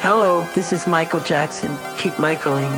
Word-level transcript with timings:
Hello, 0.00 0.46
this 0.54 0.72
is 0.72 0.86
Michael 0.86 1.20
Jackson. 1.20 1.76
Keep 1.96 2.18
Michaeling. 2.18 2.70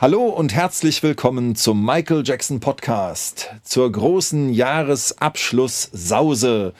Hallo 0.00 0.28
und 0.28 0.54
herzlich 0.54 1.02
willkommen 1.02 1.56
zum 1.56 1.84
Michael 1.84 2.22
Jackson 2.24 2.60
Podcast, 2.60 3.50
zur 3.64 3.92
großen 3.92 4.54
Jahresabschluss-Sause. 4.54 6.72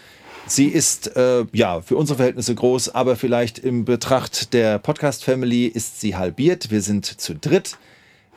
Sie 0.48 0.68
ist 0.68 1.14
äh, 1.14 1.44
ja 1.52 1.82
für 1.82 1.96
unsere 1.96 2.16
Verhältnisse 2.16 2.54
groß, 2.54 2.94
aber 2.94 3.16
vielleicht 3.16 3.58
im 3.58 3.84
Betracht 3.84 4.54
der 4.54 4.78
Podcast-Family 4.78 5.66
ist 5.66 6.00
sie 6.00 6.16
halbiert. 6.16 6.70
Wir 6.70 6.80
sind 6.80 7.04
zu 7.04 7.34
dritt. 7.34 7.76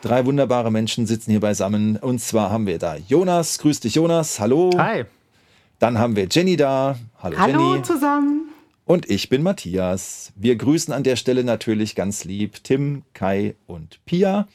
Drei 0.01 0.25
wunderbare 0.25 0.71
Menschen 0.71 1.05
sitzen 1.07 1.31
hier 1.31 1.39
beisammen. 1.39 1.95
Und 1.95 2.19
zwar 2.19 2.49
haben 2.51 2.67
wir 2.67 2.79
da 2.79 2.97
Jonas. 2.97 3.59
Grüß 3.59 3.79
dich, 3.79 3.95
Jonas. 3.95 4.39
Hallo. 4.41 4.71
Hi. 4.77 5.05
Dann 5.79 5.97
haben 5.99 6.15
wir 6.17 6.27
Jenny 6.29 6.57
da. 6.57 6.97
Hallo, 7.19 7.37
Hallo 7.39 7.73
Jenny. 7.73 7.83
zusammen. 7.83 8.49
Und 8.85 9.09
ich 9.09 9.29
bin 9.29 9.41
Matthias. 9.41 10.33
Wir 10.35 10.57
grüßen 10.57 10.93
an 10.93 11.03
der 11.03 11.15
Stelle 11.15 11.45
natürlich 11.45 11.95
ganz 11.95 12.25
lieb 12.25 12.61
Tim, 12.63 13.03
Kai 13.13 13.55
und 13.67 13.99
Pia. 14.05 14.49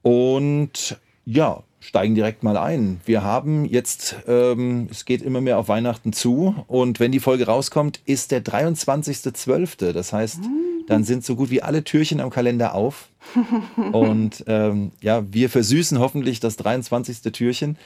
Und 0.00 0.96
ja, 1.26 1.62
steigen 1.80 2.14
direkt 2.14 2.42
mal 2.42 2.56
ein. 2.56 3.00
Wir 3.04 3.22
haben 3.22 3.64
jetzt, 3.64 4.16
ähm, 4.26 4.88
es 4.90 5.04
geht 5.04 5.22
immer 5.22 5.40
mehr 5.40 5.58
auf 5.58 5.68
Weihnachten 5.68 6.12
zu. 6.12 6.54
Und 6.66 7.00
wenn 7.00 7.12
die 7.12 7.20
Folge 7.20 7.46
rauskommt, 7.46 8.00
ist 8.04 8.30
der 8.30 8.44
23.12. 8.44 9.92
Das 9.92 10.12
heißt, 10.12 10.40
dann 10.86 11.04
sind 11.04 11.24
so 11.24 11.36
gut 11.36 11.50
wie 11.50 11.62
alle 11.62 11.84
Türchen 11.84 12.20
am 12.20 12.30
Kalender 12.30 12.74
auf. 12.74 13.08
Und 13.92 14.44
ähm, 14.46 14.92
ja, 15.00 15.22
wir 15.32 15.50
versüßen 15.50 15.98
hoffentlich 15.98 16.40
das 16.40 16.56
23. 16.56 17.20
Türchen. 17.32 17.76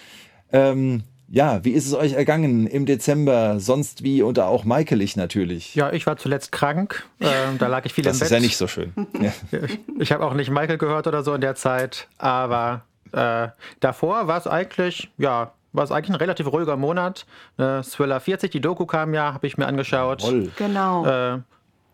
Ähm, 0.53 1.03
ja, 1.29 1.65
wie 1.65 1.71
ist 1.71 1.87
es 1.87 1.95
euch 1.95 2.13
ergangen 2.13 2.67
im 2.67 2.85
Dezember? 2.85 3.59
Sonst 3.59 4.03
wie 4.03 4.21
und 4.21 4.39
auch 4.39 4.65
Michaelig 4.65 5.17
natürlich. 5.17 5.75
Ja, 5.75 5.91
ich 5.91 6.07
war 6.07 6.19
zuletzt 6.19 6.53
krank. 6.53 7.07
Ähm, 7.21 7.57
da 7.59 7.69
lag 7.69 7.87
ich 7.87 7.95
viel 7.95 8.05
das 8.05 8.17
im 8.17 8.19
Bett. 8.21 8.27
ist 8.27 8.33
ja 8.33 8.41
nicht 8.41 8.57
so 8.59 8.69
schön. 8.69 8.93
Ja. 9.21 9.33
Ich, 9.51 9.79
ich 9.99 10.13
habe 10.13 10.27
auch 10.27 10.35
nicht 10.35 10.51
Michael 10.51 10.77
gehört 10.77 11.07
oder 11.07 11.23
so 11.23 11.33
in 11.33 11.41
der 11.41 11.55
Zeit, 11.55 12.09
aber 12.19 12.85
äh, 13.13 13.49
davor 13.81 14.27
war 14.27 14.39
es 14.39 14.47
eigentlich, 14.47 15.11
ja, 15.19 15.53
war 15.73 15.85
es 15.85 15.93
eigentlich 15.93 16.11
ein 16.11 16.17
relativ 16.17 16.47
ruhiger 16.53 16.77
Monat. 16.77 17.27
Äh, 17.59 17.83
Thriller 17.83 18.21
40, 18.21 18.51
die 18.51 18.61
Doku 18.61 18.87
kam 18.87 19.15
ja, 19.15 19.33
habe 19.35 19.47
ich 19.47 19.57
mir 19.57 19.67
angeschaut. 19.67 20.21
Toll. 20.21 20.51
Genau. 20.57 21.07
Äh, 21.07 21.39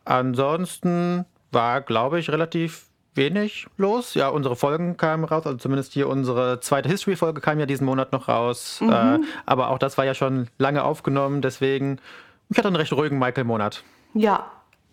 ansonsten 0.05 1.25
war, 1.52 1.80
glaube 1.80 2.19
ich, 2.19 2.30
relativ 2.30 2.86
wenig 3.14 3.66
los. 3.77 4.14
Ja, 4.14 4.28
unsere 4.28 4.56
Folgen 4.56 4.97
kamen 4.97 5.25
raus, 5.25 5.47
also 5.47 5.58
zumindest 5.58 5.92
hier 5.92 6.08
unsere 6.08 6.60
zweite 6.60 6.88
History-Folge 6.88 7.41
kam 7.41 7.58
ja 7.58 7.66
diesen 7.66 7.84
Monat 7.84 8.12
noch 8.12 8.28
raus. 8.28 8.80
Äh, 8.80 9.19
aber 9.47 9.70
auch 9.70 9.78
das 9.78 9.98
war 9.98 10.05
ja 10.05 10.14
schon 10.14 10.48
lange 10.58 10.84
aufgenommen, 10.84 11.42
deswegen, 11.42 12.00
ich 12.48 12.58
hatte 12.58 12.69
einen 12.69 12.77
recht 12.77 12.92
ruhigen 12.92 13.19
Michael-Monat. 13.19 13.82
ja, 14.14 14.50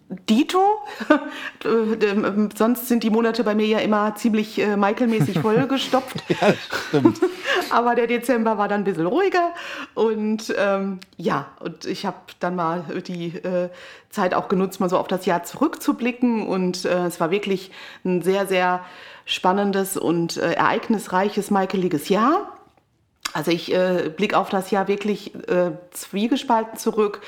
Dito. 0.09 0.61
Äh, 1.64 1.67
ähm, 2.06 2.50
Sonst 2.56 2.88
sind 2.88 3.02
die 3.02 3.09
Monate 3.09 3.44
bei 3.44 3.56
mir 3.56 3.66
ja 3.66 3.80
immer 3.80 4.14
ziemlich 4.16 4.59
äh, 4.59 4.78
Michael-mäßig 4.78 5.39
vollgestopft. 5.39 6.23
Ja, 6.30 6.53
stimmt. 6.89 7.20
Aber 7.72 7.95
der 7.95 8.06
Dezember 8.06 8.59
war 8.59 8.67
dann 8.67 8.81
ein 8.81 8.83
bisschen 8.83 9.08
ruhiger. 9.08 9.53
Und 9.95 10.53
ähm, 10.58 11.00
ja, 11.17 11.48
und 11.59 11.86
ich 11.86 12.06
habe 12.06 12.17
dann 12.39 12.56
mal 12.56 12.83
die 13.08 13.36
äh, 13.38 13.70
Zeit 14.11 14.36
auch 14.36 14.48
genutzt, 14.48 14.80
mal 14.80 14.89
so 14.89 15.00
auf 15.00 15.08
das 15.08 15.26
Jahr 15.26 15.44
zurückzublicken. 15.44 16.45
Und 16.45 16.86
äh, 16.86 17.06
es 17.06 17.20
war 17.20 17.31
wirklich 17.31 17.72
ein 18.03 18.22
sehr, 18.22 18.45
sehr 18.45 18.86
spannendes 19.26 19.98
und 19.98 20.37
äh, 20.37 20.54
ereignisreiches 20.54 21.49
Michaeliges 21.49 22.10
Jahr. 22.10 22.55
Also 23.36 23.52
ich 23.52 23.73
äh, 23.73 24.14
blicke 24.16 24.37
auf 24.37 24.48
das 24.48 24.72
Jahr 24.72 24.87
wirklich 24.87 25.36
äh, 25.49 25.72
zwiegespalten 25.92 26.77
zurück, 26.77 27.20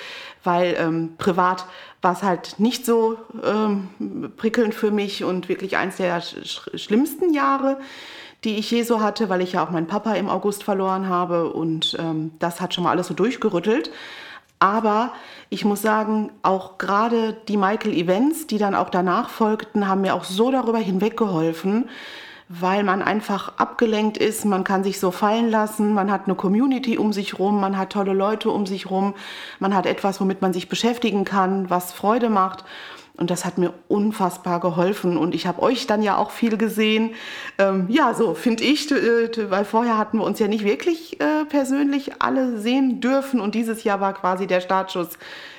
weil 0.48 0.76
ähm, 0.80 1.12
privat 1.18 1.66
war 2.02 2.14
es 2.14 2.24
halt 2.24 2.56
nicht 2.58 2.86
so 2.86 3.18
ähm, 3.44 4.32
prickelnd 4.38 4.74
für 4.74 4.92
mich 4.92 5.24
und 5.24 5.50
wirklich 5.50 5.78
eins 5.78 5.98
der 5.98 6.22
sch 6.22 6.70
schlimmsten 6.74 7.34
Jahre, 7.34 7.78
die 8.46 8.56
ich 8.56 8.72
je 8.72 8.84
so 8.84 9.02
hatte, 9.02 9.28
weil 9.30 9.42
ich 9.42 9.54
ja 9.54 9.64
auch 9.64 9.72
meinen 9.72 9.88
Papa 9.88 10.14
im 10.14 10.30
August 10.30 10.64
verloren 10.64 11.10
habe 11.10 11.52
und 11.52 11.98
ähm, 12.00 12.32
das 12.40 12.62
hat 12.62 12.74
schon 12.74 12.86
mal 12.86 12.92
alles 12.92 13.08
so 13.08 13.14
durchgerüttelt. 13.14 13.92
Aber 14.60 15.12
ich 15.50 15.66
muss 15.66 15.82
sagen, 15.82 16.32
auch 16.42 16.78
gerade 16.78 17.38
die 17.48 17.58
Michael-Events, 17.58 18.48
die 18.48 18.58
dann 18.58 18.74
auch 18.74 18.90
danach 18.90 19.30
folgten, 19.30 19.88
haben 19.88 20.02
mir 20.02 20.16
auch 20.16 20.24
so 20.24 20.50
darüber 20.50 20.80
hinweggeholfen, 20.80 21.90
weil 22.50 22.84
man 22.84 23.02
einfach 23.02 23.54
abgelenkt 23.58 24.18
ist, 24.18 24.46
man 24.46 24.64
kann 24.64 24.84
sich 24.84 25.00
so 25.00 25.12
fallen 25.12 25.50
lassen, 25.50 25.94
man 25.94 26.12
hat 26.12 26.26
eine 26.26 26.36
Community 26.36 26.98
um 26.98 27.12
sich 27.12 27.40
rum, 27.40 27.60
man 27.60 27.78
hat 27.78 27.92
tolle 27.92 28.14
Leute 28.14 28.50
um 28.50 28.66
sich 28.66 28.90
rum, 28.90 29.16
man 29.60 29.76
hat 29.76 29.86
etwas, 29.86 30.22
womit 30.22 30.42
man 30.42 30.54
sich 30.54 30.70
beschäftigen 30.70 31.26
kann, 31.26 31.70
was 31.70 31.92
Freude 31.92 32.30
macht. 32.30 32.64
Und 33.18 33.32
das 33.32 33.46
hat 33.46 33.58
mir 33.58 33.74
unfassbar 33.88 34.60
geholfen. 34.60 35.18
Und 35.18 35.34
ich 35.34 35.48
habe 35.48 35.64
euch 35.64 35.88
dann 35.88 36.04
ja 36.04 36.18
auch 36.18 36.30
viel 36.30 36.56
gesehen. 36.56 37.16
Ähm, 37.58 37.88
ja, 37.90 38.14
so 38.14 38.36
finde 38.36 38.64
ich, 38.64 38.92
äh, 38.92 39.50
weil 39.50 39.66
vorher 39.66 39.98
hatten 39.98 40.20
wir 40.20 40.24
uns 40.24 40.38
ja 40.38 40.48
nicht 40.48 40.64
wirklich 40.64 41.20
äh, 41.20 41.44
persönlich 41.46 42.22
alle 42.22 42.60
sehen 42.60 43.02
dürfen. 43.02 43.40
Und 43.42 43.56
dieses 43.56 43.84
Jahr 43.84 44.00
war 44.02 44.14
quasi 44.14 44.46
der 44.46 44.62
Startschuss, 44.62 45.18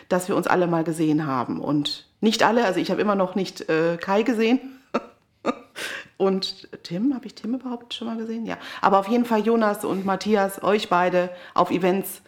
dass 0.09 0.29
wir 0.29 0.37
uns 0.37 0.47
alle 0.47 0.69
mal 0.69 0.85
gesehen 0.85 1.27
haben. 1.27 1.61
Und 1.61 2.07
nicht 2.21 2.45
alle, 2.45 2.65
also 2.65 2.79
ich 2.79 2.93
habe 2.93 3.01
immer 3.01 3.17
noch 3.17 3.35
nicht 3.35 3.69
äh, 3.69 3.97
Kai 3.97 4.23
gesehen. 4.23 4.61
Und 6.19 6.69
Tim, 6.83 7.15
habe 7.15 7.27
ich 7.27 7.35
Tim 7.35 7.55
überhaupt 7.55 7.95
schon 7.95 8.09
mal 8.09 8.17
gesehen? 8.19 8.45
Ja. 8.45 8.59
Aber 8.83 8.99
auf 8.99 9.09
jeden 9.09 9.25
Fall 9.25 9.41
Jonas 9.41 9.85
und 9.85 10.05
Matthias, 10.05 10.63
euch 10.63 10.89
beide 10.91 11.31
auf 11.55 11.71
Events 11.71 12.21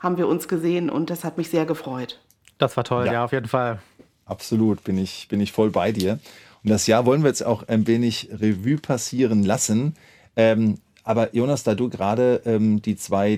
haben 0.00 0.16
wir 0.18 0.26
uns 0.26 0.48
gesehen 0.48 0.90
und 0.90 1.10
das 1.10 1.24
hat 1.24 1.38
mich 1.38 1.50
sehr 1.50 1.66
gefreut. 1.66 2.20
Das 2.58 2.76
war 2.76 2.84
toll, 2.84 3.06
Ja. 3.06 3.12
ja, 3.12 3.24
auf 3.24 3.32
jeden 3.32 3.48
Fall. 3.48 3.80
Absolut, 4.26 4.82
bin 4.82 4.98
ich, 4.98 5.28
bin 5.28 5.40
ich 5.40 5.52
voll 5.52 5.70
bei 5.70 5.92
dir. 5.92 6.18
Und 6.62 6.70
das 6.70 6.86
Jahr 6.86 7.04
wollen 7.04 7.22
wir 7.22 7.28
jetzt 7.28 7.44
auch 7.44 7.68
ein 7.68 7.86
wenig 7.86 8.30
Revue 8.32 8.78
passieren 8.78 9.44
lassen. 9.44 9.94
Ähm, 10.36 10.78
aber 11.02 11.34
Jonas, 11.34 11.62
da 11.64 11.74
du 11.74 11.90
gerade 11.90 12.40
ähm, 12.46 12.80
die 12.80 12.96
zwei 12.96 13.36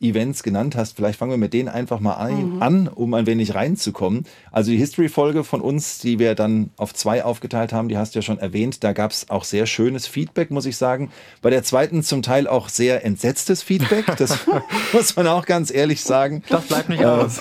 Dezember-Events 0.00 0.42
genannt 0.42 0.76
hast, 0.76 0.96
vielleicht 0.96 1.18
fangen 1.18 1.30
wir 1.30 1.38
mit 1.38 1.52
denen 1.52 1.68
einfach 1.68 2.00
mal 2.00 2.16
ein, 2.16 2.60
an, 2.60 2.88
um 2.88 3.14
ein 3.14 3.26
wenig 3.26 3.54
reinzukommen. 3.54 4.24
Also 4.52 4.70
die 4.70 4.76
History-Folge 4.78 5.44
von 5.44 5.60
uns, 5.60 5.98
die 5.98 6.18
wir 6.18 6.34
dann 6.34 6.70
auf 6.76 6.94
zwei 6.94 7.24
aufgeteilt 7.24 7.72
haben, 7.72 7.88
die 7.88 7.96
hast 7.96 8.14
du 8.14 8.18
ja 8.18 8.22
schon 8.22 8.38
erwähnt. 8.38 8.84
Da 8.84 8.92
gab 8.92 9.10
es 9.10 9.30
auch 9.30 9.44
sehr 9.44 9.66
schönes 9.66 10.06
Feedback, 10.06 10.50
muss 10.50 10.66
ich 10.66 10.76
sagen. 10.76 11.10
Bei 11.42 11.50
der 11.50 11.62
zweiten 11.62 12.02
zum 12.02 12.22
Teil 12.22 12.46
auch 12.46 12.68
sehr 12.68 13.04
entsetztes 13.04 13.62
Feedback. 13.62 14.04
Das 14.18 14.38
muss 14.92 15.16
man 15.16 15.26
auch 15.26 15.46
ganz 15.46 15.72
ehrlich 15.72 16.02
sagen. 16.02 16.42
Das 16.48 16.66
bleibt 16.66 16.88
nicht 16.88 17.00
Äh, 17.00 17.06
aus. 17.06 17.40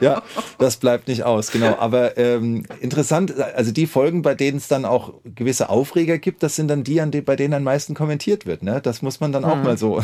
Ja, 0.00 0.22
das 0.58 0.76
bleibt 0.76 1.08
nicht 1.08 1.22
aus, 1.24 1.50
genau. 1.50 1.76
Aber 1.78 2.18
ähm, 2.18 2.64
interessant, 2.80 3.38
also 3.40 3.72
die 3.72 3.86
Folgen, 3.86 4.22
bei 4.22 4.34
denen 4.34 4.58
es 4.58 4.68
dann 4.68 4.84
auch 4.84 5.14
gewisse 5.24 5.70
Aufreger 5.70 6.18
gibt, 6.18 6.42
das 6.42 6.54
sind 6.56 6.68
dann 6.68 6.84
die, 6.84 7.00
an 7.00 7.10
die 7.10 7.22
bei 7.22 7.34
denen 7.36 7.54
am 7.54 7.62
meisten 7.62 7.94
kommentiert 7.94 8.46
wird. 8.46 8.62
Ne? 8.62 8.80
Das 8.82 9.00
muss 9.02 9.20
man 9.20 9.32
dann 9.32 9.44
auch 9.44 9.56
mal 9.56 9.78
so 9.78 10.02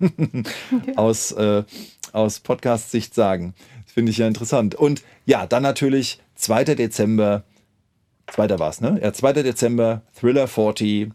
aus, 0.96 1.32
äh, 1.42 1.64
aus 2.12 2.40
Podcast-Sicht 2.40 3.14
sagen. 3.14 3.54
Das 3.84 3.92
finde 3.92 4.10
ich 4.10 4.18
ja 4.18 4.26
interessant. 4.26 4.74
Und 4.74 5.02
ja, 5.26 5.46
dann 5.46 5.62
natürlich 5.62 6.20
2. 6.36 6.64
Dezember, 6.64 7.44
2. 8.28 8.58
war 8.58 8.70
es, 8.70 8.80
ne? 8.80 8.98
Ja, 9.02 9.12
2. 9.12 9.34
Dezember, 9.34 10.02
Thriller 10.14 10.48
40, 10.48 11.10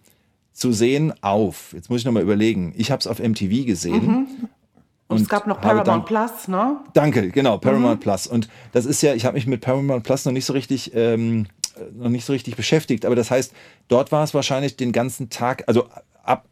zu 0.54 0.72
sehen 0.74 1.14
auf. 1.22 1.74
Jetzt 1.74 1.90
muss 1.90 2.00
ich 2.00 2.06
nochmal 2.06 2.24
überlegen. 2.24 2.74
Ich 2.76 2.90
habe 2.90 3.00
es 3.00 3.08
auf 3.08 3.20
MTV 3.20 3.66
gesehen. 3.66 4.50
Und, 5.08 5.22
es 5.22 5.30
gab 5.30 5.48
noch 5.48 5.62
Paramount 5.62 6.06
Plus, 6.06 6.48
ne? 6.48 6.78
Danke, 6.94 7.30
genau, 7.30 7.58
Paramount 7.60 8.02
Plus. 8.02 8.28
Und 8.28 8.50
das 8.74 8.86
ist 8.86 9.02
ja, 9.02 9.14
ich 9.14 9.26
habe 9.26 9.36
mich 9.36 9.48
mit 9.48 9.62
Paramount 9.62 10.04
Plus 10.04 10.26
noch 10.26 10.34
nicht 10.34 10.46
so 10.46 10.54
richtig, 10.54 10.92
ähm, 10.94 11.46
äh, 11.76 11.84
noch 11.96 12.10
nicht 12.10 12.26
so 12.26 12.34
richtig 12.34 12.58
beschäftigt, 12.58 13.06
aber 13.06 13.16
das 13.16 13.32
heißt, 13.32 13.54
dort 13.88 14.12
war 14.12 14.24
es 14.24 14.34
wahrscheinlich 14.34 14.76
den 14.76 14.92
ganzen 14.92 15.30
Tag, 15.30 15.64
also 15.68 15.88
ab, 16.24 16.46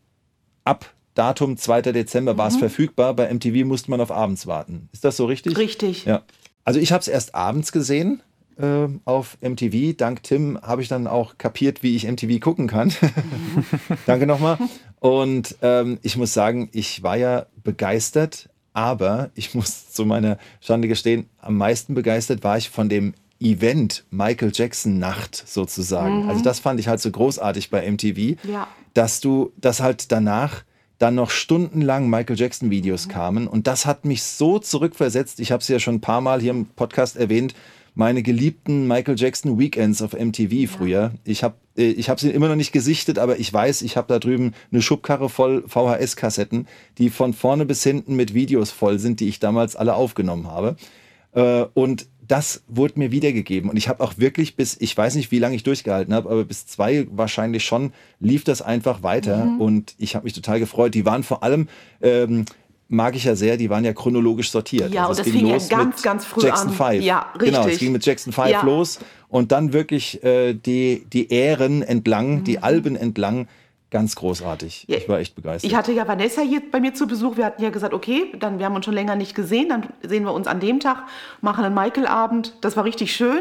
ab 0.64 0.95
Datum 1.16 1.58
2. 1.58 1.82
Dezember 1.82 2.38
war 2.38 2.48
es 2.48 2.58
verfügbar. 2.58 3.14
Bei 3.16 3.34
MTV 3.34 3.66
musste 3.66 3.90
man 3.90 4.00
auf 4.02 4.12
abends 4.12 4.46
warten. 4.48 4.90
Ist 4.94 5.04
das 5.04 5.18
so 5.18 5.26
richtig? 5.26 5.58
Richtig. 5.58 6.06
Ja. 6.06 6.22
Also 6.64 6.80
ich 6.80 6.92
habe 6.92 7.02
es 7.02 7.08
erst 7.08 7.34
abends 7.36 7.72
gesehen 7.72 8.22
ähm, 8.60 9.02
auf 9.06 9.38
MTV. 9.42 9.96
Dank 9.98 10.24
Tim 10.24 10.60
habe 10.62 10.82
ich 10.82 10.88
dann 10.88 11.08
auch 11.08 11.38
kapiert, 11.38 11.84
wie 11.84 11.96
ich 11.96 12.06
MTV 12.10 12.40
gucken 12.40 12.68
kann. 12.68 12.94
Danke 14.06 14.28
nochmal. 14.28 14.58
Und 15.00 15.56
ähm, 15.62 16.00
ich 16.02 16.18
muss 16.18 16.34
sagen, 16.34 16.70
ich 16.72 17.04
war 17.04 17.18
ja 17.18 17.46
begeistert, 17.64 18.50
aber 18.74 19.30
ich 19.36 19.54
muss 19.56 19.92
zu 19.92 20.06
meiner 20.06 20.38
Schande 20.62 20.88
gestehen, 20.88 21.28
am 21.40 21.58
meisten 21.58 21.94
begeistert 21.94 22.44
war 22.44 22.58
ich 22.58 22.70
von 22.70 22.90
dem 22.90 23.14
Event 23.40 24.06
Michael 24.12 24.52
Jackson 24.54 24.98
Nacht 24.98 25.36
sozusagen. 25.48 26.30
Also 26.30 26.42
das 26.44 26.60
fand 26.60 26.80
ich 26.80 26.88
halt 26.88 27.02
so 27.02 27.12
großartig 27.12 27.70
bei 27.70 27.90
MTV, 27.90 28.38
Ja. 28.50 28.68
dass 28.94 29.20
du, 29.20 29.52
dass 29.58 29.82
halt 29.82 30.12
danach 30.12 30.64
dann 30.98 31.16
noch 31.16 31.30
stundenlang 31.30 32.10
Michael 32.10 32.38
Jackson 32.38 32.70
Videos 32.70 33.10
kamen 33.10 33.48
und 33.48 33.68
das 33.68 33.86
hat 33.86 34.06
mich 34.06 34.24
so 34.24 34.60
zurückversetzt. 34.60 35.40
Ich 35.40 35.52
habe 35.52 35.62
es 35.62 35.68
ja 35.68 35.80
schon 35.80 35.96
ein 35.96 36.02
paar 36.02 36.22
Mal 36.22 36.42
hier 36.42 36.52
im 36.52 36.66
Podcast 36.66 37.18
erwähnt. 37.18 37.54
Meine 37.94 38.24
geliebten 38.24 38.88
Michael 38.88 39.18
Jackson 39.18 39.58
Weekends 39.58 40.02
auf 40.02 40.14
MTV 40.14 40.70
früher. 40.70 41.14
Ich 41.24 41.44
habe 41.44 41.56
äh, 41.78 41.92
ich 41.92 42.10
habe 42.10 42.20
sie 42.20 42.32
immer 42.32 42.48
noch 42.48 42.56
nicht 42.56 42.72
gesichtet, 42.72 43.20
aber 43.20 43.40
ich 43.40 43.52
weiß, 43.52 43.82
ich 43.82 43.98
habe 43.98 44.08
da 44.08 44.20
drüben 44.20 44.54
eine 44.72 44.82
Schubkarre 44.82 45.30
voll 45.30 45.64
VHS-Kassetten, 45.68 46.68
die 46.98 47.10
von 47.10 47.34
vorne 47.34 47.66
bis 47.66 47.84
hinten 47.84 48.16
mit 48.16 48.34
Videos 48.34 48.72
voll 48.72 49.00
sind, 49.00 49.20
die 49.20 49.28
ich 49.28 49.40
damals 49.40 49.76
alle 49.76 49.96
aufgenommen 49.96 50.48
habe. 50.48 50.76
Äh, 51.34 51.66
und 51.74 52.08
das 52.28 52.64
wurde 52.68 52.98
mir 52.98 53.12
wiedergegeben. 53.12 53.70
Und 53.70 53.78
ich 53.78 53.88
habe 53.88 54.04
auch 54.04 54.14
wirklich 54.18 54.56
bis, 54.56 54.78
ich 54.80 54.96
weiß 54.96 55.16
nicht, 55.16 55.32
wie 55.32 55.40
lange 55.40 55.56
ich 55.56 55.64
durchgehalten 55.64 56.14
habe, 56.14 56.30
aber 56.30 56.44
bis 56.46 56.66
zwei 56.66 57.08
wahrscheinlich 57.12 57.64
schon, 57.66 57.94
lief 58.20 58.44
das 58.44 58.62
einfach 58.62 59.04
weiter. 59.04 59.46
Mhm. 59.46 59.62
Und 59.62 59.96
ich 59.98 60.16
habe 60.16 60.26
mich 60.26 60.34
total 60.34 60.60
gefreut. 60.60 60.94
Die 60.94 61.06
waren 61.06 61.24
vor 61.24 61.44
allem, 61.44 61.68
ähm, 62.02 62.46
mag 62.88 63.16
ich 63.16 63.24
ja 63.24 63.36
sehr, 63.36 63.58
die 63.58 63.70
waren 63.70 63.84
ja 63.84 63.94
chronologisch 63.94 64.52
sortiert. 64.52 64.94
Ja, 64.94 65.08
also 65.08 65.22
und 65.22 65.28
das 65.28 65.36
fing 65.36 65.48
ja 65.48 65.58
ganz, 65.70 66.02
ganz 66.02 66.26
früh 66.26 66.44
Jackson 66.44 66.70
an. 66.70 66.74
5. 66.74 67.04
Ja, 67.04 67.32
richtig. 67.34 67.54
Genau, 67.54 67.68
es 67.68 67.80
ging 67.80 67.92
mit 67.92 68.06
Jackson 68.06 68.34
5 68.34 68.50
ja. 68.50 68.64
los 68.64 69.00
und 69.28 69.52
dann 69.52 69.74
wirklich 69.74 70.24
äh, 70.24 70.54
die, 70.54 71.06
die 71.12 71.32
Ähren 71.32 71.82
entlang, 71.82 72.40
mhm. 72.40 72.44
die 72.44 72.60
Alben 72.60 72.96
entlang 72.96 73.48
Ganz 73.96 74.14
großartig. 74.18 74.84
Ja, 74.90 74.98
ich 74.98 75.08
war 75.08 75.20
echt 75.20 75.36
begeistert. 75.36 75.72
Ich 75.72 75.78
hatte 75.78 75.94
ja 75.94 76.06
Vanessa 76.06 76.42
hier 76.42 76.62
bei 76.70 76.82
mir 76.82 76.94
zu 76.94 77.08
Besuch. 77.08 77.38
Wir 77.38 77.46
hatten 77.46 77.64
ja 77.64 77.70
gesagt, 77.70 77.94
okay, 77.94 78.30
dann 78.38 78.60
wir 78.60 78.66
haben 78.66 78.76
uns 78.76 78.84
schon 78.84 78.94
länger 78.94 79.16
nicht 79.16 79.36
gesehen, 79.36 79.70
dann 79.70 79.88
sehen 80.04 80.26
wir 80.26 80.34
uns 80.34 80.48
an 80.48 80.60
dem 80.60 80.82
Tag, 80.82 81.04
machen 81.40 81.64
einen 81.64 81.74
Michael-Abend. 81.74 82.56
Das 82.60 82.76
war 82.76 82.84
richtig 82.84 83.16
schön. 83.16 83.40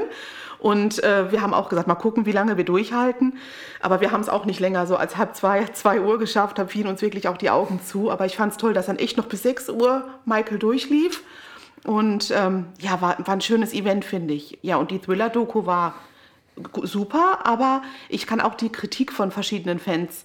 Und 0.61 1.03
äh, 1.03 1.33
wir 1.33 1.43
haben 1.43 1.55
auch 1.55 1.69
gesagt, 1.69 1.89
mal 1.89 1.97
gucken, 1.97 2.25
wie 2.25 2.31
lange 2.31 2.57
wir 2.57 2.63
durchhalten. 2.63 3.37
Aber 3.81 4.01
wir 4.01 4.13
haben 4.13 4.21
es 4.21 4.29
auch 4.29 4.45
nicht 4.45 4.61
länger 4.61 4.87
so 4.87 4.95
als 4.95 5.17
halb 5.17 5.35
zwei, 5.35 5.65
zwei 5.73 6.01
Uhr 6.01 6.21
geschafft, 6.21 6.57
da 6.57 6.69
fielen 6.69 6.87
uns 6.87 7.03
wirklich 7.03 7.27
auch 7.27 7.37
die 7.37 7.51
Augen 7.51 7.81
zu. 7.85 8.13
Aber 8.13 8.25
ich 8.25 8.37
fand 8.37 8.53
es 8.53 8.57
toll, 8.57 8.75
dass 8.75 8.87
dann 8.87 8.99
echt 8.99 9.17
noch 9.17 9.27
bis 9.27 9.43
sechs 9.43 9.69
Uhr 9.69 10.05
Michael 10.25 10.61
durchlief. 10.61 11.25
Und 11.83 12.31
ähm, 12.31 12.67
ja, 12.79 13.01
war, 13.01 13.17
war 13.27 13.35
ein 13.35 13.41
schönes 13.41 13.75
Event, 13.75 14.05
finde 14.05 14.35
ich. 14.35 14.57
Ja, 14.63 14.77
und 14.77 14.93
die 14.93 15.01
Thriller-Doku 15.01 15.67
war 15.67 15.95
super, 16.83 17.47
aber 17.47 17.83
ich 18.09 18.27
kann 18.27 18.41
auch 18.41 18.55
die 18.55 18.71
Kritik 18.71 19.13
von 19.13 19.31
verschiedenen 19.31 19.79
Fans 19.79 20.25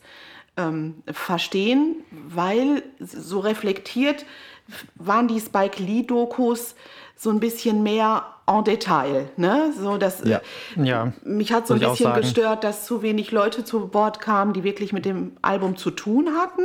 ähm, 0.58 1.02
verstehen, 1.12 2.04
weil 2.10 2.84
so 3.00 3.40
reflektiert 3.40 4.26
waren 4.96 5.28
die 5.28 5.40
Spike 5.40 5.82
Lee-Dokus 5.82 6.76
so 7.22 7.32
ein 7.32 7.42
bisschen 7.42 7.84
mehr 7.84 8.24
en 8.48 8.64
Detail. 8.64 9.30
Ne? 9.36 9.74
So, 9.78 9.98
dass, 9.98 10.24
ja. 10.24 10.40
ja. 10.78 11.12
Mich 11.26 11.52
hat 11.52 11.68
so 11.68 11.74
ein 11.74 11.82
bisschen 11.82 12.14
gestört, 12.14 12.64
dass 12.64 12.86
zu 12.86 13.02
wenig 13.02 13.32
Leute 13.32 13.66
zu 13.66 13.88
Bord 13.88 14.22
kamen, 14.22 14.54
die 14.54 14.64
wirklich 14.64 14.94
mit 14.94 15.04
dem 15.04 15.34
Album 15.42 15.76
zu 15.76 15.92
tun 15.92 16.30
hatten. 16.38 16.64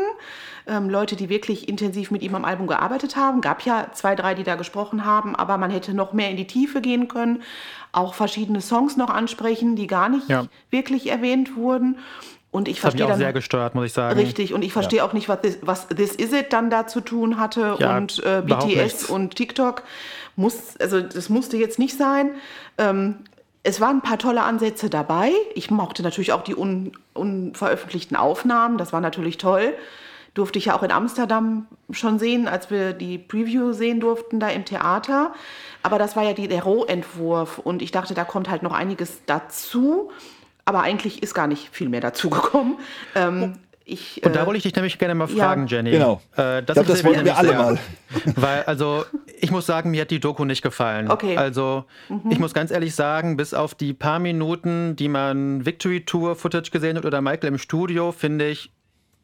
Ähm, 0.69 0.89
Leute, 0.89 1.17
die 1.17 1.29
wirklich 1.29 1.69
intensiv 1.69 2.13
mit 2.13 2.23
ihm 2.23 2.37
am 2.37 2.45
Album 2.45 2.69
gearbeitet 2.69 3.17
haben. 3.17 3.41
Gab 3.41 3.63
ja 3.63 3.89
zwei, 3.95 4.15
drei, 4.15 4.35
die 4.35 4.45
da 4.45 4.55
gesprochen 4.55 5.05
haben, 5.05 5.35
aber 5.35 5.59
man 5.59 5.73
hätte 5.73 5.93
noch 5.93 6.13
mehr 6.13 6.31
in 6.31 6.37
die 6.37 6.47
Tiefe 6.47 6.81
gehen 6.81 7.09
können. 7.09 7.43
Auch 7.91 8.15
verschiedene 8.15 8.61
Songs 8.61 8.97
noch 8.97 9.11
ansprechen, 9.11 9.75
die 9.75 9.89
gar 9.89 10.09
nicht 10.09 10.29
ja. 10.29 10.47
wirklich 10.71 11.11
erwähnt 11.11 11.57
wurden. 11.57 11.99
Und 12.53 12.69
ich 12.69 12.81
verstehe 12.81 13.13
auch 13.13 13.17
sehr 13.17 13.33
gestört, 13.33 13.75
muss 13.75 13.87
ich 13.87 13.93
sagen. 13.93 14.17
Richtig, 14.17 14.55
und 14.55 14.63
ich 14.63 14.73
verstehe 14.73 14.99
ja. 14.99 15.05
auch 15.05 15.13
nicht, 15.13 15.29
was 15.29 15.41
this, 15.41 15.59
was 15.63 15.89
this, 15.89 16.15
Is 16.15 16.33
It 16.33 16.53
dann 16.53 16.71
da 16.71 16.87
zu 16.87 17.01
tun 17.01 17.41
hatte 17.41 17.75
ja, 17.81 17.97
und 17.97 18.23
äh, 18.25 18.43
BTS 18.47 19.11
und 19.11 19.35
TikTok. 19.35 19.83
Muss, 20.37 20.77
also 20.79 21.01
das 21.01 21.29
musste 21.29 21.57
jetzt 21.57 21.79
nicht 21.79 21.97
sein. 21.97 22.31
Ähm, 22.79 23.17
es 23.63 23.81
waren 23.81 23.99
ein 23.99 24.03
paar 24.03 24.19
tolle 24.19 24.43
Ansätze 24.43 24.91
dabei. 24.91 25.33
Ich 25.55 25.71
mochte 25.71 26.03
natürlich 26.03 26.33
auch 26.33 26.43
die 26.43 26.55
un, 26.55 26.93
unveröffentlichten 27.15 28.17
Aufnahmen, 28.17 28.79
das 28.79 28.93
war 28.93 29.01
natürlich 29.01 29.39
toll. 29.39 29.75
Durfte 30.35 30.59
ich 30.59 30.67
ja 30.67 30.77
auch 30.77 30.83
in 30.83 30.91
Amsterdam 30.91 31.67
schon 31.91 32.19
sehen, 32.19 32.49
als 32.49 32.71
wir 32.71 32.93
die 32.93 33.19
Preview 33.19 33.73
sehen 33.73 34.01
durften, 34.01 34.41
da 34.41 34.49
im 34.49 34.65
Theater. 34.65 35.33
Aber 35.83 35.99
das 35.99 36.17
war 36.17 36.25
ja 36.25 36.33
die, 36.33 36.49
der 36.49 36.65
Rohentwurf 36.65 37.59
und 37.59 37.83
ich 37.83 37.93
dachte, 37.93 38.15
da 38.15 38.25
kommt 38.25 38.51
halt 38.51 38.63
noch 38.63 38.73
einiges 38.73 39.23
dazu. 39.27 40.11
Aber 40.65 40.81
eigentlich 40.83 41.23
ist 41.23 41.35
gar 41.35 41.47
nicht 41.47 41.69
viel 41.71 41.89
mehr 41.89 42.01
dazu 42.01 42.31
gekommen. 42.31 42.79
Ähm, 43.15 43.55
ich, 43.87 44.25
und 44.25 44.35
da 44.35 44.43
äh, 44.43 44.47
wollte 44.47 44.57
ich 44.57 44.63
dich 44.63 44.75
nämlich 44.75 44.99
gerne 44.99 45.15
mal 45.15 45.27
fragen, 45.27 45.67
ja. 45.67 45.77
Jenny. 45.77 45.91
Genau. 45.91 46.23
Äh, 46.37 46.63
das, 46.63 46.75
glaub, 46.75 46.87
das 46.87 47.05
wollten 47.05 47.25
wir 47.25 47.37
alle 47.37 47.49
sehr, 47.49 47.59
mal. 47.59 47.79
Weil, 48.37 48.63
also, 48.63 49.05
ich 49.41 49.51
muss 49.51 49.67
sagen, 49.67 49.91
mir 49.91 50.03
hat 50.03 50.11
die 50.11 50.21
Doku 50.21 50.47
nicht 50.47 50.63
gefallen. 50.63 51.11
Okay. 51.11 51.37
Also, 51.37 51.85
mhm. 52.09 52.31
ich 52.31 52.39
muss 52.39 52.55
ganz 52.55 52.71
ehrlich 52.71 52.95
sagen, 52.95 53.37
bis 53.37 53.53
auf 53.53 53.75
die 53.75 53.93
paar 53.93 54.19
Minuten, 54.21 54.97
die 54.97 55.09
man 55.09 55.67
Victory 55.67 56.05
Tour 56.05 56.35
Footage 56.35 56.71
gesehen 56.71 56.97
hat 56.97 57.05
oder 57.05 57.21
Michael 57.21 57.49
im 57.49 57.59
Studio, 57.59 58.11
finde 58.13 58.49
ich, 58.49 58.71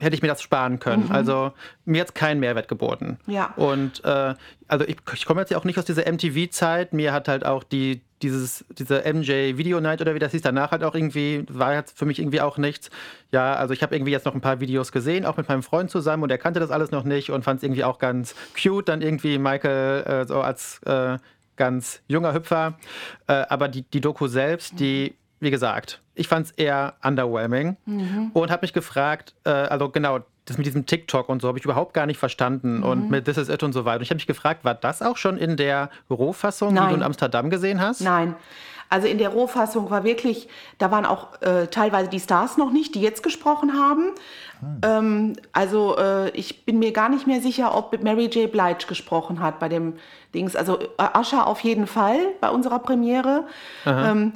hätte 0.01 0.17
ich 0.17 0.23
mir 0.23 0.29
das 0.29 0.43
sparen 0.43 0.79
können. 0.79 1.05
Mhm. 1.05 1.13
Also 1.13 1.53
mir 1.85 2.01
hat 2.01 2.09
es 2.09 2.15
keinen 2.15 2.41
Mehrwert 2.41 2.69
geboten. 2.69 3.19
Ja. 3.27 3.53
Und 3.57 4.03
äh, 4.05 4.35
also 4.67 4.85
ich, 4.87 4.97
ich 5.15 5.27
komme 5.27 5.41
jetzt 5.41 5.51
ja 5.51 5.59
auch 5.59 5.65
nicht 5.65 5.79
aus 5.79 5.85
dieser 5.85 6.11
MTV-Zeit. 6.11 6.93
Mir 6.93 7.13
hat 7.13 7.29
halt 7.29 7.45
auch 7.45 7.63
die, 7.63 8.01
dieses, 8.23 8.65
diese 8.71 9.03
MJ 9.13 9.57
Video 9.57 9.81
Night 9.81 10.01
oder 10.01 10.15
wie 10.15 10.19
das 10.19 10.33
hieß, 10.33 10.43
danach 10.43 10.71
halt 10.71 10.85
auch 10.85 10.95
irgendwie, 10.95 11.45
war 11.49 11.75
jetzt 11.75 11.99
für 11.99 12.07
mich 12.07 12.19
irgendwie 12.19 12.41
auch 12.41 12.57
nichts. 12.59 12.91
Ja, 13.31 13.55
also 13.55 13.75
ich 13.75 13.83
habe 13.83 13.95
irgendwie 13.95 14.13
jetzt 14.13 14.27
noch 14.27 14.35
ein 14.35 14.41
paar 14.41 14.61
Videos 14.61 14.91
gesehen, 14.91 15.25
auch 15.27 15.37
mit 15.37 15.49
meinem 15.49 15.63
Freund 15.63 15.91
zusammen 15.91 16.23
und 16.23 16.31
er 16.31 16.39
kannte 16.39 16.61
das 16.61 16.71
alles 16.71 16.91
noch 16.91 17.05
nicht 17.05 17.31
und 17.31 17.45
fand 17.45 17.59
es 17.59 17.63
irgendwie 17.63 17.85
auch 17.85 17.99
ganz 17.99 18.35
cute, 18.61 18.89
dann 18.89 19.03
irgendwie 19.03 19.39
Michael 19.39 20.03
äh, 20.03 20.27
so 20.27 20.41
als 20.41 20.81
äh, 20.85 21.19
ganz 21.57 22.01
junger 22.09 22.33
Hüpfer. 22.33 22.79
Äh, 23.27 23.45
aber 23.49 23.69
die, 23.69 23.83
die 23.83 24.01
Doku 24.01 24.29
selbst, 24.29 24.81
die 24.81 25.15
wie 25.41 25.51
gesagt, 25.51 26.01
ich 26.15 26.29
fand 26.29 26.47
es 26.47 26.53
eher 26.53 26.95
underwhelming 27.03 27.77
mhm. 27.87 28.31
und 28.35 28.51
habe 28.51 28.63
mich 28.63 28.73
gefragt, 28.73 29.35
äh, 29.45 29.51
also 29.51 29.89
genau, 29.89 30.21
das 30.45 30.59
mit 30.59 30.67
diesem 30.67 30.87
TikTok 30.87 31.29
und 31.29 31.41
so 31.43 31.49
habe 31.49 31.59
ich 31.59 31.65
überhaupt 31.65 31.95
gar 31.95 32.07
nicht 32.07 32.19
verstanden 32.19 32.79
mhm. 32.79 32.85
und 32.85 33.11
mit 33.11 33.25
This 33.25 33.39
Is 33.39 33.49
It 33.49 33.63
und 33.63 33.73
so 33.73 33.85
weiter. 33.85 33.97
Und 33.97 34.03
ich 34.03 34.11
habe 34.11 34.17
mich 34.17 34.27
gefragt, 34.27 34.65
war 34.65 34.75
das 34.75 35.03
auch 35.03 35.17
schon 35.17 35.37
in 35.37 35.57
der 35.57 35.91
Rohfassung, 36.11 36.75
Nein. 36.75 36.85
die 36.85 36.91
du 36.91 36.97
in 36.97 37.03
Amsterdam 37.03 37.51
gesehen 37.51 37.81
hast? 37.81 38.01
Nein. 38.01 38.35
Also 38.93 39.07
in 39.07 39.19
der 39.19 39.29
Rohfassung 39.29 39.89
war 39.89 40.03
wirklich, 40.03 40.49
da 40.79 40.91
waren 40.91 41.07
auch 41.07 41.41
äh, 41.43 41.69
teilweise 41.69 42.11
die 42.11 42.19
Stars 42.19 42.57
noch 42.57 42.73
nicht, 42.73 42.97
die 42.97 43.01
jetzt 43.01 43.23
gesprochen 43.23 43.75
haben. 43.79 44.11
Hm. 44.59 44.81
Ähm, 44.83 45.33
also 45.53 45.97
äh, 45.97 46.31
ich 46.31 46.65
bin 46.65 46.81
mir 46.81 46.93
gar 46.93 47.09
nicht 47.09 47.29
mehr 47.29 47.41
sicher, 47.41 47.77
ob 47.77 48.03
Mary 48.03 48.27
J. 48.27 48.51
Blige 48.51 48.87
gesprochen 48.89 49.41
hat 49.41 49.61
bei 49.61 49.69
dem 49.69 49.95
Dings. 50.35 50.57
Also 50.57 50.81
äh, 50.81 50.87
Ascha 50.97 51.45
auf 51.45 51.61
jeden 51.61 51.87
Fall 51.87 52.19
bei 52.41 52.51
unserer 52.51 52.81
Premiere. 52.81 53.47
Ähm, 53.87 54.33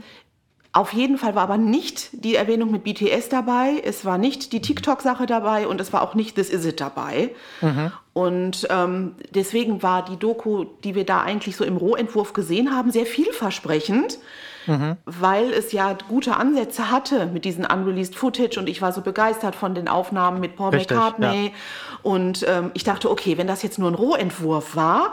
auf 0.74 0.92
jeden 0.92 1.18
Fall 1.18 1.36
war 1.36 1.44
aber 1.44 1.56
nicht 1.56 2.08
die 2.12 2.34
Erwähnung 2.34 2.72
mit 2.72 2.82
BTS 2.82 3.28
dabei, 3.28 3.80
es 3.84 4.04
war 4.04 4.18
nicht 4.18 4.52
die 4.52 4.60
TikTok-Sache 4.60 5.24
dabei 5.24 5.68
und 5.68 5.80
es 5.80 5.92
war 5.92 6.02
auch 6.02 6.16
nicht 6.16 6.34
This 6.34 6.50
Is 6.50 6.66
It 6.66 6.80
dabei. 6.80 7.30
Mhm. 7.60 7.92
Und 8.12 8.66
ähm, 8.70 9.14
deswegen 9.30 9.84
war 9.84 10.04
die 10.04 10.16
Doku, 10.16 10.64
die 10.82 10.96
wir 10.96 11.06
da 11.06 11.22
eigentlich 11.22 11.56
so 11.56 11.64
im 11.64 11.76
Rohentwurf 11.76 12.32
gesehen 12.32 12.74
haben, 12.74 12.90
sehr 12.90 13.06
vielversprechend, 13.06 14.18
mhm. 14.66 14.96
weil 15.04 15.52
es 15.52 15.70
ja 15.70 15.96
gute 16.08 16.36
Ansätze 16.36 16.90
hatte 16.90 17.26
mit 17.26 17.44
diesem 17.44 17.64
Unreleased 17.64 18.16
Footage 18.16 18.58
und 18.58 18.68
ich 18.68 18.82
war 18.82 18.90
so 18.90 19.00
begeistert 19.00 19.54
von 19.54 19.76
den 19.76 19.86
Aufnahmen 19.86 20.40
mit 20.40 20.56
Paul 20.56 20.70
Richtig, 20.70 20.96
McCartney. 20.96 21.46
Ja. 21.46 21.52
Und 22.02 22.44
ähm, 22.48 22.72
ich 22.74 22.82
dachte, 22.82 23.10
okay, 23.12 23.38
wenn 23.38 23.46
das 23.46 23.62
jetzt 23.62 23.78
nur 23.78 23.92
ein 23.92 23.94
Rohentwurf 23.94 24.74
war, 24.74 25.12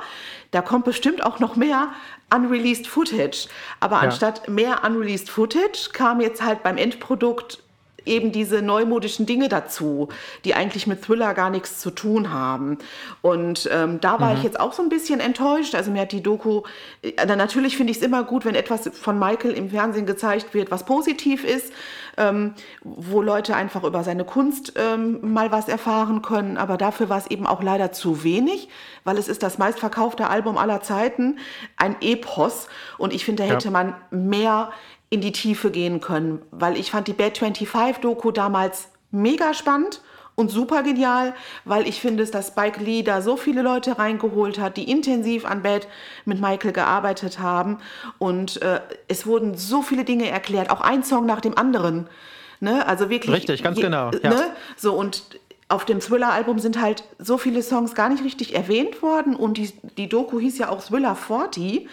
da 0.52 0.62
kommt 0.62 0.86
bestimmt 0.86 1.24
auch 1.26 1.40
noch 1.40 1.56
mehr 1.56 1.90
unreleased 2.34 2.88
Footage. 2.88 3.48
Aber 3.80 3.98
ja. 3.98 4.02
anstatt 4.04 4.48
mehr 4.50 4.84
unreleased 4.86 5.30
Footage 5.30 5.90
kam 5.94 6.22
jetzt 6.22 6.44
halt 6.44 6.64
beim 6.64 6.78
Endprodukt 6.78 7.64
eben 8.06 8.32
diese 8.32 8.62
neumodischen 8.62 9.26
Dinge 9.26 9.50
dazu, 9.50 10.10
die 10.46 10.56
eigentlich 10.56 10.88
mit 10.88 11.04
Thriller 11.04 11.34
gar 11.34 11.50
nichts 11.50 11.80
zu 11.80 11.92
tun 11.92 12.32
haben. 12.32 12.78
Und 13.22 13.70
ähm, 13.72 14.00
da 14.00 14.20
war 14.20 14.32
mhm. 14.32 14.38
ich 14.38 14.44
jetzt 14.44 14.60
auch 14.60 14.74
so 14.74 14.82
ein 14.82 14.90
bisschen 14.90 15.20
enttäuscht. 15.20 15.76
Also 15.76 15.92
mir 15.92 16.02
hat 16.02 16.12
die 16.12 16.24
Doku, 16.24 16.64
äh, 17.02 17.26
natürlich 17.26 17.78
finde 17.78 17.92
ich 17.92 17.98
es 17.98 18.04
immer 18.04 18.24
gut, 18.24 18.46
wenn 18.46 18.56
etwas 18.56 18.90
von 18.94 19.20
Michael 19.20 19.52
im 19.52 19.70
Fernsehen 19.70 20.06
gezeigt 20.06 20.54
wird, 20.54 20.72
was 20.72 20.86
positiv 20.86 21.44
ist, 21.44 21.72
ähm, 22.18 22.54
wo 22.84 23.22
Leute 23.22 23.56
einfach 23.56 23.84
über 23.84 24.04
seine 24.04 24.26
Kunst 24.26 24.74
ähm, 24.76 25.34
mal 25.34 25.52
was 25.52 25.68
erfahren 25.68 26.22
können. 26.22 26.58
Aber 26.58 26.78
dafür 26.78 27.10
war 27.10 27.18
es 27.18 27.28
eben 27.28 27.46
auch 27.48 27.62
leider 27.62 27.92
zu 27.92 28.24
wenig, 28.24 28.70
weil 29.04 29.18
es 29.18 29.28
ist 29.28 29.44
das 29.44 29.58
meistverkaufte 29.58 30.30
Album 30.30 30.58
aller 30.58 30.82
Zeiten, 30.82 31.40
ein 31.78 31.96
Epos. 32.02 32.68
Und 32.98 33.14
ich 33.14 33.26
finde, 33.26 33.44
da 33.44 33.50
hätte 33.50 33.66
ja. 33.66 33.72
man 33.72 33.96
mehr 34.10 34.72
in 35.12 35.22
die 35.22 35.34
Tiefe 35.34 35.70
gehen 35.70 36.00
können, 36.00 36.42
weil 36.50 36.78
ich 36.78 36.90
fand 36.90 37.08
die 37.08 37.14
Bad 37.14 37.38
25 37.38 37.98
Doku 38.02 38.32
damals 38.32 38.88
mega 39.12 39.54
spannend 39.54 40.02
und 40.36 40.50
super 40.50 40.84
genial, 40.84 41.36
weil 41.66 41.86
ich 41.86 42.00
finde, 42.00 42.26
dass 42.26 42.48
Spike 42.48 42.82
Lee 42.82 43.04
da 43.04 43.22
so 43.22 43.36
viele 43.36 43.62
Leute 43.62 44.00
reingeholt 44.00 44.58
hat, 44.58 44.78
die 44.78 44.90
intensiv 44.90 45.46
an 45.46 45.62
Bad 45.62 45.88
mit 46.24 46.40
Michael 46.40 46.72
gearbeitet 46.72 47.40
haben 47.40 47.78
und 48.20 48.62
äh, 48.62 48.80
es 49.10 49.28
wurden 49.28 49.58
so 49.58 49.82
viele 49.82 50.06
Dinge 50.06 50.30
erklärt, 50.30 50.70
auch 50.70 50.82
ein 50.82 51.04
Song 51.04 51.26
nach 51.26 51.42
dem 51.42 51.58
anderen. 51.58 52.08
Ne? 52.62 52.88
Also 52.88 53.10
wirklich. 53.10 53.36
Richtig, 53.36 53.64
ganz 53.64 53.80
genau. 53.80 54.12
Ja. 54.24 54.30
Ne? 54.30 54.56
So 54.78 54.94
und 54.94 55.24
auf 55.68 55.86
dem 55.86 56.00
Thriller-Album 56.00 56.60
sind 56.60 56.80
halt 56.80 57.04
so 57.18 57.38
viele 57.38 57.62
Songs 57.64 57.96
gar 57.96 58.10
nicht 58.10 58.24
richtig 58.24 58.56
erwähnt 58.56 59.02
worden 59.02 59.36
und 59.36 59.58
die, 59.58 59.74
die 59.98 60.08
Doku 60.08 60.40
hieß 60.40 60.58
ja 60.58 60.70
auch 60.70 60.82
Thriller 60.82 61.16
40 61.16 61.88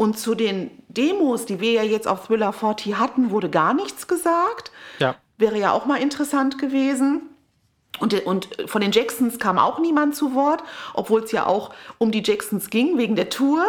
und 0.00 0.18
zu 0.18 0.34
den 0.34 0.70
Demos, 0.88 1.44
die 1.44 1.60
wir 1.60 1.72
ja 1.72 1.82
jetzt 1.82 2.08
auf 2.08 2.28
Thriller 2.28 2.54
40 2.54 2.96
hatten, 2.96 3.30
wurde 3.30 3.50
gar 3.50 3.74
nichts 3.74 4.08
gesagt. 4.08 4.72
Ja. 4.98 5.16
Wäre 5.36 5.58
ja 5.58 5.72
auch 5.72 5.84
mal 5.84 5.96
interessant 5.96 6.56
gewesen. 6.56 7.20
Und, 7.98 8.24
und 8.24 8.48
von 8.64 8.80
den 8.80 8.92
Jacksons 8.92 9.38
kam 9.38 9.58
auch 9.58 9.78
niemand 9.78 10.16
zu 10.16 10.34
Wort, 10.34 10.64
obwohl 10.94 11.22
es 11.22 11.32
ja 11.32 11.44
auch 11.44 11.74
um 11.98 12.12
die 12.12 12.22
Jacksons 12.24 12.70
ging, 12.70 12.96
wegen 12.96 13.14
der 13.14 13.28
Tour. 13.28 13.62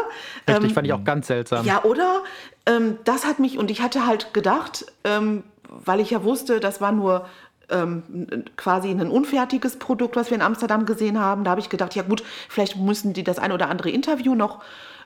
Richtig, 0.48 0.70
ähm, 0.70 0.74
fand 0.74 0.88
ich 0.88 0.94
auch 0.94 1.04
ganz 1.04 1.28
seltsam. 1.28 1.66
Ja, 1.66 1.84
oder? 1.84 2.24
Ähm, 2.66 2.98
das 3.04 3.26
hat 3.26 3.40
mich, 3.40 3.58
und 3.58 3.70
ich 3.70 3.82
hatte 3.82 4.08
halt 4.08 4.34
gedacht, 4.34 4.86
ähm, 5.04 5.44
weil 5.68 6.00
ich 6.00 6.12
ja 6.12 6.24
wusste, 6.24 6.62
das 6.62 6.80
war 6.80 6.94
nur 6.94 7.26
ähm, 7.70 8.04
quasi 8.56 8.90
ein 8.90 9.10
unfertiges 9.10 9.80
Produkt, 9.80 10.16
was 10.16 10.30
wir 10.30 10.36
in 10.36 10.42
Amsterdam 10.42 10.86
gesehen 10.86 11.20
haben. 11.20 11.44
Da 11.44 11.52
habe 11.52 11.60
ich 11.60 11.68
gedacht, 11.68 11.94
ja 11.94 12.04
gut, 12.04 12.24
vielleicht 12.48 12.78
müssen 12.78 13.12
die 13.12 13.26
das 13.26 13.38
ein 13.38 13.52
oder 13.52 13.68
andere 13.68 13.90
Interview 13.90 14.34
noch 14.34 14.62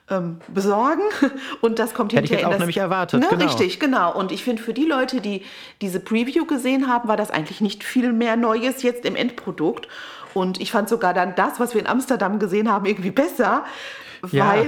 ähm, 0.08 0.38
besorgen 0.48 1.02
und 1.60 1.78
das 1.78 1.94
kommt 1.94 2.12
Hätte 2.12 2.22
hinterher 2.22 2.38
ich 2.38 2.42
jetzt 2.42 2.46
auch 2.46 2.50
das, 2.52 2.58
nämlich 2.60 2.76
erwartet. 2.76 3.20
Ne, 3.20 3.26
genau. 3.28 3.44
Richtig, 3.44 3.80
genau. 3.80 4.16
Und 4.16 4.30
ich 4.32 4.44
finde, 4.44 4.62
für 4.62 4.72
die 4.72 4.84
Leute, 4.84 5.20
die 5.20 5.42
diese 5.80 6.00
Preview 6.00 6.44
gesehen 6.44 6.88
haben, 6.88 7.08
war 7.08 7.16
das 7.16 7.30
eigentlich 7.30 7.60
nicht 7.60 7.82
viel 7.84 8.12
mehr 8.12 8.36
Neues 8.36 8.82
jetzt 8.82 9.04
im 9.04 9.16
Endprodukt. 9.16 9.88
Und 10.34 10.60
ich 10.60 10.70
fand 10.70 10.88
sogar 10.88 11.14
dann 11.14 11.34
das, 11.34 11.58
was 11.58 11.74
wir 11.74 11.80
in 11.80 11.86
Amsterdam 11.86 12.38
gesehen 12.38 12.70
haben, 12.70 12.84
irgendwie 12.86 13.10
besser, 13.10 13.64
Ja. 14.30 14.48
weil 14.50 14.66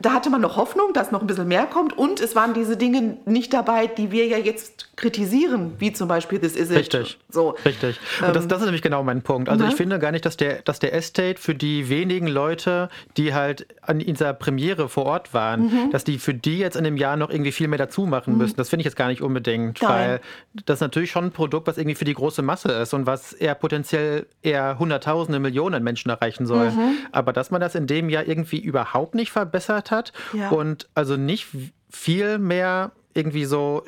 da 0.00 0.12
hatte 0.12 0.28
man 0.30 0.40
noch 0.40 0.56
Hoffnung, 0.56 0.92
dass 0.92 1.12
noch 1.12 1.20
ein 1.20 1.26
bisschen 1.26 1.48
mehr 1.48 1.66
kommt. 1.66 1.96
Und 1.96 2.20
es 2.20 2.34
waren 2.36 2.54
diese 2.54 2.76
Dinge 2.76 3.16
nicht 3.26 3.52
dabei, 3.52 3.86
die 3.86 4.10
wir 4.12 4.26
ja 4.26 4.38
jetzt 4.38 4.93
kritisieren, 4.96 5.72
wie 5.78 5.92
zum 5.92 6.08
Beispiel 6.08 6.38
This 6.38 6.56
Is 6.56 6.70
It. 6.70 6.76
Richtig. 6.78 7.18
So. 7.28 7.56
Richtig. 7.64 7.98
Und 8.26 8.34
das, 8.36 8.46
das 8.48 8.58
ist 8.60 8.64
nämlich 8.66 8.82
genau 8.82 9.02
mein 9.02 9.22
Punkt. 9.22 9.48
Also 9.48 9.64
ne? 9.64 9.70
ich 9.70 9.76
finde 9.76 9.98
gar 9.98 10.12
nicht, 10.12 10.24
dass 10.24 10.36
der, 10.36 10.62
dass 10.62 10.78
der 10.78 10.94
Estate 10.94 11.40
für 11.40 11.54
die 11.54 11.88
wenigen 11.88 12.26
Leute, 12.26 12.88
die 13.16 13.34
halt 13.34 13.66
an 13.82 13.98
dieser 13.98 14.32
Premiere 14.34 14.88
vor 14.88 15.06
Ort 15.06 15.34
waren, 15.34 15.64
Mhm. 15.64 15.90
dass 15.92 16.04
die 16.04 16.18
für 16.18 16.34
die 16.34 16.58
jetzt 16.58 16.76
in 16.76 16.84
dem 16.84 16.96
Jahr 16.96 17.16
noch 17.16 17.30
irgendwie 17.30 17.52
viel 17.52 17.68
mehr 17.68 17.78
dazu 17.78 18.06
machen 18.06 18.36
müssen. 18.36 18.56
Das 18.56 18.68
finde 18.68 18.82
ich 18.82 18.84
jetzt 18.86 18.96
gar 18.96 19.08
nicht 19.08 19.22
unbedingt, 19.22 19.80
Nein. 19.82 19.90
weil 19.90 20.20
das 20.66 20.76
ist 20.76 20.80
natürlich 20.80 21.10
schon 21.10 21.24
ein 21.26 21.30
Produkt, 21.32 21.66
was 21.66 21.78
irgendwie 21.78 21.94
für 21.94 22.04
die 22.04 22.14
große 22.14 22.42
Masse 22.42 22.70
ist 22.72 22.92
und 22.94 23.06
was 23.06 23.32
eher 23.32 23.54
potenziell 23.54 24.26
eher 24.42 24.78
Hunderttausende, 24.78 25.38
Millionen 25.38 25.82
Menschen 25.84 26.10
erreichen 26.10 26.46
soll. 26.46 26.70
Mhm. 26.70 26.96
Aber 27.12 27.32
dass 27.32 27.50
man 27.50 27.60
das 27.60 27.74
in 27.74 27.86
dem 27.86 28.08
Jahr 28.08 28.26
irgendwie 28.26 28.58
überhaupt 28.60 29.14
nicht 29.14 29.30
verbessert 29.32 29.90
hat 29.90 30.12
Ja. 30.32 30.50
und 30.50 30.88
also 30.94 31.16
nicht 31.16 31.46
viel 31.90 32.38
mehr 32.38 32.92
irgendwie 33.14 33.44
so 33.44 33.82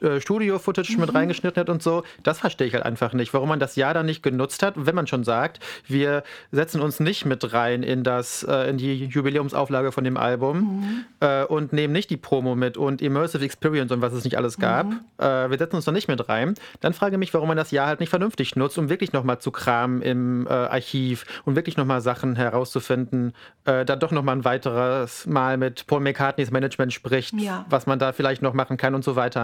Äh, 0.00 0.20
Studio-Footage 0.20 0.96
mit 0.98 1.14
reingeschnitten 1.14 1.60
hat 1.60 1.68
und 1.68 1.82
so, 1.82 2.02
das 2.22 2.40
verstehe 2.40 2.66
ich 2.66 2.74
halt 2.74 2.84
einfach 2.84 3.12
nicht, 3.12 3.32
warum 3.34 3.48
man 3.48 3.60
das 3.60 3.76
Jahr 3.76 3.94
dann 3.94 4.06
nicht 4.06 4.22
genutzt 4.22 4.62
hat, 4.62 4.74
wenn 4.76 4.94
man 4.94 5.06
schon 5.06 5.24
sagt, 5.24 5.60
wir 5.86 6.22
setzen 6.50 6.80
uns 6.80 7.00
nicht 7.00 7.24
mit 7.26 7.52
rein 7.52 7.82
in 7.82 8.02
das, 8.04 8.42
äh, 8.44 8.68
in 8.70 8.78
die 8.78 9.04
Jubiläumsauflage 9.06 9.92
von 9.92 10.04
dem 10.04 10.16
Album 10.16 11.04
äh, 11.20 11.44
und 11.44 11.72
nehmen 11.72 11.92
nicht 11.92 12.10
die 12.10 12.16
Promo 12.16 12.54
mit 12.54 12.76
und 12.76 13.02
Immersive 13.02 13.44
Experience 13.44 13.92
und 13.92 14.00
was 14.00 14.12
es 14.12 14.24
nicht 14.24 14.36
alles 14.36 14.58
gab. 14.58 14.86
Äh, 15.18 15.50
wir 15.50 15.58
setzen 15.58 15.76
uns 15.76 15.84
da 15.84 15.92
nicht 15.92 16.08
mit 16.08 16.28
rein. 16.28 16.54
Dann 16.80 16.92
frage 16.94 17.14
ich 17.16 17.18
mich, 17.18 17.34
warum 17.34 17.48
man 17.48 17.56
das 17.56 17.70
Jahr 17.70 17.86
halt 17.86 18.00
nicht 18.00 18.10
vernünftig 18.10 18.56
nutzt, 18.56 18.78
um 18.78 18.88
wirklich 18.88 19.12
nochmal 19.12 19.38
zu 19.38 19.50
kramen 19.50 20.02
im 20.02 20.46
Archiv 20.48 21.24
und 21.44 21.56
wirklich 21.56 21.76
nochmal 21.76 22.00
Sachen 22.00 22.36
herauszufinden, 22.36 23.32
äh, 23.64 23.84
dann 23.84 24.00
doch 24.00 24.10
nochmal 24.10 24.36
ein 24.36 24.44
weiteres 24.44 25.26
Mal 25.26 25.56
mit 25.56 25.86
Paul 25.86 26.00
McCartneys 26.00 26.50
Management 26.50 26.92
spricht, 26.92 27.34
Ja. 27.38 27.64
was 27.68 27.86
man 27.86 27.98
da 27.98 28.12
vielleicht 28.12 28.42
noch 28.42 28.54
machen 28.54 28.76
kann 28.76 28.94
und 28.94 29.04
so 29.04 29.16
weiter. 29.16 29.41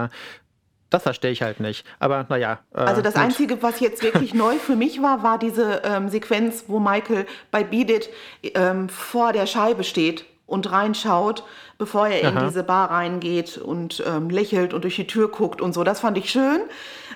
Das 0.89 1.03
verstehe 1.03 1.31
ich 1.31 1.41
halt 1.41 1.59
nicht. 1.59 1.85
Aber 1.99 2.25
naja. 2.29 2.59
Äh, 2.73 2.79
Also 2.79 3.01
das 3.01 3.13
gut. 3.13 3.23
Einzige, 3.23 3.61
was 3.61 3.79
jetzt 3.79 4.01
wirklich 4.01 4.33
neu 4.33 4.55
für 4.55 4.75
mich 4.75 5.01
war, 5.01 5.21
war 5.21 5.37
diese 5.37 5.81
ähm, 5.83 6.09
Sequenz, 6.09 6.65
wo 6.67 6.79
Michael 6.79 7.27
bei 7.51 7.63
Beat 7.63 7.89
It 7.91 8.09
ähm, 8.55 8.89
vor 8.89 9.33
der 9.33 9.45
Scheibe 9.45 9.83
steht 9.83 10.25
und 10.47 10.71
reinschaut, 10.71 11.43
bevor 11.77 12.07
er 12.07 12.21
in 12.21 12.37
Aha. 12.37 12.47
diese 12.47 12.63
Bar 12.63 12.89
reingeht 12.89 13.57
und 13.57 14.03
ähm, 14.07 14.29
lächelt 14.29 14.73
und 14.73 14.83
durch 14.83 14.95
die 14.95 15.07
Tür 15.07 15.29
guckt 15.29 15.61
und 15.61 15.73
so. 15.73 15.83
Das 15.83 15.99
fand 15.99 16.17
ich 16.17 16.31
schön. 16.31 16.61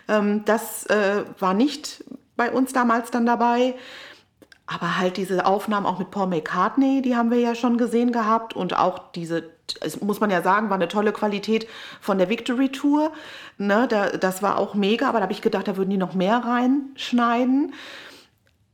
Ähm, 0.08 0.46
das 0.46 0.86
äh, 0.86 1.24
war 1.40 1.54
nicht 1.56 2.04
bei 2.36 2.52
uns 2.52 2.74
damals 2.74 3.12
dann 3.12 3.26
dabei. 3.26 3.76
Aber 4.66 4.98
halt 4.98 5.18
diese 5.18 5.46
Aufnahmen 5.46 5.86
auch 5.86 6.00
mit 6.00 6.10
Paul 6.10 6.28
McCartney, 6.28 7.02
die 7.02 7.16
haben 7.16 7.32
wir 7.32 7.40
ja 7.40 7.54
schon 7.54 7.78
gesehen 7.78 8.12
gehabt. 8.12 8.56
Und 8.56 8.78
auch 8.78 9.12
diese, 9.12 9.50
es 9.82 10.02
muss 10.02 10.20
man 10.20 10.30
ja 10.30 10.42
sagen, 10.42 10.70
war 10.70 10.76
eine 10.76 10.88
tolle 10.88 11.14
Qualität 11.14 11.68
von 12.02 12.18
der 12.18 12.30
Victory 12.30 12.70
Tour. 12.70 13.12
Ne, 13.58 13.88
da, 13.90 14.10
das 14.10 14.42
war 14.42 14.58
auch 14.58 14.74
mega, 14.74 15.08
aber 15.10 15.20
da 15.20 15.24
habe 15.24 15.34
ich 15.34 15.42
gedacht, 15.42 15.68
da 15.68 15.78
würden 15.78 15.90
die 15.90 15.98
noch 15.98 16.14
mehr 16.14 16.38
reinschneiden. 16.46 17.74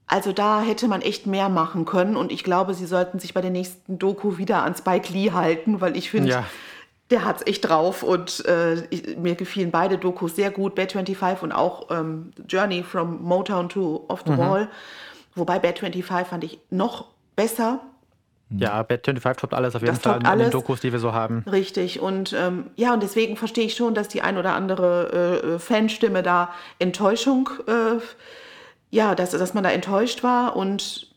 Also 0.07 0.31
da 0.33 0.61
hätte 0.61 0.87
man 0.87 1.01
echt 1.01 1.27
mehr 1.27 1.49
machen 1.49 1.85
können. 1.85 2.15
Und 2.15 2.31
ich 2.31 2.43
glaube, 2.43 2.73
sie 2.73 2.87
sollten 2.87 3.19
sich 3.19 3.33
bei 3.35 3.41
der 3.41 3.51
nächsten 3.51 3.99
Doku 3.99 4.37
wieder 4.37 4.63
an 4.63 4.75
Spike 4.75 5.13
Lee 5.13 5.31
halten, 5.31 5.81
weil 5.81 5.95
ich 5.95 6.09
finde, 6.09 6.31
Ja. 6.31 6.43
der 7.11 7.25
hat's 7.25 7.45
echt 7.45 7.69
drauf. 7.69 8.01
Und 8.01 8.43
äh, 8.47 8.85
ich, 8.89 9.17
mir 9.17 9.35
gefielen 9.35 9.69
beide 9.69 9.99
Dokus 9.99 10.35
sehr 10.35 10.49
gut, 10.49 10.73
Bad 10.73 10.93
25 10.93 11.43
und 11.43 11.51
auch 11.51 11.91
ähm, 11.91 12.31
Journey 12.47 12.81
from 12.81 13.21
Motown 13.21 13.69
to 13.69 14.05
Off 14.07 14.23
the 14.25 14.35
Wall. 14.35 14.67
Wobei 15.35 15.59
Bad 15.59 15.77
25 15.77 16.27
fand 16.27 16.43
ich 16.43 16.59
noch 16.71 17.05
besser. 17.35 17.79
Ja, 18.49 18.81
Bad 18.81 19.05
25 19.05 19.41
toppt 19.41 19.53
alles 19.53 19.75
auf 19.75 19.81
jeden 19.81 19.93
Das 19.93 20.01
Fall 20.01 20.25
an 20.25 20.39
den. 20.39 20.49
Dokus, 20.49 20.81
die 20.81 20.91
wir 20.91 20.99
so 20.99 21.13
haben. 21.13 21.43
Richtig. 21.51 21.99
Und 21.99 22.33
ähm, 22.33 22.71
ja, 22.75 22.93
und 22.93 23.03
deswegen 23.03 23.37
verstehe 23.37 23.65
ich 23.65 23.75
schon, 23.75 23.93
dass 23.93 24.07
die 24.07 24.21
ein 24.21 24.37
oder 24.37 24.53
andere 24.53 25.41
äh, 25.55 25.59
Fanstimme 25.59 26.23
da 26.23 26.51
Enttäuschung, 26.79 27.49
äh, 27.67 28.01
ja, 28.89 29.13
dass, 29.13 29.31
dass 29.31 29.53
man 29.53 29.63
da 29.63 29.69
enttäuscht 29.69 30.23
war. 30.23 30.55
Und 30.55 31.09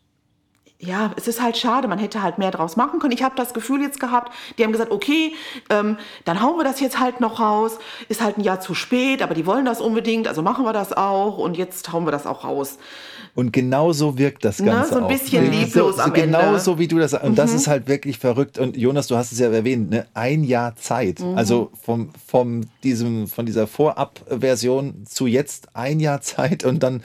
ja, 0.78 1.12
es 1.16 1.28
ist 1.28 1.40
halt 1.40 1.56
schade, 1.56 1.88
man 1.88 1.98
hätte 1.98 2.22
halt 2.22 2.38
mehr 2.38 2.50
draus 2.50 2.76
machen 2.76 2.98
können. 2.98 3.12
Ich 3.12 3.22
habe 3.22 3.36
das 3.36 3.54
Gefühl 3.54 3.80
jetzt 3.80 4.00
gehabt, 4.00 4.32
die 4.58 4.64
haben 4.64 4.72
gesagt, 4.72 4.90
okay, 4.90 5.32
ähm, 5.70 5.96
dann 6.24 6.42
hauen 6.42 6.58
wir 6.58 6.64
das 6.64 6.80
jetzt 6.80 6.98
halt 6.98 7.20
noch 7.20 7.40
raus. 7.40 7.78
Ist 8.08 8.20
halt 8.20 8.36
ein 8.36 8.42
Jahr 8.42 8.60
zu 8.60 8.74
spät, 8.74 9.22
aber 9.22 9.34
die 9.34 9.46
wollen 9.46 9.64
das 9.64 9.80
unbedingt, 9.80 10.28
also 10.28 10.42
machen 10.42 10.64
wir 10.64 10.72
das 10.72 10.92
auch 10.92 11.38
und 11.38 11.56
jetzt 11.56 11.92
hauen 11.92 12.04
wir 12.04 12.10
das 12.10 12.26
auch 12.26 12.44
raus. 12.44 12.78
Und 13.34 13.52
genau 13.52 13.92
so 13.92 14.18
wirkt 14.18 14.44
das 14.44 14.58
Ganze 14.58 14.90
so 14.90 14.96
ein 14.98 15.04
auch. 15.04 15.08
bisschen 15.08 15.44
Wirklich 15.44 15.66
lieblos 15.66 15.98
am 15.98 16.12
genau 16.12 16.38
Ende. 16.40 16.52
Mhm. 16.52 16.58
so 16.60 16.78
wie 16.78 16.86
du 16.86 16.98
das 16.98 17.14
und 17.14 17.38
das 17.38 17.54
ist 17.54 17.66
halt 17.66 17.88
wirklich 17.88 18.18
verrückt 18.18 18.58
und 18.58 18.76
Jonas, 18.76 19.06
du 19.06 19.16
hast 19.16 19.32
es 19.32 19.38
ja 19.38 19.50
erwähnt, 19.50 19.90
ne? 19.90 20.06
ein 20.12 20.44
Jahr 20.44 20.76
Zeit. 20.76 21.20
Mhm. 21.20 21.38
Also 21.38 21.70
vom 21.82 22.10
vom 22.26 22.62
diesem 22.82 23.26
von 23.28 23.46
dieser 23.46 23.66
Vorab-Version 23.66 25.04
zu 25.06 25.26
jetzt 25.26 25.68
ein 25.74 25.98
Jahr 25.98 26.20
Zeit 26.20 26.64
und 26.64 26.82
dann 26.82 27.02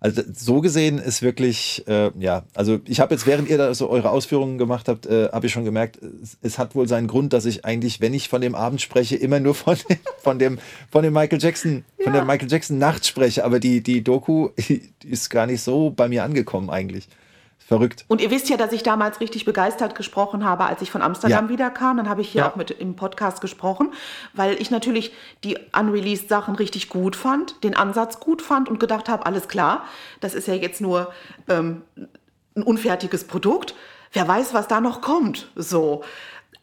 also 0.00 0.22
so 0.32 0.62
gesehen 0.62 0.98
ist 0.98 1.20
wirklich, 1.20 1.84
äh, 1.86 2.10
ja, 2.18 2.44
also 2.54 2.80
ich 2.86 3.00
habe 3.00 3.14
jetzt, 3.14 3.26
während 3.26 3.50
ihr 3.50 3.58
da 3.58 3.74
so 3.74 3.90
eure 3.90 4.10
Ausführungen 4.10 4.56
gemacht 4.56 4.88
habt, 4.88 5.04
äh, 5.04 5.28
habe 5.30 5.46
ich 5.46 5.52
schon 5.52 5.66
gemerkt, 5.66 5.98
es, 6.22 6.38
es 6.40 6.58
hat 6.58 6.74
wohl 6.74 6.88
seinen 6.88 7.06
Grund, 7.06 7.34
dass 7.34 7.44
ich 7.44 7.66
eigentlich, 7.66 8.00
wenn 8.00 8.14
ich 8.14 8.30
von 8.30 8.40
dem 8.40 8.54
Abend 8.54 8.80
spreche, 8.80 9.16
immer 9.16 9.40
nur 9.40 9.54
von 9.54 9.76
dem, 9.76 9.98
von 10.22 10.38
dem, 10.38 10.58
von 10.90 11.02
dem 11.02 11.12
Michael 11.12 11.40
Jackson, 11.40 11.84
von 12.02 12.14
der 12.14 12.24
Michael 12.24 12.50
Jackson 12.50 12.78
Nacht 12.78 13.06
spreche. 13.06 13.44
Aber 13.44 13.60
die, 13.60 13.82
die 13.82 14.02
Doku 14.02 14.48
die 14.68 14.90
ist 15.08 15.28
gar 15.28 15.46
nicht 15.46 15.60
so 15.60 15.90
bei 15.90 16.08
mir 16.08 16.24
angekommen 16.24 16.70
eigentlich. 16.70 17.06
Verrückt. 17.66 18.04
Und 18.08 18.20
ihr 18.20 18.30
wisst 18.32 18.48
ja, 18.48 18.56
dass 18.56 18.72
ich 18.72 18.82
damals 18.82 19.20
richtig 19.20 19.44
begeistert 19.44 19.94
gesprochen 19.94 20.44
habe, 20.44 20.64
als 20.64 20.82
ich 20.82 20.90
von 20.90 21.02
Amsterdam 21.02 21.44
Ja. 21.46 21.50
wiederkam. 21.50 21.98
Dann 21.98 22.08
habe 22.08 22.20
ich 22.20 22.28
hier 22.30 22.42
Ja. 22.42 22.50
auch 22.50 22.56
mit 22.56 22.70
im 22.72 22.96
Podcast 22.96 23.40
gesprochen, 23.40 23.92
weil 24.32 24.60
ich 24.60 24.70
natürlich 24.72 25.12
die 25.44 25.56
unreleased 25.78 26.28
Sachen 26.28 26.56
richtig 26.56 26.88
gut 26.88 27.14
fand, 27.14 27.62
den 27.62 27.76
Ansatz 27.76 28.18
gut 28.18 28.42
fand 28.42 28.68
und 28.68 28.80
gedacht 28.80 29.08
habe, 29.08 29.24
alles 29.24 29.46
klar, 29.46 29.84
das 30.20 30.34
ist 30.34 30.48
ja 30.48 30.54
jetzt 30.54 30.80
nur 30.80 31.12
ähm, 31.48 31.82
ein 32.56 32.62
unfertiges 32.64 33.24
Produkt. 33.24 33.74
Wer 34.12 34.26
weiß, 34.26 34.52
was 34.52 34.66
da 34.66 34.80
noch 34.80 35.00
kommt. 35.00 35.48
So. 35.54 36.02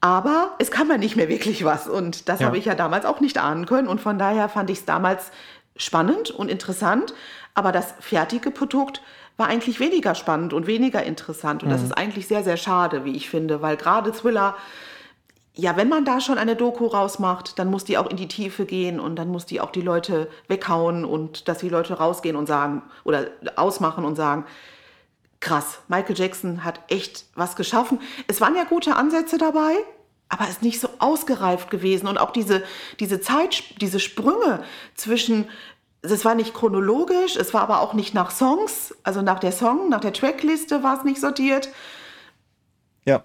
Aber 0.01 0.55
es 0.59 0.69
kam 0.71 0.89
ja 0.89 0.97
nicht 0.97 1.15
mehr 1.15 1.29
wirklich 1.29 1.63
was. 1.63 1.87
Und 1.87 2.27
das 2.27 2.41
Ja. 2.41 2.47
habe 2.47 2.57
ich 2.57 2.65
ja 2.65 2.75
damals 2.75 3.05
auch 3.05 3.21
nicht 3.21 3.37
ahnen 3.37 3.65
können. 3.65 3.87
Und 3.87 4.01
von 4.01 4.19
daher 4.19 4.49
fand 4.49 4.69
ich 4.69 4.79
es 4.79 4.85
damals 4.85 5.31
spannend 5.77 6.31
und 6.31 6.49
interessant. 6.51 7.13
Aber 7.53 7.71
das 7.71 7.93
fertige 8.01 8.51
Produkt 8.51 9.01
war 9.37 9.47
eigentlich 9.47 9.79
weniger 9.79 10.15
spannend 10.15 10.51
und 10.51 10.67
weniger 10.67 11.03
interessant. 11.03 11.63
Und 11.63 11.69
das 11.69 11.83
ist 11.83 11.91
eigentlich 11.91 12.27
sehr, 12.27 12.43
sehr 12.43 12.57
schade, 12.57 13.05
wie 13.05 13.15
ich 13.15 13.29
finde, 13.29 13.61
weil 13.61 13.77
gerade 13.77 14.11
Thriller, 14.11 14.55
ja, 15.53 15.77
wenn 15.77 15.89
man 15.89 16.05
da 16.05 16.19
schon 16.19 16.37
eine 16.39 16.55
Doku 16.55 16.87
rausmacht, 16.87 17.57
dann 17.59 17.69
muss 17.69 17.83
die 17.83 17.97
auch 17.97 18.09
in 18.09 18.17
die 18.17 18.27
Tiefe 18.27 18.65
gehen 18.65 18.99
und 18.99 19.15
dann 19.15 19.29
muss 19.29 19.45
die 19.45 19.61
auch 19.61 19.71
die 19.71 19.81
Leute 19.81 20.27
weghauen 20.47 21.05
und 21.05 21.47
dass 21.47 21.59
die 21.59 21.69
Leute 21.69 21.95
rausgehen 21.95 22.35
und 22.35 22.47
sagen 22.47 22.81
oder 23.03 23.27
ausmachen 23.55 24.05
und 24.05 24.15
sagen, 24.15 24.45
krass, 25.39 25.79
Michael 25.87 26.17
Jackson 26.17 26.63
hat 26.63 26.79
echt 26.89 27.25
was 27.35 27.55
geschaffen. 27.55 27.99
Es 28.27 28.41
waren 28.41 28.55
ja 28.55 28.63
gute 28.63 28.95
Ansätze 28.95 29.37
dabei, 29.37 29.75
aber 30.29 30.43
es 30.43 30.51
ist 30.51 30.63
nicht 30.63 30.79
so 30.79 30.89
ausgereift 30.99 31.69
gewesen. 31.69 32.07
Und 32.07 32.17
auch 32.17 32.31
diese, 32.31 32.63
diese 32.99 33.21
Zeit, 33.21 33.81
diese 33.81 33.99
Sprünge 33.99 34.63
zwischen, 34.95 35.47
es 36.13 36.25
war 36.25 36.35
nicht 36.35 36.53
chronologisch, 36.53 37.35
es 37.35 37.53
war 37.53 37.61
aber 37.61 37.81
auch 37.81 37.93
nicht 37.93 38.13
nach 38.13 38.31
Songs, 38.31 38.93
also 39.03 39.21
nach 39.21 39.39
der 39.39 39.51
Song, 39.51 39.89
nach 39.89 39.99
der 40.01 40.13
Trackliste 40.13 40.83
war 40.83 40.97
es 40.97 41.03
nicht 41.03 41.19
sortiert. 41.21 41.69
Ja. 43.05 43.17
Und 43.17 43.23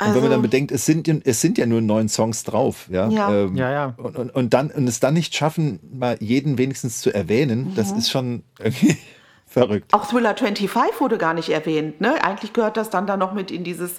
wenn 0.00 0.06
man 0.08 0.16
Also- 0.16 0.28
dann 0.30 0.42
bedenkt, 0.42 0.72
es 0.72 0.84
sind, 0.86 1.06
ja- 1.06 1.14
es 1.24 1.40
sind 1.40 1.56
ja 1.56 1.66
nur 1.66 1.80
neun 1.80 2.08
Songs 2.08 2.42
drauf, 2.42 2.88
ja. 2.90 3.08
Ja. 3.08 3.30
Ähm, 3.32 3.56
Ja, 3.56 3.70
ja. 3.70 3.94
Und, 3.96 4.16
und, 4.16 4.30
und 4.34 4.52
dann 4.54 4.70
und 4.70 4.88
es 4.88 4.98
dann 5.00 5.14
nicht 5.14 5.34
schaffen, 5.36 5.78
mal 5.92 6.16
jeden 6.20 6.58
wenigstens 6.58 7.00
zu 7.00 7.14
erwähnen, 7.14 7.72
das 7.76 7.92
Mhm. 7.92 7.98
ist 7.98 8.10
schon 8.10 8.42
irgendwie 8.58 8.96
verrückt. 9.46 9.94
Auch 9.94 10.06
Thriller 10.06 10.36
25 10.36 11.00
wurde 11.00 11.16
gar 11.16 11.32
nicht 11.32 11.48
erwähnt. 11.50 12.00
Ne? 12.00 12.14
Eigentlich 12.24 12.52
gehört 12.52 12.76
das 12.76 12.90
dann 12.90 13.06
da 13.06 13.16
noch 13.16 13.32
mit 13.34 13.52
in 13.52 13.62
dieses 13.62 13.92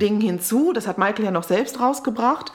Ding 0.00 0.20
hinzu. 0.20 0.72
Das 0.72 0.88
hat 0.88 0.98
Michael 0.98 1.24
ja 1.26 1.30
noch 1.30 1.44
selbst 1.44 1.78
rausgebracht. 1.80 2.52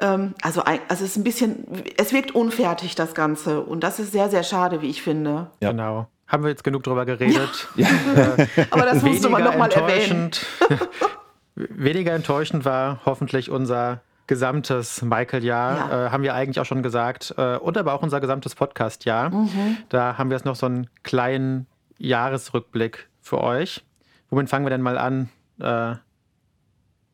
Ähm, 0.00 0.34
also, 0.42 0.62
ein- 0.64 0.80
also 0.88 1.04
es 1.04 1.10
ist 1.12 1.16
ein 1.16 1.24
bisschen, 1.24 1.64
es 1.96 2.12
wirkt 2.12 2.32
unfertig, 2.34 2.94
das 2.94 3.14
Ganze. 3.14 3.60
Und 3.62 3.82
das 3.82 3.98
ist 3.98 4.12
sehr, 4.12 4.28
sehr 4.30 4.42
schade, 4.44 4.80
wie 4.82 4.88
ich 4.90 5.02
finde. 5.02 5.50
Ja. 5.60 5.70
Genau. 5.70 6.06
haben 6.26 6.42
wir 6.42 6.50
jetzt 6.50 6.62
genug 6.64 6.82
drüber 6.84 7.04
geredet. 7.06 7.68
Ja. 7.76 7.88
Äh, 8.14 8.46
Aber 8.70 8.82
das 8.82 9.02
musst 9.02 9.24
du 9.24 9.30
mal 9.30 9.42
nochmal 9.42 9.70
erwähnen. 9.72 10.30
weniger 11.54 12.12
enttäuschend 12.12 12.64
war 12.64 13.00
hoffentlich 13.04 13.50
unser 13.50 14.02
gesamtes 14.28 15.00
Michael-Jahr, 15.02 15.76
ja. 15.90 16.06
äh, 16.06 16.10
haben 16.10 16.22
wir 16.22 16.34
eigentlich 16.34 16.60
auch 16.60 16.66
schon 16.66 16.82
gesagt, 16.82 17.34
äh, 17.38 17.56
und 17.56 17.78
aber 17.78 17.94
auch 17.94 18.02
unser 18.02 18.20
gesamtes 18.20 18.54
Podcast-Jahr. 18.54 19.30
Mhm. 19.30 19.78
Da 19.88 20.18
haben 20.18 20.28
wir 20.30 20.36
jetzt 20.36 20.44
noch 20.44 20.54
so 20.54 20.66
einen 20.66 20.88
kleinen 21.02 21.66
Jahresrückblick 21.96 23.08
für 23.22 23.40
euch. 23.42 23.84
Womit 24.30 24.50
fangen 24.50 24.66
wir 24.66 24.70
denn 24.70 24.82
mal 24.82 24.98
an, 24.98 25.30
äh, 25.60 25.94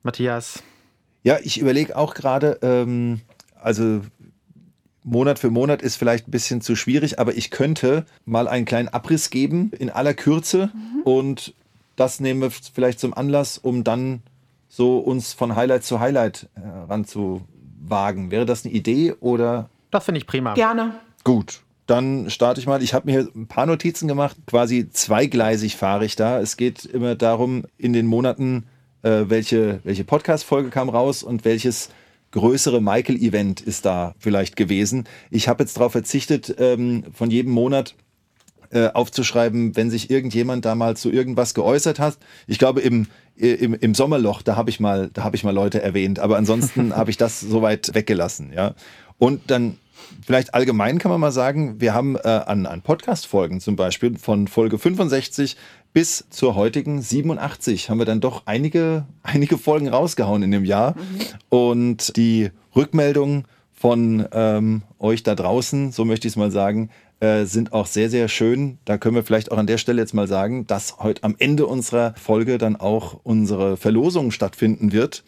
Matthias? 0.03 0.63
Ja, 1.25 1.39
ich 1.43 1.59
überlege 1.59 1.97
auch 1.97 2.15
gerade, 2.15 2.59
ähm, 2.63 3.23
also 3.61 4.03
Monat 5.03 5.39
für 5.39 5.51
Monat 5.51 5.83
ist 5.83 5.97
vielleicht 5.97 6.29
ein 6.29 6.31
bisschen 6.31 6.61
zu 6.61 6.77
schwierig, 6.77 7.19
aber 7.19 7.35
ich 7.37 7.51
könnte 7.51 8.05
mal 8.25 8.47
einen 8.47 8.67
kleinen 8.67 8.89
Abriss 8.89 9.31
geben 9.31 9.73
in 9.79 9.91
aller 9.91 10.15
Kürze 10.15 10.71
mhm. 10.73 11.03
und 11.03 11.55
das 11.97 12.21
nehmen 12.21 12.41
wir 12.41 12.51
vielleicht 12.51 13.01
zum 13.01 13.15
Anlass, 13.15 13.59
um 13.59 13.85
dann 13.85 14.23
so 14.69 14.99
uns 14.99 15.33
von 15.33 15.57
Highlight 15.57 15.85
zu 15.85 16.01
Highlight 16.01 16.49
äh, 16.57 16.61
ranzuwagen. 16.91 18.31
Wäre 18.31 18.47
das 18.47 18.65
eine 18.65 18.75
Idee 18.75 19.15
oder? 19.21 19.71
Das 19.91 20.05
finde 20.05 20.19
ich 20.19 20.27
prima. 20.27 20.55
Gerne. 20.55 20.95
Gut. 21.23 21.61
Dann 21.87 22.31
starte 22.31 22.61
ich 22.61 22.67
mal. 22.67 22.83
Ich 22.83 22.95
habe 22.95 23.11
mir 23.11 23.29
ein 23.35 23.47
paar 23.47 23.67
Notizen 23.67 24.09
gemacht. 24.09 24.37
Quasi 24.47 24.89
zweigleisig 24.91 25.77
fahre 25.77 26.07
ich 26.07 26.17
da. 26.17 26.41
Es 26.41 26.57
geht 26.57 26.85
immer 26.87 27.15
darum, 27.15 27.65
in 27.77 27.93
den 27.93 28.07
Monaten, 28.07 28.65
äh, 29.05 29.29
welche, 29.29 29.81
welche 29.85 30.05
Podcast-Folge 30.05 30.71
kam 30.71 30.89
raus 30.89 31.23
und 31.23 31.45
welches 31.45 31.91
größere 32.33 32.81
Michael-Event 32.83 33.61
ist 33.61 33.85
da 33.85 34.15
vielleicht 34.19 34.57
gewesen. 34.57 35.05
Ich 35.31 35.47
habe 35.47 35.63
jetzt 35.63 35.77
darauf 35.77 35.93
verzichtet, 35.93 36.57
ähm, 36.59 37.05
von 37.13 37.31
jedem 37.31 37.53
Monat 37.53 37.95
äh, 38.71 38.89
aufzuschreiben, 38.89 39.77
wenn 39.77 39.91
sich 39.91 40.11
irgendjemand 40.11 40.65
da 40.65 40.75
mal 40.75 40.97
zu 40.97 41.13
irgendwas 41.13 41.55
geäußert 41.55 42.01
hat. 42.01 42.19
Ich 42.49 42.59
glaube, 42.59 42.81
im, 42.81 43.07
im, 43.37 43.75
im 43.75 43.95
Sommerloch, 43.95 44.43
da 44.43 44.57
habe 44.57 44.71
ich 44.71 44.81
mal, 44.81 45.11
da 45.13 45.23
habe 45.23 45.37
ich 45.37 45.45
mal 45.45 45.55
Leute 45.55 45.81
erwähnt, 45.81 46.19
aber 46.19 46.37
ansonsten 46.37 46.97
habe 46.97 47.11
ich 47.11 47.17
das 47.17 47.41
soweit 47.41 47.95
weggelassen, 47.95 48.53
ja. 48.53 48.75
Und 49.19 49.43
dann 49.49 49.79
vielleicht 50.27 50.55
allgemein 50.55 50.99
kann 50.99 51.11
man 51.11 51.21
mal 51.21 51.31
sagen, 51.31 51.81
wir 51.81 51.95
haben 51.95 52.17
äh, 52.17 52.27
an, 52.29 52.67
an 52.67 52.83
Podcast-Folgen 52.83 53.61
zum 53.61 53.77
Beispiel 53.77 54.19
von 54.19 54.49
Folge 54.49 54.79
65 54.79 55.57
bis 55.95 56.27
zur 56.29 56.57
heutigen 56.57 57.01
87 57.01 57.89
haben 57.89 57.99
wir 57.99 58.05
dann 58.05 58.21
doch 58.21 58.43
einige, 58.45 59.07
einige 59.23 59.57
Folgen 59.57 59.89
rausgehauen 59.89 60.43
in 60.43 60.51
dem 60.51 60.67
Jahr. 60.67 60.97
Mhm. 60.97 61.21
Und 61.49 62.17
die 62.17 62.51
Rückmeldung 62.77 63.45
von 63.73 64.27
ähm, 64.33 64.83
euch 64.99 65.23
da 65.23 65.35
draußen, 65.35 65.93
so 65.93 66.05
möchte 66.05 66.27
ich 66.27 66.33
es 66.33 66.37
mal 66.37 66.51
sagen, 66.51 66.91
äh, 67.21 67.45
sind 67.45 67.73
auch 67.73 67.87
sehr, 67.87 68.11
sehr 68.11 68.29
schön. 68.29 68.79
Da 68.85 68.99
können 68.99 69.15
wir 69.15 69.23
vielleicht 69.23 69.53
auch 69.53 69.59
an 69.59 69.69
der 69.69 69.79
Stelle 69.79 70.01
jetzt 70.03 70.15
mal 70.15 70.27
sagen, 70.27 70.67
dass 70.67 70.99
heute 70.99 71.23
am 71.23 71.37
Ende 71.39 71.67
unserer 71.67 72.15
Folge 72.17 72.59
dann 72.59 72.77
auch 72.77 73.21
unsere 73.23 73.77
Verlosung 73.77 74.33
stattfinden 74.33 74.91
wird. 74.91 75.23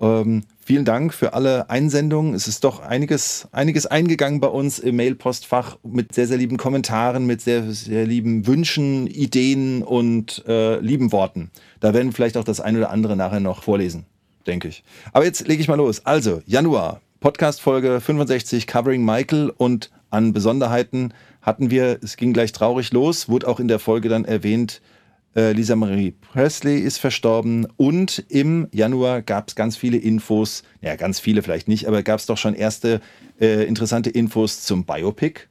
Ähm, 0.00 0.44
vielen 0.64 0.84
Dank 0.84 1.12
für 1.12 1.34
alle 1.34 1.68
Einsendungen. 1.68 2.34
Es 2.34 2.48
ist 2.48 2.64
doch 2.64 2.80
einiges, 2.80 3.48
einiges 3.52 3.86
eingegangen 3.86 4.40
bei 4.40 4.48
uns 4.48 4.78
im 4.78 4.96
Mailpostfach 4.96 5.76
mit 5.82 6.14
sehr, 6.14 6.26
sehr 6.26 6.38
lieben 6.38 6.56
Kommentaren, 6.56 7.26
mit 7.26 7.42
sehr, 7.42 7.70
sehr 7.72 8.06
lieben 8.06 8.46
Wünschen, 8.46 9.06
Ideen 9.06 9.82
und 9.82 10.42
äh, 10.48 10.78
lieben 10.80 11.12
Worten. 11.12 11.50
Da 11.80 11.92
werden 11.92 12.08
wir 12.08 12.14
vielleicht 12.14 12.38
auch 12.38 12.44
das 12.44 12.60
eine 12.60 12.78
oder 12.78 12.90
andere 12.90 13.14
nachher 13.14 13.40
noch 13.40 13.62
vorlesen, 13.62 14.06
denke 14.46 14.68
ich. 14.68 14.84
Aber 15.12 15.26
jetzt 15.26 15.46
lege 15.46 15.60
ich 15.60 15.68
mal 15.68 15.74
los. 15.74 16.06
Also, 16.06 16.42
Januar, 16.46 17.02
Podcast-Folge 17.20 18.00
65, 18.00 18.66
Covering 18.66 19.04
Michael 19.04 19.52
und 19.54 19.90
an 20.08 20.32
Besonderheiten 20.32 21.12
hatten 21.42 21.70
wir, 21.70 21.98
es 22.02 22.16
ging 22.16 22.32
gleich 22.32 22.52
traurig 22.52 22.92
los, 22.92 23.28
wurde 23.28 23.46
auch 23.46 23.60
in 23.60 23.68
der 23.68 23.78
Folge 23.78 24.08
dann 24.08 24.24
erwähnt, 24.24 24.80
äh, 24.80 24.99
Lisa 25.34 25.76
Marie 25.76 26.12
Presley 26.12 26.78
ist 26.80 26.98
verstorben 26.98 27.66
und 27.76 28.24
im 28.28 28.66
Januar 28.72 29.22
gab 29.22 29.48
es 29.48 29.54
ganz 29.54 29.76
viele 29.76 29.96
Infos, 29.96 30.64
ja 30.82 30.96
ganz 30.96 31.20
viele 31.20 31.42
vielleicht 31.42 31.68
nicht, 31.68 31.86
aber 31.86 32.02
gab 32.02 32.18
es 32.18 32.26
doch 32.26 32.36
schon 32.38 32.54
erste 32.54 33.00
äh, 33.40 33.64
interessante 33.64 34.10
Infos 34.10 34.62
zum 34.62 34.84
Biopic. 34.84 35.42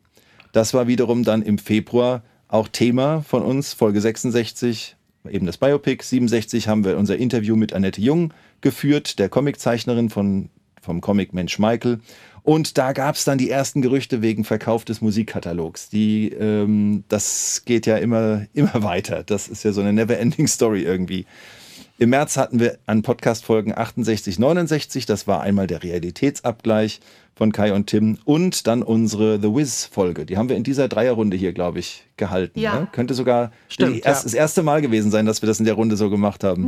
Das 0.51 0.73
war 0.73 0.87
wiederum 0.87 1.23
dann 1.23 1.41
im 1.41 1.57
Februar 1.57 2.23
auch 2.49 2.67
Thema 2.67 3.21
von 3.21 3.43
uns, 3.43 3.73
Folge 3.73 4.01
66, 4.01 4.97
eben 5.29 5.45
das 5.45 5.57
Biopic. 5.57 6.03
67 6.03 6.67
haben 6.67 6.83
wir 6.83 6.97
unser 6.97 7.17
Interview 7.17 7.55
mit 7.55 7.73
Annette 7.73 8.01
Jung 8.01 8.33
geführt, 8.61 9.19
der 9.19 9.29
Comiczeichnerin 9.29 10.09
von, 10.09 10.49
vom 10.81 10.99
Comic 10.99 11.33
Mensch 11.33 11.59
Michael. 11.59 11.99
Und 12.49 12.79
da 12.79 12.93
gab 12.93 13.13
es 13.13 13.25
dann 13.25 13.37
die 13.37 13.51
ersten 13.51 13.83
Gerüchte 13.83 14.23
wegen 14.23 14.43
Verkauf 14.43 14.83
des 14.83 15.01
Musikkatalogs. 15.01 15.89
Die, 15.89 16.29
ähm, 16.29 17.03
das 17.07 17.61
geht 17.63 17.85
ja 17.85 17.97
immer, 17.97 18.47
immer 18.55 18.81
weiter. 18.81 19.21
Das 19.23 19.47
ist 19.47 19.63
ja 19.63 19.71
so 19.71 19.81
eine 19.81 19.93
never-ending 19.93 20.47
Story 20.47 20.81
irgendwie. 20.81 21.27
Im 21.99 22.09
März 22.09 22.37
hatten 22.37 22.59
wir 22.59 22.79
an 22.87 23.03
Podcast-Folgen 23.03 23.77
68, 23.77 24.39
69. 24.39 25.05
Das 25.05 25.27
war 25.27 25.41
einmal 25.41 25.67
der 25.67 25.83
Realitätsabgleich 25.83 27.01
von 27.35 27.51
Kai 27.51 27.71
und 27.71 27.85
Tim 27.85 28.17
und 28.25 28.65
dann 28.65 28.81
unsere 28.81 29.39
The 29.39 29.53
Wiz-Folge. 29.53 30.25
Die 30.25 30.35
haben 30.37 30.49
wir 30.49 30.55
in 30.55 30.63
dieser 30.63 30.87
Dreierrunde 30.87 31.37
hier, 31.37 31.53
glaube 31.53 31.77
ich, 31.77 32.07
gehalten. 32.17 32.59
Ja. 32.59 32.79
Ne? 32.79 32.87
Könnte 32.91 33.13
sogar 33.13 33.51
Stimmt, 33.67 34.03
erst, 34.03 34.23
ja. 34.23 34.23
das 34.23 34.33
erste 34.33 34.63
Mal 34.63 34.81
gewesen 34.81 35.11
sein, 35.11 35.27
dass 35.27 35.43
wir 35.43 35.47
das 35.47 35.59
in 35.59 35.65
der 35.65 35.75
Runde 35.75 35.97
so 35.97 36.09
gemacht 36.09 36.43
haben. 36.43 36.63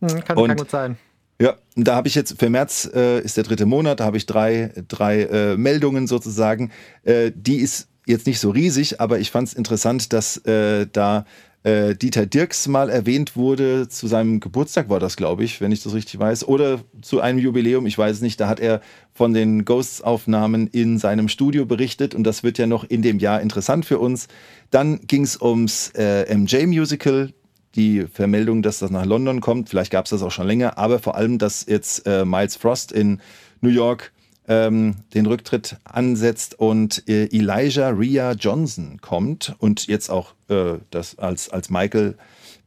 Mhm. 0.00 0.24
Kann, 0.24 0.38
und 0.38 0.48
kann 0.48 0.56
gut 0.56 0.70
sein. 0.70 0.96
Ja, 1.40 1.56
da 1.74 1.96
habe 1.96 2.08
ich 2.08 2.14
jetzt 2.14 2.38
für 2.38 2.48
März 2.48 2.90
äh, 2.94 3.20
ist 3.20 3.36
der 3.36 3.44
dritte 3.44 3.66
Monat, 3.66 4.00
da 4.00 4.04
habe 4.04 4.16
ich 4.16 4.24
drei, 4.24 4.72
drei 4.88 5.22
äh, 5.22 5.56
Meldungen 5.56 6.06
sozusagen. 6.06 6.70
Äh, 7.02 7.30
die 7.34 7.56
ist 7.56 7.88
jetzt 8.06 8.26
nicht 8.26 8.40
so 8.40 8.50
riesig, 8.50 9.00
aber 9.00 9.18
ich 9.18 9.30
fand 9.30 9.48
es 9.48 9.54
interessant, 9.54 10.14
dass 10.14 10.38
äh, 10.46 10.86
da 10.90 11.26
äh, 11.66 11.94
Dieter 11.94 12.24
Dirks 12.24 12.68
mal 12.68 12.88
erwähnt 12.88 13.36
wurde. 13.36 13.88
Zu 13.88 14.06
seinem 14.06 14.40
Geburtstag 14.40 14.88
war 14.88 15.00
das, 15.00 15.16
glaube 15.16 15.44
ich, 15.44 15.60
wenn 15.60 15.72
ich 15.72 15.82
das 15.82 15.92
richtig 15.92 16.18
weiß. 16.18 16.46
Oder 16.48 16.80
zu 17.02 17.20
einem 17.20 17.38
Jubiläum, 17.38 17.86
ich 17.86 17.98
weiß 17.98 18.16
es 18.16 18.22
nicht. 18.22 18.40
Da 18.40 18.48
hat 18.48 18.60
er 18.60 18.80
von 19.12 19.34
den 19.34 19.64
Ghosts-Aufnahmen 19.64 20.68
in 20.68 20.98
seinem 20.98 21.28
Studio 21.28 21.66
berichtet 21.66 22.14
und 22.14 22.24
das 22.24 22.44
wird 22.44 22.56
ja 22.56 22.66
noch 22.66 22.84
in 22.84 23.02
dem 23.02 23.18
Jahr 23.18 23.42
interessant 23.42 23.84
für 23.84 23.98
uns. 23.98 24.28
Dann 24.70 25.00
ging 25.06 25.24
es 25.24 25.40
ums 25.42 25.90
äh, 25.96 26.34
MJ-Musical 26.34 27.32
die 27.76 28.06
Vermeldung, 28.12 28.62
dass 28.62 28.78
das 28.78 28.90
nach 28.90 29.04
London 29.04 29.40
kommt. 29.40 29.68
Vielleicht 29.68 29.92
gab 29.92 30.06
es 30.06 30.10
das 30.10 30.22
auch 30.22 30.30
schon 30.30 30.46
länger, 30.46 30.78
aber 30.78 30.98
vor 30.98 31.14
allem, 31.16 31.38
dass 31.38 31.66
jetzt 31.68 32.06
äh, 32.06 32.24
Miles 32.24 32.56
Frost 32.56 32.92
in 32.92 33.20
New 33.60 33.68
York 33.68 34.12
ähm, 34.48 34.96
den 35.14 35.26
Rücktritt 35.26 35.76
ansetzt 35.84 36.58
und 36.58 37.02
äh, 37.08 37.26
Elijah 37.26 37.90
Rhea 37.90 38.32
Johnson 38.32 39.00
kommt 39.00 39.54
und 39.58 39.86
jetzt 39.86 40.10
auch 40.10 40.34
äh, 40.48 40.78
das 40.90 41.18
als, 41.18 41.48
als 41.48 41.70
Michael 41.70 42.16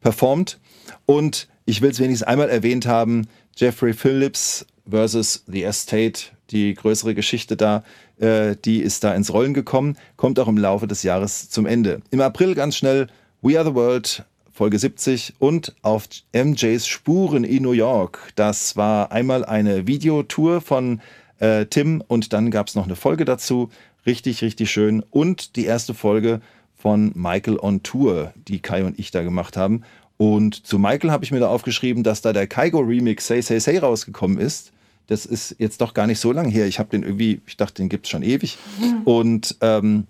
performt. 0.02 0.60
Und 1.06 1.48
ich 1.66 1.82
will 1.82 1.92
es 1.92 2.00
wenigstens 2.00 2.28
einmal 2.28 2.50
erwähnt 2.50 2.86
haben, 2.86 3.28
Jeffrey 3.56 3.94
Phillips 3.94 4.66
versus 4.90 5.44
The 5.48 5.64
Estate, 5.64 6.22
die 6.50 6.74
größere 6.74 7.14
Geschichte 7.16 7.56
da, 7.56 7.84
äh, 8.20 8.56
die 8.64 8.82
ist 8.82 9.04
da 9.04 9.14
ins 9.14 9.32
Rollen 9.32 9.54
gekommen, 9.54 9.98
kommt 10.18 10.40
auch 10.40 10.48
im 10.48 10.58
Laufe 10.58 10.88
des 10.88 11.04
Jahres 11.04 11.50
zum 11.50 11.66
Ende. 11.66 12.02
Im 12.12 12.22
April 12.22 12.56
ganz 12.56 12.76
schnell 12.76 13.08
We 13.42 13.58
Are 13.58 13.68
the 13.68 13.76
World, 13.76 14.26
Folge 14.60 14.78
70 14.78 15.36
und 15.40 15.74
auf 15.84 16.10
MJs 16.34 16.86
Spuren 16.86 17.46
in 17.46 17.64
New 17.64 17.72
York. 17.72 18.34
Das 18.36 18.76
war 18.76 19.10
einmal 19.10 19.46
eine 19.46 19.88
Videotour 19.88 20.60
von 20.60 21.00
äh, 21.40 21.66
Tim 21.68 22.04
und 22.06 22.34
dann 22.34 22.52
gab 22.52 22.68
es 22.68 22.76
noch 22.76 22.84
eine 22.84 22.98
Folge 22.98 23.24
dazu. 23.24 23.70
Richtig, 24.06 24.42
richtig 24.42 24.70
schön. 24.70 25.02
Und 25.12 25.56
die 25.56 25.64
erste 25.64 25.94
Folge 25.94 26.42
von 26.76 27.14
Michael 27.16 27.58
on 27.58 27.84
Tour, 27.84 28.34
die 28.50 28.60
Kai 28.60 28.84
und 28.84 29.00
ich 29.00 29.12
da 29.12 29.24
gemacht 29.24 29.56
haben. 29.56 29.84
Und 30.18 30.68
zu 30.68 30.78
Michael 30.78 31.12
habe 31.12 31.24
ich 31.24 31.32
mir 31.32 31.40
da 31.40 31.48
aufgeschrieben, 31.48 32.04
dass 32.04 32.22
da 32.22 32.34
der 32.34 32.46
Kaigo 32.46 32.80
Remix 32.80 33.28
Say 33.28 33.40
Say 33.40 33.62
Say 33.62 33.78
rausgekommen 33.78 34.40
ist. 34.40 34.74
Das 35.08 35.26
ist 35.26 35.56
jetzt 35.58 35.80
doch 35.80 35.94
gar 35.94 36.06
nicht 36.06 36.20
so 36.20 36.34
lang 36.34 36.50
her. 36.50 36.68
Ich 36.68 36.80
habe 36.80 36.90
den 36.90 37.04
irgendwie, 37.04 37.40
ich 37.48 37.56
dachte, 37.56 37.76
den 37.76 37.88
gibt 37.88 38.08
es 38.08 38.10
schon 38.10 38.24
ewig. 38.24 38.58
Und 39.06 39.56
ähm, 39.62 40.06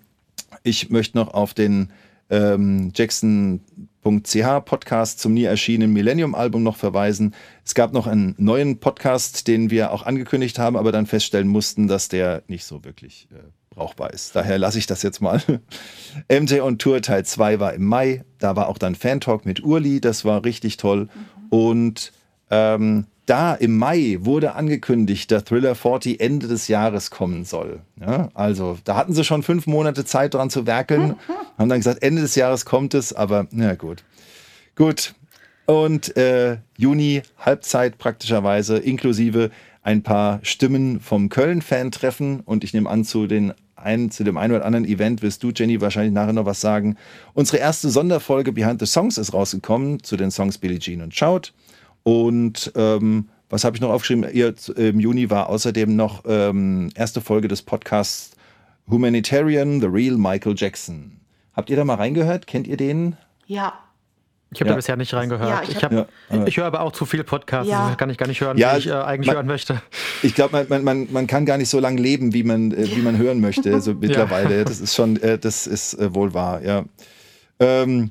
ich 0.64 0.90
möchte 0.90 1.18
noch 1.18 1.34
auf 1.34 1.54
den 1.54 1.92
ähm, 2.30 2.92
Jackson.ch 4.02 4.64
Podcast 4.64 5.20
zum 5.20 5.34
nie 5.34 5.44
erschienenen 5.44 5.92
Millennium-Album 5.92 6.62
noch 6.62 6.76
verweisen. 6.76 7.34
Es 7.64 7.74
gab 7.74 7.92
noch 7.92 8.06
einen 8.06 8.34
neuen 8.38 8.78
Podcast, 8.78 9.46
den 9.46 9.70
wir 9.70 9.92
auch 9.92 10.04
angekündigt 10.04 10.58
haben, 10.58 10.76
aber 10.76 10.92
dann 10.92 11.06
feststellen 11.06 11.48
mussten, 11.48 11.86
dass 11.86 12.08
der 12.08 12.42
nicht 12.48 12.64
so 12.64 12.84
wirklich 12.84 13.28
äh, 13.32 13.36
brauchbar 13.70 14.12
ist. 14.12 14.34
Daher 14.34 14.58
lasse 14.58 14.78
ich 14.78 14.86
das 14.86 15.02
jetzt 15.02 15.20
mal. 15.20 15.42
MJ 16.28 16.60
on 16.60 16.78
Tour 16.78 17.02
Teil 17.02 17.24
2 17.24 17.60
war 17.60 17.74
im 17.74 17.84
Mai. 17.84 18.24
Da 18.38 18.56
war 18.56 18.68
auch 18.68 18.78
dann 18.78 18.94
Fan 18.94 19.20
Talk 19.20 19.44
mit 19.44 19.62
Urli. 19.62 20.00
Das 20.00 20.24
war 20.24 20.44
richtig 20.44 20.76
toll. 20.76 21.02
Mhm. 21.02 21.48
Und 21.50 22.12
ähm, 22.50 23.06
da 23.30 23.54
im 23.54 23.78
Mai 23.78 24.18
wurde 24.20 24.54
angekündigt, 24.56 25.30
der 25.30 25.44
Thriller 25.44 25.76
40 25.76 26.20
Ende 26.20 26.48
des 26.48 26.66
Jahres 26.66 27.12
kommen 27.12 27.44
soll. 27.44 27.78
Ja, 28.00 28.28
also 28.34 28.76
da 28.82 28.96
hatten 28.96 29.14
sie 29.14 29.22
schon 29.22 29.44
fünf 29.44 29.68
Monate 29.68 30.04
Zeit 30.04 30.34
dran 30.34 30.50
zu 30.50 30.66
werkeln, 30.66 31.14
haben 31.58 31.68
dann 31.68 31.78
gesagt, 31.78 32.02
Ende 32.02 32.22
des 32.22 32.34
Jahres 32.34 32.64
kommt 32.64 32.92
es, 32.92 33.12
aber 33.12 33.46
na 33.52 33.76
gut. 33.76 34.02
Gut. 34.74 35.14
Und 35.66 36.16
äh, 36.16 36.56
Juni, 36.76 37.22
Halbzeit 37.38 37.98
praktischerweise, 37.98 38.78
inklusive 38.78 39.50
ein 39.82 40.02
paar 40.02 40.40
Stimmen 40.42 40.98
vom 40.98 41.28
Köln-Fan-Treffen 41.28 42.40
und 42.40 42.64
ich 42.64 42.74
nehme 42.74 42.90
an 42.90 43.04
zu 43.04 43.28
den 43.28 43.54
ein, 43.76 44.10
zu 44.10 44.24
dem 44.24 44.36
einen 44.38 44.54
oder 44.54 44.64
anderen 44.64 44.84
Event 44.84 45.22
wirst 45.22 45.42
du, 45.44 45.52
Jenny, 45.54 45.80
wahrscheinlich 45.80 46.12
nachher 46.12 46.32
noch 46.32 46.46
was 46.46 46.60
sagen. 46.60 46.96
Unsere 47.32 47.58
erste 47.58 47.90
Sonderfolge 47.90 48.52
Behind 48.52 48.80
the 48.80 48.86
Songs 48.86 49.16
ist 49.18 49.32
rausgekommen 49.32 50.02
zu 50.02 50.16
den 50.16 50.32
Songs 50.32 50.58
Billie 50.58 50.80
Jean 50.80 51.00
und 51.00 51.14
Shout. 51.14 51.52
Und 52.02 52.72
ähm, 52.74 53.28
was 53.48 53.64
habe 53.64 53.76
ich 53.76 53.80
noch 53.80 53.90
aufgeschrieben? 53.90 54.26
Ihr, 54.32 54.54
Im 54.76 55.00
Juni 55.00 55.28
war 55.30 55.48
außerdem 55.48 55.94
noch 55.94 56.22
ähm, 56.26 56.90
erste 56.94 57.20
Folge 57.20 57.48
des 57.48 57.62
Podcasts 57.62 58.30
Humanitarian, 58.88 59.80
The 59.80 59.86
Real 59.86 60.16
Michael 60.16 60.54
Jackson. 60.56 61.20
Habt 61.54 61.70
ihr 61.70 61.76
da 61.76 61.84
mal 61.84 61.94
reingehört? 61.94 62.46
Kennt 62.46 62.66
ihr 62.66 62.76
den? 62.76 63.16
Ja. 63.46 63.74
Ich 64.52 64.60
habe 64.60 64.68
ja. 64.68 64.72
da 64.72 64.76
bisher 64.76 64.96
nicht 64.96 65.14
reingehört. 65.14 65.48
Ja, 65.48 65.62
ich, 65.68 65.84
hab, 65.84 65.92
ja, 65.92 66.06
ich 66.44 66.56
höre 66.56 66.66
aber 66.66 66.80
auch 66.80 66.90
zu 66.90 67.06
viel 67.06 67.22
Podcasts. 67.22 67.70
Ja. 67.70 67.88
Das 67.88 67.98
kann 67.98 68.10
ich 68.10 68.18
gar 68.18 68.26
nicht 68.26 68.40
hören, 68.40 68.56
wie 68.56 68.78
ich 68.78 68.88
äh, 68.88 68.92
eigentlich 68.92 69.28
man, 69.28 69.36
hören 69.36 69.46
möchte. 69.46 69.80
Ich 70.22 70.34
glaube, 70.34 70.56
man, 70.56 70.68
man, 70.68 70.84
man, 70.84 71.12
man 71.12 71.26
kann 71.28 71.46
gar 71.46 71.56
nicht 71.56 71.68
so 71.68 71.78
lange 71.78 72.00
leben, 72.00 72.34
wie 72.34 72.42
man, 72.42 72.72
äh, 72.72 72.88
wie 72.96 73.00
man 73.00 73.16
hören 73.16 73.40
möchte. 73.40 73.72
Also 73.72 73.94
mittlerweile. 74.00 74.64
Das 74.64 74.80
ist 74.80 74.96
schon, 74.96 75.22
äh, 75.22 75.38
das 75.38 75.68
ist 75.68 75.94
äh, 75.94 76.12
wohl 76.14 76.34
wahr, 76.34 76.62
ja. 76.62 76.84
Ähm, 77.60 78.10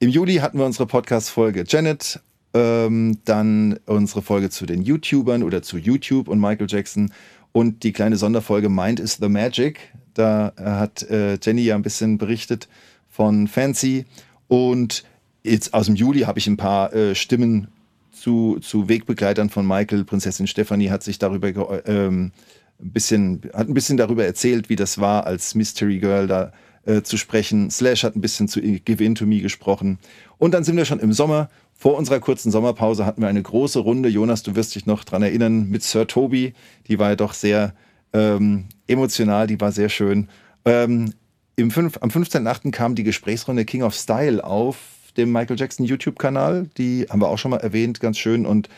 Im 0.00 0.10
Juli 0.10 0.36
hatten 0.36 0.58
wir 0.58 0.66
unsere 0.66 0.86
Podcast-Folge 0.86 1.64
Janet. 1.66 2.20
Ähm, 2.58 3.18
dann 3.24 3.78
unsere 3.86 4.20
Folge 4.20 4.50
zu 4.50 4.66
den 4.66 4.82
YouTubern 4.82 5.44
oder 5.44 5.62
zu 5.62 5.78
YouTube 5.78 6.26
und 6.26 6.40
Michael 6.40 6.66
Jackson. 6.68 7.12
Und 7.52 7.84
die 7.84 7.92
kleine 7.92 8.16
Sonderfolge 8.16 8.68
Mind 8.68 8.98
is 8.98 9.18
the 9.20 9.28
Magic. 9.28 9.78
Da 10.14 10.52
hat 10.56 11.02
äh, 11.04 11.38
Jenny 11.40 11.62
ja 11.62 11.76
ein 11.76 11.82
bisschen 11.82 12.18
berichtet 12.18 12.68
von 13.08 13.46
Fancy. 13.46 14.06
Und 14.48 15.04
jetzt 15.44 15.72
aus 15.72 15.86
dem 15.86 15.94
Juli 15.94 16.20
habe 16.22 16.40
ich 16.40 16.48
ein 16.48 16.56
paar 16.56 16.92
äh, 16.92 17.14
Stimmen 17.14 17.68
zu, 18.10 18.58
zu 18.60 18.88
Wegbegleitern 18.88 19.50
von 19.50 19.66
Michael. 19.66 20.04
Prinzessin 20.04 20.48
Stephanie 20.48 20.90
hat 20.90 21.04
sich 21.04 21.20
darüber 21.20 21.86
ähm, 21.86 22.32
ein 22.80 22.90
bisschen, 22.90 23.42
hat 23.54 23.68
ein 23.68 23.74
bisschen 23.74 23.96
darüber 23.96 24.24
erzählt, 24.24 24.68
wie 24.68 24.76
das 24.76 24.98
war, 24.98 25.26
als 25.26 25.54
Mystery 25.54 25.98
Girl 25.98 26.26
da 26.26 26.52
äh, 26.84 27.02
zu 27.02 27.16
sprechen. 27.16 27.70
Slash 27.70 28.04
hat 28.04 28.16
ein 28.16 28.20
bisschen 28.20 28.48
zu 28.48 28.60
Give 28.60 29.04
In 29.04 29.14
to 29.14 29.26
Me 29.26 29.40
gesprochen. 29.40 29.98
Und 30.38 30.54
dann 30.54 30.64
sind 30.64 30.76
wir 30.76 30.84
schon 30.84 31.00
im 31.00 31.12
Sommer. 31.12 31.48
Vor 31.74 31.96
unserer 31.96 32.18
kurzen 32.18 32.50
Sommerpause 32.50 33.06
hatten 33.06 33.20
wir 33.20 33.28
eine 33.28 33.42
große 33.42 33.78
Runde. 33.78 34.08
Jonas, 34.08 34.42
du 34.42 34.56
wirst 34.56 34.74
dich 34.74 34.86
noch 34.86 35.04
dran 35.04 35.22
erinnern, 35.22 35.68
mit 35.68 35.82
Sir 35.82 36.06
Toby. 36.06 36.54
Die 36.88 36.98
war 36.98 37.10
ja 37.10 37.16
doch 37.16 37.34
sehr 37.34 37.74
ähm, 38.12 38.64
emotional, 38.86 39.46
die 39.46 39.60
war 39.60 39.70
sehr 39.70 39.88
schön. 39.88 40.28
Ähm, 40.64 41.12
im 41.56 41.70
fünf, 41.70 41.98
am 42.00 42.10
15.8. 42.10 42.70
kam 42.70 42.94
die 42.94 43.04
Gesprächsrunde 43.04 43.64
King 43.64 43.82
of 43.82 43.94
Style 43.94 44.42
auf 44.44 44.78
dem 45.16 45.32
Michael 45.32 45.58
Jackson 45.58 45.84
YouTube-Kanal. 45.84 46.68
Die 46.78 47.06
haben 47.10 47.20
wir 47.20 47.28
auch 47.28 47.38
schon 47.38 47.50
mal 47.50 47.58
erwähnt, 47.58 48.00
ganz 48.00 48.18
schön. 48.18 48.46
Und 48.46 48.68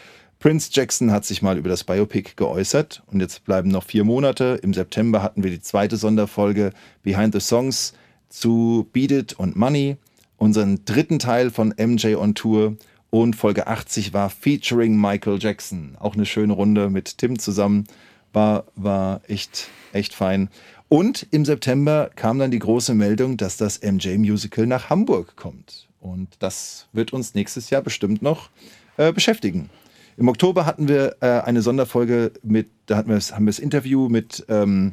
Prince 0.41 0.71
Jackson 0.73 1.13
hat 1.13 1.27
sich 1.27 1.43
mal 1.43 1.59
über 1.59 1.69
das 1.69 1.85
Biopic 1.85 2.31
geäußert. 2.35 3.03
Und 3.07 3.21
jetzt 3.21 3.45
bleiben 3.45 3.69
noch 3.69 3.85
vier 3.85 4.05
Monate. 4.05 4.59
Im 4.63 4.73
September 4.73 5.23
hatten 5.23 5.45
wir 5.45 5.51
die 5.51 5.61
zweite 5.61 5.99
Sonderfolge 5.99 6.73
Behind 7.03 7.35
the 7.35 7.41
Songs 7.41 7.93
zu 8.31 8.89
Beat 8.95 9.11
It 9.11 9.33
und 9.35 9.55
Money. 9.55 9.99
Unseren 10.39 10.83
dritten 10.87 11.19
Teil 11.19 11.51
von 11.51 11.75
MJ 11.79 12.15
on 12.15 12.35
Tour. 12.35 12.77
Und 13.11 13.37
Folge 13.37 13.67
80 13.67 14.15
war 14.15 14.31
Featuring 14.31 14.99
Michael 14.99 15.39
Jackson. 15.39 15.95
Auch 16.01 16.15
eine 16.15 16.25
schöne 16.25 16.55
Runde 16.55 16.89
mit 16.89 17.19
Tim 17.19 17.39
zusammen. 17.39 17.85
War, 18.33 18.65
war 18.77 19.21
echt, 19.29 19.69
echt 19.93 20.15
fein. 20.15 20.49
Und 20.89 21.27
im 21.33 21.45
September 21.45 22.11
kam 22.17 22.39
dann 22.39 22.51
die 22.51 22.61
große 22.61 22.95
Meldung, 22.95 23.37
dass 23.37 23.59
das 23.59 23.83
MJ 23.83 24.17
Musical 24.17 24.67
nach 24.67 24.89
Hamburg 24.89 25.37
kommt. 25.37 25.87
Und 26.01 26.29
das 26.39 26.89
wird 26.95 27.13
uns 27.13 27.35
nächstes 27.35 27.69
Jahr 27.69 27.83
bestimmt 27.83 28.23
noch 28.23 28.49
äh, 28.97 29.13
beschäftigen. 29.13 29.69
Im 30.21 30.29
Oktober 30.29 30.67
hatten 30.67 30.87
wir 30.87 31.17
äh, 31.23 31.41
eine 31.41 31.63
Sonderfolge 31.63 32.33
mit, 32.43 32.69
da 32.85 32.99
hatten 32.99 33.09
wir, 33.09 33.19
haben 33.19 33.47
wir 33.47 33.53
das 33.53 33.59
Interview 33.59 34.11
mit, 34.11 34.45
ähm, 34.51 34.93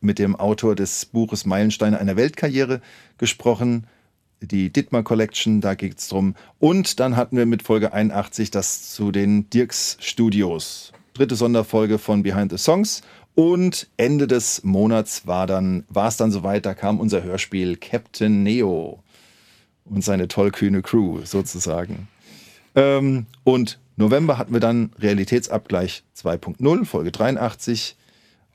mit 0.00 0.20
dem 0.20 0.36
Autor 0.36 0.76
des 0.76 1.04
Buches 1.04 1.46
Meilensteine 1.46 1.98
einer 1.98 2.14
Weltkarriere 2.14 2.80
gesprochen. 3.18 3.88
Die 4.40 4.72
Dittmar 4.72 5.02
Collection, 5.02 5.60
da 5.60 5.74
geht 5.74 5.98
es 5.98 6.06
drum. 6.06 6.36
Und 6.60 7.00
dann 7.00 7.16
hatten 7.16 7.36
wir 7.36 7.44
mit 7.44 7.64
Folge 7.64 7.92
81 7.92 8.52
das 8.52 8.92
zu 8.92 9.10
den 9.10 9.50
Dirks 9.50 9.96
Studios. 9.98 10.92
Dritte 11.14 11.34
Sonderfolge 11.34 11.98
von 11.98 12.22
Behind 12.22 12.52
the 12.52 12.58
Songs. 12.58 13.02
Und 13.34 13.88
Ende 13.96 14.28
des 14.28 14.62
Monats 14.62 15.26
war 15.26 15.48
dann, 15.48 15.82
es 15.92 16.18
dann 16.18 16.30
soweit, 16.30 16.66
da 16.66 16.74
kam 16.74 17.00
unser 17.00 17.24
Hörspiel 17.24 17.76
Captain 17.78 18.44
Neo 18.44 19.02
und 19.86 20.04
seine 20.04 20.28
tollkühne 20.28 20.82
Crew 20.82 21.22
sozusagen. 21.24 22.06
Ähm, 22.76 23.26
und 23.42 23.80
November 23.96 24.36
hatten 24.36 24.52
wir 24.52 24.60
dann 24.60 24.90
Realitätsabgleich 24.98 26.04
2.0, 26.16 26.84
Folge 26.84 27.10
83 27.12 27.96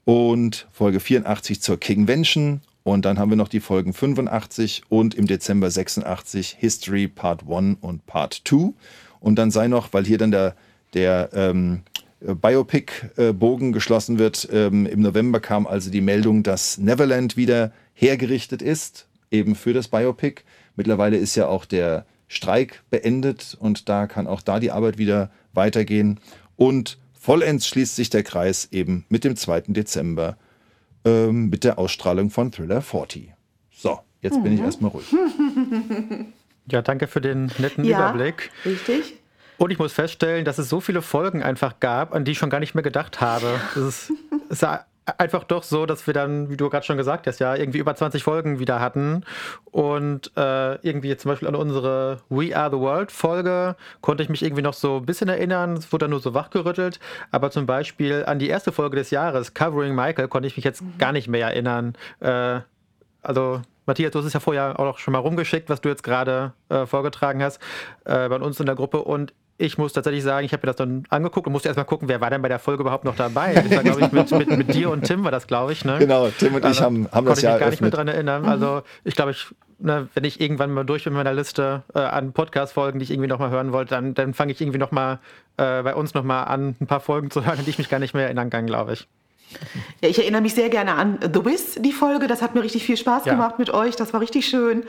und 0.06 0.67
Folge 0.71 0.99
84 0.99 1.62
zur 1.62 1.80
Kingvention. 1.80 2.62
Und 2.84 3.06
dann 3.06 3.17
haben 3.17 3.32
wir 3.32 3.38
noch 3.38 3.47
die 3.47 3.60
Folgen 3.60 3.93
85 3.93 4.84
und 4.89 5.15
im 5.15 5.27
Dezember 5.27 5.69
86 5.69 6.58
History 6.60 7.08
Part 7.08 7.43
1 7.47 7.77
und 7.82 8.06
Part 8.06 8.41
2. 8.45 8.73
Und 9.19 9.36
dann 9.36 9.51
sei 9.51 9.67
noch, 9.67 9.93
weil 9.93 10.06
hier 10.06 10.17
dann 10.19 10.32
der, 10.32 10.56
der 10.93 11.30
ähm, 11.34 11.82
Biopic-Bogen 12.19 13.71
geschlossen 13.71 14.19
wird, 14.19 14.47
ähm, 14.51 14.86
im 14.86 15.01
November 15.01 15.39
kam 15.39 15.65
also 15.65 15.89
die 15.89 16.01
Meldung, 16.01 16.43
dass 16.43 16.77
Neverland 16.77 17.36
wieder 17.36 17.71
hergerichtet 17.93 18.62
ist, 18.62 19.08
eben 19.32 19.56
für 19.56 19.73
das 19.73 19.88
Biopic. 19.88 20.43
Mittlerweile 20.75 21.17
ist 21.17 21.36
ja 21.36 21.47
auch 21.47 21.65
der 21.65 22.06
Streik 22.31 22.81
beendet 22.89 23.57
und 23.59 23.89
da 23.89 24.07
kann 24.07 24.25
auch 24.25 24.41
da 24.41 24.61
die 24.61 24.71
Arbeit 24.71 24.97
wieder 24.97 25.31
weitergehen. 25.53 26.17
Und 26.55 26.97
vollends 27.11 27.67
schließt 27.67 27.97
sich 27.97 28.09
der 28.09 28.23
Kreis 28.23 28.69
eben 28.71 29.05
mit 29.09 29.25
dem 29.25 29.35
2. 29.35 29.63
Dezember 29.67 30.37
ähm, 31.03 31.49
mit 31.49 31.65
der 31.65 31.77
Ausstrahlung 31.77 32.29
von 32.29 32.49
Thriller 32.49 32.81
40. 32.81 33.33
So, 33.69 33.99
jetzt 34.21 34.37
mhm. 34.37 34.43
bin 34.43 34.53
ich 34.53 34.59
mhm. 34.59 34.65
erstmal 34.65 34.91
ruhig. 34.91 35.05
Ja, 36.69 36.83
danke 36.83 37.07
für 37.07 37.19
den 37.19 37.51
netten 37.57 37.83
ja, 37.83 38.11
Überblick. 38.11 38.51
Richtig. 38.63 39.15
Und 39.57 39.71
ich 39.71 39.79
muss 39.79 39.91
feststellen, 39.93 40.45
dass 40.45 40.57
es 40.57 40.69
so 40.69 40.79
viele 40.79 41.01
Folgen 41.01 41.43
einfach 41.43 41.79
gab, 41.79 42.13
an 42.13 42.23
die 42.23 42.31
ich 42.31 42.37
schon 42.37 42.51
gar 42.51 42.59
nicht 42.59 42.75
mehr 42.75 42.83
gedacht 42.83 43.19
habe. 43.19 43.59
Das 43.75 43.83
ist, 43.83 44.13
ist 44.49 44.63
einfach 45.17 45.43
doch 45.43 45.63
so, 45.63 45.85
dass 45.85 46.05
wir 46.05 46.13
dann, 46.13 46.49
wie 46.49 46.57
du 46.57 46.69
gerade 46.69 46.85
schon 46.85 46.97
gesagt 46.97 47.25
hast, 47.27 47.39
ja, 47.39 47.55
irgendwie 47.55 47.79
über 47.79 47.95
20 47.95 48.23
Folgen 48.23 48.59
wieder 48.59 48.79
hatten. 48.79 49.23
Und 49.65 50.31
äh, 50.37 50.75
irgendwie 50.85 51.15
zum 51.17 51.29
Beispiel 51.29 51.47
an 51.47 51.55
unsere 51.55 52.19
We 52.29 52.55
Are 52.55 52.69
the 52.69 52.77
World 52.77 53.11
Folge 53.11 53.75
konnte 54.01 54.23
ich 54.23 54.29
mich 54.29 54.43
irgendwie 54.43 54.61
noch 54.61 54.73
so 54.73 54.97
ein 54.97 55.05
bisschen 55.05 55.29
erinnern. 55.29 55.73
Es 55.73 55.91
wurde 55.91 56.03
dann 56.03 56.11
nur 56.11 56.19
so 56.19 56.33
wachgerüttelt. 56.33 56.99
Aber 57.31 57.51
zum 57.51 57.65
Beispiel 57.65 58.23
an 58.25 58.39
die 58.39 58.49
erste 58.49 58.71
Folge 58.71 58.97
des 58.97 59.09
Jahres, 59.11 59.53
Covering 59.53 59.95
Michael, 59.95 60.27
konnte 60.27 60.47
ich 60.47 60.55
mich 60.55 60.65
jetzt 60.65 60.81
mhm. 60.81 60.97
gar 60.97 61.11
nicht 61.11 61.27
mehr 61.27 61.47
erinnern. 61.47 61.95
Äh, 62.19 62.59
also 63.23 63.61
Matthias, 63.85 64.11
du 64.11 64.19
hast 64.19 64.25
es 64.25 64.33
ja 64.33 64.39
vorher 64.39 64.79
auch 64.79 64.99
schon 64.99 65.11
mal 65.11 65.19
rumgeschickt, 65.19 65.69
was 65.69 65.81
du 65.81 65.89
jetzt 65.89 66.03
gerade 66.03 66.53
äh, 66.69 66.85
vorgetragen 66.85 67.41
hast 67.41 67.59
äh, 68.05 68.29
bei 68.29 68.35
uns 68.37 68.59
in 68.59 68.67
der 68.67 68.75
Gruppe. 68.75 69.01
Und 69.03 69.33
ich 69.62 69.78
muss 69.78 69.93
tatsächlich 69.93 70.24
sagen, 70.24 70.45
ich 70.45 70.54
habe 70.54 70.65
mir 70.65 70.74
das 70.74 70.76
dann 70.76 71.04
angeguckt 71.10 71.47
und 71.47 71.54
musste 71.54 71.69
erstmal 71.69 71.86
gucken, 71.86 72.10
wer 72.10 72.19
war 72.19 72.30
denn 72.30 72.41
bei 72.41 72.50
der 72.50 72.60
Folge 72.60 72.82
überhaupt 72.82 73.06
noch 73.06 73.15
dabei. 73.15 73.54
Das 73.54 73.69
war, 73.71 73.84
glaube 73.84 74.02
ich, 74.02 74.12
mit, 74.12 74.32
mit, 74.32 74.58
mit, 74.58 74.74
dir 74.74 74.89
und 74.89 75.04
Tim 75.04 75.24
war 75.24 75.32
das, 75.32 75.47
glaube 75.47 75.71
ich. 75.71 75.86
Ne? 75.86 76.00
Genau, 76.00 76.28
Tim 76.30 76.56
und 76.56 76.63
also, 76.63 76.76
ich 76.76 76.82
haben, 76.82 77.08
haben 77.12 77.26
das 77.26 77.41
ja 77.41 77.50
ich 77.50 77.54
mich 77.54 77.62
gar 77.62 77.69
nicht 77.69 77.82
mehr 77.82 77.91
dran 77.91 78.08
erinnern. 78.08 78.45
Also 78.45 78.82
ich 79.04 79.15
glaube, 79.15 79.32
ich, 79.32 79.47
ne, 79.80 80.08
wenn 80.13 80.24
ich 80.24 80.41
irgendwann 80.41 80.71
mal 80.71 80.84
durch 80.84 81.04
bin 81.04 81.13
mit 81.13 81.24
meiner 81.24 81.36
Liste 81.36 81.84
äh, 81.93 82.00
an 82.00 82.34
Podcast-Folgen, 82.34 83.00
die 83.00 83.04
ich 83.04 83.12
irgendwie 83.12 83.28
nochmal 83.28 83.52
hören 83.52 83.71
wollte, 83.71 83.91
dann, 83.91 84.13
dann 84.13 84.34
fange 84.34 84.52
ich 84.52 84.62
irgendwie 84.62 84.80
nochmal 84.80 85.19
äh, 85.58 85.84
bei 85.84 85.93
uns 85.95 86.13
nochmal 86.13 86.45
an, 86.45 86.76
ein 86.82 86.88
paar 86.88 87.00
Folgen 87.00 87.30
zu 87.30 87.45
hören, 87.45 87.60
an 87.60 87.65
die 87.65 87.69
ich 87.69 87.78
mich 87.78 87.89
gar 87.89 88.00
nicht 88.00 88.13
mehr 88.13 88.26
erinnern 88.26 88.50
kann, 88.50 88.65
glaube 88.65 88.93
ich. 88.93 89.08
Ja, 90.01 90.09
ich 90.09 90.19
erinnere 90.19 90.41
mich 90.41 90.55
sehr 90.55 90.69
gerne 90.69 90.95
an 90.95 91.19
The 91.21 91.45
Wiz, 91.45 91.75
die 91.79 91.91
Folge. 91.91 92.27
Das 92.27 92.41
hat 92.41 92.55
mir 92.55 92.63
richtig 92.63 92.83
viel 92.83 92.97
Spaß 92.97 93.25
ja. 93.25 93.33
gemacht 93.33 93.59
mit 93.59 93.71
euch. 93.71 93.95
Das 93.95 94.13
war 94.13 94.21
richtig 94.21 94.47
schön. 94.47 94.83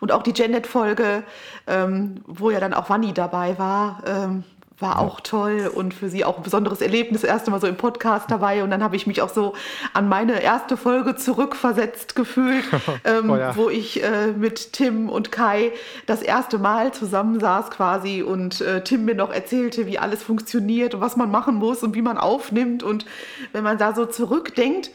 Und 0.00 0.12
auch 0.12 0.22
die 0.22 0.32
Janet-Folge, 0.34 1.22
ähm, 1.66 2.22
wo 2.26 2.50
ja 2.50 2.60
dann 2.60 2.74
auch 2.74 2.90
Wanni 2.90 3.12
dabei 3.12 3.58
war. 3.58 4.02
Ähm, 4.06 4.44
war 4.80 4.96
ja. 4.96 4.98
auch 4.98 5.20
toll 5.20 5.70
und 5.72 5.92
für 5.94 6.08
sie 6.08 6.24
auch 6.24 6.36
ein 6.36 6.42
besonderes 6.42 6.80
Erlebnis, 6.80 7.22
das 7.22 7.30
erste 7.30 7.50
Mal 7.50 7.60
so 7.60 7.66
im 7.66 7.76
Podcast 7.76 8.30
dabei. 8.30 8.62
Und 8.62 8.70
dann 8.70 8.82
habe 8.82 8.96
ich 8.96 9.06
mich 9.06 9.22
auch 9.22 9.28
so 9.28 9.54
an 9.92 10.08
meine 10.08 10.42
erste 10.42 10.76
Folge 10.76 11.16
zurückversetzt 11.16 12.14
gefühlt, 12.14 12.64
ähm, 13.04 13.30
oh 13.30 13.36
ja. 13.36 13.56
wo 13.56 13.68
ich 13.70 14.02
äh, 14.02 14.28
mit 14.28 14.72
Tim 14.72 15.08
und 15.08 15.32
Kai 15.32 15.72
das 16.06 16.22
erste 16.22 16.58
Mal 16.58 16.92
zusammensaß 16.92 17.70
quasi 17.70 18.22
und 18.22 18.60
äh, 18.60 18.82
Tim 18.84 19.04
mir 19.04 19.14
noch 19.14 19.32
erzählte, 19.32 19.86
wie 19.86 19.98
alles 19.98 20.22
funktioniert 20.22 20.94
und 20.94 21.00
was 21.00 21.16
man 21.16 21.30
machen 21.30 21.56
muss 21.56 21.82
und 21.82 21.94
wie 21.94 22.02
man 22.02 22.18
aufnimmt. 22.18 22.82
Und 22.82 23.04
wenn 23.52 23.64
man 23.64 23.78
da 23.78 23.94
so 23.94 24.06
zurückdenkt, 24.06 24.90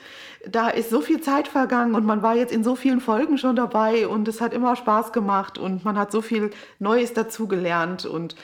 da 0.48 0.70
ist 0.70 0.90
so 0.90 1.02
viel 1.02 1.22
Zeit 1.22 1.48
vergangen 1.48 1.96
und 1.96 2.06
man 2.06 2.22
war 2.22 2.36
jetzt 2.36 2.54
in 2.54 2.64
so 2.64 2.76
vielen 2.76 3.00
Folgen 3.00 3.38
schon 3.38 3.56
dabei 3.56 4.08
und 4.08 4.28
es 4.28 4.42
hat 4.42 4.54
immer 4.54 4.76
Spaß 4.76 5.14
gemacht 5.14 5.58
und 5.58 5.86
man 5.86 5.98
hat 5.98 6.12
so 6.12 6.22
viel 6.22 6.52
Neues 6.80 7.14
dazugelernt 7.14 8.06
und 8.06 8.36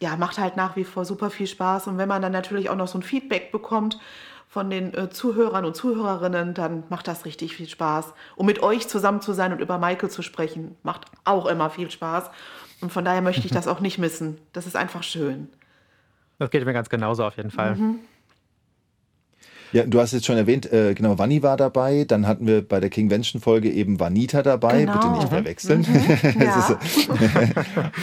ja, 0.00 0.16
macht 0.16 0.38
halt 0.38 0.56
nach 0.56 0.76
wie 0.76 0.84
vor 0.84 1.04
super 1.04 1.30
viel 1.30 1.46
Spaß. 1.46 1.86
Und 1.86 1.98
wenn 1.98 2.08
man 2.08 2.22
dann 2.22 2.32
natürlich 2.32 2.70
auch 2.70 2.76
noch 2.76 2.88
so 2.88 2.98
ein 2.98 3.02
Feedback 3.02 3.52
bekommt 3.52 3.98
von 4.48 4.70
den 4.70 4.94
äh, 4.94 5.10
Zuhörern 5.10 5.64
und 5.64 5.74
Zuhörerinnen, 5.74 6.54
dann 6.54 6.84
macht 6.88 7.08
das 7.08 7.24
richtig 7.24 7.56
viel 7.56 7.68
Spaß. 7.68 8.14
Und 8.36 8.46
mit 8.46 8.62
euch 8.62 8.88
zusammen 8.88 9.20
zu 9.20 9.32
sein 9.32 9.52
und 9.52 9.60
über 9.60 9.78
Michael 9.78 10.10
zu 10.10 10.22
sprechen, 10.22 10.76
macht 10.82 11.06
auch 11.24 11.46
immer 11.46 11.70
viel 11.70 11.90
Spaß. 11.90 12.30
Und 12.80 12.92
von 12.92 13.04
daher 13.04 13.22
möchte 13.22 13.46
ich 13.46 13.52
das 13.52 13.68
auch 13.68 13.80
nicht 13.80 13.98
missen. 13.98 14.38
Das 14.52 14.66
ist 14.66 14.76
einfach 14.76 15.02
schön. 15.02 15.48
Das 16.38 16.50
geht 16.50 16.64
mir 16.64 16.72
ganz 16.74 16.90
genauso 16.90 17.24
auf 17.24 17.36
jeden 17.36 17.50
Fall. 17.50 17.76
Mhm. 17.76 18.00
Ja, 19.72 19.84
du 19.84 20.00
hast 20.00 20.12
jetzt 20.12 20.26
schon 20.26 20.36
erwähnt, 20.36 20.72
äh, 20.72 20.94
genau, 20.94 21.18
Vanni 21.18 21.42
war 21.42 21.56
dabei. 21.56 22.04
Dann 22.04 22.26
hatten 22.26 22.46
wir 22.46 22.66
bei 22.66 22.80
der 22.80 22.90
King 22.90 23.10
Vention 23.10 23.40
Folge 23.40 23.70
eben 23.70 23.98
Vanita 24.00 24.42
dabei. 24.42 24.80
Genau. 24.80 24.92
Bitte 24.94 25.12
nicht 25.12 25.28
verwechseln. 25.28 25.86
Mhm. 25.88 26.40
Ja. 26.42 26.78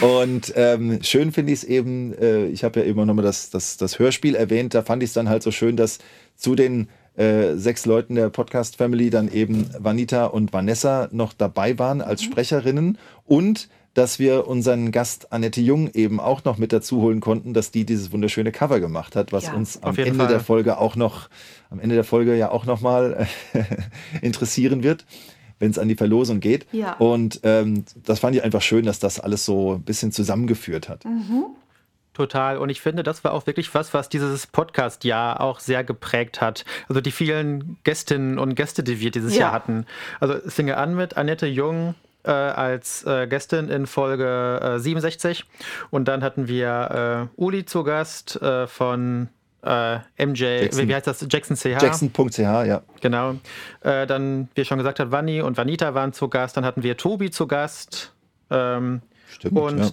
Und 0.06 0.52
ähm, 0.56 0.98
schön 1.02 1.32
finde 1.32 1.52
ich 1.52 1.60
es 1.60 1.64
eben, 1.64 2.12
äh, 2.18 2.46
ich 2.46 2.64
habe 2.64 2.80
ja 2.80 2.86
immer 2.86 3.06
nochmal 3.06 3.24
das, 3.24 3.50
das, 3.50 3.76
das 3.76 3.98
Hörspiel 3.98 4.34
erwähnt, 4.34 4.74
da 4.74 4.82
fand 4.82 5.02
ich 5.02 5.10
es 5.10 5.14
dann 5.14 5.28
halt 5.28 5.42
so 5.42 5.50
schön, 5.50 5.76
dass 5.76 5.98
zu 6.36 6.54
den 6.54 6.88
äh, 7.16 7.54
sechs 7.54 7.86
Leuten 7.86 8.16
der 8.16 8.28
Podcast-Family 8.28 9.10
dann 9.10 9.30
eben 9.30 9.70
Vanita 9.78 10.26
und 10.26 10.52
Vanessa 10.52 11.08
noch 11.12 11.32
dabei 11.32 11.78
waren 11.78 12.00
als 12.02 12.22
Mhm. 12.22 12.26
Sprecherinnen 12.26 12.98
und 13.24 13.68
dass 13.94 14.18
wir 14.18 14.46
unseren 14.48 14.90
Gast 14.92 15.32
Annette 15.32 15.60
Jung 15.60 15.88
eben 15.94 16.20
auch 16.20 16.44
noch 16.44 16.58
mit 16.58 16.72
dazu 16.72 17.00
holen 17.00 17.20
konnten, 17.20 17.54
dass 17.54 17.70
die 17.70 17.84
dieses 17.86 18.12
wunderschöne 18.12 18.52
Cover 18.52 18.80
gemacht 18.80 19.14
hat, 19.16 19.32
was 19.32 19.46
Ja, 19.46 19.54
uns 19.54 19.82
am 19.82 19.96
Ende 19.96 20.14
Fall. 20.14 20.28
der 20.28 20.40
Folge 20.40 20.78
auch 20.78 20.96
noch, 20.96 21.28
am 21.70 21.78
Ende 21.80 21.94
der 21.94 22.04
Folge 22.04 22.36
ja 22.36 22.50
auch 22.50 22.66
noch 22.66 22.80
mal 22.80 23.26
interessieren 24.22 24.82
wird, 24.82 25.04
wenn 25.60 25.70
es 25.70 25.78
an 25.78 25.88
die 25.88 25.94
Verlosung 25.94 26.40
geht. 26.40 26.66
Ja. 26.72 26.94
Und 26.94 27.40
ähm, 27.44 27.84
das 28.04 28.18
fand 28.18 28.34
ich 28.36 28.42
einfach 28.42 28.62
schön, 28.62 28.84
dass 28.84 28.98
das 28.98 29.20
alles 29.20 29.44
so 29.44 29.74
ein 29.74 29.82
bisschen 29.82 30.12
zusammengeführt 30.12 30.88
hat. 30.88 31.04
Total. 32.12 32.58
Und 32.58 32.68
ich 32.68 32.80
finde, 32.80 33.02
das 33.02 33.24
war 33.24 33.32
auch 33.32 33.46
wirklich 33.46 33.74
was, 33.74 33.92
was 33.92 34.08
dieses 34.08 34.46
Podcast-Jahr 34.46 35.40
auch 35.40 35.58
sehr 35.58 35.82
geprägt 35.82 36.40
hat. 36.40 36.64
Also 36.88 37.00
die 37.00 37.10
vielen 37.10 37.76
Gästinnen 37.82 38.38
und 38.38 38.54
Gäste, 38.54 38.84
die 38.84 39.00
wir 39.00 39.10
dieses 39.10 39.34
Ja. 39.34 39.40
Jahr 39.42 39.52
hatten. 39.52 39.84
Also 40.20 40.34
es 40.34 40.54
fing 40.54 40.68
ja 40.68 40.76
an 40.76 40.94
mit 40.94 41.16
Annette 41.16 41.46
Jung 41.46 41.96
äh, 42.24 42.30
als 42.30 43.04
äh, 43.04 43.26
Gästin 43.26 43.68
in 43.68 43.86
Folge 43.86 44.60
äh, 44.76 44.78
67. 44.78 45.44
Und 45.90 46.08
dann 46.08 46.22
hatten 46.22 46.48
wir 46.48 47.28
äh, 47.36 47.40
Uli 47.40 47.64
zu 47.64 47.84
Gast 47.84 48.40
äh, 48.42 48.66
von 48.66 49.28
äh, 49.62 49.98
MJ, 50.18 50.44
Jackson. 50.44 50.88
wie, 50.88 50.94
heißt 50.94 51.06
das? 51.06 51.26
Jackson 51.28 51.56
CH. 51.56 51.82
Jackson.ch, 51.82 52.38
ja. 52.38 52.82
Genau. 53.00 53.36
Äh, 53.80 54.06
dann, 54.06 54.48
wie 54.54 54.64
schon 54.64 54.78
gesagt 54.78 55.00
hat, 55.00 55.10
Vanni 55.10 55.40
und 55.40 55.56
Vanita 55.56 55.94
waren 55.94 56.12
zu 56.12 56.28
Gast. 56.28 56.56
Dann 56.56 56.64
hatten 56.64 56.82
wir 56.82 56.96
Tobi 56.96 57.30
zu 57.30 57.46
Gast. 57.46 58.12
Ähm, 58.50 59.00
Stimmt, 59.28 59.58
und 59.58 59.78
ja. 59.78 59.90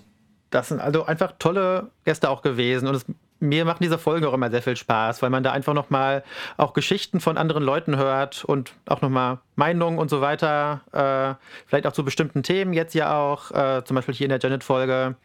das 0.49 0.69
sind 0.69 0.81
also 0.81 1.05
einfach 1.05 1.33
tolle 1.39 1.91
Gäste 2.03 2.29
auch 2.29 2.41
gewesen. 2.41 2.87
Und 2.87 2.95
es, 2.95 3.05
mir 3.41 3.65
machen 3.65 3.79
diese 3.81 3.97
Folgen 3.97 4.25
auch 4.25 4.33
immer 4.33 4.49
sehr 4.49 4.61
viel 4.61 4.75
Spaß, 4.75 5.21
weil 5.21 5.29
man 5.29 5.43
da 5.43 5.51
einfach 5.51 5.73
nochmal 5.73 6.23
auch 6.57 6.73
Geschichten 6.73 7.19
von 7.19 7.37
anderen 7.37 7.63
Leuten 7.63 7.97
hört 7.97 8.45
und 8.45 8.73
auch 8.85 9.01
nochmal 9.01 9.39
Meinungen 9.55 9.99
und 9.99 10.09
so 10.09 10.21
weiter. 10.21 10.81
Äh, 10.91 11.43
vielleicht 11.67 11.87
auch 11.87 11.93
zu 11.93 12.05
bestimmten 12.05 12.43
Themen 12.43 12.73
jetzt 12.73 12.93
ja 12.93 13.17
auch, 13.17 13.51
äh, 13.51 13.83
zum 13.83 13.95
Beispiel 13.95 14.15
hier 14.15 14.25
in 14.25 14.29
der 14.29 14.39
Janet-Folge. 14.39 15.15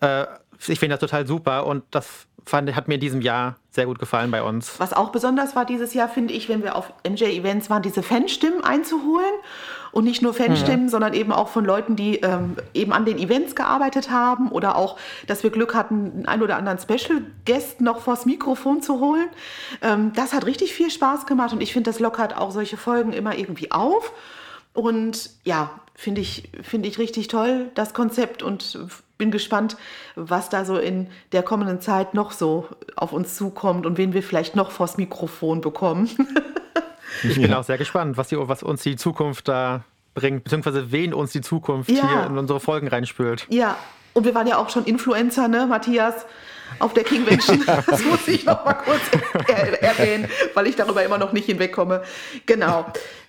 Äh, 0.00 0.26
ich 0.68 0.78
finde 0.78 0.94
das 0.94 1.00
total 1.00 1.26
super 1.26 1.66
und 1.66 1.82
das 1.90 2.26
fand, 2.44 2.74
hat 2.74 2.88
mir 2.88 2.94
in 2.94 3.00
diesem 3.00 3.20
Jahr 3.20 3.56
sehr 3.70 3.86
gut 3.86 3.98
gefallen 3.98 4.30
bei 4.30 4.42
uns. 4.42 4.78
Was 4.78 4.92
auch 4.92 5.10
besonders 5.10 5.56
war 5.56 5.64
dieses 5.64 5.94
Jahr, 5.94 6.08
finde 6.08 6.34
ich, 6.34 6.48
wenn 6.48 6.62
wir 6.62 6.76
auf 6.76 6.92
MJ-Events 7.08 7.70
waren, 7.70 7.82
diese 7.82 8.02
Fanstimmen 8.02 8.62
einzuholen. 8.62 9.32
Und 9.92 10.04
nicht 10.04 10.22
nur 10.22 10.32
Fanstimmen, 10.32 10.88
sondern 10.88 11.12
eben 11.12 11.32
auch 11.32 11.48
von 11.48 11.66
Leuten, 11.66 11.96
die 11.96 12.16
ähm, 12.16 12.56
eben 12.72 12.92
an 12.92 13.04
den 13.04 13.18
Events 13.18 13.54
gearbeitet 13.54 14.10
haben 14.10 14.50
oder 14.50 14.76
auch, 14.76 14.98
dass 15.26 15.42
wir 15.42 15.50
Glück 15.50 15.74
hatten, 15.74 16.12
einen 16.12 16.26
ein 16.26 16.42
oder 16.42 16.56
anderen 16.56 16.78
Special 16.78 17.20
Guest 17.44 17.82
noch 17.82 18.00
vors 18.00 18.24
Mikrofon 18.24 18.80
zu 18.80 19.00
holen. 19.00 19.28
Ähm, 19.82 20.12
das 20.14 20.32
hat 20.32 20.46
richtig 20.46 20.72
viel 20.72 20.90
Spaß 20.90 21.26
gemacht 21.26 21.52
und 21.52 21.60
ich 21.60 21.74
finde, 21.74 21.90
das 21.90 22.00
lockert 22.00 22.36
auch 22.36 22.52
solche 22.52 22.78
Folgen 22.78 23.12
immer 23.12 23.36
irgendwie 23.36 23.70
auf. 23.70 24.12
Und 24.72 25.30
ja, 25.44 25.70
finde 25.94 26.22
ich, 26.22 26.48
finde 26.62 26.88
ich 26.88 26.98
richtig 26.98 27.28
toll, 27.28 27.70
das 27.74 27.92
Konzept 27.92 28.42
und 28.42 28.78
bin 29.18 29.30
gespannt, 29.30 29.76
was 30.16 30.48
da 30.48 30.64
so 30.64 30.78
in 30.78 31.08
der 31.32 31.42
kommenden 31.42 31.80
Zeit 31.80 32.14
noch 32.14 32.32
so 32.32 32.66
auf 32.96 33.12
uns 33.12 33.36
zukommt 33.36 33.86
und 33.86 33.98
wen 33.98 34.14
wir 34.14 34.22
vielleicht 34.22 34.56
noch 34.56 34.70
vors 34.70 34.96
Mikrofon 34.96 35.60
bekommen. 35.60 36.10
Ich 37.22 37.40
bin 37.40 37.52
auch 37.54 37.64
sehr 37.64 37.78
gespannt, 37.78 38.16
was, 38.16 38.28
die, 38.28 38.36
was 38.38 38.62
uns 38.62 38.82
die 38.82 38.96
Zukunft 38.96 39.48
da 39.48 39.84
bringt, 40.14 40.44
beziehungsweise 40.44 40.92
wen 40.92 41.14
uns 41.14 41.32
die 41.32 41.40
Zukunft 41.40 41.90
Ja. 41.90 42.08
hier 42.08 42.26
in 42.26 42.38
unsere 42.38 42.60
Folgen 42.60 42.88
reinspült. 42.88 43.46
ja, 43.50 43.76
und 44.14 44.24
wir 44.26 44.34
waren 44.34 44.46
ja 44.46 44.58
auch 44.58 44.68
schon 44.68 44.84
Influencer, 44.84 45.48
ne, 45.48 45.66
Matthias? 45.66 46.26
Auf 46.78 46.92
der 46.94 47.04
King 47.04 47.24
Convention. 47.24 47.64
Das 47.86 48.04
muss 48.04 48.26
ich 48.28 48.44
noch 48.44 48.64
mal 48.64 48.74
kurz 48.74 49.00
er 49.48 49.82
erwähnen, 49.82 50.28
weil 50.54 50.66
ich 50.66 50.76
darüber 50.76 51.02
immer 51.04 51.18
noch 51.18 51.32
nicht 51.32 51.46
hinwegkomme. 51.46 52.02
Genau. 52.46 52.86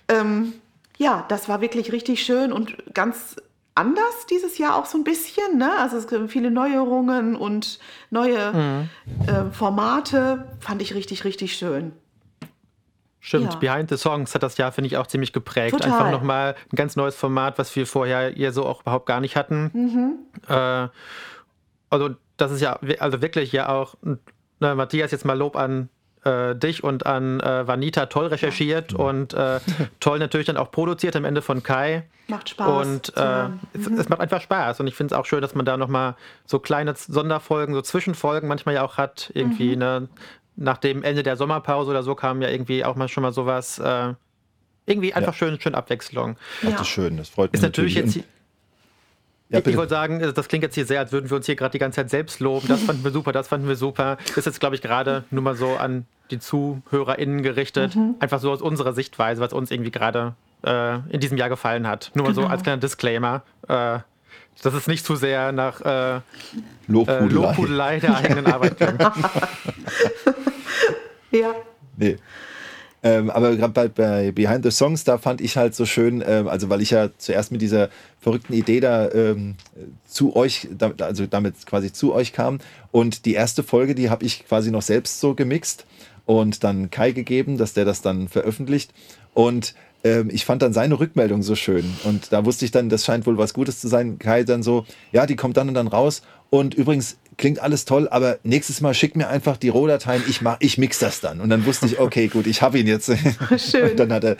Ähm, 0.08 0.54
ja, 0.98 1.24
das 1.28 1.48
war 1.48 1.60
wirklich 1.60 1.92
richtig 1.92 2.22
schön 2.22 2.52
und 2.52 2.74
ganz 2.94 3.36
anders 3.74 4.26
dieses 4.30 4.58
Jahr 4.58 4.76
auch 4.76 4.86
so 4.86 4.96
ein 4.98 5.04
bisschen. 5.04 5.58
Ne? 5.58 5.70
Also 5.78 5.96
es 5.96 6.06
gibt 6.06 6.30
viele 6.30 6.50
Neuerungen 6.50 7.34
und 7.36 7.78
neue 8.10 8.88
äh, 9.26 9.50
Formate. 9.52 10.46
Fand 10.60 10.80
ich 10.82 10.94
richtig, 10.94 11.24
richtig 11.24 11.56
schön. 11.56 11.92
Stimmt, 13.26 13.54
Ja. 13.54 13.58
Behind 13.58 13.88
the 13.88 13.96
Songs 13.96 14.34
hat 14.34 14.42
das 14.42 14.58
Jahr, 14.58 14.70
finde 14.70 14.88
ich, 14.88 14.98
auch 14.98 15.06
ziemlich 15.06 15.32
geprägt. 15.32 15.72
Total. 15.72 15.90
Einfach 15.92 16.10
nochmal 16.10 16.56
ein 16.70 16.76
ganz 16.76 16.94
neues 16.94 17.16
Format, 17.16 17.56
was 17.58 17.74
wir 17.74 17.86
vorher 17.86 18.28
hier 18.28 18.52
so 18.52 18.66
auch 18.66 18.82
überhaupt 18.82 19.06
gar 19.06 19.20
nicht 19.22 19.34
hatten. 19.34 19.70
Mhm. 19.72 20.14
Äh, 20.54 20.88
also, 21.88 22.10
das 22.36 22.50
ist 22.52 22.60
ja 22.60 22.78
also 22.98 23.22
wirklich 23.22 23.50
ja 23.52 23.70
auch, 23.70 23.94
ne, 24.02 24.74
Matthias, 24.74 25.10
jetzt 25.10 25.24
mal 25.24 25.38
Lob 25.38 25.56
an 25.56 25.88
äh, 26.24 26.54
dich 26.54 26.84
und 26.84 27.06
an 27.06 27.40
äh, 27.40 27.66
Vanita, 27.66 28.06
toll 28.06 28.26
recherchiert 28.26 28.92
und 28.92 29.32
äh, 29.32 29.60
toll 30.00 30.18
natürlich 30.18 30.46
dann 30.46 30.58
auch 30.58 30.70
produziert 30.70 31.16
am 31.16 31.24
Ende 31.24 31.40
von 31.40 31.62
Kai. 31.62 32.04
Macht 32.28 32.50
Spaß. 32.50 32.86
Und 32.86 33.16
äh, 33.16 33.20
hören. 33.20 33.60
es, 33.72 33.86
es 33.86 34.08
macht 34.10 34.20
einfach 34.20 34.42
Spaß. 34.42 34.80
Und 34.80 34.86
ich 34.86 34.94
finde 34.94 35.14
es 35.14 35.18
auch 35.18 35.24
schön, 35.24 35.40
dass 35.40 35.54
man 35.54 35.64
da 35.64 35.78
nochmal 35.78 36.14
so 36.44 36.58
kleine 36.58 36.94
Sonderfolgen, 36.94 37.74
so 37.74 37.80
Zwischenfolgen 37.80 38.48
manchmal 38.50 38.74
ja 38.74 38.82
auch 38.84 38.98
hat. 38.98 39.30
Irgendwie, 39.34 39.72
Mhm. 39.72 39.78
ne, 39.78 40.08
nach 40.56 40.78
dem 40.78 41.02
Ende 41.02 41.22
der 41.22 41.36
Sommerpause 41.36 41.90
oder 41.90 42.02
so 42.02 42.14
kam 42.14 42.40
ja 42.42 42.48
irgendwie 42.48 42.84
auch 42.84 42.96
mal 42.96 43.08
schon 43.08 43.22
mal 43.22 43.32
sowas. 43.32 43.78
Äh, 43.78 44.14
irgendwie 44.86 45.14
einfach 45.14 45.34
schön, 45.34 45.58
schön 45.60 45.74
Abwechslung. 45.74 46.36
Ach, 46.60 46.64
Ja. 46.64 46.70
das 46.72 46.82
ist 46.82 46.88
schön, 46.88 47.16
das 47.16 47.28
freut 47.28 47.52
mich 47.52 47.58
Ist 47.58 47.62
natürlich 47.62 47.94
jetzt. 47.94 48.06
Und- 48.06 48.12
hier- 48.12 48.24
Ja, 49.50 49.58
ich, 49.64 49.76
wollte 49.76 49.90
sagen, 49.90 50.20
äh, 50.20 50.32
das 50.32 50.48
klingt 50.48 50.62
jetzt 50.64 50.74
hier 50.74 50.86
sehr, 50.86 51.00
als 51.00 51.12
würden 51.12 51.30
wir 51.30 51.36
uns 51.36 51.46
hier 51.46 51.54
gerade 51.54 51.72
die 51.72 51.78
ganze 51.78 51.96
Zeit 51.96 52.10
selbst 52.10 52.40
loben. 52.40 52.66
Das 52.66 52.82
fanden 52.82 53.04
wir 53.04 53.10
super, 53.12 53.30
das 53.32 53.46
fanden 53.48 53.68
wir 53.68 53.76
super. 53.76 54.16
Ist 54.36 54.46
jetzt, 54.46 54.58
glaube 54.58 54.74
ich, 54.74 54.82
gerade 54.82 55.24
nur 55.30 55.42
mal 55.42 55.54
so 55.54 55.76
an 55.76 56.06
die 56.30 56.38
ZuhörerInnen 56.38 57.42
gerichtet. 57.42 57.94
Mhm. 57.94 58.16
Einfach 58.20 58.40
so 58.40 58.50
aus 58.50 58.62
unserer 58.62 58.94
Sichtweise, 58.94 59.40
was 59.42 59.52
uns 59.52 59.70
irgendwie 59.70 59.90
gerade 59.90 60.34
äh, 60.64 60.94
in 61.10 61.20
diesem 61.20 61.36
Jahr 61.36 61.50
gefallen 61.50 61.86
hat. 61.86 62.10
Nur 62.14 62.24
mal 62.26 62.34
so 62.34 62.40
Genau. 62.40 62.52
als 62.52 62.62
kleiner 62.62 62.80
Disclaimer. 62.80 63.42
Äh, 63.68 63.98
dass 64.62 64.74
es 64.74 64.86
nicht 64.86 65.04
zu 65.04 65.16
sehr 65.16 65.52
nach 65.52 65.80
äh, 65.82 66.16
äh, 66.16 66.20
Lobhudelei. 66.86 67.28
Lobhudelei 67.28 68.00
der 68.00 68.16
eigenen 68.16 68.46
Arbeit 68.52 68.76
klingt. 68.76 69.00
Ja. 71.30 71.52
Nee. 71.96 72.16
Ähm, 73.02 73.28
aber 73.28 73.54
gerade 73.56 73.72
bei, 73.72 73.88
bei 73.88 74.32
Behind 74.32 74.64
the 74.64 74.70
Songs, 74.70 75.04
da 75.04 75.18
fand 75.18 75.42
ich 75.42 75.56
halt 75.56 75.74
so 75.74 75.84
schön, 75.84 76.24
ähm, 76.26 76.48
also 76.48 76.70
weil 76.70 76.80
ich 76.80 76.90
ja 76.90 77.10
zuerst 77.18 77.52
mit 77.52 77.60
dieser 77.60 77.90
verrückten 78.20 78.54
Idee 78.54 78.80
da 78.80 79.10
ähm, 79.10 79.56
zu 80.06 80.34
euch, 80.34 80.68
da, 80.70 80.92
also 81.00 81.26
damit 81.26 81.66
quasi 81.66 81.92
zu 81.92 82.14
euch 82.14 82.32
kam. 82.32 82.60
Und 82.92 83.26
die 83.26 83.34
erste 83.34 83.62
Folge, 83.62 83.94
die 83.94 84.08
habe 84.08 84.24
ich 84.24 84.46
quasi 84.46 84.70
noch 84.70 84.80
selbst 84.80 85.20
so 85.20 85.34
gemixt 85.34 85.84
und 86.24 86.64
dann 86.64 86.90
Kai 86.90 87.10
gegeben, 87.10 87.58
dass 87.58 87.74
der 87.74 87.84
das 87.84 88.00
dann 88.00 88.28
veröffentlicht. 88.28 88.94
Und 89.34 89.74
ähm, 90.04 90.28
ich 90.30 90.44
fand 90.44 90.62
dann 90.62 90.72
seine 90.72 91.00
Rückmeldung 91.00 91.42
so 91.42 91.56
schön. 91.56 91.84
Und 92.04 92.32
da 92.32 92.44
wusste 92.44 92.64
ich 92.66 92.70
dann, 92.70 92.88
das 92.88 93.04
scheint 93.04 93.26
wohl 93.26 93.38
was 93.38 93.54
Gutes 93.54 93.80
zu 93.80 93.88
sein. 93.88 94.18
Kai 94.18 94.44
dann 94.44 94.62
so, 94.62 94.84
ja, 95.12 95.26
die 95.26 95.34
kommt 95.34 95.56
dann 95.56 95.68
und 95.68 95.74
dann 95.74 95.88
raus. 95.88 96.22
Und 96.50 96.74
übrigens 96.74 97.16
klingt 97.36 97.58
alles 97.58 97.84
toll, 97.84 98.06
aber 98.08 98.38
nächstes 98.44 98.80
Mal 98.80 98.94
schick 98.94 99.16
mir 99.16 99.28
einfach 99.28 99.56
die 99.56 99.70
Rohdateien, 99.70 100.22
ich 100.28 100.40
mach, 100.40 100.58
ich 100.60 100.78
mix 100.78 101.00
das 101.00 101.20
dann. 101.20 101.40
Und 101.40 101.48
dann 101.48 101.66
wusste 101.66 101.86
ich, 101.86 101.98
okay, 101.98 102.28
gut, 102.28 102.46
ich 102.46 102.62
habe 102.62 102.78
ihn 102.78 102.86
jetzt. 102.86 103.10
Schön. 103.56 103.90
Und 103.90 103.98
dann 103.98 104.12
hat 104.12 104.24
er, 104.24 104.36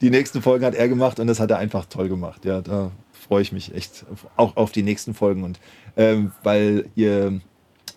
die 0.00 0.10
nächsten 0.10 0.40
Folgen 0.40 0.64
hat 0.64 0.74
er 0.74 0.88
gemacht 0.88 1.20
und 1.20 1.26
das 1.26 1.40
hat 1.40 1.50
er 1.50 1.58
einfach 1.58 1.84
toll 1.86 2.08
gemacht. 2.08 2.44
Ja, 2.44 2.62
da 2.62 2.92
freue 3.12 3.42
ich 3.42 3.52
mich 3.52 3.74
echt 3.74 4.06
auch 4.36 4.56
auf 4.56 4.70
die 4.72 4.82
nächsten 4.82 5.14
Folgen. 5.14 5.42
Und 5.42 5.58
ähm, 5.96 6.30
weil 6.42 6.86
ihr, 6.94 7.40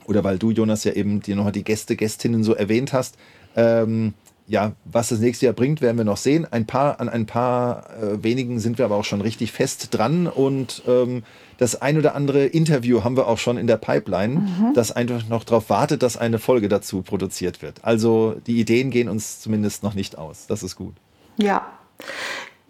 oder 0.06 0.24
weil 0.24 0.40
du, 0.40 0.50
Jonas, 0.52 0.84
ja 0.84 0.94
eben 0.94 1.22
dir 1.22 1.36
nochmal 1.36 1.54
die 1.54 1.64
Gäste, 1.64 1.96
Gästinnen 1.96 2.44
so 2.44 2.56
erwähnt 2.56 2.94
hast, 2.94 3.16
ähm, 3.56 4.16
ja, 4.52 4.74
was 4.84 5.08
das 5.08 5.20
nächste 5.20 5.46
Jahr 5.46 5.56
bringt, 5.56 5.80
werden 5.80 5.98
wir 5.98 6.04
noch 6.04 6.18
sehen. 6.18 6.46
Ein 6.52 6.68
paar, 6.68 7.00
an 7.00 7.08
ein 7.08 7.26
paar 7.26 7.90
äh, 7.90 8.22
wenigen 8.22 8.60
sind 8.60 8.78
wir 8.78 8.84
aber 8.84 8.96
auch 8.96 9.06
schon 9.06 9.22
richtig 9.22 9.54
fest 9.54 9.88
dran 9.92 10.28
und 10.28 10.84
ähm, 10.88 11.24
das 11.58 11.82
ein 11.82 11.98
oder 11.98 12.16
andere 12.16 12.48
Interview 12.48 13.06
haben 13.06 13.16
wir 13.16 13.28
auch 13.28 13.38
schon 13.38 13.58
in 13.58 13.68
der 13.68 13.78
Pipeline, 13.78 14.74
das 14.74 14.92
einfach 14.92 15.28
noch 15.30 15.46
darauf 15.46 15.70
wartet, 15.70 16.04
dass 16.04 16.18
eine 16.18 16.38
Folge 16.38 16.68
dazu 16.68 17.02
produziert 17.02 17.62
wird. 17.62 17.80
Also 17.84 18.36
die 18.46 18.60
Ideen 18.60 18.90
gehen 18.90 19.08
uns 19.08 19.40
zumindest 19.40 19.84
noch 19.84 19.94
nicht 19.94 20.18
aus. 20.18 20.48
Das 20.48 20.64
ist 20.64 20.76
gut. 20.76 20.96
Ja. 21.38 21.66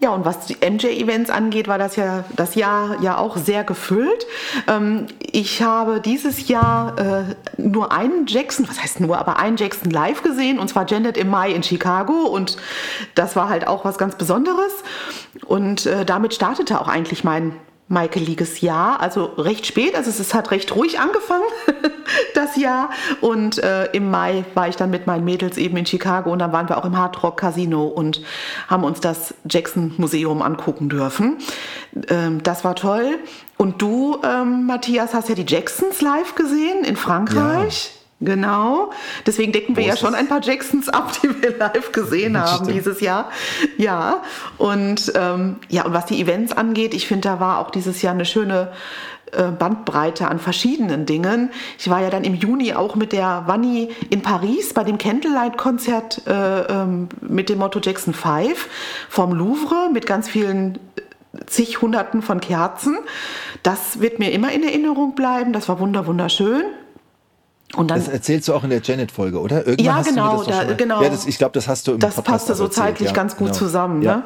Ja, 0.04 0.10
und 0.16 0.26
was 0.26 0.48
die 0.48 0.56
MJ-Events 0.56 1.30
angeht, 1.30 1.68
war 1.68 1.78
das 1.78 1.96
ja 1.96 2.24
das 2.36 2.56
Jahr 2.56 3.00
ja 3.04 3.20
auch 3.20 3.38
sehr 3.38 3.64
gefüllt. 3.64 4.26
Ähm, 4.68 5.06
ich 5.32 5.62
habe 5.62 6.02
dieses 6.02 6.48
Jahr 6.48 6.98
äh, 6.98 7.24
nur 7.58 7.92
einen 7.92 8.26
Jackson, 8.26 8.68
was 8.68 8.82
heißt 8.82 9.00
nur, 9.00 9.20
aber 9.20 9.38
einen 9.38 9.58
Jackson 9.58 9.92
live 9.92 10.24
gesehen, 10.24 10.58
und 10.58 10.70
zwar 10.70 10.88
Janet 10.88 11.18
im 11.18 11.30
Mai 11.30 11.52
in 11.52 11.62
Chicago. 11.62 12.24
Und 12.24 12.58
das 13.14 13.36
war 13.36 13.48
halt 13.48 13.68
auch 13.68 13.86
was 13.86 14.00
ganz 14.00 14.16
Besonderes. 14.16 14.72
Und 15.46 15.86
äh, 15.86 16.04
damit 16.04 16.34
startete 16.34 16.82
auch 16.82 16.88
eigentlich 16.88 17.24
mein 17.24 17.54
Michaeliges 17.92 18.62
Jahr, 18.62 19.00
also 19.02 19.26
recht 19.38 19.66
spät, 19.66 19.96
also 19.96 20.10
es 20.10 20.34
hat 20.34 20.52
recht 20.52 20.76
ruhig 20.76 21.00
angefangen, 21.00 21.44
das 22.34 22.56
Jahr. 22.56 22.90
Und 23.20 23.58
äh, 23.60 23.86
im 23.92 24.10
Mai 24.10 24.46
war 24.54 24.68
ich 24.68 24.78
dann 24.78 24.90
mit 24.90 25.08
meinen 25.08 25.26
Mädels 25.26 25.58
eben 25.58 25.78
in 25.78 25.86
Chicago 25.86 26.32
und 26.32 26.40
dann 26.40 26.54
waren 26.54 26.70
wir 26.70 26.78
auch 26.78 26.86
im 26.86 26.98
Hard 26.98 27.22
Rock 27.22 27.38
Casino 27.38 27.86
und 27.86 28.22
haben 28.68 28.84
uns 28.84 29.02
das 29.02 29.34
Jackson 29.50 29.94
Museum 29.98 30.42
angucken 30.42 30.90
dürfen. 30.90 31.38
Ähm, 32.10 32.42
das 32.44 32.64
war 32.64 32.76
toll. 32.76 33.20
Und 33.58 33.82
du, 33.82 34.20
ähm, 34.24 34.66
Matthias, 34.66 35.14
hast 35.14 35.30
ja 35.30 35.36
die 35.36 35.46
Jacksons 35.46 36.02
live 36.02 36.36
gesehen 36.36 36.84
in 36.84 36.96
Frankreich. 36.96 37.92
Ja. 37.94 38.01
Genau. 38.22 38.92
Deswegen 39.26 39.52
decken 39.52 39.76
wir 39.76 39.84
ja 39.84 39.98
schon 39.98 40.14
ein 40.14 40.28
paar 40.28 40.42
Jacksons 40.42 40.90
ab, 40.90 41.12
die 41.22 41.42
wir 41.42 41.58
live 41.58 41.92
gesehen 41.92 42.40
haben 42.40 42.68
dieses 42.68 43.02
Jahr. 43.02 43.32
Ja. 43.78 44.22
Und 44.58 45.12
ähm, 45.16 45.58
ja, 45.70 45.86
und 45.86 45.94
was 45.94 46.06
die 46.06 46.22
Events 46.22 46.54
angeht, 46.54 46.94
ich 46.94 47.08
finde, 47.08 47.30
da 47.30 47.40
war 47.40 47.60
auch 47.60 47.72
dieses 47.72 48.02
Jahr 48.04 48.14
eine 48.14 48.26
schöne 48.26 48.72
äh, 49.32 49.50
Bandbreite 49.50 50.28
an 50.28 50.38
verschiedenen 50.38 51.08
Dingen. 51.08 51.50
Ich 51.80 51.90
war 51.90 52.02
ja 52.02 52.12
dann 52.12 52.24
im 52.24 52.36
Juni 52.36 52.74
auch 52.74 52.96
mit 52.96 53.12
der 53.12 53.44
Vanni 53.48 53.90
in 54.10 54.22
Paris 54.22 54.74
bei 54.74 54.84
dem 54.84 55.00
Candlelight-Konzert 55.00 56.28
äh, 56.28 56.62
ähm, 56.62 57.10
mit 57.22 57.50
dem 57.50 57.58
Motto 57.58 57.80
Jackson 57.82 58.14
5 58.14 58.68
vom 59.10 59.34
Louvre 59.34 59.90
mit 59.92 60.06
ganz 60.06 60.30
vielen 60.30 60.76
äh, 60.76 61.46
zig 61.48 61.82
Hunderten 61.82 62.22
von 62.22 62.40
Kerzen. 62.40 63.00
Das 63.64 64.00
wird 64.00 64.20
mir 64.20 64.32
immer 64.32 64.52
in 64.52 64.64
Erinnerung 64.64 65.16
bleiben. 65.16 65.54
Das 65.54 65.70
war 65.70 65.80
wunder 65.80 66.06
wunderschön. 66.06 66.64
Und 67.76 67.90
dann, 67.90 68.00
das 68.00 68.08
erzählst 68.08 68.48
du 68.48 68.54
auch 68.54 68.64
in 68.64 68.70
der 68.70 68.82
Janet-Folge, 68.82 69.40
oder? 69.40 69.66
Irgendwann 69.68 69.86
ja, 69.86 70.02
genau. 70.02 70.44
Da, 70.44 70.74
genau. 70.74 71.02
Ja, 71.02 71.10
das, 71.10 71.26
ich 71.26 71.38
glaube, 71.38 71.54
das 71.54 71.68
hast 71.68 71.88
du 71.88 71.94
im 71.94 72.00
Das 72.00 72.16
Podcast 72.16 72.48
passte 72.48 72.56
so 72.56 72.66
erzählt, 72.66 72.88
zeitlich 72.88 73.10
ja, 73.10 73.16
ganz 73.16 73.38
gut 73.38 73.48
genau. 73.48 73.58
zusammen. 73.58 74.02
Ja. 74.02 74.18
Ne? 74.18 74.24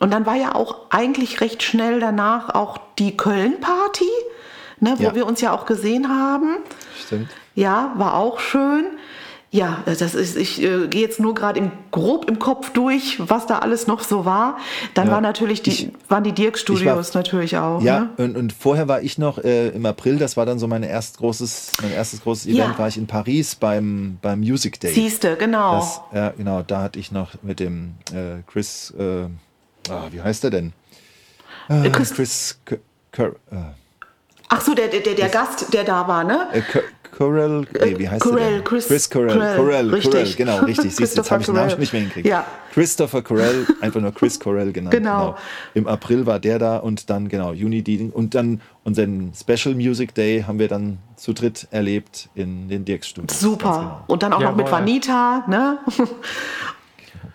Und 0.00 0.12
dann 0.12 0.26
war 0.26 0.34
ja 0.34 0.54
auch 0.54 0.76
eigentlich 0.90 1.40
recht 1.40 1.62
schnell 1.62 2.00
danach 2.00 2.54
auch 2.54 2.78
die 2.98 3.16
Köln-Party, 3.16 4.08
ne, 4.80 4.94
wo 4.98 5.04
ja. 5.04 5.14
wir 5.14 5.26
uns 5.26 5.40
ja 5.40 5.52
auch 5.52 5.66
gesehen 5.66 6.08
haben. 6.08 6.56
Stimmt. 6.98 7.30
Ja, 7.54 7.92
war 7.96 8.14
auch 8.14 8.40
schön. 8.40 8.84
Ja, 9.52 9.82
das 9.84 10.14
ist, 10.14 10.36
ich 10.36 10.62
äh, 10.62 10.86
gehe 10.86 11.02
jetzt 11.02 11.18
nur 11.18 11.34
gerade 11.34 11.72
grob 11.90 12.30
im 12.30 12.38
Kopf 12.38 12.70
durch, 12.70 13.18
was 13.18 13.46
da 13.46 13.58
alles 13.58 13.88
noch 13.88 14.04
so 14.04 14.24
war. 14.24 14.58
Dann 14.94 15.08
ja, 15.08 15.14
war 15.14 15.20
natürlich 15.20 15.60
die, 15.60 15.70
ich, 15.70 15.92
waren 16.08 16.22
die 16.22 16.30
Dirk 16.30 16.56
Studios 16.56 17.14
war, 17.14 17.20
natürlich 17.20 17.56
auch. 17.56 17.82
Ja, 17.82 18.00
ne? 18.00 18.10
und, 18.18 18.36
und 18.36 18.52
vorher 18.52 18.86
war 18.86 19.02
ich 19.02 19.18
noch 19.18 19.38
äh, 19.38 19.70
im 19.70 19.84
April, 19.86 20.18
das 20.18 20.36
war 20.36 20.46
dann 20.46 20.60
so 20.60 20.68
mein, 20.68 20.84
erst 20.84 21.18
großes, 21.18 21.72
mein 21.82 21.92
erstes 21.92 22.22
großes 22.22 22.46
Event, 22.46 22.74
ja. 22.74 22.78
war 22.78 22.86
ich 22.86 22.96
in 22.96 23.08
Paris 23.08 23.56
beim, 23.56 24.18
beim 24.22 24.38
Music 24.38 24.78
Day. 24.78 24.92
Siehste, 24.92 25.34
genau. 25.36 25.78
Das, 25.78 26.00
ja, 26.14 26.30
genau, 26.36 26.62
da 26.62 26.82
hatte 26.82 27.00
ich 27.00 27.10
noch 27.10 27.30
mit 27.42 27.58
dem 27.58 27.94
äh, 28.12 28.42
Chris, 28.46 28.94
äh, 28.96 29.24
ah, 29.90 30.06
wie 30.12 30.20
heißt 30.22 30.44
er 30.44 30.50
denn? 30.50 30.72
Äh, 31.68 31.90
Chris, 31.90 32.14
Chris 32.14 32.60
Cur, 33.10 33.34
Ach 34.52 34.60
so, 34.60 34.74
der, 34.74 34.88
der, 34.88 35.00
der 35.00 35.28
Gast, 35.28 35.72
der 35.72 35.84
da 35.84 36.06
war, 36.08 36.24
ne? 36.24 36.48
Corell, 37.20 37.66
nee, 37.78 37.98
wie 37.98 38.08
heißt 38.08 38.22
Corell, 38.22 38.50
der 38.54 38.64
Chris, 38.64 38.86
Chris 38.86 39.10
Corell, 39.10 39.36
Corell, 39.36 39.56
Corell, 39.58 39.90
richtig. 39.90 40.10
Corell 40.10 40.34
genau, 40.36 40.58
richtig. 40.60 40.96
Siehst 40.96 41.18
jetzt 41.18 41.30
habe 41.30 41.42
ich 41.42 41.46
den 41.46 41.54
Namen 41.54 41.78
nicht 41.78 41.92
mehr 41.92 42.00
hingekriegt. 42.00 42.26
Ja. 42.26 42.46
Christopher 42.72 43.20
Corell, 43.20 43.66
einfach 43.82 44.00
nur 44.00 44.14
Chris 44.14 44.40
Corell 44.40 44.72
genannt. 44.72 44.94
Genau. 44.94 45.18
genau. 45.18 45.38
Im 45.74 45.86
April 45.86 46.24
war 46.24 46.38
der 46.38 46.58
da 46.58 46.78
und 46.78 47.10
dann, 47.10 47.28
genau, 47.28 47.52
Juni 47.52 47.82
die, 47.82 48.10
und 48.10 48.34
dann 48.34 48.62
unseren 48.84 49.34
Special 49.38 49.74
Music 49.74 50.14
Day 50.14 50.44
haben 50.46 50.58
wir 50.58 50.68
dann 50.68 50.96
zu 51.16 51.34
dritt 51.34 51.68
erlebt 51.70 52.30
in 52.34 52.70
den 52.70 52.86
Dirks 52.86 53.08
Studios. 53.08 53.38
Super. 53.38 53.70
Genau. 53.70 54.04
Und 54.06 54.22
dann 54.22 54.32
auch 54.32 54.40
ja, 54.40 54.48
noch 54.48 54.56
mit 54.56 54.72
Vanita, 54.72 55.44
ne? 55.46 55.78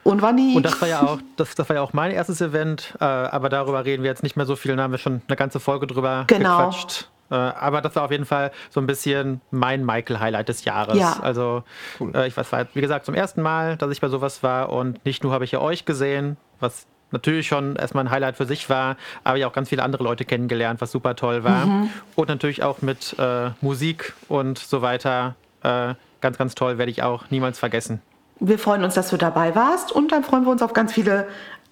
Und 0.02 0.22
Vanni. 0.22 0.54
Und 0.56 0.64
das 0.64 0.82
war 0.82 0.88
ja 0.88 1.02
auch, 1.02 1.20
das, 1.36 1.54
das 1.56 1.68
war 1.70 1.76
ja 1.76 1.82
auch 1.84 1.94
mein 1.94 2.12
erstes 2.12 2.40
Event, 2.42 2.96
äh, 3.00 3.04
aber 3.04 3.50
darüber 3.50 3.86
reden 3.86 4.02
wir 4.02 4.10
jetzt 4.10 4.22
nicht 4.22 4.36
mehr 4.36 4.46
so 4.46 4.56
viel, 4.56 4.76
da 4.76 4.84
haben 4.84 4.92
wir 4.92 5.00
schon 5.00 5.22
eine 5.28 5.36
ganze 5.36 5.60
Folge 5.60 5.88
drüber 5.88 6.26
genau. 6.28 6.70
gequatscht. 6.70 7.10
Äh, 7.32 7.36
aber 7.36 7.82
das 7.82 7.96
war 7.96 8.04
auf 8.04 8.12
jeden 8.12 8.26
Fall 8.26 8.52
so 8.70 8.80
ein 8.80 8.88
bisschen 8.88 9.42
mein 9.52 9.86
Michael-Highlight 9.86 10.50
des 10.50 10.66
Jahres. 10.66 10.98
Ja. 10.98 11.18
Also, 11.22 11.64
cool. 12.00 12.12
äh, 12.16 12.28
ich 12.28 12.38
weiß, 12.38 12.52
war, 12.52 12.68
wie 12.74 12.82
gesagt, 12.82 13.06
zum 13.06 13.16
ersten 13.16 13.42
Mal, 13.42 13.78
dass 13.78 13.92
ich 13.92 14.02
bei 14.02 14.10
sowas 14.10 14.44
war 14.44 14.70
und 14.70 15.04
nicht 15.06 15.24
nur 15.24 15.34
habe 15.34 15.44
ich 15.44 15.52
ja 15.52 15.60
euch 15.60 15.86
gesehen, 15.86 16.38
was 16.60 16.86
natürlich 17.12 17.48
schon 17.48 17.76
erstmal 17.76 18.06
ein 18.06 18.12
Highlight 18.12 18.38
für 18.38 18.46
sich 18.46 18.70
war, 18.70 18.98
aber 19.24 19.38
ja 19.38 19.48
auch 19.48 19.54
ganz 19.54 19.70
viele 19.70 19.84
andere 19.84 20.04
Leute 20.04 20.26
kennengelernt, 20.26 20.82
was 20.82 20.92
super 20.92 21.16
toll 21.16 21.44
war. 21.44 21.66
Mhm. 21.66 21.90
Und 22.16 22.30
natürlich 22.30 22.64
auch 22.64 22.82
mit 22.82 23.16
äh, 23.20 23.52
Musik 23.62 24.14
und 24.28 24.58
so 24.58 24.82
weiter. 24.82 25.36
Äh, 25.64 25.96
ganz, 26.22 26.38
ganz 26.38 26.56
toll, 26.56 26.78
werde 26.78 26.92
ich 26.92 27.04
auch 27.04 27.30
niemals 27.30 27.60
vergessen. 27.60 28.02
Wir 28.40 28.60
freuen 28.60 28.84
uns, 28.84 28.96
dass 28.96 29.10
du 29.10 29.18
dabei 29.18 29.56
warst 29.56 29.92
und 29.92 30.12
dann 30.12 30.24
freuen 30.24 30.44
wir 30.44 30.52
uns 30.52 30.62
auf 30.62 30.74
ganz 30.74 30.92
viele 30.92 31.28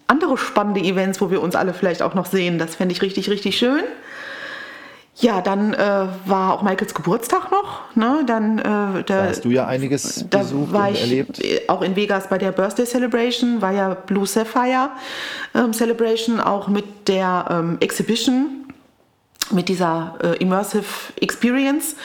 andere 0.07 0.37
spannende 0.37 0.79
Events, 0.81 1.19
wo 1.21 1.29
wir 1.31 1.41
uns 1.41 1.55
alle 1.55 1.73
vielleicht 1.73 2.01
auch 2.01 2.13
noch 2.13 2.25
sehen. 2.25 2.57
Das 2.59 2.75
fände 2.75 2.93
ich 2.93 3.01
richtig, 3.01 3.29
richtig 3.29 3.57
schön. 3.57 3.83
Ja, 5.17 5.41
dann 5.41 5.73
äh, 5.73 6.07
war 6.25 6.53
auch 6.53 6.63
Michaels 6.63 6.93
Geburtstag 6.93 7.51
noch. 7.51 7.95
Ne? 7.95 8.23
Dann, 8.25 8.57
äh, 8.57 9.03
da, 9.03 9.25
hast 9.27 9.45
du 9.45 9.51
ja 9.51 9.67
einiges 9.67 10.23
besucht 10.23 10.73
und 10.73 10.95
erlebt. 10.95 11.41
Auch 11.67 11.83
in 11.83 11.95
Vegas 11.95 12.27
bei 12.29 12.39
der 12.39 12.51
Birthday 12.51 12.85
Celebration, 12.85 13.61
war 13.61 13.71
ja 13.71 13.93
Blue 13.93 14.25
Sapphire 14.25 14.89
ähm, 15.53 15.71
Celebration, 15.71 16.39
auch 16.39 16.67
mit 16.67 17.07
der 17.07 17.45
ähm, 17.49 17.77
Exhibition, 17.79 18.65
mit 19.51 19.69
dieser 19.69 20.17
äh, 20.23 20.37
Immersive 20.37 21.13
Experience 21.21 21.95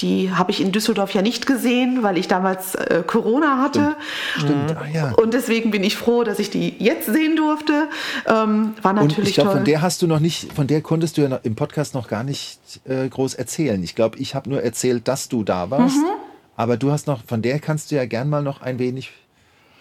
die 0.00 0.32
habe 0.32 0.50
ich 0.50 0.60
in 0.60 0.72
Düsseldorf 0.72 1.14
ja 1.14 1.22
nicht 1.22 1.46
gesehen, 1.46 2.02
weil 2.02 2.18
ich 2.18 2.26
damals 2.26 2.74
äh, 2.74 3.02
Corona 3.06 3.58
hatte. 3.62 3.96
Stimmt. 4.36 4.70
Stimmt. 4.70 4.76
Ah, 4.76 4.86
ja. 4.92 5.12
Und 5.12 5.34
deswegen 5.34 5.70
bin 5.70 5.84
ich 5.84 5.96
froh, 5.96 6.24
dass 6.24 6.38
ich 6.38 6.50
die 6.50 6.74
jetzt 6.78 7.06
sehen 7.06 7.36
durfte. 7.36 7.88
Ähm, 8.26 8.74
war 8.82 8.92
natürlich 8.92 9.18
Und 9.18 9.28
ich 9.28 9.34
glaube, 9.34 9.52
von 9.52 9.64
der 9.64 9.82
hast 9.82 10.02
du 10.02 10.06
noch 10.06 10.20
nicht, 10.20 10.52
von 10.52 10.66
der 10.66 10.80
konntest 10.80 11.16
du 11.16 11.22
ja 11.22 11.36
im 11.42 11.54
Podcast 11.54 11.94
noch 11.94 12.08
gar 12.08 12.24
nicht 12.24 12.58
äh, 12.86 13.08
groß 13.08 13.34
erzählen. 13.34 13.82
Ich 13.82 13.94
glaube, 13.94 14.18
ich 14.18 14.34
habe 14.34 14.50
nur 14.50 14.62
erzählt, 14.62 15.06
dass 15.06 15.28
du 15.28 15.44
da 15.44 15.70
warst. 15.70 15.96
Mhm. 15.96 16.04
Aber 16.56 16.76
du 16.76 16.90
hast 16.90 17.06
noch, 17.06 17.24
von 17.24 17.42
der 17.42 17.58
kannst 17.58 17.90
du 17.90 17.96
ja 17.96 18.04
gern 18.04 18.28
mal 18.28 18.42
noch 18.42 18.62
ein 18.62 18.78
wenig 18.78 19.12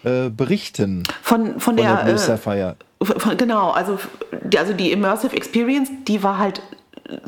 äh, 0.04 0.30
berichten. 0.30 1.04
Von, 1.21 1.45
von, 1.45 1.60
von 1.60 1.78
der, 1.78 2.04
der 2.04 2.17
Sapphire. 2.17 2.76
Von, 3.02 3.38
genau, 3.38 3.71
also 3.71 3.99
die, 4.43 4.58
also 4.58 4.73
die 4.73 4.91
Immersive 4.91 5.36
Experience, 5.36 5.89
die 6.08 6.23
war 6.23 6.38
halt 6.38 6.62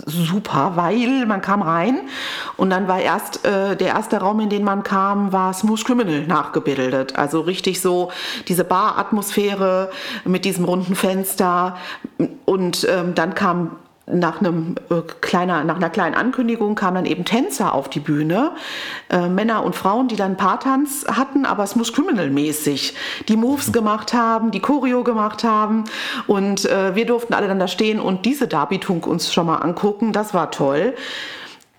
super, 0.05 0.73
weil 0.75 1.25
man 1.25 1.41
kam 1.41 1.61
rein 1.61 2.01
und 2.57 2.69
dann 2.69 2.88
war 2.88 2.99
erst 2.99 3.45
äh, 3.45 3.75
der 3.75 3.89
erste 3.89 4.17
Raum, 4.17 4.39
in 4.39 4.49
den 4.49 4.63
man 4.63 4.83
kam, 4.83 5.33
war 5.33 5.53
Smooth 5.53 5.83
Criminal 5.83 6.25
nachgebildet. 6.25 7.15
Also 7.17 7.41
richtig 7.41 7.81
so 7.81 8.11
diese 8.47 8.63
Bar-Atmosphäre 8.63 9.89
mit 10.23 10.45
diesem 10.45 10.65
runden 10.65 10.95
Fenster 10.95 11.77
und 12.45 12.88
ähm, 12.89 13.15
dann 13.15 13.35
kam 13.35 13.71
nach, 14.08 14.39
einem, 14.39 14.76
äh, 14.89 15.02
kleiner, 15.22 15.63
nach 15.63 15.78
einer 15.78 15.89
kleinen 15.89 16.15
Ankündigung 16.15 16.76
kamen 16.76 16.96
dann 16.96 17.06
eben 17.06 17.26
Tänzer 17.26 17.74
auf 17.74 17.89
die 17.89 18.00
Bühne, 18.00 18.52
äh, 19.10 19.28
Männer 19.28 19.63
und 19.63 19.76
Frauen, 19.76 20.08
die 20.08 20.15
dann 20.15 20.38
Paartanz 20.38 21.06
hatten, 21.10 21.46
aber 21.46 21.65
Smooth 21.65 21.94
Criminal 21.94 22.30
mäßig, 22.30 22.96
die 23.28 23.38
Moves 23.38 23.72
gemacht 23.72 24.13
haben, 24.13 24.52
die 24.52 24.60
Choreo 24.60 25.04
gemacht 25.04 25.44
haben. 25.44 25.86
Und 26.28 26.65
äh, 26.65 26.96
wir 26.96 27.06
durften 27.06 27.34
alle 27.34 27.48
dann 27.48 27.60
da 27.60 27.68
stehen 27.68 28.00
und 28.00 28.26
diese 28.26 28.48
Darbietung 28.48 29.04
uns 29.04 29.34
schon 29.34 29.48
mal 29.48 29.58
angucken, 29.58 30.12
das 30.12 30.34
war 30.34 30.52
toll 30.52 30.94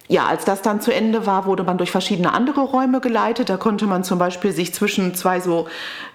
ja, 0.08 0.26
als 0.26 0.44
das 0.44 0.62
dann 0.62 0.80
zu 0.80 0.92
Ende 0.92 1.26
war, 1.26 1.46
wurde 1.46 1.64
man 1.64 1.78
durch 1.78 1.90
verschiedene 1.90 2.32
andere 2.32 2.60
Räume 2.60 3.00
geleitet. 3.00 3.48
Da 3.48 3.56
konnte 3.56 3.86
man 3.86 4.04
zum 4.04 4.18
Beispiel 4.18 4.52
sich 4.52 4.72
zwischen 4.72 5.14
zwei 5.14 5.40
so 5.40 5.66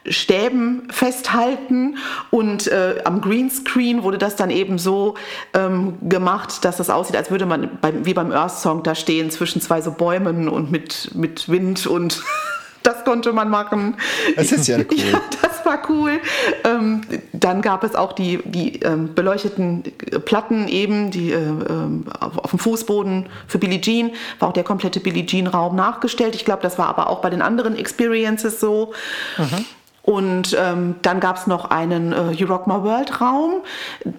Stäben 0.08 0.88
festhalten 0.92 1.98
und 2.32 2.68
äh, 2.68 3.02
am 3.06 3.22
Greenscreen 3.22 4.04
wurde 4.04 4.18
das 4.18 4.36
dann 4.36 4.50
eben 4.50 4.78
so 4.80 5.16
ähm, 5.54 5.98
gemacht, 6.08 6.64
dass 6.66 6.78
das 6.78 6.90
aussieht, 6.90 7.16
als 7.16 7.30
würde 7.32 7.46
man 7.46 7.78
beim, 7.82 8.06
wie 8.06 8.14
beim 8.14 8.32
Earth 8.32 8.58
Song 8.58 8.82
da 8.84 8.96
stehen 8.96 9.30
zwischen 9.30 9.62
zwei 9.62 9.82
so 9.82 9.92
Bäumen 9.92 10.48
und 10.48 10.72
mit, 10.72 11.12
mit 11.14 11.50
Wind 11.50 11.86
und 11.86 12.24
das 12.84 13.04
konnte 13.06 13.34
man 13.34 13.50
machen. 13.50 13.96
Das 14.36 14.52
ist 14.52 14.68
ja 14.68 14.78
cool. 14.92 14.98
Ja, 14.98 15.22
das 15.42 15.66
war 15.66 15.80
cool. 15.90 16.20
Ähm, 16.64 17.02
dann 17.34 17.62
gab 17.62 17.84
es 17.84 17.96
auch 17.96 18.14
die, 18.14 18.40
die 18.46 18.80
ähm, 18.80 19.14
beleuchteten 19.14 19.84
Platten 20.26 20.68
eben, 20.68 21.12
die 21.12 21.32
äh, 21.32 21.38
ähm, 21.38 22.06
auf, 22.20 22.38
auf, 22.38 22.50
dem 22.52 22.60
Fußboden 22.60 23.28
für 23.48 23.60
Billie 23.60 23.82
Jean, 23.82 24.12
war 24.40 24.50
auch 24.50 24.54
der 24.54 24.64
komplette 24.64 25.00
Billie 25.00 25.26
Jean 25.26 25.48
Raum 25.48 25.76
nachgestellt. 25.76 26.36
Ich 26.36 26.46
glaube, 26.46 26.62
das 26.64 26.78
war 26.78 26.88
aber 26.88 27.10
auch 27.10 27.22
bei 27.22 27.30
den 27.30 27.42
anderen 27.42 27.76
Experiences 27.76 28.60
so. 28.60 28.94
Mhm. 29.38 29.66
Und 30.04 30.58
ähm, 30.60 30.96
dann 31.04 31.20
gab 31.20 31.38
es 31.38 31.46
noch 31.46 31.70
einen 31.70 32.12
äh, 32.12 32.32
You 32.32 32.48
Rock 32.48 32.66
My 32.66 32.82
World 32.82 33.22
Raum. 33.22 33.62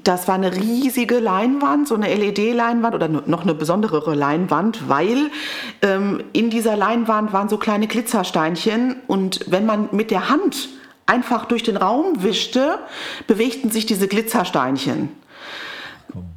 Das 0.05 0.29
war 0.29 0.37
eine 0.37 0.55
riesige 0.55 1.19
Leinwand, 1.19 1.89
so 1.89 1.97
eine 1.97 2.15
LED-Leinwand 2.15 2.95
oder 2.95 3.09
noch 3.09 3.43
eine 3.43 3.55
besondere 3.55 4.15
Leinwand, 4.15 4.89
weil 4.89 5.31
ähm, 5.83 6.23
in 6.33 6.51
dieser 6.51 6.77
Leinwand 6.77 7.33
waren 7.33 7.49
so 7.49 7.59
kleine 7.59 7.89
Glitzersteinchen 7.89 8.97
und 9.09 9.41
wenn 9.49 9.67
man 9.67 9.89
mit 9.91 10.13
der 10.13 10.29
Hand 10.29 10.69
einfach 11.07 11.47
durch 11.47 11.65
den 11.65 11.77
Raum 11.77 12.23
wischte, 12.23 12.79
bewegten 13.27 13.71
sich 13.71 13.85
diese 13.85 14.07
Glitzersteinchen. 14.07 15.09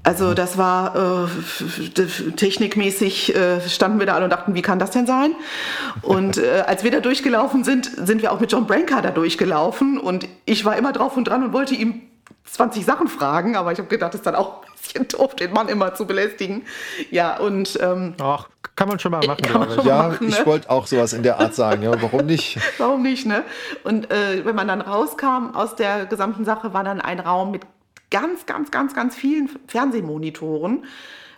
Also 0.03 0.33
das 0.33 0.57
war 0.57 1.25
äh, 1.25 2.31
technikmäßig, 2.35 3.35
äh, 3.35 3.61
standen 3.61 3.99
wir 3.99 4.05
da 4.05 4.15
alle 4.15 4.25
und 4.25 4.29
dachten, 4.29 4.55
wie 4.55 4.61
kann 4.61 4.79
das 4.79 4.91
denn 4.91 5.05
sein? 5.07 5.35
Und 6.01 6.37
äh, 6.43 6.63
als 6.65 6.83
wir 6.83 6.91
da 6.91 6.99
durchgelaufen 6.99 7.63
sind, 7.63 7.85
sind 7.85 8.21
wir 8.21 8.31
auch 8.31 8.39
mit 8.39 8.51
John 8.51 8.67
Branca 8.67 9.01
da 9.01 9.11
durchgelaufen 9.11 9.97
und 9.99 10.27
ich 10.45 10.65
war 10.65 10.77
immer 10.77 10.93
drauf 10.93 11.17
und 11.17 11.25
dran 11.27 11.43
und 11.43 11.53
wollte 11.53 11.75
ihm 11.75 12.01
20 12.45 12.85
Sachen 12.85 13.07
fragen, 13.07 13.55
aber 13.55 13.71
ich 13.71 13.79
habe 13.79 13.87
gedacht, 13.89 14.13
das 14.13 14.19
ist 14.21 14.25
dann 14.27 14.35
auch 14.35 14.61
ein 14.63 14.71
bisschen 14.81 15.07
doof, 15.19 15.35
den 15.35 15.51
Mann 15.51 15.67
immer 15.67 15.93
zu 15.95 16.05
belästigen. 16.05 16.63
Ja, 17.11 17.37
und. 17.37 17.77
Ähm, 17.81 18.13
Ach, 18.21 18.47
kann 18.75 18.87
man 18.89 18.99
schon 18.99 19.11
mal 19.11 19.25
machen, 19.25 19.41
Kann 19.41 19.59
man 19.61 19.69
glaube 19.69 19.73
ich. 19.73 19.75
schon 19.75 19.87
Ja, 19.87 20.07
machen, 20.09 20.27
ich 20.27 20.39
ne? 20.39 20.45
wollte 20.45 20.69
auch 20.69 20.85
sowas 20.85 21.13
in 21.13 21.23
der 21.23 21.39
Art 21.39 21.55
sagen. 21.55 21.81
Ja, 21.81 22.01
warum 22.01 22.25
nicht? 22.25 22.59
Warum 22.77 23.01
nicht, 23.03 23.25
ne? 23.25 23.43
Und 23.83 24.11
äh, 24.11 24.45
wenn 24.45 24.55
man 24.55 24.67
dann 24.67 24.81
rauskam 24.81 25.51
aus 25.53 25.75
der 25.75 26.05
gesamten 26.05 26.43
Sache, 26.45 26.73
war 26.73 26.83
dann 26.83 26.99
ein 27.01 27.19
Raum 27.19 27.51
mit 27.51 27.61
ganz, 28.11 28.45
ganz, 28.45 28.71
ganz, 28.71 28.93
ganz 28.93 29.15
vielen 29.15 29.49
Fernsehmonitoren, 29.67 30.85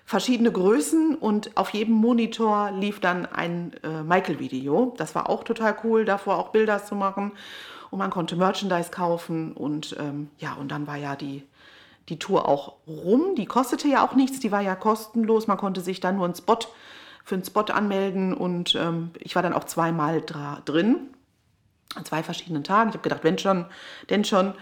verschiedene 0.05 0.51
Größen 0.51 1.15
und 1.15 1.55
auf 1.57 1.71
jedem 1.71 1.95
Monitor 1.95 2.71
lief 2.71 2.99
dann 2.99 3.25
ein 3.25 3.73
äh, 3.83 4.03
Michael-Video. 4.03 4.93
Das 4.97 5.15
war 5.15 5.29
auch 5.29 5.43
total 5.43 5.75
cool, 5.83 6.05
davor 6.05 6.37
auch 6.37 6.49
Bilder 6.49 6.83
zu 6.83 6.95
machen. 6.95 7.33
Und 7.89 7.99
man 7.99 8.09
konnte 8.09 8.35
Merchandise 8.35 8.91
kaufen 8.91 9.53
und 9.53 9.95
ähm, 9.99 10.29
ja, 10.39 10.53
und 10.53 10.71
dann 10.71 10.87
war 10.87 10.97
ja 10.97 11.15
die, 11.15 11.43
die 12.09 12.19
Tour 12.19 12.47
auch 12.47 12.75
rum. 12.85 13.35
Die 13.35 13.45
kostete 13.45 13.87
ja 13.87 14.05
auch 14.05 14.13
nichts, 14.15 14.39
die 14.39 14.51
war 14.51 14.61
ja 14.61 14.75
kostenlos. 14.75 15.47
Man 15.47 15.57
konnte 15.57 15.81
sich 15.81 15.99
dann 15.99 16.17
nur 16.17 16.25
einen 16.25 16.35
Spot 16.35 16.59
für 17.23 17.35
einen 17.35 17.45
Spot 17.45 17.61
anmelden 17.61 18.33
und 18.33 18.75
ähm, 18.75 19.11
ich 19.19 19.35
war 19.35 19.43
dann 19.43 19.53
auch 19.53 19.65
zweimal 19.65 20.21
drin 20.21 20.97
an 21.95 22.05
zwei 22.05 22.23
verschiedenen 22.23 22.63
Tagen. 22.63 22.89
Ich 22.89 22.95
habe 22.95 23.03
gedacht, 23.03 23.23
wenn 23.23 23.37
schon, 23.37 23.65
denn 24.09 24.23
schon. 24.23 24.53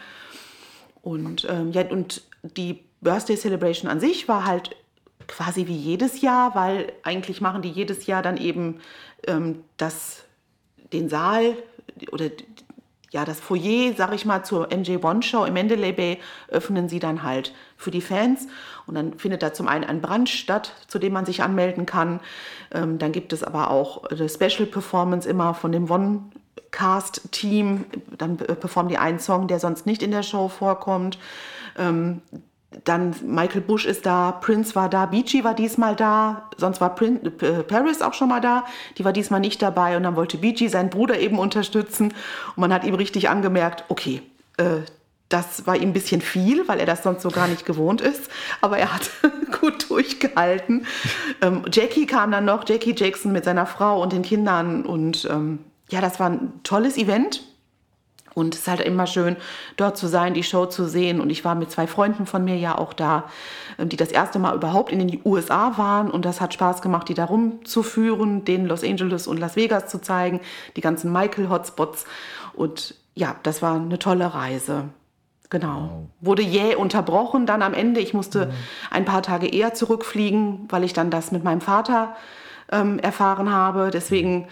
Und, 1.06 1.46
ähm, 1.48 1.72
ja, 1.72 1.88
und 1.92 2.24
die 2.42 2.84
Birthday 3.02 3.38
Celebration 3.38 3.92
an 3.92 4.00
sich 4.00 4.28
war 4.28 4.44
halt 4.44 4.76
quasi 5.28 5.68
wie 5.68 5.76
jedes 5.76 6.22
Jahr, 6.22 6.56
weil 6.56 6.92
eigentlich 7.04 7.42
machen 7.42 7.62
die 7.62 7.70
jedes 7.70 8.08
Jahr 8.08 8.24
dann 8.24 8.38
eben 8.38 8.80
ähm, 9.28 9.64
das, 9.78 10.24
den 10.94 11.08
Saal 11.08 11.58
oder 12.12 12.32
ja, 13.12 13.24
das 13.24 13.40
Foyer, 13.40 13.94
sag 13.96 14.16
ich 14.16 14.26
mal, 14.26 14.44
zur 14.44 14.70
MJ1-Show 14.70 15.46
im 15.46 15.54
Mendeley 15.54 15.94
Bay 15.94 16.20
öffnen 16.48 16.90
sie 16.90 17.00
dann 17.00 17.22
halt 17.22 17.54
für 17.78 17.92
die 17.92 18.02
Fans. 18.02 18.48
Und 18.88 18.96
dann 18.96 19.14
findet 19.20 19.44
da 19.44 19.54
zum 19.54 19.68
einen 19.68 19.84
ein 19.84 20.02
Brunch 20.02 20.34
statt, 20.34 20.74
zu 20.88 20.98
dem 20.98 21.14
man 21.14 21.28
sich 21.28 21.44
anmelden 21.44 21.86
kann. 21.86 22.20
Ähm, 22.72 22.98
dann 22.98 23.12
gibt 23.12 23.32
es 23.32 23.44
aber 23.44 23.70
auch 23.70 24.06
eine 24.06 24.28
Special 24.28 24.66
Performance 24.66 25.30
immer 25.30 25.54
von 25.54 25.72
dem 25.72 25.88
One-Cast-Team. 26.76 27.86
Dann 28.18 28.40
äh, 28.40 28.56
performen 28.56 28.90
die 28.90 28.98
einen 28.98 29.20
Song, 29.20 29.48
der 29.48 29.60
sonst 29.60 29.86
nicht 29.86 30.04
in 30.04 30.12
der 30.12 30.24
Show 30.24 30.48
vorkommt. 30.50 31.18
Ähm, 31.78 32.22
dann 32.84 33.16
Michael 33.24 33.62
Bush 33.62 33.86
ist 33.86 34.06
da, 34.06 34.34
Prince 34.34 34.76
war 34.76 34.90
da, 34.90 35.06
Beachy 35.06 35.46
war 35.46 35.54
diesmal 35.54 35.96
da, 35.96 36.50
sonst 36.58 36.82
war 36.82 36.94
Prin 36.94 37.22
äh, 37.40 37.64
Paris 37.64 38.02
auch 38.02 38.14
schon 38.14 38.28
mal 38.28 38.42
da, 38.42 38.66
die 38.98 39.06
war 39.06 39.14
diesmal 39.14 39.40
nicht 39.40 39.62
dabei 39.62 39.96
und 39.96 40.04
dann 40.04 40.18
wollte 40.18 40.38
Beachy 40.38 40.68
seinen 40.68 40.90
Bruder 40.90 41.18
eben 41.18 41.40
unterstützen 41.40 42.14
und 42.56 42.62
man 42.62 42.74
hat 42.74 42.84
ihm 42.84 42.96
richtig 42.96 43.30
angemerkt, 43.30 43.86
okay, 43.88 44.22
äh, 44.58 44.82
das 45.30 45.66
war 45.66 45.78
ihm 45.78 45.90
ein 45.90 45.94
bisschen 45.94 46.20
viel, 46.20 46.68
weil 46.68 46.82
er 46.82 46.86
das 46.86 47.04
sonst 47.04 47.22
so 47.22 47.30
gar 47.30 47.48
nicht 47.48 47.66
gewohnt 47.66 48.02
ist, 48.02 48.30
aber 48.60 48.78
er 48.78 48.94
hat 48.94 49.10
gut 49.62 49.90
durchgehalten. 49.90 50.86
Ähm, 51.42 51.64
Jackie 51.72 52.06
kam 52.06 52.32
dann 52.32 52.44
noch, 52.44 52.68
Jackie 52.68 52.94
Jackson 52.94 53.32
mit 53.32 53.46
seiner 53.46 53.66
Frau 53.66 54.02
und 54.02 54.12
den 54.12 54.22
Kindern 54.22 54.86
und 54.86 55.26
ähm, 55.32 55.60
ja, 55.96 56.02
das 56.02 56.20
war 56.20 56.30
ein 56.30 56.60
tolles 56.64 56.98
Event. 56.98 57.42
Und 58.34 58.54
es 58.54 58.62
ist 58.62 58.68
halt 58.68 58.82
immer 58.82 59.08
schön, 59.08 59.38
dort 59.78 59.96
zu 59.96 60.08
sein, 60.08 60.34
die 60.34 60.44
Show 60.44 60.66
zu 60.66 60.90
sehen. 60.90 61.22
Und 61.22 61.30
ich 61.30 61.46
war 61.46 61.56
mit 61.56 61.72
zwei 61.72 61.88
Freunden 61.88 62.26
von 62.26 62.44
mir 62.44 62.58
ja 62.58 62.78
auch 62.78 62.92
da, 62.92 63.30
ähm, 63.80 63.88
die 63.88 63.96
das 63.96 64.12
erste 64.12 64.40
Mal 64.40 64.54
überhaupt 64.56 64.92
in 64.92 65.00
den 65.00 65.22
USA 65.24 65.78
waren. 65.78 66.12
Und 66.12 66.26
das 66.26 66.42
hat 66.42 66.54
Spaß 66.54 66.82
gemacht, 66.82 67.08
die 67.08 67.14
da 67.14 67.24
rumzuführen, 67.24 68.44
denen 68.44 68.66
Los 68.66 68.84
Angeles 68.84 69.26
und 69.28 69.40
Las 69.40 69.56
Vegas 69.56 69.88
zu 69.88 70.02
zeigen, 70.02 70.42
die 70.76 70.82
ganzen 70.82 71.14
Michael-Hotspots. 71.14 72.04
Und 72.54 72.96
ja, 73.14 73.38
das 73.44 73.62
war 73.62 73.76
eine 73.76 74.00
tolle 74.00 74.34
Reise. 74.34 74.90
Genau. 75.50 76.10
Wurde 76.20 76.42
jäh 76.42 76.76
unterbrochen 76.76 77.46
dann 77.46 77.62
am 77.62 77.74
Ende. 77.74 78.02
Ich 78.02 78.14
musste 78.14 78.52
ein 78.92 79.06
paar 79.06 79.22
Tage 79.22 79.48
eher 79.48 79.74
zurückfliegen, 79.74 80.68
weil 80.68 80.84
ich 80.84 80.92
dann 80.92 81.10
das 81.10 81.32
mit 81.32 81.46
meinem 81.46 81.62
Vater 81.62 82.18
ähm, 82.70 83.00
erfahren 83.00 83.50
habe. 83.50 83.92
Deswegen 83.94 84.50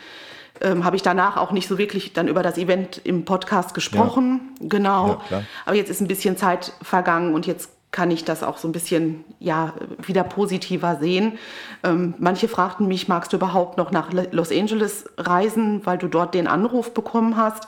ähm, 0.61 0.83
habe 0.83 0.95
ich 0.95 1.01
danach 1.01 1.37
auch 1.37 1.51
nicht 1.51 1.67
so 1.67 1.77
wirklich 1.77 2.13
dann 2.13 2.27
über 2.27 2.43
das 2.43 2.57
Event 2.57 3.01
im 3.03 3.25
Podcast 3.25 3.73
gesprochen. 3.73 4.55
Genau. 4.59 5.21
Ja. 5.29 5.43
Aber 5.65 5.75
jetzt 5.75 5.89
ist 5.89 6.01
ein 6.01 6.07
bisschen 6.07 6.37
Zeit 6.37 6.73
vergangen 6.81 7.33
und 7.33 7.47
jetzt 7.47 7.69
kann 7.91 8.09
ich 8.11 8.25
das 8.25 8.43
auch 8.43 8.57
so 8.57 8.67
ein 8.67 8.71
bisschen 8.71 9.23
ja 9.39 9.73
wieder 10.01 10.23
positiver 10.23 10.97
sehen. 10.97 11.37
Ähm, 11.83 12.15
manche 12.17 12.47
fragten 12.47 12.87
mich, 12.87 13.07
magst 13.07 13.31
du 13.31 13.37
überhaupt 13.37 13.77
noch 13.77 13.91
nach 13.91 14.11
Los 14.31 14.51
Angeles 14.51 15.05
reisen, 15.17 15.85
weil 15.85 15.99
du 15.99 16.07
dort 16.07 16.33
den 16.33 16.47
Anruf 16.47 16.93
bekommen 16.93 17.37
hast? 17.37 17.67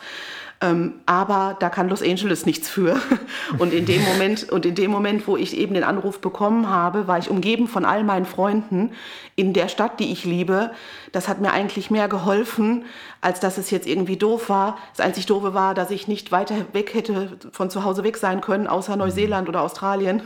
Ähm, 0.62 0.94
aber 1.06 1.58
da 1.60 1.70
kann 1.70 1.90
Los 1.90 2.02
Angeles 2.02 2.46
nichts 2.46 2.70
für. 2.70 2.98
Und 3.58 3.74
in 3.74 3.86
dem 3.86 4.04
Moment, 4.04 4.50
und 4.50 4.66
in 4.66 4.74
dem 4.74 4.90
Moment, 4.90 5.28
wo 5.28 5.36
ich 5.36 5.56
eben 5.58 5.74
den 5.74 5.84
Anruf 5.84 6.20
bekommen 6.20 6.70
habe, 6.70 7.08
war 7.08 7.18
ich 7.18 7.30
umgeben 7.30 7.68
von 7.68 7.84
all 7.84 8.04
meinen 8.04 8.26
Freunden 8.26 8.92
in 9.36 9.54
der 9.54 9.68
Stadt, 9.68 10.00
die 10.00 10.12
ich 10.12 10.24
liebe. 10.24 10.72
Das 11.12 11.28
hat 11.28 11.42
mir 11.42 11.52
eigentlich 11.52 11.92
mehr 11.92 12.08
geholfen, 12.08 12.86
als 13.22 13.40
dass 13.40 13.58
es 13.58 13.70
jetzt 13.70 13.86
irgendwie 13.88 14.18
doof 14.18 14.50
war. 14.50 14.78
Das 14.96 15.06
einzig 15.06 15.26
Doofe 15.26 15.54
war, 15.54 15.74
dass 15.74 15.92
ich 15.92 16.08
nicht 16.08 16.32
weiter 16.32 16.56
weg 16.74 16.94
hätte 16.94 17.38
von 17.52 17.70
zu 17.70 17.84
Hause 17.84 18.04
weg 18.04 18.18
sein 18.18 18.40
können, 18.40 18.68
außer 18.68 18.96
Neuseeland 18.96 19.50
oder 19.50 19.62
Australien. 19.62 20.24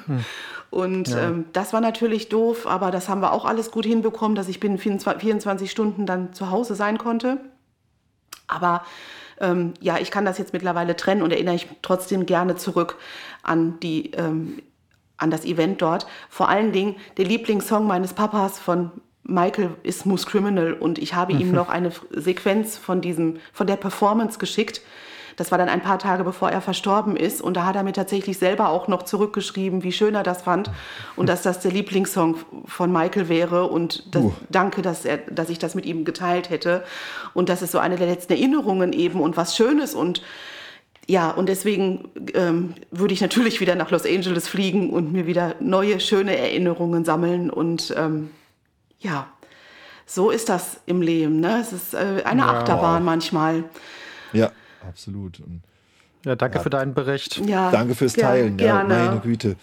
Und 0.70 1.10
ähm, 1.16 1.46
das 1.54 1.74
war 1.74 1.82
natürlich 1.82 2.30
doof, 2.30 2.68
aber 2.68 2.92
das 2.92 3.10
haben 3.10 3.22
wir 3.22 3.34
auch 3.34 3.46
alles 3.46 3.72
gut 3.72 3.86
hinbekommen, 3.86 4.36
dass 4.36 4.48
ich 4.48 4.60
binnen 4.60 4.78
24 4.78 5.22
24 5.22 5.72
Stunden 5.72 6.06
dann 6.06 6.34
zu 6.34 6.52
Hause 6.52 6.76
sein 6.76 7.00
konnte. 7.00 7.38
Aber 8.48 8.84
ähm, 9.40 9.74
ja, 9.80 9.98
ich 9.98 10.12
kann 10.12 10.26
das 10.26 10.38
jetzt 10.38 10.54
mittlerweile 10.54 10.96
trennen 10.96 11.22
und 11.22 11.32
erinnere 11.32 11.56
ich 11.56 11.68
trotzdem 11.82 12.26
gerne 12.26 12.56
zurück 12.56 12.98
an 13.44 13.80
die 13.80 14.12
ähm, 14.12 14.62
an 15.18 15.32
das 15.32 15.46
Event 15.46 15.82
dort. 15.82 16.08
Vor 16.30 16.50
allen 16.50 16.72
Dingen 16.72 16.96
der 17.18 17.26
Lieblingssong 17.26 17.86
meines 17.86 18.14
Papas 18.14 18.58
von 18.58 18.92
Michael 19.24 19.72
ist 19.84 20.02
Smooth 20.02 20.26
Criminal 20.26 20.74
und 20.74 20.98
ich 20.98 21.14
habe 21.14 21.34
ihm 21.34 21.52
noch 21.54 21.70
eine 21.70 21.92
Sequenz 22.12 22.78
von 22.78 23.02
diesem 23.02 23.38
von 23.54 23.68
der 23.68 23.76
Performance 23.76 24.40
geschickt. 24.40 24.82
Das 25.40 25.52
war 25.52 25.58
dann 25.58 25.70
ein 25.70 25.82
paar 25.82 26.00
Tage 26.00 26.26
bevor 26.26 26.52
er 26.52 26.60
verstorben 26.60 27.16
ist 27.16 27.42
und 27.42 27.56
da 27.56 27.66
hat 27.66 27.78
er 27.78 27.84
mir 27.84 27.94
tatsächlich 27.94 28.38
selber 28.38 28.70
auch 28.70 28.90
noch 28.90 29.04
zurückgeschrieben, 29.04 29.84
wie 29.84 29.94
schön 29.94 30.14
er 30.14 30.24
das 30.24 30.42
fand 30.42 30.70
und 31.16 31.30
dass 31.30 31.44
das 31.44 31.62
der 31.62 31.72
Lieblingssong 31.72 32.36
von 32.66 32.92
Michael 32.92 33.30
wäre 33.30 33.68
und 33.68 34.14
das, 34.14 34.24
Uh. 34.24 34.34
danke, 34.50 34.82
dass 34.82 35.06
er, 35.06 35.18
dass 35.18 35.50
ich 35.50 35.58
das 35.58 35.76
mit 35.76 35.86
ihm 35.86 36.04
geteilt 36.04 36.50
hätte 36.50 36.84
und 37.34 37.48
das 37.48 37.62
ist 37.62 37.72
so 37.72 37.80
eine 37.80 37.96
der 37.96 38.08
letzten 38.08 38.34
Erinnerungen 38.34 38.92
eben 38.92 39.22
und 39.22 39.38
was 39.38 39.56
Schönes 39.56 39.96
und 39.96 40.22
ja, 41.08 41.32
und 41.32 41.48
deswegen 41.50 42.10
ähm, 42.36 42.76
würde 42.92 43.14
ich 43.16 43.22
natürlich 43.22 43.62
wieder 43.62 43.74
nach 43.76 43.90
Los 43.90 44.06
Angeles 44.06 44.48
fliegen 44.48 44.92
und 44.92 45.12
mir 45.12 45.26
wieder 45.26 45.56
neue, 45.60 46.00
schöne 46.02 46.38
Erinnerungen 46.38 47.04
sammeln. 47.04 47.50
Und 47.50 47.96
ähm, 47.98 48.30
ja, 49.00 49.26
so 50.06 50.30
ist 50.30 50.50
das 50.50 50.82
im 50.86 51.02
Leben. 51.02 51.40
Ne? 51.40 51.62
Es 51.62 51.74
ist 51.74 51.96
äh, 51.96 52.22
eine 52.26 52.46
Achterbahn 52.46 53.04
manchmal. 53.04 53.64
Ja, 54.34 54.52
absolut. 54.88 55.40
Und 55.40 55.62
Ja, 56.26 56.36
danke 56.36 56.60
für 56.60 56.70
deinen 56.70 56.94
Bericht. 56.94 57.42
Ja, 57.46 57.72
danke 57.72 57.96
fürs 57.96 58.16
ger- 58.16 58.22
Teilen. 58.22 58.60
Ja, 58.60 58.84
Gerne. 58.84 58.94
meine 59.06 59.20
Güte. 59.22 59.56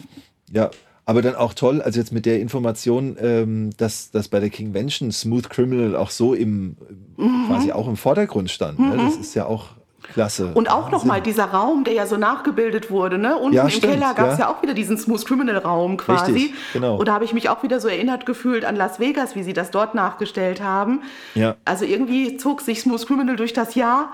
Ja, 0.50 0.70
aber 1.04 1.22
dann 1.22 1.34
auch 1.34 1.54
toll, 1.54 1.80
also 1.82 1.98
jetzt 2.00 2.12
mit 2.12 2.26
der 2.26 2.40
Information, 2.40 3.16
ähm, 3.20 3.70
dass, 3.76 4.10
dass 4.10 4.28
bei 4.28 4.40
der 4.40 4.50
Kingvention 4.50 5.12
Smooth 5.12 5.50
Criminal 5.50 5.94
auch 5.96 6.10
so 6.10 6.34
im 6.34 6.76
Mhm. 7.16 7.46
quasi 7.48 7.72
auch 7.72 7.86
im 7.88 7.96
Vordergrund 7.96 8.50
stand. 8.50 8.78
Ne? 8.78 8.96
Das 8.96 9.16
ist 9.16 9.34
ja 9.34 9.46
auch 9.46 9.66
klasse. 10.14 10.52
Und 10.54 10.70
auch 10.70 10.90
nochmal 10.90 11.20
dieser 11.20 11.46
Raum, 11.46 11.82
der 11.84 11.94
ja 11.94 12.06
so 12.06 12.16
nachgebildet 12.16 12.90
wurde. 12.90 13.18
Ne? 13.18 13.36
Unten 13.36 13.56
Ja, 13.56 13.64
im 13.64 13.70
stimmt, 13.70 13.92
Keller 13.94 14.14
gab 14.14 14.30
es 14.32 14.38
ja. 14.38 14.44
ja. 14.46 14.50
auch 14.54 14.62
wieder 14.62 14.72
diesen 14.74 14.96
Smooth 14.98 15.24
Criminal 15.26 15.58
Raum 15.58 15.96
quasi. 15.96 16.32
Richtig, 16.32 16.54
genau. 16.72 16.96
Und 16.96 17.08
da 17.08 17.14
habe 17.14 17.24
ich 17.24 17.32
mich 17.34 17.48
auch 17.48 17.62
wieder 17.64 17.80
so 17.80 17.88
erinnert 17.88 18.24
gefühlt 18.24 18.64
an 18.64 18.76
Las 18.76 18.98
Vegas, 19.00 19.34
wie 19.34 19.42
sie 19.42 19.52
das 19.52 19.70
dort 19.72 19.94
nachgestellt 19.96 20.62
haben. 20.62 21.02
Ja. 21.34 21.56
Also 21.64 21.84
irgendwie 21.84 22.36
zog 22.36 22.60
sich 22.60 22.80
Smooth 22.82 23.04
Criminal 23.06 23.36
durch 23.36 23.52
das 23.52 23.74
Jahr. 23.74 24.12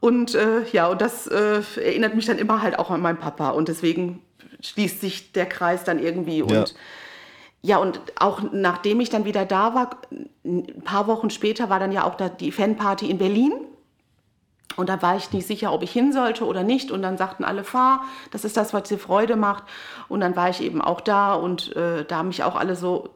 Und 0.00 0.34
äh, 0.34 0.64
ja, 0.72 0.88
und 0.88 1.00
das 1.00 1.26
äh, 1.26 1.62
erinnert 1.76 2.14
mich 2.14 2.26
dann 2.26 2.38
immer 2.38 2.62
halt 2.62 2.78
auch 2.78 2.90
an 2.90 3.02
meinen 3.02 3.18
Papa. 3.18 3.50
Und 3.50 3.68
deswegen 3.68 4.22
schließt 4.62 5.00
sich 5.00 5.32
der 5.32 5.46
Kreis 5.46 5.84
dann 5.84 5.98
irgendwie. 5.98 6.42
Und 6.42 6.52
Ja. 6.52 6.64
ja, 7.62 7.76
und 7.78 8.00
auch 8.18 8.40
nachdem 8.52 9.00
ich 9.00 9.10
dann 9.10 9.24
wieder 9.26 9.44
da 9.44 9.74
war, 9.74 9.90
ein 10.44 10.82
paar 10.84 11.06
Wochen 11.06 11.30
später 11.30 11.68
war 11.68 11.78
dann 11.78 11.92
ja 11.92 12.04
auch 12.04 12.14
da 12.14 12.28
die 12.28 12.50
Fanparty 12.50 13.10
in 13.10 13.18
Berlin. 13.18 13.52
Und 14.76 14.88
da 14.88 15.02
war 15.02 15.16
ich 15.16 15.30
nicht 15.32 15.46
sicher, 15.46 15.72
ob 15.72 15.82
ich 15.82 15.90
hin 15.90 16.12
sollte 16.12 16.46
oder 16.46 16.62
nicht. 16.62 16.90
Und 16.90 17.02
dann 17.02 17.18
sagten 17.18 17.44
alle, 17.44 17.64
fahr, 17.64 18.04
das 18.30 18.44
ist 18.44 18.56
das, 18.56 18.72
was 18.72 18.84
dir 18.84 18.98
Freude 18.98 19.36
macht. 19.36 19.64
Und 20.08 20.20
dann 20.20 20.36
war 20.36 20.48
ich 20.48 20.62
eben 20.62 20.80
auch 20.80 21.00
da 21.00 21.34
und 21.34 21.74
äh, 21.76 22.04
da 22.04 22.18
haben 22.18 22.28
mich 22.28 22.44
auch 22.44 22.56
alle 22.56 22.76
so 22.76 23.10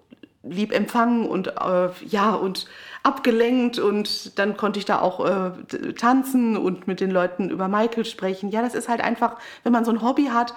lieb 0.49 0.73
empfangen 0.73 1.27
und 1.29 1.49
äh, 1.49 1.89
ja 2.07 2.35
und 2.35 2.67
abgelenkt 3.03 3.79
und 3.79 4.39
dann 4.39 4.57
konnte 4.57 4.79
ich 4.79 4.85
da 4.85 5.01
auch 5.01 5.25
äh, 5.25 5.51
tanzen 5.95 6.57
und 6.57 6.87
mit 6.87 7.01
den 7.01 7.11
Leuten 7.11 7.51
über 7.51 7.69
Michael 7.69 8.05
sprechen. 8.05 8.51
Ja, 8.51 8.63
das 8.63 8.75
ist 8.75 8.89
halt 8.89 9.01
einfach, 9.03 9.37
wenn 9.63 9.73
man 9.73 9.85
so 9.85 9.91
ein 9.91 10.03
Hobby 10.03 10.27
hat 10.33 10.55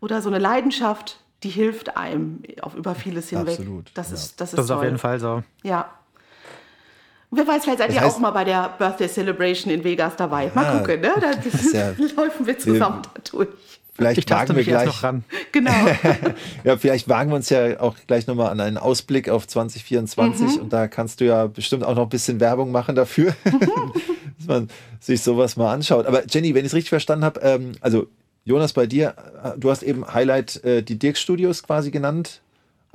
oder 0.00 0.20
so 0.22 0.28
eine 0.28 0.38
Leidenschaft, 0.38 1.18
die 1.42 1.48
hilft 1.50 1.96
einem 1.96 2.42
auf 2.62 2.74
über 2.74 2.94
vieles 2.94 3.28
hinweg. 3.30 3.58
Absolut, 3.58 3.90
Das 3.94 4.08
ja. 4.10 4.14
ist 4.14 4.40
das 4.40 4.48
ist 4.50 4.58
Das 4.58 4.64
ist 4.66 4.70
auf 4.70 4.82
jeden 4.82 4.98
Fall 4.98 5.20
so. 5.20 5.42
Ja. 5.62 5.90
Und 7.30 7.38
wer 7.38 7.46
weiß, 7.48 7.64
vielleicht 7.64 7.78
seid 7.78 7.88
Das 7.90 7.96
ihr 7.96 8.06
auch 8.06 8.18
mal 8.18 8.30
bei 8.30 8.44
der 8.44 8.74
Birthday 8.78 9.08
Celebration 9.08 9.72
in 9.72 9.82
Vegas 9.84 10.14
dabei. 10.16 10.50
Mal 10.54 10.64
Ah, 10.64 10.78
gucken, 10.78 11.00
ne? 11.00 11.12
Da 11.20 11.30
ja- 11.32 11.94
laufen 12.16 12.46
wir 12.46 12.58
zusammen 12.58 13.02
da 13.02 13.20
durch. 13.30 13.48
Vielleicht 13.96 14.18
Ich 14.18 14.26
taste 14.26 14.48
wagen 14.48 14.48
wir 14.50 14.56
mich 14.56 14.66
gleich. 14.66 14.86
noch 14.86 15.02
ran. 15.02 15.24
Genau. 15.52 15.72
Ja, 16.64 16.76
vielleicht 16.76 17.08
wagen 17.08 17.30
wir 17.30 17.36
uns 17.36 17.48
ja 17.48 17.80
auch 17.80 17.96
gleich 18.06 18.26
nochmal 18.26 18.50
an 18.50 18.60
einen 18.60 18.76
Ausblick 18.78 19.28
auf 19.28 19.46
2024 19.46 20.60
und 20.60 20.72
da 20.72 20.88
kannst 20.88 21.20
du 21.20 21.24
ja 21.24 21.46
bestimmt 21.46 21.84
auch 21.84 21.94
noch 21.94 22.04
ein 22.04 22.08
bisschen 22.08 22.40
Werbung 22.40 22.72
machen 22.72 22.94
dafür, 22.94 23.34
dass 23.44 24.46
man 24.46 24.68
sich 25.00 25.22
sowas 25.22 25.56
mal 25.56 25.72
anschaut. 25.72 26.06
Aber 26.06 26.24
Jenny, 26.26 26.54
wenn 26.54 26.64
ich 26.64 26.70
es 26.70 26.74
richtig 26.74 26.90
verstanden 26.90 27.24
habe, 27.24 27.40
ähm, 27.40 27.72
also 27.80 28.06
Jonas, 28.44 28.72
bei 28.72 28.86
dir, 28.86 29.14
äh, 29.42 29.58
du 29.58 29.70
hast 29.70 29.82
eben 29.82 30.06
Highlight 30.12 30.62
äh, 30.64 30.82
die 30.82 30.98
Dirk 30.98 31.16
Studios 31.16 31.62
quasi 31.62 31.90
genannt, 31.90 32.40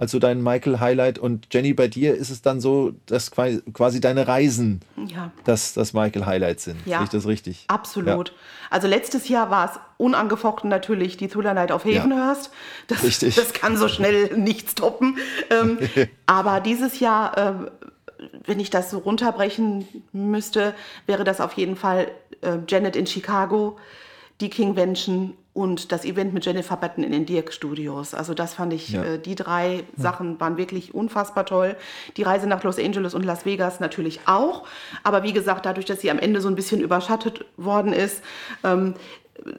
also 0.02 0.18
dein 0.18 0.42
Michael 0.42 0.80
Highlight 0.80 1.20
und 1.20 1.46
Jenny, 1.52 1.76
bei 1.76 1.88
dir 1.88 2.16
ist 2.16 2.32
es 2.32 2.42
dann 2.42 2.60
so, 2.60 2.94
dass 3.06 3.30
quasi, 3.30 4.02
deine 4.02 4.28
Reisen 4.28 4.82
ja. 4.96 5.32
das, 5.44 5.74
das 5.74 5.94
Michael 5.94 6.26
Highlight 6.26 6.60
sind. 6.60 6.80
Ja. 6.88 6.98
Sehe 6.98 7.04
ich 7.04 7.12
das 7.12 7.28
richtig? 7.28 7.66
Absolut. 7.68 8.34
Also 8.72 8.88
letztes 8.88 9.30
Jahr 9.30 9.52
war 9.52 9.66
es 9.70 9.80
unangefochten 9.98 10.72
natürlich 10.72 11.18
die 11.18 11.28
Thriller 11.28 11.54
Night 11.54 11.72
auf 11.72 11.86
Havenhurst. 11.86 12.50
Das, 12.88 13.04
Richtig. 13.04 13.36
das 13.36 13.54
kann 13.54 13.78
so 13.78 13.88
schnell 13.88 14.36
nichts 14.38 14.74
toppen. 14.74 15.20
Ähm, 15.52 15.78
aber 16.26 16.62
dieses 16.62 17.00
Jahr, 17.00 17.38
ähm, 17.38 17.70
wenn 18.44 18.60
ich 18.60 18.72
das 18.72 18.90
so 18.90 18.98
runterbrechen 18.98 19.86
müsste, 20.14 20.74
wäre 21.06 21.24
das 21.24 21.40
auf 21.40 21.54
jeden 21.54 21.76
Fall 21.76 22.10
äh, 22.42 22.58
Janet 22.68 22.96
in 22.96 23.06
Chicago, 23.06 23.78
die 24.40 24.50
Kingvention 24.50 25.36
und 25.54 25.92
das 25.92 26.06
Event 26.06 26.34
mit 26.34 26.46
Jennifer 26.46 26.78
Batten 26.78 27.04
in 27.04 27.12
den 27.12 27.26
Dirk 27.26 27.52
Studios. 27.52 28.14
Also 28.14 28.34
das 28.34 28.54
fand 28.54 28.72
ich, 28.72 28.90
Ja. 28.90 29.04
äh, 29.04 29.20
die 29.20 29.36
drei 29.36 29.84
Sachen 29.98 30.40
waren 30.40 30.56
wirklich 30.58 30.94
unfassbar 30.94 31.46
toll. 31.46 31.76
Die 32.16 32.24
Reise 32.24 32.48
nach 32.48 32.64
Los 32.64 32.80
Angeles 32.80 33.14
und 33.14 33.24
Las 33.26 33.46
Vegas 33.46 33.80
natürlich 33.82 34.22
auch. 34.28 34.64
Aber 35.04 35.24
wie 35.24 35.34
gesagt, 35.34 35.66
dadurch, 35.66 35.86
dass 35.86 36.00
sie 36.02 36.10
am 36.12 36.20
Ende 36.20 36.40
so 36.40 36.48
ein 36.48 36.56
bisschen 36.56 36.80
überschattet 36.80 37.44
worden 37.58 37.92
ist, 37.92 38.22
ähm, 38.64 38.94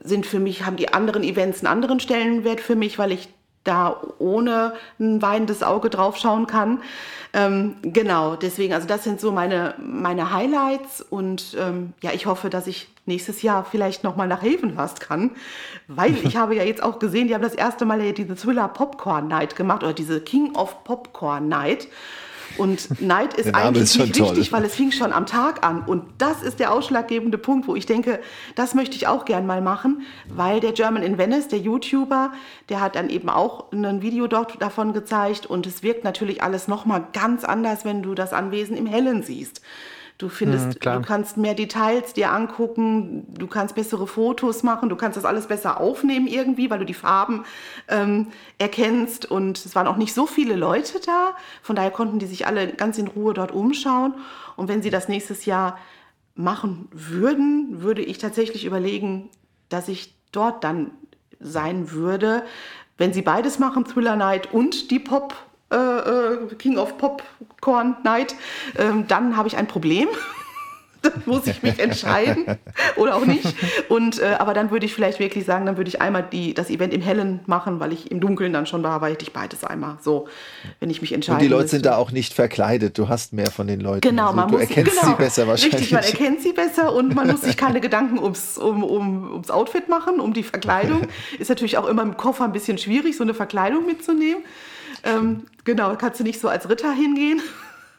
sind 0.03 0.25
für 0.25 0.39
mich, 0.39 0.65
haben 0.65 0.77
die 0.77 0.93
anderen 0.93 1.23
Events 1.23 1.59
einen 1.59 1.67
anderen 1.67 1.99
Stellenwert 1.99 2.61
für 2.61 2.75
mich, 2.75 2.97
weil 2.97 3.11
ich 3.11 3.29
da 3.63 4.01
ohne 4.19 4.73
ein 4.99 5.21
weinendes 5.21 5.63
Auge 5.63 5.89
draufschauen 5.89 6.47
kann. 6.47 6.81
Ähm, 7.33 7.75
genau, 7.81 8.35
deswegen, 8.35 8.73
also 8.73 8.87
das 8.87 9.03
sind 9.03 9.21
so 9.21 9.31
meine, 9.31 9.75
meine 9.77 10.33
Highlights 10.33 11.01
und 11.01 11.55
ähm, 11.59 11.93
ja, 12.01 12.11
ich 12.13 12.25
hoffe, 12.25 12.49
dass 12.49 12.67
ich 12.67 12.87
nächstes 13.05 13.41
Jahr 13.41 13.65
vielleicht 13.65 14.03
nochmal 14.03 14.27
nach 14.27 14.41
Havenhurst 14.41 14.99
kann, 14.99 15.31
weil 15.87 16.15
ich 16.23 16.37
habe 16.37 16.55
ja 16.55 16.63
jetzt 16.63 16.83
auch 16.83 16.99
gesehen, 16.99 17.27
die 17.27 17.35
haben 17.35 17.41
das 17.41 17.55
erste 17.55 17.85
Mal 17.85 18.01
ja 18.01 18.11
diese 18.11 18.35
Thriller 18.35 18.67
Popcorn 18.67 19.27
Night 19.27 19.55
gemacht 19.55 19.83
oder 19.83 19.93
diese 19.93 20.21
King 20.21 20.55
of 20.55 20.83
Popcorn 20.83 21.47
Night. 21.47 21.87
Und 22.57 23.01
Night 23.01 23.33
ist 23.37 23.53
eigentlich 23.53 23.83
ist 23.83 23.97
nicht 23.97 24.15
toll. 24.15 24.29
wichtig, 24.29 24.51
weil 24.51 24.63
es 24.63 24.75
fing 24.75 24.91
schon 24.91 25.11
am 25.11 25.25
Tag 25.25 25.65
an. 25.65 25.83
Und 25.85 26.03
das 26.17 26.43
ist 26.43 26.59
der 26.59 26.71
ausschlaggebende 26.71 27.37
Punkt, 27.37 27.67
wo 27.67 27.75
ich 27.75 27.85
denke, 27.85 28.19
das 28.55 28.75
möchte 28.75 28.95
ich 28.95 29.07
auch 29.07 29.25
gern 29.25 29.45
mal 29.45 29.61
machen, 29.61 30.03
weil 30.27 30.59
der 30.59 30.71
German 30.73 31.03
in 31.03 31.17
Venice, 31.17 31.47
der 31.47 31.59
YouTuber, 31.59 32.31
der 32.69 32.81
hat 32.81 32.95
dann 32.95 33.09
eben 33.09 33.29
auch 33.29 33.71
ein 33.71 34.01
Video 34.01 34.27
dort 34.27 34.61
davon 34.61 34.93
gezeigt. 34.93 35.45
Und 35.45 35.65
es 35.65 35.83
wirkt 35.83 36.03
natürlich 36.03 36.43
alles 36.43 36.67
nochmal 36.67 37.07
ganz 37.13 37.43
anders, 37.43 37.85
wenn 37.85 38.03
du 38.03 38.13
das 38.13 38.33
Anwesen 38.33 38.77
im 38.77 38.85
Hellen 38.85 39.23
siehst. 39.23 39.61
Du 40.17 40.29
findest, 40.29 40.67
Mhm, 40.67 41.01
du 41.01 41.01
kannst 41.01 41.37
mehr 41.37 41.55
Details 41.55 42.13
dir 42.13 42.31
angucken, 42.31 43.25
du 43.33 43.47
kannst 43.47 43.75
bessere 43.75 44.07
Fotos 44.07 44.63
machen, 44.63 44.89
du 44.89 44.95
kannst 44.95 45.17
das 45.17 45.25
alles 45.25 45.47
besser 45.47 45.81
aufnehmen 45.81 46.27
irgendwie, 46.27 46.69
weil 46.69 46.79
du 46.79 46.85
die 46.85 46.93
Farben 46.93 47.45
ähm, 47.87 48.27
erkennst. 48.57 49.29
Und 49.29 49.57
es 49.65 49.75
waren 49.75 49.87
auch 49.87 49.97
nicht 49.97 50.13
so 50.13 50.25
viele 50.27 50.55
Leute 50.55 50.99
da, 51.05 51.35
von 51.61 51.75
daher 51.75 51.91
konnten 51.91 52.19
die 52.19 52.27
sich 52.27 52.45
alle 52.47 52.67
ganz 52.73 52.97
in 52.97 53.07
Ruhe 53.07 53.33
dort 53.33 53.51
umschauen. 53.51 54.13
Und 54.55 54.67
wenn 54.67 54.81
sie 54.81 54.91
das 54.91 55.09
nächstes 55.09 55.45
Jahr 55.45 55.77
machen 56.35 56.87
würden, 56.91 57.81
würde 57.81 58.01
ich 58.01 58.17
tatsächlich 58.17 58.65
überlegen, 58.65 59.29
dass 59.69 59.87
ich 59.87 60.15
dort 60.31 60.63
dann 60.63 60.91
sein 61.39 61.91
würde. 61.91 62.43
Wenn 62.97 63.13
sie 63.13 63.21
beides 63.23 63.59
machen, 63.59 63.85
Thriller 63.85 64.15
Night 64.15 64.53
und 64.53 64.91
die 64.91 64.99
Pop, 64.99 65.35
äh, 65.73 65.77
äh, 65.77 66.55
King 66.57 66.77
of 66.77 66.97
Popcorn 66.97 67.97
Night, 68.03 68.35
ähm, 68.77 69.05
dann 69.07 69.35
habe 69.35 69.47
ich 69.47 69.57
ein 69.57 69.67
Problem. 69.67 70.07
dann 71.03 71.21
muss 71.25 71.45
ich 71.47 71.61
mich 71.61 71.79
entscheiden 71.79 72.45
oder 72.95 73.15
auch 73.15 73.25
nicht. 73.25 73.53
Und, 73.89 74.19
äh, 74.19 74.35
aber 74.39 74.53
dann 74.53 74.71
würde 74.71 74.85
ich 74.85 74.93
vielleicht 74.93 75.19
wirklich 75.19 75.45
sagen, 75.45 75.65
dann 75.65 75.77
würde 75.77 75.89
ich 75.89 76.01
einmal 76.01 76.23
die, 76.23 76.53
das 76.53 76.69
Event 76.69 76.93
im 76.93 77.01
Hellen 77.01 77.41
machen, 77.45 77.79
weil 77.79 77.91
ich 77.91 78.09
im 78.09 78.19
Dunkeln 78.19 78.53
dann 78.53 78.65
schon 78.65 78.83
war, 78.83 79.01
weil 79.01 79.17
ich 79.21 79.33
beides 79.33 79.63
einmal 79.63 79.97
so, 80.01 80.27
wenn 80.79 80.89
ich 80.89 81.01
mich 81.01 81.13
entscheide. 81.13 81.35
Und 81.35 81.43
die 81.43 81.49
Leute 81.49 81.67
sind 81.67 81.85
da 81.85 81.97
auch 81.97 82.11
nicht 82.11 82.33
verkleidet. 82.33 82.97
Du 82.97 83.09
hast 83.09 83.33
mehr 83.33 83.51
von 83.51 83.67
den 83.67 83.81
Leuten. 83.81 84.01
Genau, 84.01 84.27
Also 84.27 84.35
man 84.35 84.47
du 84.47 84.53
muss 84.53 84.61
erkennst 84.61 84.99
genau, 84.99 85.11
sie 85.11 85.17
besser 85.17 85.47
wahrscheinlich. 85.47 85.81
Richtig, 85.81 85.91
man 85.91 86.03
erkennt 86.03 86.41
sie 86.41 86.53
besser 86.53 86.93
und 86.93 87.13
man 87.13 87.27
muss 87.29 87.41
sich 87.41 87.57
keine 87.63 87.81
Gedanken 87.81 88.19
ums, 88.19 88.57
um, 88.57 88.83
um, 88.83 89.31
ums 89.33 89.51
Outfit 89.51 89.89
machen, 89.89 90.19
um 90.19 90.33
die 90.33 90.43
Verkleidung. 90.43 91.07
Ist 91.37 91.49
natürlich 91.49 91.77
auch 91.77 91.87
immer 91.87 92.01
im 92.01 92.15
Koffer 92.15 92.45
ein 92.45 92.53
bisschen 92.53 92.77
schwierig, 92.77 93.17
so 93.17 93.23
eine 93.23 93.33
Verkleidung 93.33 93.85
mitzunehmen. 93.85 94.43
Ähm, 95.03 95.45
genau, 95.63 95.95
kannst 95.95 96.19
du 96.19 96.23
nicht 96.23 96.39
so 96.39 96.47
als 96.47 96.69
Ritter 96.69 96.91
hingehen. 96.93 97.41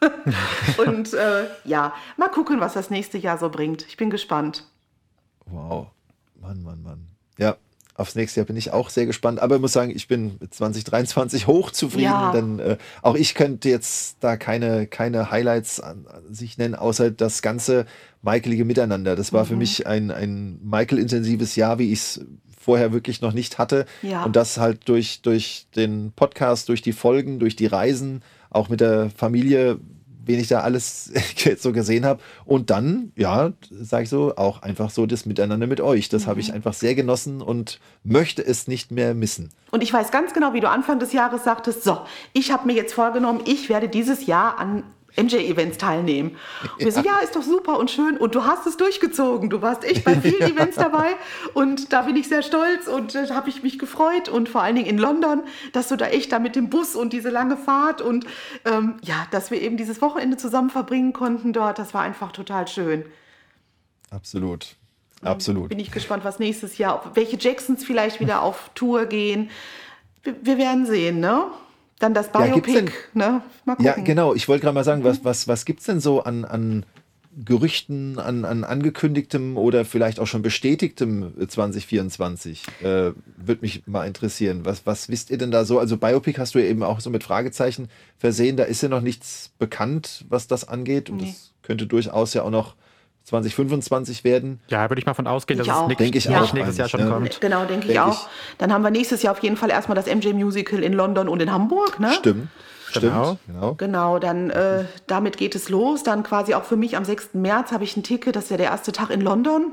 und 0.87 1.15
äh, 1.15 1.47
ja, 1.65 1.95
mal 2.17 2.29
gucken, 2.29 2.61
was 2.61 2.75
das 2.75 2.91
nächste 2.91 3.19
Jahr 3.19 3.39
so 3.39 3.49
bringt. 3.49 3.87
Ich 3.89 3.97
bin 3.97 4.11
gespannt. 4.11 4.65
Wow. 5.47 5.89
Mann, 6.41 6.63
Mann, 6.63 6.83
Mann. 6.83 7.07
Ja, 7.39 7.57
aufs 7.95 8.15
nächste 8.15 8.41
Jahr 8.41 8.47
bin 8.47 8.57
ich 8.57 8.73
auch 8.73 8.91
sehr 8.91 9.07
gespannt. 9.07 9.41
Aber 9.41 9.55
ich 9.57 9.61
muss 9.61 9.73
sagen, 9.73 9.91
ich 9.95 10.09
bin 10.09 10.37
mit 10.41 10.53
2023 10.53 11.47
hochzufrieden, 11.47 12.05
Ja. 12.11 12.33
denn 12.33 12.59
äh, 12.59 12.77
auch 13.03 13.15
ich 13.15 13.35
könnte 13.35 13.69
jetzt 13.69 14.17
da 14.21 14.37
keine, 14.37 14.87
keine 14.87 15.31
Highlights 15.31 15.81
an, 15.81 16.07
an 16.07 16.35
sich 16.35 16.59
nennen, 16.59 16.75
außer 16.75 17.11
das 17.11 17.41
ganze 17.41 17.87
Michaelige 18.23 18.65
Miteinander. 18.65 19.17
Das 19.17 19.33
war 19.33 19.45
Mhm. 19.45 19.49
für 19.49 19.57
mich 19.57 19.87
ein, 19.87 20.11
ein 20.11 20.59
Michael-intensives 20.63 21.57
Jahr, 21.57 21.79
wie 21.79 21.93
ich 21.93 22.01
es 22.01 22.21
vorher 22.65 22.93
wirklich 22.93 23.21
noch 23.21 23.33
nicht 23.33 23.59
hatte. 23.59 23.87
Ja. 24.03 24.25
Und 24.25 24.37
das 24.37 24.59
halt 24.59 24.89
durch, 24.89 25.21
durch 25.23 25.67
den 25.77 26.13
Podcast, 26.17 26.69
durch 26.69 26.83
die 26.83 26.93
Folgen, 26.93 27.39
durch 27.39 27.57
die 27.57 27.67
Reisen, 27.67 28.23
auch 28.51 28.69
mit 28.69 28.81
der 28.81 29.11
Familie, 29.11 29.79
wen 30.27 30.41
ich 30.41 30.49
da 30.49 30.61
alles 30.61 31.13
so 31.59 31.73
gesehen 31.73 32.07
habe. 32.07 32.23
Und 32.47 32.71
dann, 32.71 33.13
ja, 33.17 33.53
sage 33.71 34.05
ich 34.05 34.09
so, 34.09 34.37
auch 34.37 34.63
einfach 34.63 34.91
so 34.91 35.07
das 35.07 35.27
Miteinander 35.27 35.67
mit 35.67 35.81
euch. 35.81 36.09
Das 36.09 36.27
habe 36.27 36.41
ich 36.41 36.53
einfach 36.53 36.73
sehr 36.73 36.95
genossen 36.95 37.43
und 37.43 37.81
möchte 38.03 38.45
es 38.45 38.67
nicht 38.67 38.91
mehr 38.91 39.15
missen. 39.15 39.51
Und 39.71 39.83
ich 39.83 39.93
weiß 39.93 40.11
ganz 40.11 40.33
genau, 40.33 40.55
wie 40.55 40.61
du 40.61 40.69
Anfang 40.69 40.99
des 40.99 41.13
Jahres 41.13 41.45
sagtest, 41.45 41.85
so, 41.85 41.99
ich 42.33 42.51
habe 42.51 42.67
mir 42.67 42.75
jetzt 42.75 42.95
vorgenommen, 42.95 43.43
ich 43.45 43.69
werde 43.69 43.89
dieses 43.89 44.27
Jahr 44.27 44.59
an 44.59 44.85
MJ-Events 45.17 45.79
teilnehmen. 45.79 46.37
Und 46.63 46.79
wir 46.85 46.93
so, 46.93 47.01
ja, 47.01 47.19
ist 47.19 47.37
doch 47.37 47.43
super 47.43 47.79
und 47.79 47.91
schön. 47.91 48.17
Und 48.17 48.35
du 48.35 48.45
hast 48.45 48.67
es 48.67 48.77
durchgezogen. 48.77 49.51
Du 49.51 49.63
warst 49.63 49.85
echt 49.85 50.05
bei 50.05 50.17
vielen 50.17 50.43
Events 50.57 50.77
dabei. 50.77 51.17
Und 51.55 51.93
da 51.93 52.03
bin 52.03 52.17
ich 52.17 52.29
sehr 52.29 52.43
stolz 52.43 52.87
und 52.87 53.15
äh, 53.15 53.29
habe 53.31 53.49
ich 53.49 53.63
mich 53.63 53.79
gefreut. 53.79 54.29
Und 54.29 54.49
vor 54.49 54.63
allen 54.63 54.77
Dingen 54.77 54.89
in 54.89 54.99
London, 54.99 55.43
dass 55.73 55.89
du 55.89 55.97
da 55.97 56.07
echt 56.07 56.33
da 56.33 56.39
mit 56.39 56.57
dem 56.57 56.71
Bus 56.71 56.97
und 56.97 57.13
diese 57.13 57.31
lange 57.31 57.57
Fahrt 57.57 58.01
und 58.01 58.27
ähm, 58.65 58.97
ja, 59.03 59.27
dass 59.31 59.51
wir 59.51 59.61
eben 59.61 59.77
dieses 59.77 60.01
Wochenende 60.01 60.37
zusammen 60.37 60.71
verbringen 60.71 61.13
konnten 61.13 61.53
dort. 61.53 61.79
Das 61.79 61.95
war 61.95 62.03
einfach 62.03 62.33
total 62.33 62.69
schön. 62.69 63.05
Absolut. 64.11 64.77
Absolut. 65.23 65.71
Bin 65.71 65.79
ich 65.79 65.91
gespannt, 65.91 66.25
was 66.25 66.39
nächstes 66.39 66.79
Jahr, 66.79 67.11
welche 67.15 67.39
Jacksons 67.39 67.85
vielleicht 67.85 68.21
wieder 68.21 68.43
auf 68.43 68.71
Tour 68.75 69.07
gehen. 69.07 69.51
Wir, 70.23 70.37
wir 70.43 70.59
werden 70.59 70.87
sehen, 70.87 71.21
ne? 71.21 71.47
Dann 72.05 72.13
das 72.13 72.29
Ja, 72.35 72.47
gibt's 72.49 72.71
Biopic, 72.71 72.93
ne? 73.15 73.41
Mal 73.65 73.77
gucken. 73.77 73.87
Ja, 73.87 73.95
genau. 73.95 74.35
Ich 74.35 74.47
wollte 74.47 74.63
gerade 74.65 74.75
mal 74.75 74.85
sagen, 74.85 75.05
was, 75.05 75.25
was, 75.25 75.49
was 75.49 75.65
gibt 75.65 75.81
es 75.81 75.87
denn 75.87 76.01
so 76.01 76.23
an, 76.23 76.45
an 76.45 76.85
Gerüchten, 77.47 78.19
an, 78.19 78.45
an 78.45 78.63
angekündigtem 78.63 79.57
oder 79.57 79.87
vielleicht 79.87 80.21
auch 80.21 80.27
schon 80.27 80.43
bestätigtem 80.43 81.33
2024? 81.49 82.63
Äh, 82.83 82.85
Würde 82.85 83.59
mich 83.63 83.87
mal 83.87 84.07
interessieren. 84.07 84.61
Was, 84.65 84.85
was 84.85 85.09
wisst 85.09 85.31
ihr 85.31 85.39
denn 85.39 85.51
da 85.51 85.65
so? 85.65 85.79
Also 85.79 85.97
Biopic 85.97 86.39
hast 86.39 86.55
du 86.55 86.59
ja 86.59 86.67
eben 86.67 86.83
auch 86.83 87.01
so 87.01 87.09
mit 87.09 87.25
Fragezeichen 87.25 87.89
versehen. 88.19 88.57
Da 88.59 88.65
ist 88.65 88.83
ja 88.83 88.91
noch 88.91 89.01
nichts 89.01 89.51
bekannt, 89.59 90.27
was 90.29 90.47
das 90.47 90.69
angeht. 90.69 91.09
Und 91.09 91.23
Nee. 91.23 91.29
das 91.29 91.53
könnte 91.63 91.87
durchaus 91.87 92.35
ja 92.35 92.43
auch 92.43 92.51
noch 92.51 92.75
2025 93.25 94.23
werden. 94.23 94.61
Ja, 94.69 94.91
würde 94.91 95.01
ich 95.01 95.07
mal 95.07 95.15
von 95.15 95.27
ausgehen, 95.27 95.59
Ich 95.59 95.67
dass 95.67 95.77
auch. 95.77 95.91
es 95.91 95.99
ich 95.99 96.29
nicht 96.29 96.29
auch 96.29 96.53
nächstes 96.53 96.77
Jahr 96.77 96.89
schon 96.89 97.05
ne? 97.05 97.11
kommt. 97.11 97.41
Genau, 97.41 97.65
denke 97.65 97.87
ich 97.87 97.95
Denk 97.95 98.07
auch. 98.07 98.29
Dann 98.59 98.73
haben 98.73 98.83
wir 98.83 98.91
nächstes 98.91 99.23
Jahr 99.23 99.33
auf 99.33 99.43
jeden 99.43 99.57
Fall 99.57 99.71
erstmal 99.71 99.97
das 99.97 100.07
MJ 100.07 100.33
Musical 100.35 100.83
in 100.83 100.93
London 100.93 101.29
und 101.29 101.41
in 101.41 101.51
Hamburg, 101.51 101.99
ne? 101.99 102.13
Stimmt. 102.13 102.49
Genau. 102.93 103.25
Stimmt. 103.25 103.41
Genau. 103.47 103.75
Genau, 103.75 104.19
dann 104.19 104.51
äh, 104.51 104.85
damit 105.07 105.39
geht 105.39 105.55
es 105.55 105.69
los. 105.69 106.03
Dann 106.03 106.23
quasi 106.23 106.55
auch 106.55 106.65
für 106.65 106.77
mich 106.77 106.97
am 106.97 107.05
6. 107.05 107.31
März 107.33 107.73
habe 107.73 107.85
ich 107.85 107.97
ein 107.97 108.03
Ticket, 108.03 108.37
das 108.37 108.45
ist 108.45 108.51
ja 108.51 108.57
der 108.59 108.67
erste 108.67 108.93
Tag 108.93 109.11
in 109.11 109.21
London. 109.21 109.73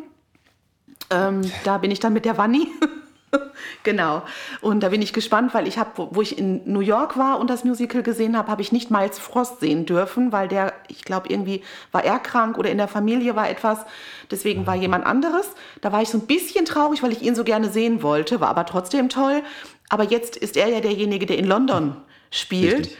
Ähm, 1.09 1.41
da 1.65 1.77
bin 1.77 1.91
ich 1.91 1.99
dann 1.99 2.13
mit 2.13 2.25
der 2.25 2.37
Wanni. 2.37 2.67
genau. 3.83 4.23
Und 4.61 4.81
da 4.81 4.89
bin 4.89 5.01
ich 5.01 5.13
gespannt, 5.13 5.53
weil 5.53 5.67
ich 5.67 5.77
habe, 5.77 5.91
wo, 5.95 6.09
wo 6.11 6.21
ich 6.21 6.37
in 6.37 6.61
New 6.71 6.81
York 6.81 7.17
war 7.17 7.39
und 7.39 7.49
das 7.49 7.63
Musical 7.63 8.03
gesehen 8.03 8.37
habe, 8.37 8.49
habe 8.49 8.61
ich 8.61 8.71
nicht 8.71 8.91
Miles 8.91 9.19
Frost 9.19 9.59
sehen 9.59 9.85
dürfen, 9.85 10.31
weil 10.31 10.47
der, 10.47 10.73
ich 10.87 11.03
glaube, 11.03 11.29
irgendwie 11.29 11.63
war 11.91 12.03
er 12.03 12.19
krank 12.19 12.57
oder 12.57 12.69
in 12.69 12.77
der 12.77 12.87
Familie 12.87 13.35
war 13.35 13.49
etwas. 13.49 13.79
Deswegen 14.29 14.67
war 14.67 14.75
jemand 14.75 15.05
anderes. 15.05 15.51
Da 15.81 15.91
war 15.91 16.01
ich 16.01 16.09
so 16.09 16.17
ein 16.17 16.27
bisschen 16.27 16.65
traurig, 16.65 17.03
weil 17.03 17.11
ich 17.11 17.21
ihn 17.21 17.35
so 17.35 17.43
gerne 17.43 17.69
sehen 17.69 18.03
wollte, 18.03 18.41
war 18.41 18.49
aber 18.49 18.65
trotzdem 18.65 19.09
toll. 19.09 19.43
Aber 19.89 20.03
jetzt 20.03 20.37
ist 20.37 20.57
er 20.57 20.67
ja 20.67 20.79
derjenige, 20.79 21.25
der 21.25 21.37
in 21.37 21.45
London 21.45 21.97
spielt. 22.29 22.79
Richtig. 22.79 22.97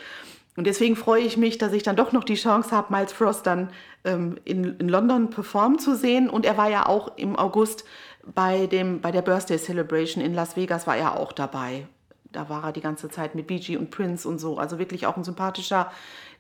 Und 0.58 0.68
deswegen 0.68 0.98
freue 0.98 1.22
ich 1.22 1.38
mich, 1.38 1.58
dass 1.58 1.72
ich 1.72 1.84
dann 1.84 1.96
doch 1.96 2.12
noch 2.12 2.26
die 2.26 2.36
Chance 2.36 2.72
habe, 2.72 2.94
Miles 2.94 3.14
Frost 3.14 3.48
dann 3.48 3.70
ähm, 4.04 4.38
in, 4.44 4.78
in 4.80 4.90
London 4.90 5.30
performen 5.30 5.80
zu 5.80 5.96
sehen. 5.96 6.30
Und 6.30 6.46
er 6.46 6.58
war 6.58 6.70
ja 6.70 6.88
auch 6.88 7.18
im 7.18 7.38
August 7.38 7.86
bei, 8.26 8.68
dem, 8.68 9.02
bei 9.02 9.12
der 9.12 9.22
Birthday 9.22 9.58
Celebration 9.58 10.24
in 10.24 10.34
Las 10.34 10.56
Vegas 10.56 10.88
war 10.88 10.96
er 10.98 11.20
auch 11.20 11.32
dabei. 11.34 11.88
Da 12.32 12.50
war 12.50 12.64
er 12.66 12.72
die 12.72 12.82
ganze 12.82 13.10
Zeit 13.10 13.36
mit 13.36 13.48
BG 13.48 13.78
und 13.78 13.92
Prince 13.92 14.28
und 14.28 14.40
so. 14.40 14.58
Also 14.58 14.80
wirklich 14.80 15.06
auch 15.06 15.18
ein 15.18 15.24
sympathischer 15.24 15.92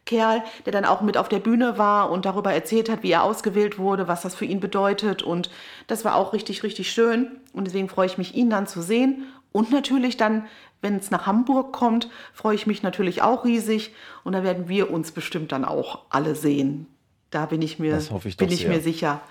Kerl, 0.05 0.41
der 0.65 0.73
dann 0.73 0.85
auch 0.85 1.01
mit 1.01 1.17
auf 1.17 1.29
der 1.29 1.39
Bühne 1.39 1.77
war 1.77 2.09
und 2.11 2.25
darüber 2.25 2.53
erzählt 2.53 2.89
hat, 2.89 3.03
wie 3.03 3.11
er 3.11 3.23
ausgewählt 3.23 3.77
wurde, 3.77 4.07
was 4.07 4.21
das 4.21 4.33
für 4.35 4.45
ihn 4.45 4.59
bedeutet. 4.59 5.21
Und 5.21 5.49
das 5.87 6.05
war 6.05 6.15
auch 6.15 6.33
richtig, 6.33 6.63
richtig 6.63 6.91
schön. 6.91 7.39
Und 7.53 7.65
deswegen 7.65 7.89
freue 7.89 8.07
ich 8.07 8.17
mich, 8.17 8.33
ihn 8.35 8.49
dann 8.49 8.67
zu 8.67 8.81
sehen. 8.81 9.25
Und 9.51 9.71
natürlich 9.71 10.17
dann, 10.17 10.45
wenn 10.81 10.95
es 10.95 11.11
nach 11.11 11.27
Hamburg 11.27 11.73
kommt, 11.73 12.09
freue 12.33 12.55
ich 12.55 12.65
mich 12.67 12.83
natürlich 12.83 13.21
auch 13.21 13.43
riesig. 13.43 13.93
Und 14.23 14.33
da 14.33 14.43
werden 14.43 14.69
wir 14.69 14.91
uns 14.91 15.11
bestimmt 15.11 15.51
dann 15.51 15.65
auch 15.65 15.99
alle 16.09 16.35
sehen. 16.35 16.87
Da 17.29 17.45
bin 17.45 17.61
ich 17.61 17.79
mir, 17.79 17.93
Das 17.93 18.11
hoffe 18.11 18.27
ich 18.29 18.37
bin 18.37 18.49
ich 18.49 18.61
sehr. 18.61 18.69
mir 18.69 18.81
sicher. 18.81 19.21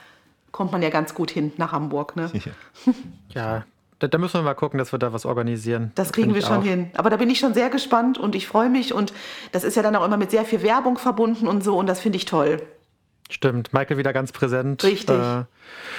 Kommt 0.53 0.73
man 0.73 0.83
ja 0.83 0.91
ganz 0.91 1.15
gut 1.15 1.31
hin 1.31 1.53
nach 1.57 1.73
Hamburg. 1.73 2.17
Ne? 2.17 2.31
Ja, 3.35 3.65
da, 4.01 4.09
da 4.09 4.19
müssen 4.19 4.35
wir 4.35 4.43
mal 4.43 4.55
gucken, 4.55 4.79
dass 4.79 4.93
wir 4.93 4.99
da 4.99 5.13
was 5.13 5.25
organisieren. 5.27 5.93
Das 5.95 6.13
kriegen 6.13 6.29
Finde 6.33 6.41
wir 6.41 6.47
schon 6.47 6.59
auch. 6.61 6.65
hin. 6.65 6.91
Aber 6.97 7.11
da 7.11 7.17
bin 7.17 7.29
ich 7.31 7.39
schon 7.39 7.55
sehr 7.55 7.71
gespannt 7.71 8.19
und 8.19 8.35
ich 8.35 8.47
freue 8.47 8.69
mich. 8.71 8.93
Und 8.95 9.13
das 9.53 9.63
ist 9.63 9.77
ja 9.77 9.83
dann 9.83 9.95
auch 9.95 10.05
immer 10.05 10.17
mit 10.17 10.31
sehr 10.31 10.45
viel 10.45 10.63
Werbung 10.63 10.99
verbunden 10.99 11.47
und 11.47 11.63
so. 11.63 11.77
Und 11.79 11.87
das 11.87 12.01
finde 12.01 12.17
ich 12.17 12.25
toll. 12.25 12.63
Stimmt, 13.29 13.73
Michael 13.73 13.99
wieder 13.99 14.13
ganz 14.13 14.33
präsent. 14.33 14.83
Richtig. 14.83 15.17
Äh, 15.17 15.45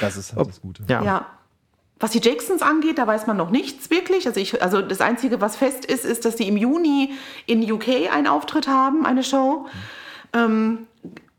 Das 0.01 0.17
ist 0.17 0.35
halt 0.35 0.47
das 0.49 0.61
Gute. 0.61 0.83
ja. 0.89 1.03
Ja. 1.03 1.25
Was 1.99 2.09
die 2.11 2.19
Jacksons 2.19 2.63
angeht, 2.63 2.97
da 2.97 3.05
weiß 3.05 3.27
man 3.27 3.37
noch 3.37 3.51
nichts 3.51 3.91
wirklich. 3.91 4.25
Also, 4.25 4.39
ich, 4.39 4.59
also 4.63 4.81
das 4.81 5.01
Einzige, 5.01 5.39
was 5.39 5.55
fest 5.55 5.85
ist, 5.85 6.03
ist, 6.03 6.25
dass 6.25 6.35
die 6.35 6.47
im 6.47 6.57
Juni 6.57 7.11
in 7.45 7.71
UK 7.71 8.11
einen 8.11 8.25
Auftritt 8.25 8.67
haben, 8.67 9.05
eine 9.05 9.23
Show. 9.23 9.67
Ähm, 10.33 10.87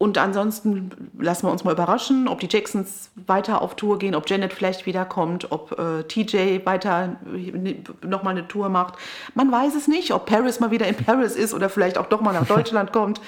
und 0.02 0.18
ansonsten 0.18 0.90
lassen 1.16 1.46
wir 1.46 1.52
uns 1.52 1.62
mal 1.62 1.70
überraschen, 1.70 2.26
ob 2.26 2.40
die 2.40 2.48
Jacksons 2.50 3.12
weiter 3.14 3.62
auf 3.62 3.76
Tour 3.76 4.00
gehen, 4.00 4.16
ob 4.16 4.28
Janet 4.28 4.52
vielleicht 4.52 4.84
wiederkommt, 4.84 5.52
ob 5.52 5.78
äh, 5.78 6.02
TJ 6.02 6.66
weiter 6.66 7.14
nochmal 8.04 8.36
eine 8.36 8.48
Tour 8.48 8.68
macht. 8.68 8.94
Man 9.36 9.52
weiß 9.52 9.76
es 9.76 9.86
nicht, 9.86 10.12
ob 10.12 10.26
Paris 10.26 10.58
mal 10.58 10.72
wieder 10.72 10.88
in 10.88 10.96
Paris 10.96 11.36
ist 11.36 11.54
oder 11.54 11.68
vielleicht 11.68 11.98
auch 11.98 12.06
doch 12.06 12.20
mal 12.20 12.32
nach 12.32 12.48
Deutschland 12.48 12.92
kommt. 12.98 13.20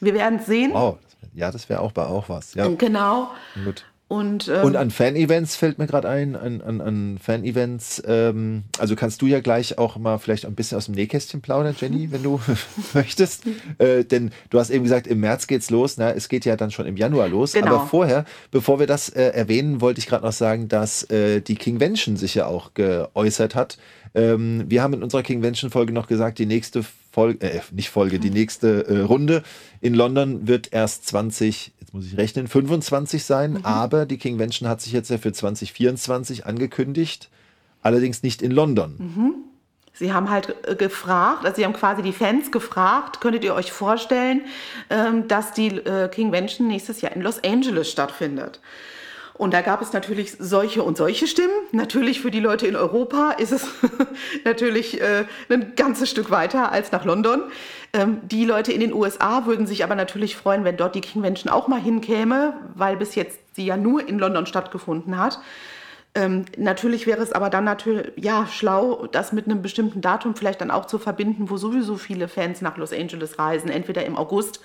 Wir 0.00 0.12
werden 0.14 0.40
es 0.40 0.46
sehen. 0.46 0.72
Wow. 0.74 0.98
Ja, 1.34 1.52
das 1.52 1.68
wäre 1.68 1.78
auch, 1.78 1.94
auch 1.96 2.28
was. 2.28 2.54
Ja, 2.54 2.66
Genau. 2.66 3.30
gut. 3.64 3.84
Und, 4.12 4.46
ähm, 4.48 4.64
Und 4.64 4.76
an 4.76 4.90
Fan-Events 4.90 5.56
fällt 5.56 5.78
mir 5.78 5.86
gerade 5.86 6.06
ein, 6.06 6.36
an, 6.36 6.60
an, 6.60 6.82
an 6.82 7.18
Fan-Events, 7.18 8.02
ähm, 8.06 8.64
also 8.78 8.94
kannst 8.94 9.22
du 9.22 9.26
ja 9.26 9.40
gleich 9.40 9.78
auch 9.78 9.96
mal 9.96 10.18
vielleicht 10.18 10.44
ein 10.44 10.54
bisschen 10.54 10.76
aus 10.76 10.84
dem 10.84 10.96
Nähkästchen 10.96 11.40
plaudern, 11.40 11.74
Jenny, 11.80 12.08
wenn 12.12 12.22
du 12.22 12.38
möchtest. 12.92 13.44
Äh, 13.78 14.04
denn 14.04 14.30
du 14.50 14.58
hast 14.58 14.68
eben 14.68 14.84
gesagt, 14.84 15.06
im 15.06 15.20
März 15.20 15.46
geht's 15.46 15.70
los, 15.70 15.96
na, 15.96 16.12
es 16.12 16.28
geht 16.28 16.44
ja 16.44 16.56
dann 16.56 16.70
schon 16.70 16.84
im 16.84 16.98
Januar 16.98 17.26
los. 17.28 17.54
Genau. 17.54 17.68
Aber 17.68 17.86
vorher, 17.86 18.26
bevor 18.50 18.78
wir 18.78 18.86
das 18.86 19.08
äh, 19.08 19.28
erwähnen, 19.28 19.80
wollte 19.80 20.00
ich 20.00 20.06
gerade 20.06 20.26
noch 20.26 20.32
sagen, 20.32 20.68
dass 20.68 21.04
äh, 21.04 21.40
die 21.40 21.54
Kingvention 21.54 22.18
sich 22.18 22.34
ja 22.34 22.44
auch 22.44 22.74
geäußert 22.74 23.54
hat. 23.54 23.78
Ähm, 24.14 24.64
wir 24.68 24.82
haben 24.82 24.92
in 24.92 25.02
unserer 25.02 25.22
Kingvention-Folge 25.22 25.94
noch 25.94 26.06
gesagt, 26.06 26.38
die 26.38 26.44
nächste 26.44 26.84
Folge, 27.10 27.46
äh, 27.46 27.60
nicht 27.70 27.88
Folge, 27.88 28.18
die 28.18 28.30
nächste 28.30 28.86
äh, 28.86 29.00
Runde 29.00 29.42
in 29.80 29.94
London 29.94 30.46
wird 30.46 30.72
erst 30.72 31.06
20, 31.06 31.72
jetzt 31.92 31.94
muss 31.94 32.06
ich 32.06 32.16
rechnen, 32.16 32.48
25 32.48 33.22
sein, 33.22 33.64
aber 33.64 34.06
die 34.06 34.16
Kingvention 34.16 34.68
hat 34.68 34.80
sich 34.80 34.92
jetzt 34.92 35.10
ja 35.10 35.18
für 35.18 35.32
2024 35.32 36.46
angekündigt, 36.46 37.28
allerdings 37.82 38.22
nicht 38.22 38.40
in 38.40 38.50
London. 38.50 39.44
Sie 39.92 40.12
haben 40.12 40.30
halt 40.30 40.54
äh, 40.66 40.74
gefragt, 40.74 41.44
also 41.44 41.56
Sie 41.56 41.66
haben 41.66 41.74
quasi 41.74 42.00
die 42.00 42.12
Fans 42.12 42.50
gefragt, 42.50 43.20
könntet 43.20 43.44
ihr 43.44 43.54
euch 43.54 43.72
vorstellen, 43.72 44.40
ähm, 44.88 45.28
dass 45.28 45.52
die 45.52 45.68
äh, 45.68 46.08
Kingvention 46.08 46.66
nächstes 46.66 47.02
Jahr 47.02 47.12
in 47.12 47.20
Los 47.20 47.44
Angeles 47.44 47.90
stattfindet? 47.90 48.60
Und 49.34 49.54
da 49.54 49.62
gab 49.62 49.80
es 49.80 49.92
natürlich 49.92 50.36
solche 50.38 50.82
und 50.82 50.96
solche 50.96 51.26
Stimmen. 51.26 51.52
Natürlich 51.72 52.20
für 52.20 52.30
die 52.30 52.40
Leute 52.40 52.66
in 52.66 52.76
Europa 52.76 53.32
ist 53.32 53.52
es 53.52 53.66
natürlich 54.44 55.00
äh, 55.00 55.24
ein 55.48 55.74
ganzes 55.74 56.10
Stück 56.10 56.30
weiter 56.30 56.70
als 56.70 56.92
nach 56.92 57.04
London. 57.04 57.42
Ähm, 57.92 58.20
die 58.24 58.44
Leute 58.44 58.72
in 58.72 58.80
den 58.80 58.92
USA 58.92 59.46
würden 59.46 59.66
sich 59.66 59.84
aber 59.84 59.94
natürlich 59.94 60.36
freuen, 60.36 60.64
wenn 60.64 60.76
dort 60.76 60.94
die 60.94 61.00
Kingvention 61.00 61.52
auch 61.52 61.66
mal 61.66 61.80
hinkäme, 61.80 62.54
weil 62.74 62.96
bis 62.96 63.14
jetzt 63.14 63.38
sie 63.54 63.66
ja 63.66 63.76
nur 63.76 64.06
in 64.06 64.18
London 64.18 64.46
stattgefunden 64.46 65.18
hat. 65.18 65.40
Ähm, 66.14 66.44
natürlich 66.58 67.06
wäre 67.06 67.22
es 67.22 67.32
aber 67.32 67.48
dann 67.48 67.64
natürlich 67.64 68.12
ja 68.16 68.46
schlau, 68.46 69.06
das 69.06 69.32
mit 69.32 69.46
einem 69.46 69.62
bestimmten 69.62 70.02
Datum 70.02 70.36
vielleicht 70.36 70.60
dann 70.60 70.70
auch 70.70 70.84
zu 70.84 70.98
verbinden, 70.98 71.48
wo 71.48 71.56
sowieso 71.56 71.96
viele 71.96 72.28
Fans 72.28 72.60
nach 72.60 72.76
Los 72.76 72.92
Angeles 72.92 73.38
reisen, 73.38 73.70
entweder 73.70 74.04
im 74.04 74.16
August 74.16 74.60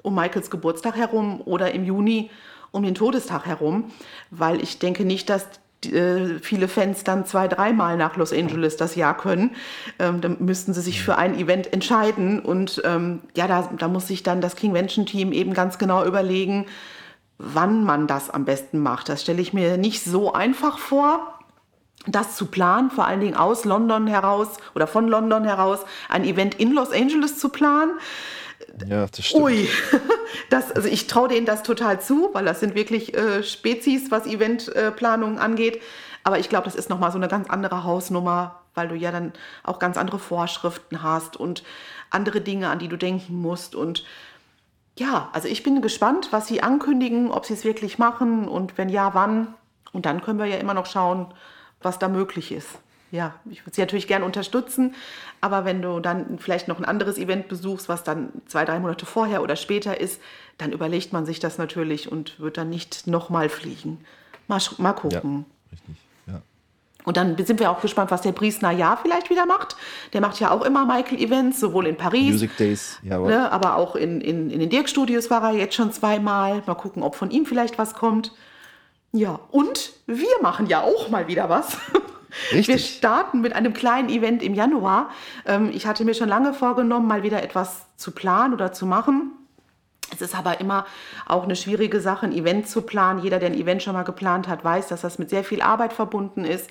um 0.00 0.14
Michaels 0.14 0.50
Geburtstag 0.50 0.96
herum 0.96 1.42
oder 1.44 1.72
im 1.72 1.84
Juni 1.84 2.30
um 2.70 2.82
den 2.82 2.94
Todestag 2.94 3.46
herum, 3.46 3.90
weil 4.30 4.62
ich 4.62 4.78
denke 4.78 5.04
nicht, 5.04 5.30
dass 5.30 5.46
äh, 5.84 6.38
viele 6.40 6.68
Fans 6.68 7.04
dann 7.04 7.26
zwei, 7.26 7.48
dreimal 7.48 7.96
nach 7.96 8.16
Los 8.16 8.32
Angeles 8.32 8.76
das 8.76 8.96
Jahr 8.96 9.16
können. 9.16 9.54
Ähm, 9.98 10.20
dann 10.20 10.38
müssten 10.40 10.74
sie 10.74 10.80
sich 10.80 11.02
für 11.02 11.16
ein 11.16 11.38
Event 11.38 11.72
entscheiden 11.72 12.40
und 12.40 12.82
ähm, 12.84 13.20
ja, 13.36 13.46
da, 13.46 13.68
da 13.76 13.88
muss 13.88 14.08
sich 14.08 14.22
dann 14.22 14.40
das 14.40 14.56
Kingvention-Team 14.56 15.32
eben 15.32 15.52
ganz 15.54 15.78
genau 15.78 16.04
überlegen, 16.04 16.66
wann 17.38 17.84
man 17.84 18.06
das 18.06 18.30
am 18.30 18.44
besten 18.44 18.78
macht. 18.78 19.08
Das 19.08 19.22
stelle 19.22 19.42
ich 19.42 19.52
mir 19.52 19.76
nicht 19.76 20.02
so 20.02 20.32
einfach 20.32 20.78
vor, 20.78 21.34
das 22.06 22.36
zu 22.36 22.46
planen, 22.46 22.90
vor 22.90 23.06
allen 23.06 23.20
Dingen 23.20 23.36
aus 23.36 23.64
London 23.64 24.06
heraus 24.06 24.48
oder 24.74 24.86
von 24.86 25.08
London 25.08 25.44
heraus 25.44 25.80
ein 26.08 26.24
Event 26.24 26.54
in 26.54 26.72
Los 26.72 26.92
Angeles 26.92 27.38
zu 27.38 27.48
planen. 27.48 27.92
Ja, 28.86 29.06
das 29.06 29.26
stimmt. 29.26 29.44
Ui, 29.44 29.68
das, 30.50 30.72
also 30.72 30.88
ich 30.88 31.06
traue 31.06 31.28
denen 31.28 31.46
das 31.46 31.62
total 31.62 32.00
zu, 32.00 32.30
weil 32.32 32.44
das 32.44 32.60
sind 32.60 32.74
wirklich 32.74 33.16
äh, 33.16 33.42
Spezies, 33.42 34.10
was 34.10 34.26
Eventplanung 34.26 35.38
angeht. 35.38 35.82
Aber 36.24 36.38
ich 36.38 36.48
glaube, 36.48 36.64
das 36.64 36.74
ist 36.74 36.90
nochmal 36.90 37.12
so 37.12 37.18
eine 37.18 37.28
ganz 37.28 37.48
andere 37.48 37.84
Hausnummer, 37.84 38.60
weil 38.74 38.88
du 38.88 38.94
ja 38.94 39.12
dann 39.12 39.32
auch 39.62 39.78
ganz 39.78 39.96
andere 39.96 40.18
Vorschriften 40.18 41.02
hast 41.02 41.36
und 41.36 41.62
andere 42.10 42.40
Dinge, 42.40 42.68
an 42.68 42.78
die 42.78 42.88
du 42.88 42.96
denken 42.96 43.40
musst. 43.40 43.74
Und 43.74 44.04
ja, 44.98 45.28
also 45.32 45.48
ich 45.48 45.62
bin 45.62 45.82
gespannt, 45.82 46.28
was 46.32 46.46
sie 46.46 46.62
ankündigen, 46.62 47.30
ob 47.30 47.46
sie 47.46 47.54
es 47.54 47.64
wirklich 47.64 47.98
machen 47.98 48.48
und 48.48 48.78
wenn 48.78 48.88
ja, 48.88 49.14
wann. 49.14 49.54
Und 49.92 50.06
dann 50.06 50.20
können 50.20 50.38
wir 50.38 50.46
ja 50.46 50.56
immer 50.56 50.74
noch 50.74 50.86
schauen, 50.86 51.32
was 51.80 51.98
da 51.98 52.08
möglich 52.08 52.52
ist. 52.52 52.68
Ja, 53.12 53.34
ich 53.48 53.62
würde 53.62 53.74
sie 53.76 53.80
natürlich 53.80 54.08
gerne 54.08 54.24
unterstützen, 54.24 54.94
aber 55.40 55.64
wenn 55.64 55.82
du 55.82 56.00
dann 56.00 56.38
vielleicht 56.38 56.68
noch 56.68 56.78
ein 56.78 56.84
anderes 56.84 57.18
Event 57.18 57.48
besuchst, 57.48 57.88
was 57.88 58.04
dann 58.04 58.30
zwei, 58.46 58.64
drei 58.64 58.78
Monate 58.78 59.06
vorher 59.06 59.42
oder 59.42 59.56
später 59.56 60.00
ist, 60.00 60.20
dann 60.58 60.72
überlegt 60.72 61.12
man 61.12 61.26
sich 61.26 61.38
das 61.40 61.58
natürlich 61.58 62.10
und 62.10 62.40
wird 62.40 62.56
dann 62.56 62.70
nicht 62.70 63.06
nochmal 63.06 63.48
fliegen. 63.48 63.98
Mal, 64.48 64.60
mal 64.78 64.88
Ja, 64.90 64.92
gucken. 64.94 65.44
richtig. 65.72 65.96
Ja. 66.26 66.40
Und 67.04 67.16
dann 67.16 67.36
sind 67.44 67.60
wir 67.60 67.70
auch 67.70 67.80
gespannt, 67.80 68.10
was 68.10 68.22
der 68.22 68.32
Priestner 68.32 68.70
ja 68.70 68.96
vielleicht 69.00 69.28
wieder 69.30 69.46
macht. 69.46 69.76
Der 70.12 70.20
macht 70.20 70.40
ja 70.40 70.50
auch 70.50 70.62
immer 70.64 70.84
Michael-Events, 70.86 71.60
sowohl 71.60 71.86
in 71.86 71.96
Paris, 71.96 72.32
Music 72.32 72.56
Days, 72.56 72.98
jawohl. 73.02 73.28
ne, 73.30 73.52
aber 73.52 73.76
auch 73.76 73.94
in, 73.96 74.20
in, 74.20 74.50
in 74.50 74.60
den 74.60 74.70
Dirk-Studios 74.70 75.30
war 75.30 75.42
er 75.42 75.56
jetzt 75.58 75.74
schon 75.74 75.92
zweimal. 75.92 76.62
Mal 76.66 76.74
gucken, 76.74 77.02
ob 77.02 77.14
von 77.16 77.30
ihm 77.30 77.44
vielleicht 77.46 77.78
was 77.78 77.94
kommt. 77.94 78.32
Ja, 79.12 79.38
und 79.50 79.92
wir 80.06 80.26
machen 80.42 80.66
ja 80.66 80.82
auch 80.82 81.08
mal 81.08 81.26
wieder 81.28 81.48
was. 81.48 81.76
Richtig. 82.52 82.68
Wir 82.68 82.78
starten 82.78 83.40
mit 83.40 83.52
einem 83.54 83.72
kleinen 83.72 84.08
Event 84.08 84.42
im 84.42 84.54
Januar. 84.54 85.10
Ähm, 85.46 85.70
ich 85.72 85.86
hatte 85.86 86.04
mir 86.04 86.14
schon 86.14 86.28
lange 86.28 86.54
vorgenommen, 86.54 87.06
mal 87.06 87.22
wieder 87.22 87.42
etwas 87.42 87.86
zu 87.96 88.10
planen 88.10 88.54
oder 88.54 88.72
zu 88.72 88.86
machen. 88.86 89.32
Es 90.12 90.20
ist 90.20 90.36
aber 90.36 90.60
immer 90.60 90.86
auch 91.26 91.44
eine 91.44 91.56
schwierige 91.56 92.00
Sache, 92.00 92.26
ein 92.26 92.32
Event 92.32 92.68
zu 92.68 92.82
planen. 92.82 93.20
Jeder, 93.20 93.38
der 93.38 93.50
ein 93.50 93.58
Event 93.58 93.82
schon 93.82 93.94
mal 93.94 94.04
geplant 94.04 94.46
hat, 94.46 94.64
weiß, 94.64 94.88
dass 94.88 95.00
das 95.00 95.18
mit 95.18 95.30
sehr 95.30 95.42
viel 95.42 95.60
Arbeit 95.60 95.92
verbunden 95.92 96.44
ist. 96.44 96.70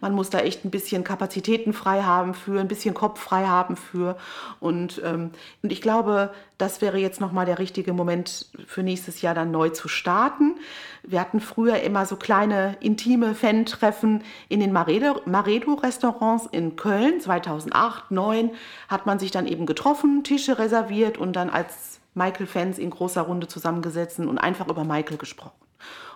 Man 0.00 0.14
muss 0.14 0.30
da 0.30 0.40
echt 0.40 0.64
ein 0.64 0.70
bisschen 0.70 1.04
Kapazitäten 1.04 1.72
frei 1.72 2.02
haben 2.02 2.34
für, 2.34 2.60
ein 2.60 2.68
bisschen 2.68 2.94
Kopf 2.94 3.20
frei 3.20 3.46
haben 3.46 3.76
für. 3.76 4.16
Und, 4.60 5.00
ähm, 5.04 5.30
und 5.62 5.72
ich 5.72 5.80
glaube, 5.80 6.30
das 6.58 6.80
wäre 6.80 6.98
jetzt 6.98 7.20
nochmal 7.20 7.46
der 7.46 7.58
richtige 7.58 7.92
Moment 7.92 8.46
für 8.66 8.82
nächstes 8.82 9.22
Jahr 9.22 9.34
dann 9.34 9.50
neu 9.50 9.70
zu 9.70 9.88
starten. 9.88 10.56
Wir 11.02 11.20
hatten 11.20 11.40
früher 11.40 11.80
immer 11.82 12.06
so 12.06 12.16
kleine 12.16 12.76
intime 12.80 13.34
Fan-Treffen 13.34 14.22
in 14.48 14.60
den 14.60 14.72
Maredo- 14.72 15.20
Maredo-Restaurants 15.26 16.46
in 16.50 16.76
Köln. 16.76 17.20
2008, 17.20 18.04
2009 18.08 18.50
hat 18.88 19.06
man 19.06 19.18
sich 19.18 19.30
dann 19.30 19.46
eben 19.46 19.66
getroffen, 19.66 20.24
Tische 20.24 20.58
reserviert 20.58 21.18
und 21.18 21.34
dann 21.34 21.50
als 21.50 22.00
Michael-Fans 22.14 22.78
in 22.78 22.90
großer 22.90 23.22
Runde 23.22 23.48
zusammengesetzt 23.48 24.18
und 24.18 24.38
einfach 24.38 24.68
über 24.68 24.84
Michael 24.84 25.18
gesprochen. 25.18 25.63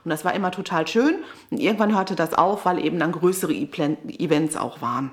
Und 0.05 0.11
das 0.11 0.25
war 0.25 0.35
immer 0.35 0.51
total 0.51 0.87
schön. 0.87 1.17
Und 1.51 1.59
irgendwann 1.59 1.95
hörte 1.95 2.15
das 2.15 2.35
auf, 2.35 2.65
weil 2.65 2.85
eben 2.85 2.99
dann 2.99 3.13
größere 3.13 3.53
Events 3.53 4.57
auch 4.57 4.81
waren. 4.81 5.11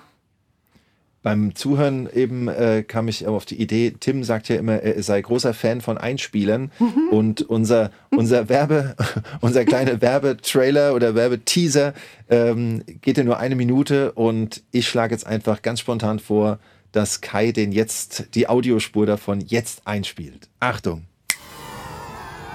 Beim 1.22 1.54
Zuhören 1.54 2.08
eben 2.12 2.48
äh, 2.48 2.84
kam 2.86 3.06
ich 3.06 3.26
auf 3.28 3.44
die 3.44 3.60
Idee, 3.60 3.94
Tim 3.98 4.24
sagt 4.24 4.48
ja 4.48 4.56
immer, 4.56 4.82
er 4.82 5.00
sei 5.02 5.20
großer 5.20 5.54
Fan 5.54 5.80
von 5.80 5.96
Einspielern 5.96 6.72
mhm. 6.80 7.08
und 7.10 7.42
unser, 7.42 7.92
unser 8.10 8.48
Werbe, 8.48 8.96
unser 9.40 9.64
kleiner 9.64 10.00
Werbetrailer 10.00 10.94
oder 10.94 11.14
Werbeteaser 11.14 11.94
ähm, 12.28 12.82
geht 13.02 13.18
ja 13.18 13.24
nur 13.24 13.38
eine 13.38 13.54
Minute 13.54 14.12
und 14.12 14.64
ich 14.72 14.88
schlage 14.88 15.14
jetzt 15.14 15.26
einfach 15.26 15.62
ganz 15.62 15.78
spontan 15.78 16.18
vor, 16.18 16.58
dass 16.90 17.20
Kai 17.20 17.52
den 17.52 17.70
jetzt, 17.70 18.34
die 18.34 18.48
Audiospur 18.48 19.06
davon 19.06 19.40
jetzt 19.40 19.86
einspielt. 19.86 20.48
Achtung! 20.58 21.04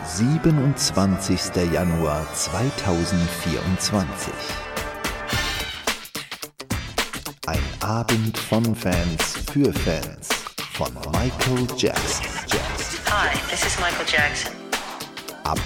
27. 0.05 1.39
Januar 1.73 2.25
2024 2.33 4.33
ein 7.47 7.63
Abend 7.79 8.37
von 8.37 8.75
Fans 8.75 9.37
für 9.53 9.71
Fans 9.71 10.27
von 10.73 10.93
Michael 11.13 11.65
Jackson. 11.77 12.25
Hi, 13.05 13.33
this 13.49 13.65
is 13.65 13.79
Michael 13.79 14.05
Jackson. 14.05 14.51
Ab 15.45 15.59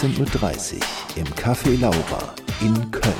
18.30 0.00 0.76
Uhr 0.76 0.80
im 1.16 1.26
Café 1.34 1.80
Laura 1.80 2.34
in 2.60 2.88
Köln. 2.92 3.14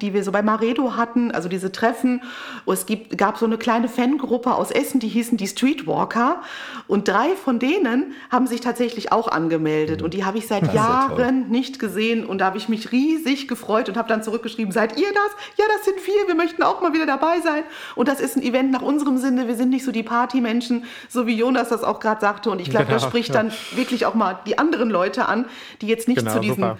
die 0.00 0.12
wir 0.14 0.24
so 0.24 0.32
bei 0.32 0.42
Maredo 0.42 0.96
hatten, 0.96 1.30
also 1.30 1.48
diese 1.48 1.70
Treffen. 1.72 2.22
Es 2.66 2.86
gibt, 2.86 3.16
gab 3.18 3.38
so 3.38 3.46
eine 3.46 3.58
kleine 3.58 3.88
Fangruppe 3.88 4.54
aus 4.54 4.70
Essen, 4.70 5.00
die 5.00 5.08
hießen 5.08 5.36
die 5.38 5.46
Streetwalker. 5.46 6.42
Und 6.88 7.08
drei 7.08 7.30
von 7.36 7.58
denen 7.58 8.12
haben 8.30 8.46
sich 8.46 8.60
tatsächlich 8.60 9.12
auch 9.12 9.28
angemeldet. 9.28 10.02
Und 10.02 10.14
die 10.14 10.24
habe 10.24 10.38
ich 10.38 10.46
seit 10.46 10.64
Das. 10.66 10.74
Jahren 10.74 11.50
nicht 11.50 11.78
gesehen. 11.78 12.24
Und 12.26 12.38
da 12.38 12.46
habe 12.46 12.58
ich 12.58 12.68
mich 12.68 12.92
riesig 12.92 13.48
gefreut 13.48 13.88
und 13.88 13.96
habe 13.96 14.08
dann 14.08 14.22
zurückgeschrieben, 14.22 14.72
seid 14.72 14.98
ihr 14.98 15.08
das? 15.08 15.56
Ja, 15.56 15.64
das 15.76 15.84
sind 15.84 15.96
wir. 16.06 16.26
Wir 16.28 16.34
möchten 16.34 16.62
auch 16.62 16.80
mal 16.80 16.92
wieder 16.92 17.06
dabei 17.06 17.40
sein. 17.40 17.62
Und 17.94 18.08
das 18.08 18.20
ist 18.20 18.36
ein 18.36 18.42
Event 18.42 18.70
nach 18.72 18.82
unserem 18.82 19.18
Sinne. 19.18 19.46
Wir 19.48 19.54
sind 19.56 19.70
nicht 19.70 19.84
so 19.84 19.92
die 19.92 20.02
Partymenschen, 20.02 20.84
so 21.08 21.26
wie 21.26 21.34
Jonas 21.36 21.68
das 21.68 21.84
auch 21.84 22.00
gerade 22.00 22.20
sagte. 22.20 22.50
Und 22.50 22.60
ich 22.60 22.70
glaube, 22.70 22.86
das 22.86 23.02
Genau, 23.02 23.10
spricht 23.10 23.28
ja. 23.30 23.34
dann 23.42 23.52
wirklich 23.74 24.06
auch 24.06 24.14
mal 24.14 24.38
die 24.46 24.58
anderen 24.58 24.90
Leute 24.90 25.26
an, 25.26 25.46
die 25.80 25.86
jetzt 25.86 26.08
nicht 26.08 26.18
Genau, 26.18 26.32
zu 26.32 26.40
diesen 26.40 26.54
super. 26.62 26.78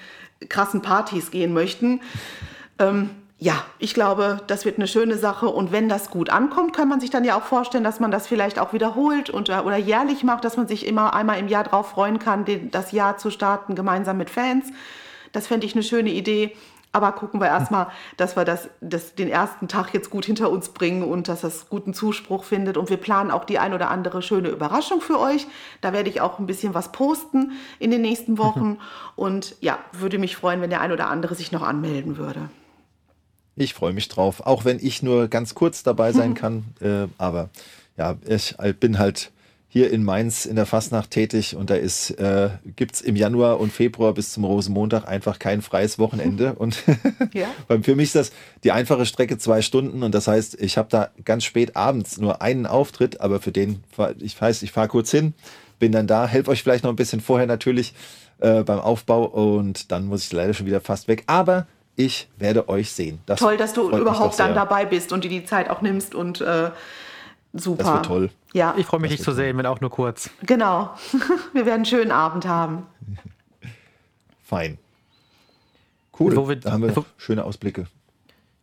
krassen 0.49 0.83
Partys 0.83 1.31
gehen 1.31 1.53
möchten. 1.53 2.01
Ähm, 2.79 3.11
ja, 3.39 3.65
ich 3.79 3.95
glaube, 3.95 4.41
das 4.47 4.65
wird 4.65 4.79
eine 4.79 4.87
schöne 4.87 5.19
Sache. 5.19 5.49
Und 5.49 5.73
wenn 5.73 5.89
das 5.89 6.11
gut 6.11 6.31
ankommt, 6.31 6.75
kann 6.75 6.89
man 6.89 7.01
sich 7.01 7.11
dann 7.11 7.25
ja 7.25 7.37
auch 7.37 7.43
vorstellen, 7.43 7.85
dass 7.85 8.01
man 8.01 8.11
das 8.11 8.27
vielleicht 8.27 8.59
auch 8.59 8.73
wiederholt 8.73 9.29
und, 9.29 9.49
äh, 9.49 9.59
oder 9.59 9.77
jährlich 9.77 10.23
macht, 10.25 10.45
dass 10.45 10.57
man 10.57 10.69
sich 10.69 10.87
immer 10.87 11.15
einmal 11.15 11.39
im 11.39 11.49
Jahr 11.49 11.65
drauf 11.65 11.91
freuen 11.91 12.19
kann, 12.19 12.45
den, 12.45 12.71
das 12.71 12.93
Jahr 12.93 13.19
zu 13.19 13.31
starten, 13.31 13.75
gemeinsam 13.75 14.17
mit 14.17 14.31
Fans. 14.31 14.67
Das 15.33 15.47
fände 15.47 15.67
ich 15.67 15.75
eine 15.75 15.83
schöne 15.83 16.11
Idee. 16.11 16.57
Aber 16.93 17.11
gucken 17.11 17.41
wir 17.41 17.49
erstmal, 17.49 17.89
dass 18.17 18.37
wir 18.37 18.45
das, 18.45 18.69
das, 18.81 19.17
den 19.17 19.29
ersten 19.29 19.67
Tag 19.67 19.93
jetzt 19.93 20.11
gut 20.11 20.25
hinter 20.25 20.49
uns 20.49 20.69
bringen 20.69 21.03
und 21.03 21.27
dass 21.27 21.41
das 21.41 21.69
guten 21.69 21.93
Zuspruch 21.93 22.45
findet. 22.45 22.77
Und 22.77 22.89
wir 22.89 22.99
planen 22.99 23.33
auch 23.33 23.45
die 23.45 23.59
ein 23.59 23.75
oder 23.75 23.91
andere 23.91 24.23
schöne 24.23 24.49
Überraschung 24.49 25.01
für 25.01 25.19
euch. 25.19 25.49
Da 25.81 25.93
werde 25.93 26.09
ich 26.09 26.21
auch 26.21 26.39
ein 26.39 26.47
bisschen 26.47 26.73
was 26.73 26.93
posten 26.93 27.51
in 27.81 27.91
den 27.91 28.01
nächsten 28.01 28.39
Wochen. 28.39 28.79
Und 29.17 29.57
ja, 29.61 29.81
würde 29.91 30.21
mich 30.21 30.37
freuen, 30.37 30.61
wenn 30.61 30.71
der 30.71 30.81
ein 30.81 30.93
oder 30.93 31.09
andere 31.09 31.35
sich 31.35 31.51
noch 31.51 31.63
anmelden 31.63 32.17
würde. 32.17 32.49
Ich 33.57 33.75
freue 33.75 33.93
mich 33.93 34.09
drauf, 34.09 34.41
auch 34.45 34.65
wenn 34.65 34.79
ich 34.81 35.03
nur 35.03 35.29
ganz 35.29 35.55
kurz 35.55 35.83
dabei 35.83 36.13
sein 36.13 36.35
kann. 36.35 36.65
Äh, 36.81 37.07
aber 37.19 37.51
ja, 37.97 38.17
ich 38.27 38.57
bin 38.81 38.99
halt 38.99 39.31
hier 39.75 39.91
in 39.91 40.05
Mainz 40.05 40.47
in 40.47 40.55
der 40.55 40.67
Fastnacht 40.67 41.11
tätig 41.11 41.57
und 41.57 41.69
da 41.69 41.75
ist, 41.75 42.11
äh, 42.11 42.51
gibt 42.77 42.95
es 42.95 43.01
im 43.01 43.17
Januar 43.17 43.59
und 43.59 43.73
Februar 43.73 44.15
bis 44.15 44.33
zum 44.33 44.45
Rosenmontag 44.45 45.09
einfach 45.09 45.41
kein 45.41 45.63
freies 45.63 45.99
Wochenende. 45.99 46.53
Und 46.59 46.85
Ja. 47.33 47.49
für 47.83 47.97
mich 47.97 48.05
ist 48.05 48.15
das 48.15 48.33
die 48.63 48.71
einfache 48.71 49.05
Strecke 49.05 49.37
zwei 49.37 49.63
Stunden 49.63 50.05
und 50.05 50.15
das 50.15 50.29
heißt, 50.29 50.61
ich 50.61 50.79
habe 50.79 50.89
da 50.91 51.11
ganz 51.25 51.43
spät 51.43 51.75
abends 51.75 52.19
nur 52.19 52.41
einen 52.41 52.67
Auftritt, 52.67 53.21
aber 53.21 53.41
für 53.41 53.51
den, 53.51 53.83
ich 54.21 54.41
weiß, 54.41 54.63
ich 54.63 54.71
fahre 54.71 54.87
kurz 54.87 55.11
hin, 55.11 55.35
bin 55.81 55.91
dann 55.91 56.07
da, 56.07 56.29
helfe 56.29 56.53
euch 56.53 56.63
vielleicht 56.63 56.85
noch 56.85 56.93
ein 56.93 56.97
bisschen 56.97 57.21
vorher 57.21 57.49
natürlich 57.49 57.95
äh, 58.39 58.63
beim 58.63 58.79
Aufbau 58.79 59.25
und 59.25 59.91
dann 59.91 60.07
muss 60.07 60.25
ich 60.25 60.33
leider 60.33 60.55
schon 60.55 60.67
wieder 60.67 60.83
fast 60.83 61.09
weg. 61.09 61.25
Aber 61.27 61.67
ich 61.97 62.29
werde 62.39 62.69
euch 62.69 62.93
sehen. 62.93 63.21
Das 63.27 63.41
Toll, 63.41 63.57
dass 63.57 63.73
du 63.73 63.91
überhaupt 63.91 64.39
dann 64.39 64.55
dabei 64.55 64.85
bist 64.85 65.13
und 65.13 65.25
dir 65.25 65.29
die 65.31 65.45
Zeit 65.45 65.71
auch 65.71 65.81
nimmst 65.81 66.15
und 66.15 66.41
äh, 66.41 66.71
super. 67.53 67.83
Das 67.85 67.93
wird 67.95 68.07
toll. 68.07 68.31
Ja, 68.53 68.75
Ich 68.77 68.87
freue 68.87 69.01
mich, 69.01 69.11
dich 69.11 69.23
zu 69.23 69.33
sehen, 69.33 69.57
wenn 69.59 69.67
auch 69.67 69.81
nur 69.81 69.91
kurz. 69.91 70.31
genau. 70.43 70.95
Wir 71.53 71.65
werden 71.67 71.77
einen 71.77 71.85
schönen 71.85 72.11
Abend 72.13 72.47
haben. 72.47 72.87
Fein. 74.45 74.79
Cool. 76.19 76.37
Wo 76.37 76.49
wir- 76.49 76.57
da 76.57 76.73
haben 76.73 76.83
wir 76.83 76.95
wo- 76.95 77.05
schöne 77.17 77.45
Ausblicke. 77.45 77.87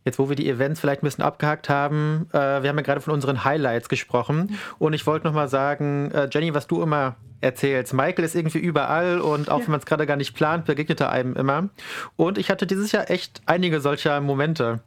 Jetzt, 0.04 0.18
wo 0.18 0.30
wir 0.30 0.36
die 0.36 0.50
Events 0.50 0.80
vielleicht 0.80 1.04
ein 1.04 1.06
bisschen 1.06 1.24
abgehakt 1.24 1.70
haben, 1.70 2.28
äh, 2.34 2.38
wir 2.64 2.70
haben 2.70 2.78
ja 2.78 2.82
gerade 2.82 3.02
von 3.02 3.14
unseren 3.14 3.44
Highlights 3.44 3.88
gesprochen. 3.88 4.58
Und 4.80 4.94
ich 4.94 5.06
wollte 5.06 5.28
nochmal 5.28 5.48
sagen, 5.48 6.10
äh, 6.12 6.28
Jenny, 6.32 6.54
was 6.56 6.66
du 6.68 6.82
immer 6.82 7.16
erzählst, 7.40 7.94
Michael 7.94 8.24
ist 8.26 8.36
irgendwie 8.36 8.60
überall 8.60 9.20
und 9.20 9.50
auch 9.50 9.60
wenn 9.62 9.72
man 9.72 9.80
es 9.80 9.86
gerade 9.86 10.06
gar 10.06 10.16
nicht 10.18 10.36
plant, 10.36 10.66
begegnet 10.66 11.02
er 11.02 11.12
einem 11.12 11.36
immer. 11.36 11.70
Und 12.16 12.38
ich 12.38 12.50
hatte 12.50 12.66
dieses 12.68 12.92
Jahr 12.92 13.10
echt 13.10 13.42
einige 13.46 13.80
solcher 13.82 14.22
Momente. 14.22 14.80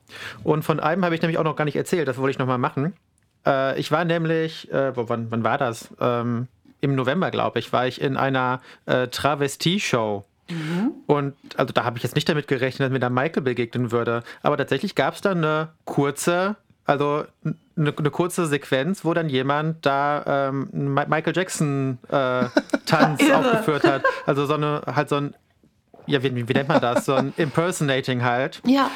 Und 0.45 0.65
von 0.65 0.79
einem 0.81 1.05
habe 1.05 1.15
ich 1.15 1.23
nämlich 1.23 1.39
auch 1.39 1.45
noch 1.45 1.57
gar 1.57 1.65
nicht 1.65 1.77
erzählt, 1.77 2.07
das 2.09 2.19
wollte 2.19 2.31
ich 2.33 2.39
nochmal 2.39 2.59
machen. 2.59 2.95
Äh, 3.47 3.79
ich 3.79 3.91
war 3.93 4.05
nämlich, 4.05 4.71
äh, 4.73 4.97
wo- 4.97 5.09
wann, 5.09 5.31
wann 5.31 5.45
war 5.45 5.59
das? 5.59 5.93
Ähm, 6.01 6.49
Im 6.81 6.95
November, 6.97 7.31
glaube 7.31 7.59
ich, 7.61 7.73
war 7.73 7.87
ich 7.87 8.01
in 8.01 8.17
einer 8.17 8.61
äh, 8.87 9.09
Travestie-Show. 10.49 10.95
Und 11.07 11.35
also 11.57 11.73
da 11.73 11.85
habe 11.85 11.97
ich 11.97 12.03
jetzt 12.03 12.15
nicht 12.15 12.29
damit 12.29 12.49
gerechnet, 12.49 12.87
dass 12.87 12.93
mir 12.93 13.01
da 13.01 13.11
Michael 13.11 13.43
begegnen 13.43 13.93
würde. 13.93 14.23
Aber 14.43 14.57
tatsächlich 14.57 14.95
gab 14.95 15.15
es 15.15 15.21
dann 15.21 15.39
eine 15.39 15.69
kurze, 15.85 16.57
also 16.85 17.25
eine, 17.77 17.95
eine 17.97 18.11
kurze 18.11 18.47
Sequenz, 18.47 19.05
wo 19.05 19.15
dann 19.15 19.29
jemand 19.29 19.85
da 19.87 20.49
ähm, 20.49 20.95
Michael 20.95 21.35
Jackson 21.35 21.99
äh, 22.09 22.47
Tanz 22.87 23.23
aufgeführt 23.31 23.85
hat. 23.85 24.03
Also 24.27 24.47
so 24.47 24.55
eine, 24.55 24.83
halt 24.87 25.09
so 25.09 25.17
ein, 25.17 25.35
ja, 26.07 26.23
wie, 26.23 26.49
wie 26.49 26.53
nennt 26.53 26.69
man 26.69 26.81
das? 26.81 27.07
So 27.07 27.15
ein 27.15 27.33
Impersonating 27.37 28.23
halt. 28.23 28.61
Ja. 28.67 28.91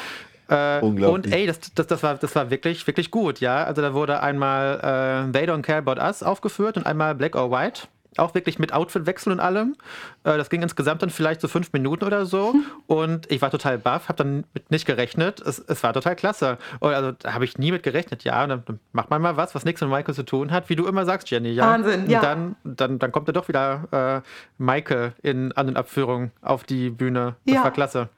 Äh, 0.47 0.79
Unglaublich. 0.81 1.27
Und 1.27 1.33
ey, 1.33 1.45
das, 1.45 1.59
das, 1.75 1.87
das, 1.87 2.03
war, 2.03 2.15
das 2.15 2.35
war 2.35 2.49
wirklich, 2.49 2.85
wirklich 2.87 3.11
gut, 3.11 3.39
ja. 3.39 3.63
Also 3.63 3.81
da 3.81 3.93
wurde 3.93 4.21
einmal 4.21 5.27
äh, 5.29 5.31
They 5.31 5.47
Don't 5.47 5.61
Care 5.61 5.79
About 5.79 6.01
Us 6.01 6.23
aufgeführt 6.23 6.77
und 6.77 6.85
einmal 6.85 7.15
Black 7.15 7.35
or 7.35 7.51
White. 7.51 7.87
Auch 8.17 8.33
wirklich 8.33 8.57
mit 8.59 8.73
Outfitwechsel 8.73 9.31
und 9.31 9.39
allem. 9.39 9.75
Äh, 10.23 10.37
das 10.37 10.49
ging 10.49 10.61
insgesamt 10.63 11.01
dann 11.03 11.09
vielleicht 11.11 11.41
so 11.41 11.47
fünf 11.47 11.71
Minuten 11.73 12.03
oder 12.05 12.25
so. 12.25 12.55
Und 12.87 13.31
ich 13.31 13.41
war 13.41 13.51
total 13.51 13.77
baff, 13.77 14.09
habe 14.09 14.17
dann 14.23 14.45
mit 14.53 14.71
nicht 14.71 14.85
gerechnet. 14.87 15.39
Es, 15.41 15.59
es 15.59 15.83
war 15.83 15.93
total 15.93 16.15
klasse. 16.15 16.57
Und 16.79 16.91
also 16.93 17.11
da 17.11 17.33
habe 17.33 17.45
ich 17.45 17.57
nie 17.59 17.71
mit 17.71 17.83
gerechnet, 17.83 18.23
ja. 18.23 18.45
Dann, 18.47 18.63
dann 18.65 18.79
macht 18.93 19.11
man 19.11 19.21
mal 19.21 19.37
was, 19.37 19.53
was 19.53 19.63
nichts 19.63 19.79
mit 19.81 19.89
Michael 19.91 20.15
zu 20.15 20.23
tun 20.23 20.49
hat, 20.51 20.69
wie 20.69 20.75
du 20.75 20.87
immer 20.87 21.05
sagst, 21.05 21.29
Jenny, 21.29 21.49
ja. 21.51 21.67
Wahnsinn, 21.67 22.05
und 22.05 22.09
ja. 22.09 22.19
Dann, 22.21 22.55
dann, 22.63 22.97
dann 22.97 23.11
kommt 23.11 23.29
er 23.29 23.33
doch 23.33 23.47
wieder 23.47 24.23
äh, 24.25 24.27
Michael 24.57 25.13
in 25.21 25.51
An- 25.51 25.67
und 25.67 25.77
Abführung 25.77 26.31
auf 26.41 26.63
die 26.63 26.89
Bühne. 26.89 27.35
Das 27.45 27.55
Ja. 27.55 27.63
war 27.63 27.71
klasse. 27.71 28.09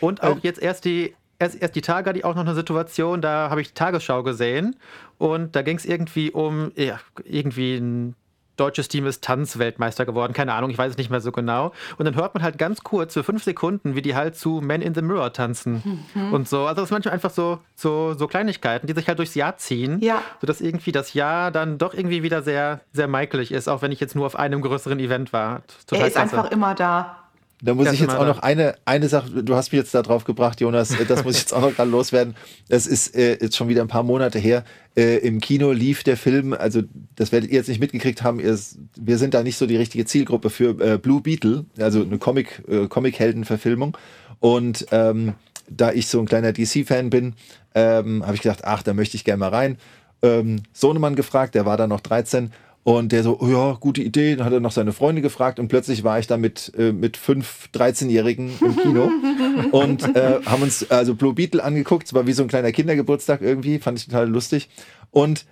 Und 0.00 0.22
auch 0.22 0.38
jetzt 0.42 0.60
erst 0.62 0.84
die, 0.86 1.14
erst, 1.38 1.60
erst 1.60 1.76
die 1.76 1.82
Tage 1.82 2.08
hatte 2.08 2.18
ich 2.18 2.24
auch 2.24 2.34
noch 2.34 2.42
eine 2.46 2.54
Situation, 2.54 3.20
da 3.20 3.50
habe 3.50 3.60
ich 3.60 3.68
die 3.68 3.74
Tagesschau 3.74 4.22
gesehen 4.22 4.76
und 5.18 5.54
da 5.54 5.62
ging 5.62 5.76
es 5.76 5.84
irgendwie 5.84 6.30
um, 6.30 6.72
ja, 6.74 6.98
irgendwie 7.24 7.76
ein 7.76 8.14
deutsches 8.60 8.88
Team 8.88 9.06
ist 9.06 9.24
Tanzweltmeister 9.24 10.04
geworden, 10.06 10.32
keine 10.32 10.52
Ahnung, 10.54 10.70
ich 10.70 10.78
weiß 10.78 10.92
es 10.92 10.96
nicht 10.98 11.10
mehr 11.10 11.20
so 11.20 11.32
genau. 11.32 11.72
Und 11.98 12.04
dann 12.04 12.14
hört 12.14 12.34
man 12.34 12.42
halt 12.42 12.58
ganz 12.58 12.82
kurz 12.82 13.14
für 13.14 13.24
fünf 13.24 13.42
Sekunden, 13.42 13.94
wie 13.96 14.02
die 14.02 14.14
halt 14.14 14.36
zu 14.36 14.60
Men 14.62 14.82
in 14.82 14.94
the 14.94 15.02
Mirror 15.02 15.32
tanzen 15.32 16.04
und 16.32 16.48
so. 16.48 16.66
Also 16.66 16.82
das 16.82 16.88
sind 16.88 16.96
manchmal 16.96 17.14
einfach 17.14 17.30
so, 17.30 17.58
so, 17.74 18.14
so 18.14 18.26
Kleinigkeiten, 18.26 18.86
die 18.86 18.92
sich 18.92 19.08
halt 19.08 19.18
durchs 19.18 19.34
Jahr 19.34 19.56
ziehen, 19.56 19.98
Ja. 20.02 20.22
sodass 20.40 20.60
irgendwie 20.60 20.92
das 20.92 21.14
Jahr 21.14 21.50
dann 21.50 21.78
doch 21.78 21.94
irgendwie 21.94 22.22
wieder 22.22 22.42
sehr, 22.42 22.80
sehr 22.92 23.08
Michaelig 23.08 23.50
ist, 23.52 23.68
auch 23.68 23.82
wenn 23.82 23.92
ich 23.92 24.00
jetzt 24.00 24.14
nur 24.14 24.26
auf 24.26 24.36
einem 24.36 24.60
größeren 24.60 24.98
Event 25.00 25.32
war. 25.32 25.62
Total 25.86 26.02
Er 26.02 26.06
ist 26.08 26.14
klasse. 26.14 26.36
einfach 26.38 26.50
immer 26.52 26.74
da. 26.74 27.16
Da 27.62 27.74
muss 27.74 27.92
ich 27.92 28.00
jetzt 28.00 28.14
auch 28.14 28.26
noch 28.26 28.38
eine, 28.38 28.74
eine 28.84 29.08
Sache, 29.08 29.42
du 29.42 29.54
hast 29.54 29.72
mich 29.72 29.80
jetzt 29.80 29.94
da 29.94 30.02
drauf 30.02 30.24
gebracht, 30.24 30.60
Jonas, 30.60 30.98
äh, 30.98 31.04
das 31.04 31.24
muss 31.24 31.34
ich 31.34 31.42
jetzt 31.42 31.52
auch 31.52 31.60
noch 31.60 31.74
gerade 31.74 31.90
loswerden. 31.90 32.34
Das 32.68 32.86
ist 32.86 33.14
äh, 33.14 33.38
jetzt 33.40 33.56
schon 33.56 33.68
wieder 33.68 33.82
ein 33.82 33.88
paar 33.88 34.02
Monate 34.02 34.38
her. 34.38 34.64
Äh, 34.96 35.18
Im 35.18 35.40
Kino 35.40 35.72
lief 35.72 36.02
der 36.02 36.16
Film, 36.16 36.54
also 36.54 36.82
das 37.16 37.32
werdet 37.32 37.50
ihr 37.50 37.56
jetzt 37.56 37.68
nicht 37.68 37.80
mitgekriegt 37.80 38.22
haben, 38.22 38.40
ihr, 38.40 38.58
wir 38.96 39.18
sind 39.18 39.34
da 39.34 39.42
nicht 39.42 39.56
so 39.56 39.66
die 39.66 39.76
richtige 39.76 40.06
Zielgruppe 40.06 40.50
für 40.50 40.80
äh, 40.80 40.98
Blue 40.98 41.20
Beetle, 41.20 41.66
also 41.78 42.02
eine 42.02 42.18
Comic, 42.18 42.62
äh, 42.68 42.88
Comic-Helden-Verfilmung. 42.88 43.96
Und 44.40 44.86
ähm, 44.90 45.34
da 45.68 45.92
ich 45.92 46.08
so 46.08 46.18
ein 46.18 46.26
kleiner 46.26 46.52
DC-Fan 46.52 47.10
bin, 47.10 47.34
ähm, 47.74 48.24
habe 48.24 48.34
ich 48.34 48.42
gedacht, 48.42 48.64
ach, 48.64 48.82
da 48.82 48.94
möchte 48.94 49.16
ich 49.16 49.24
gerne 49.24 49.40
mal 49.40 49.50
rein. 49.50 49.76
Ähm, 50.22 50.62
Sohnemann 50.72 51.14
gefragt, 51.14 51.54
der 51.54 51.66
war 51.66 51.76
da 51.76 51.86
noch 51.86 52.00
13 52.00 52.52
und 52.82 53.12
der 53.12 53.22
so, 53.22 53.38
oh 53.40 53.46
ja, 53.48 53.76
gute 53.78 54.02
Idee. 54.02 54.36
Dann 54.36 54.46
hat 54.46 54.52
er 54.52 54.60
noch 54.60 54.72
seine 54.72 54.92
Freunde 54.92 55.22
gefragt 55.22 55.58
und 55.58 55.68
plötzlich 55.68 56.02
war 56.04 56.18
ich 56.18 56.26
da 56.26 56.36
mit, 56.36 56.72
äh, 56.78 56.92
mit 56.92 57.16
fünf 57.16 57.68
13-Jährigen 57.74 58.52
im 58.60 58.76
Kino 58.76 59.10
und 59.72 60.16
äh, 60.16 60.40
haben 60.46 60.62
uns 60.62 60.90
also 60.90 61.14
Blue 61.14 61.34
Beetle 61.34 61.62
angeguckt. 61.62 62.06
Es 62.06 62.14
war 62.14 62.26
wie 62.26 62.32
so 62.32 62.42
ein 62.42 62.48
kleiner 62.48 62.72
Kindergeburtstag 62.72 63.42
irgendwie, 63.42 63.78
fand 63.78 63.98
ich 63.98 64.06
total 64.06 64.28
lustig. 64.28 64.68
Und 65.10 65.44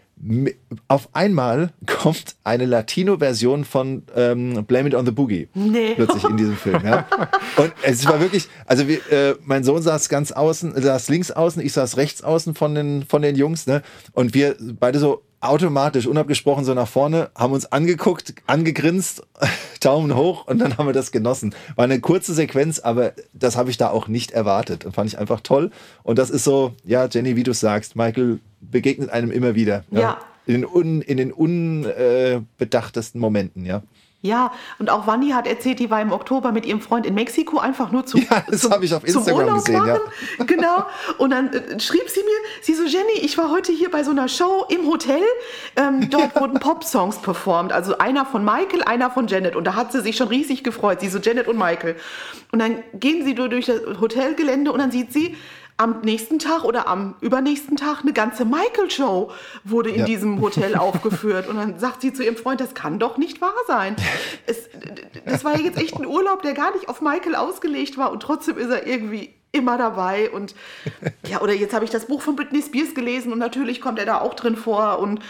auf 0.88 1.10
einmal 1.12 1.72
kommt 1.86 2.36
eine 2.44 2.64
Latino-Version 2.66 3.64
von 3.64 4.02
ähm, 4.16 4.64
Blame 4.66 4.88
It 4.88 4.94
on 4.94 5.06
the 5.06 5.12
Boogie 5.12 5.48
Nee. 5.54 5.94
plötzlich 5.94 6.24
in 6.24 6.36
diesem 6.36 6.56
Film. 6.56 6.80
Ja. 6.84 7.06
Und 7.56 7.72
es 7.82 8.06
war 8.06 8.20
wirklich, 8.20 8.48
also 8.66 8.88
wir, 8.88 8.98
äh, 9.12 9.34
mein 9.44 9.64
Sohn 9.64 9.82
saß 9.82 10.08
ganz 10.08 10.32
außen, 10.32 10.80
saß 10.80 11.08
links 11.08 11.30
außen, 11.30 11.62
ich 11.64 11.72
saß 11.72 11.96
rechts 11.98 12.22
außen 12.22 12.54
von 12.54 12.74
den, 12.74 13.04
von 13.04 13.22
den 13.22 13.36
Jungs, 13.36 13.66
ne? 13.66 13.82
Und 14.12 14.34
wir 14.34 14.56
beide 14.58 14.98
so 14.98 15.22
automatisch, 15.40 16.06
unabgesprochen 16.06 16.64
so 16.64 16.74
nach 16.74 16.88
vorne, 16.88 17.30
haben 17.34 17.52
uns 17.52 17.66
angeguckt, 17.66 18.34
angegrinst, 18.46 19.22
Daumen 19.80 20.16
hoch 20.16 20.46
und 20.46 20.58
dann 20.58 20.76
haben 20.76 20.86
wir 20.86 20.92
das 20.92 21.12
genossen. 21.12 21.54
War 21.76 21.84
eine 21.84 22.00
kurze 22.00 22.34
Sequenz, 22.34 22.80
aber 22.80 23.12
das 23.32 23.56
habe 23.56 23.70
ich 23.70 23.76
da 23.76 23.90
auch 23.90 24.08
nicht 24.08 24.32
erwartet 24.32 24.84
und 24.84 24.94
fand 24.94 25.10
ich 25.10 25.18
einfach 25.18 25.40
toll. 25.40 25.70
Und 26.02 26.18
das 26.18 26.30
ist 26.30 26.44
so, 26.44 26.74
ja, 26.84 27.06
Jenny, 27.06 27.36
wie 27.36 27.44
du 27.44 27.52
sagst, 27.52 27.94
Michael 27.94 28.40
begegnet 28.60 29.10
einem 29.10 29.30
immer 29.30 29.54
wieder. 29.54 29.84
Ja. 29.90 30.18
In 30.46 30.54
den, 30.54 30.66
un, 30.66 31.02
in 31.02 31.18
den 31.18 31.32
unbedachtesten 31.32 33.20
Momenten, 33.20 33.64
ja. 33.64 33.82
Ja, 34.20 34.50
und 34.80 34.90
auch 34.90 35.06
Wanni 35.06 35.30
hat 35.30 35.46
erzählt, 35.46 35.78
die 35.78 35.90
war 35.90 36.02
im 36.02 36.10
Oktober 36.10 36.50
mit 36.50 36.66
ihrem 36.66 36.80
Freund 36.80 37.06
in 37.06 37.14
Mexiko 37.14 37.58
einfach 37.58 37.92
nur 37.92 38.04
zum, 38.04 38.20
Ja, 38.20 38.42
das 38.50 38.62
zum, 38.62 38.72
hab 38.72 38.82
ich 38.82 38.92
auf 38.92 39.04
Instagram 39.04 39.54
gesehen, 39.54 39.74
ja. 39.74 39.80
machen. 39.80 40.46
Genau. 40.48 40.86
Und 41.18 41.30
dann 41.30 41.52
äh, 41.52 41.78
schrieb 41.78 42.08
sie 42.08 42.20
mir, 42.24 42.36
sie 42.60 42.74
so, 42.74 42.82
Jenny, 42.82 43.20
ich 43.20 43.38
war 43.38 43.50
heute 43.50 43.70
hier 43.70 43.92
bei 43.92 44.02
so 44.02 44.10
einer 44.10 44.28
Show 44.28 44.66
im 44.70 44.88
Hotel. 44.88 45.22
Ähm, 45.76 46.10
dort 46.10 46.34
wurden 46.40 46.54
Pop-Songs 46.60 47.18
performt. 47.18 47.72
Also 47.72 47.98
einer 47.98 48.26
von 48.26 48.44
Michael, 48.44 48.82
einer 48.82 49.08
von 49.08 49.28
Janet. 49.28 49.54
Und 49.54 49.64
da 49.64 49.76
hat 49.76 49.92
sie 49.92 50.00
sich 50.00 50.16
schon 50.16 50.28
riesig 50.28 50.64
gefreut. 50.64 51.00
Sie 51.00 51.08
so, 51.08 51.20
Janet 51.20 51.46
und 51.46 51.56
Michael. 51.56 51.94
Und 52.50 52.58
dann 52.58 52.82
gehen 52.94 53.24
sie 53.24 53.36
durch 53.36 53.66
das 53.66 53.80
Hotelgelände 54.00 54.72
und 54.72 54.80
dann 54.80 54.90
sieht 54.90 55.12
sie, 55.12 55.36
am 55.78 56.00
nächsten 56.02 56.38
Tag 56.40 56.64
oder 56.64 56.88
am 56.88 57.14
übernächsten 57.20 57.76
Tag 57.76 58.00
eine 58.02 58.12
ganze 58.12 58.44
Michael-Show 58.44 59.30
wurde 59.64 59.90
in 59.90 60.00
Ja. 60.00 60.04
diesem 60.04 60.40
Hotel 60.40 60.74
aufgeführt. 60.76 61.48
Und 61.48 61.56
dann 61.56 61.78
sagt 61.78 62.02
sie 62.02 62.12
zu 62.12 62.22
ihrem 62.24 62.36
Freund, 62.36 62.60
das 62.60 62.74
kann 62.74 62.98
doch 62.98 63.16
nicht 63.16 63.40
wahr 63.40 63.54
sein. 63.66 63.94
Es, 64.46 64.68
das 65.24 65.44
war 65.44 65.54
ja 65.56 65.60
jetzt 65.64 65.78
echt 65.78 65.96
ein 65.96 66.04
Urlaub, 66.06 66.42
der 66.42 66.54
gar 66.54 66.74
nicht 66.74 66.88
auf 66.88 67.00
Michael 67.00 67.34
ausgelegt 67.36 67.96
war 67.96 68.10
und 68.12 68.20
trotzdem 68.22 68.58
ist 68.58 68.70
er 68.70 68.86
irgendwie 68.86 69.32
immer 69.52 69.78
dabei. 69.78 70.30
Und 70.30 70.54
ja, 71.26 71.40
oder 71.40 71.52
jetzt 71.54 71.72
habe 71.72 71.84
ich 71.84 71.90
das 71.92 72.06
Buch 72.06 72.22
von 72.22 72.34
Britney 72.36 72.60
Spears 72.60 72.94
gelesen 72.94 73.32
und 73.32 73.38
natürlich 73.38 73.80
kommt 73.80 73.98
er 74.00 74.04
da 74.06 74.20
auch 74.20 74.34
drin 74.34 74.56
vor 74.56 74.98
und 74.98 75.20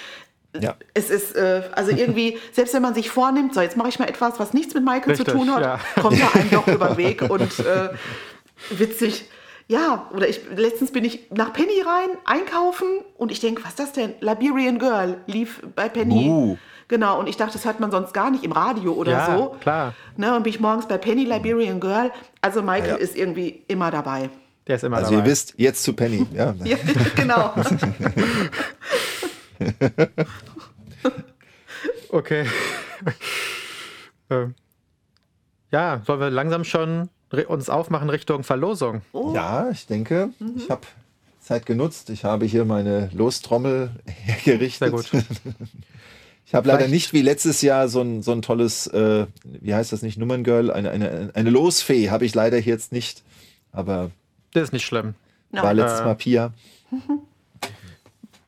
Ja. 0.59 0.77
es 0.95 1.11
ist, 1.11 1.37
äh, 1.37 1.63
also 1.73 1.91
irgendwie, 1.91 2.39
selbst 2.53 2.73
wenn 2.73 2.83
man 2.83 2.95
sich 2.95 3.11
vornimmt, 3.11 3.53
so 3.53 3.61
jetzt 3.61 3.77
mache 3.77 3.91
ich 3.91 3.99
mal 3.99 4.09
etwas, 4.09 4.41
was 4.41 4.55
nichts 4.55 4.73
mit 4.73 4.83
Michael 4.85 5.15
zu 5.15 5.25
Richtig, 5.25 5.35
tun 5.35 5.55
hat, 5.55 5.63
ja. 5.63 6.03
kommt 6.03 6.19
er 6.19 6.35
einem 6.35 6.51
doch 6.51 6.67
über 6.75 6.89
den 6.89 6.97
Weg 6.97 7.21
und 7.29 7.59
äh, 7.61 7.91
witzig. 8.71 9.27
Ja, 9.71 10.09
oder 10.14 10.27
ich 10.29 10.41
letztens 10.57 10.93
bin 10.93 11.05
ich 11.05 11.31
nach 11.31 11.53
Penny 11.53 11.81
rein 11.85 12.09
einkaufen 12.25 12.87
und 13.19 13.31
ich 13.31 13.41
denke, 13.41 13.62
was 13.62 13.71
ist 13.73 13.79
das 13.81 13.93
denn? 13.93 14.14
Liberian 14.21 14.79
Girl 14.79 15.19
lief 15.27 15.62
bei 15.77 15.91
Penny. 15.91 16.27
Uh. 16.29 16.57
Genau, 16.89 17.19
und 17.21 17.29
ich 17.29 17.37
dachte, 17.37 17.53
das 17.53 17.66
hört 17.66 17.79
man 17.81 17.91
sonst 17.91 18.14
gar 18.14 18.31
nicht 18.31 18.45
im 18.45 18.53
Radio 18.53 18.93
oder 18.95 19.12
Ja, 19.12 19.37
so. 19.37 19.57
klar. 19.61 19.93
Ne, 20.16 20.35
und 20.35 20.43
bin 20.45 20.51
ich 20.55 20.59
morgens 20.61 20.89
bei 20.89 20.97
Penny 20.97 21.25
Liberian 21.25 21.81
Girl. 21.81 22.11
Also 22.41 22.62
Michael 22.62 22.93
Ja. 22.93 22.97
ist 22.97 23.14
irgendwie 23.14 23.62
immer 23.69 23.91
dabei. 23.91 24.31
Der 24.66 24.77
ist 24.77 24.85
immer 24.85 24.97
Also 24.97 25.11
dabei. 25.11 25.25
ihr 25.27 25.31
wisst, 25.31 25.53
jetzt 25.59 25.83
zu 25.83 25.93
Penny. 25.93 26.27
Ja. 26.33 26.55
Ja, 26.64 26.77
genau. 27.14 27.53
Okay. 32.11 32.47
ähm, 34.31 34.55
ja, 35.71 36.01
sollen 36.07 36.21
wir 36.21 36.31
langsam 36.31 36.64
schon 36.64 37.11
uns 37.49 37.68
aufmachen 37.68 38.11
Richtung 38.11 38.43
Verlosung? 38.45 39.03
Ja, 39.35 39.68
ich 39.70 39.87
denke, 39.87 40.31
Mhm. 40.39 40.55
ich 40.57 40.70
habe 40.70 40.83
Zeit 41.41 41.66
genutzt. 41.66 42.11
Ich 42.11 42.24
habe 42.24 42.45
hier 42.47 42.64
meine 42.64 43.11
Lostrommel 43.12 43.91
hergerichtet. 44.07 44.79
Sehr 44.79 44.91
gut. 44.91 45.11
Ich 46.47 46.55
habe 46.55 46.66
leider 46.66 46.89
nicht 46.89 47.12
wie 47.12 47.20
letztes 47.20 47.61
Jahr 47.61 47.89
so 47.91 48.01
ein, 48.01 48.22
so 48.22 48.33
ein 48.33 48.41
tolles, 48.41 48.87
äh, 48.87 49.26
wie 49.45 49.74
heißt 49.74 49.93
das 49.93 50.01
nicht, 50.01 50.16
Nummerngirl, 50.16 50.70
eine, 50.70 50.91
eine, 50.91 51.31
eine 51.35 51.51
Losfee 51.51 52.09
habe 52.09 52.24
ich 52.24 52.35
leider 52.35 52.59
jetzt 52.59 52.91
nicht. 52.91 53.22
Aber 53.70 54.11
Das 54.55 54.62
ist 54.62 54.72
nicht 54.72 54.87
schlimm. 54.87 55.14
war 55.53 55.74
letztes 55.74 56.01
Äh, 56.01 56.05
Mal 56.05 56.14
Pia. 56.14 56.55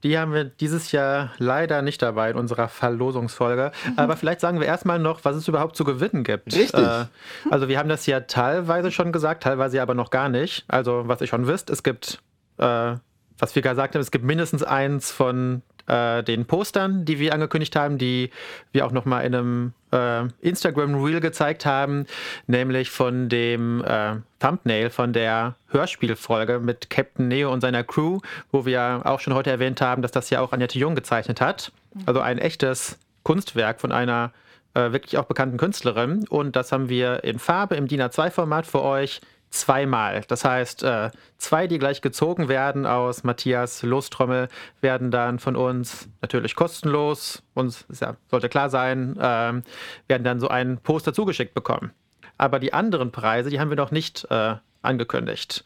Die 0.02 0.18
haben 0.18 0.32
wir 0.32 0.44
dieses 0.44 0.92
Jahr 0.92 1.32
leider 1.38 1.82
nicht 1.82 2.00
dabei 2.00 2.30
in 2.30 2.36
unserer 2.36 2.68
Verlosungsfolge. 2.68 3.72
Aber 3.96 4.16
vielleicht 4.16 4.40
sagen 4.40 4.58
wir 4.58 4.66
erstmal 4.66 4.98
noch, 4.98 5.24
was 5.24 5.36
es 5.36 5.46
überhaupt 5.46 5.76
zu 5.76 5.84
gewinnen 5.84 6.24
gibt. 6.24 6.54
Richtig. 6.54 6.80
Äh, 6.80 7.04
also 7.50 7.68
wir 7.68 7.78
haben 7.78 7.88
das 7.88 8.06
ja 8.06 8.20
teilweise 8.20 8.90
schon 8.90 9.12
gesagt, 9.12 9.42
teilweise 9.42 9.82
aber 9.82 9.94
noch 9.94 10.10
gar 10.10 10.28
nicht. 10.28 10.64
Also 10.68 11.02
was 11.06 11.20
ihr 11.20 11.26
schon 11.26 11.46
wisst, 11.46 11.68
es 11.68 11.82
gibt, 11.82 12.22
äh, 12.58 12.94
was 13.38 13.54
wir 13.54 13.62
gesagt 13.62 13.94
haben, 13.94 14.00
es 14.00 14.10
gibt 14.10 14.24
mindestens 14.24 14.62
eins 14.62 15.12
von 15.12 15.62
äh, 15.90 16.22
den 16.22 16.46
Postern, 16.46 17.04
die 17.04 17.18
wir 17.18 17.34
angekündigt 17.34 17.74
haben, 17.74 17.98
die 17.98 18.30
wir 18.72 18.86
auch 18.86 18.92
nochmal 18.92 19.24
in 19.24 19.34
einem 19.34 19.72
äh, 19.92 20.22
Instagram-Reel 20.40 21.20
gezeigt 21.20 21.66
haben, 21.66 22.06
nämlich 22.46 22.90
von 22.90 23.28
dem 23.28 23.82
äh, 23.84 24.16
Thumbnail 24.38 24.90
von 24.90 25.12
der 25.12 25.56
Hörspielfolge 25.68 26.60
mit 26.60 26.90
Captain 26.90 27.28
Neo 27.28 27.52
und 27.52 27.60
seiner 27.60 27.82
Crew, 27.82 28.20
wo 28.52 28.64
wir 28.64 29.02
auch 29.04 29.20
schon 29.20 29.34
heute 29.34 29.50
erwähnt 29.50 29.80
haben, 29.80 30.02
dass 30.02 30.12
das 30.12 30.30
ja 30.30 30.40
auch 30.40 30.52
Annette 30.52 30.78
Jung 30.78 30.94
gezeichnet 30.94 31.40
hat. 31.40 31.72
Also 32.06 32.20
ein 32.20 32.38
echtes 32.38 32.98
Kunstwerk 33.24 33.80
von 33.80 33.90
einer 33.90 34.32
äh, 34.74 34.92
wirklich 34.92 35.18
auch 35.18 35.24
bekannten 35.24 35.56
Künstlerin. 35.56 36.26
Und 36.28 36.54
das 36.54 36.70
haben 36.70 36.88
wir 36.88 37.24
in 37.24 37.38
Farbe 37.40 37.74
im 37.74 37.88
DIN 37.88 38.00
A2-Format 38.00 38.66
für 38.66 38.82
euch 38.82 39.20
zweimal. 39.50 40.22
Das 40.28 40.44
heißt, 40.44 40.82
äh, 40.84 41.10
zwei, 41.36 41.66
die 41.66 41.78
gleich 41.78 42.00
gezogen 42.00 42.48
werden 42.48 42.86
aus 42.86 43.24
Matthias 43.24 43.82
Lostrommel, 43.82 44.48
werden 44.80 45.10
dann 45.10 45.38
von 45.38 45.56
uns 45.56 46.08
natürlich 46.22 46.54
kostenlos, 46.54 47.42
uns 47.54 47.84
ja, 48.00 48.16
sollte 48.30 48.48
klar 48.48 48.70
sein, 48.70 49.16
ähm, 49.20 49.62
werden 50.06 50.24
dann 50.24 50.40
so 50.40 50.48
ein 50.48 50.78
Poster 50.78 51.12
zugeschickt 51.12 51.54
bekommen. 51.54 51.92
Aber 52.38 52.58
die 52.58 52.72
anderen 52.72 53.12
Preise, 53.12 53.50
die 53.50 53.60
haben 53.60 53.70
wir 53.70 53.76
noch 53.76 53.90
nicht 53.90 54.26
äh, 54.30 54.54
angekündigt. 54.82 55.64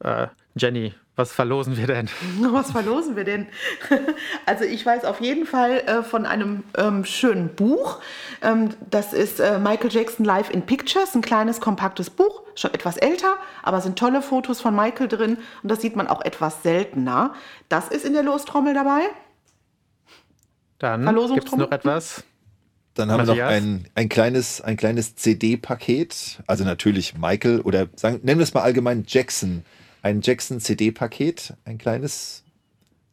Äh, 0.00 0.28
Jenny, 0.54 0.94
was 1.16 1.32
verlosen 1.32 1.78
wir 1.78 1.86
denn? 1.86 2.10
Was 2.40 2.70
verlosen 2.70 3.16
wir 3.16 3.24
denn? 3.24 3.48
Also 4.44 4.64
ich 4.64 4.84
weiß 4.84 5.04
auf 5.04 5.20
jeden 5.20 5.46
Fall 5.46 5.78
äh, 5.80 6.02
von 6.02 6.26
einem 6.26 6.62
ähm, 6.76 7.04
schönen 7.04 7.48
Buch. 7.54 8.00
Ähm, 8.42 8.70
das 8.90 9.12
ist 9.12 9.40
äh, 9.40 9.58
Michael 9.58 9.90
Jackson 9.90 10.24
Live 10.24 10.50
in 10.50 10.62
Pictures, 10.62 11.14
ein 11.14 11.22
kleines, 11.22 11.60
kompaktes 11.60 12.10
Buch, 12.10 12.42
schon 12.54 12.72
etwas 12.74 12.96
älter, 12.98 13.36
aber 13.62 13.80
sind 13.80 13.98
tolle 13.98 14.22
Fotos 14.22 14.60
von 14.60 14.76
Michael 14.76 15.08
drin 15.08 15.38
und 15.62 15.70
das 15.70 15.80
sieht 15.80 15.96
man 15.96 16.06
auch 16.06 16.22
etwas 16.22 16.62
seltener. 16.62 17.34
Das 17.68 17.88
ist 17.88 18.04
in 18.04 18.12
der 18.12 18.22
Lostrommel 18.22 18.74
dabei. 18.74 19.02
Dann 20.78 21.06
gibt 21.34 21.48
es 21.48 21.56
noch 21.56 21.72
etwas. 21.72 22.24
Dann 22.94 23.10
haben 23.10 23.20
wir 23.20 23.34
noch 23.34 23.36
Matthias? 23.36 23.62
ein, 23.62 23.88
ein 23.94 24.08
kleines, 24.08 24.60
ein 24.60 24.76
kleines 24.76 25.16
CD-Paket. 25.16 26.42
Also 26.46 26.64
natürlich 26.64 27.16
Michael 27.16 27.60
oder 27.62 27.88
sagen, 27.96 28.20
nennen 28.22 28.38
wir 28.38 28.44
es 28.44 28.54
mal 28.54 28.62
allgemein 28.62 29.04
Jackson. 29.06 29.64
Ein 30.06 30.20
Jackson 30.20 30.60
CD-Paket, 30.60 31.54
ein 31.64 31.78
kleines. 31.78 32.44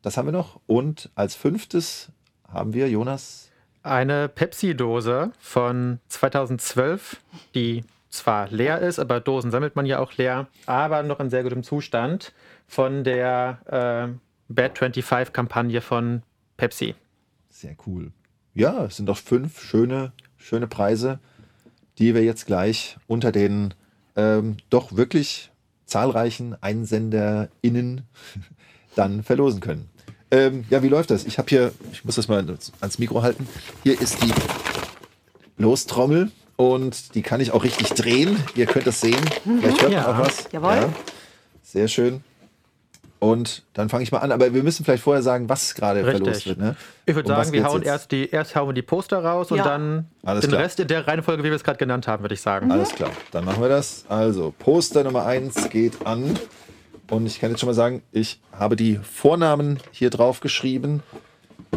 Das 0.03 0.15
haben 0.15 0.27
wir 0.27 0.31
noch. 0.31 0.59
Und 0.67 1.09
als 1.15 1.33
fünftes 1.33 2.11
haben 2.47 2.75
wir, 2.75 2.87
Jonas, 2.87 3.49
Eine 3.81 4.29
Pepsi-Dose 4.29 5.31
von 5.39 5.97
2012, 6.09 7.19
die 7.55 7.83
zwar 8.11 8.47
leer 8.49 8.77
ist, 8.77 8.99
aber 8.99 9.21
Dosen 9.21 9.49
sammelt 9.49 9.75
man 9.75 9.87
ja 9.87 9.97
auch 9.97 10.13
leer, 10.17 10.45
aber 10.67 11.01
noch 11.01 11.19
in 11.19 11.31
sehr 11.31 11.41
gutem 11.41 11.63
Zustand 11.63 12.31
von 12.67 13.03
der 13.03 13.57
äh, 13.65 14.53
Bad 14.53 14.77
25-Kampagne 14.77 15.81
von 15.81 16.21
Pepsi. 16.57 16.93
sehr 17.49 17.75
cool. 17.87 18.11
Ja, 18.53 18.85
es 18.85 18.97
sind 18.97 19.07
doch 19.07 19.17
fünf 19.17 19.63
schöne, 19.63 20.11
schöne 20.37 20.67
Preise, 20.67 21.17
die 21.97 22.13
wir 22.13 22.23
jetzt 22.23 22.45
gleich 22.45 22.97
unter 23.07 23.31
den 23.31 23.73
ähm, 24.15 24.57
doch 24.69 24.95
wirklich 24.95 25.49
zahlreichen 25.93 26.55
EinsenderInnen 26.59 28.01
dann 28.95 29.21
verlosen 29.21 29.59
können. 29.59 29.89
Ähm, 30.31 30.65
ja, 30.71 30.81
wie 30.81 30.87
läuft 30.89 31.11
das? 31.11 31.23
Ich 31.25 31.37
habe 31.37 31.47
hier, 31.49 31.71
ich 31.91 32.03
muss 32.03 32.15
das 32.15 32.27
mal 32.27 32.39
ans 32.81 32.97
Mikro 32.97 33.21
halten. 33.21 33.47
Hier 33.83 34.01
ist 34.01 34.23
die 34.23 34.33
Lostrommel 35.57 36.31
und 36.55 37.13
die 37.13 37.21
kann 37.21 37.41
ich 37.41 37.51
auch 37.51 37.63
richtig 37.63 37.89
drehen. 37.89 38.37
Ihr 38.55 38.65
könnt 38.65 38.87
das 38.87 39.01
sehen. 39.01 39.21
Vielleicht 39.43 39.83
hört 39.83 39.91
man 39.91 39.91
Ja. 39.91 40.11
auch 40.11 40.17
was. 40.17 40.47
Jawohl. 40.51 40.89
Sehr 41.61 41.87
schön. 41.87 42.23
Und 43.23 43.63
dann 43.73 43.87
fange 43.89 44.03
ich 44.03 44.11
mal 44.11 44.19
an. 44.19 44.31
Aber 44.31 44.53
wir 44.53 44.63
müssen 44.63 44.83
vielleicht 44.83 45.03
vorher 45.03 45.23
sagen, 45.23 45.47
was 45.47 45.75
gerade 45.75 46.03
verlost 46.03 46.45
wird. 46.45 46.57
Ne? 46.59 46.75
Ich 47.05 47.15
würde 47.15 47.29
Um 47.31 47.35
sagen, 47.37 47.53
wir 47.53 47.63
hauen 47.63 47.77
jetzt? 47.81 47.87
erst 47.87 48.11
die, 48.11 48.29
erst 48.29 48.55
hauen 48.55 48.67
wir 48.69 48.73
die 48.73 48.81
Poster 48.81 49.23
raus 49.23 49.49
und 49.51 49.57
Ja. 49.59 49.63
dann 49.63 50.07
Alles 50.23 50.41
den 50.41 50.49
klar. 50.51 50.61
Rest 50.63 50.79
in 50.81 50.87
der 50.87 51.07
Reihenfolge, 51.07 51.41
wie 51.43 51.47
wir 51.49 51.55
es 51.55 51.63
gerade 51.63 51.77
genannt 51.77 52.07
haben, 52.07 52.23
würde 52.23 52.35
ich 52.35 52.41
sagen. 52.41 52.71
Alles 52.71 52.89
klar, 52.93 53.11
dann 53.31 53.45
machen 53.45 53.61
wir 53.61 53.69
das. 53.69 54.03
Also, 54.09 54.53
Poster 54.59 55.03
Nummer 55.05 55.25
1 55.25 55.69
geht 55.69 56.05
an. 56.05 56.37
Und 57.09 57.25
ich 57.25 57.39
kann 57.39 57.49
jetzt 57.51 57.59
schon 57.59 57.67
mal 57.67 57.73
sagen, 57.73 58.01
ich 58.11 58.39
habe 58.51 58.75
die 58.75 58.97
Vornamen 58.97 59.79
hier 59.91 60.09
drauf 60.09 60.39
geschrieben, 60.39 61.03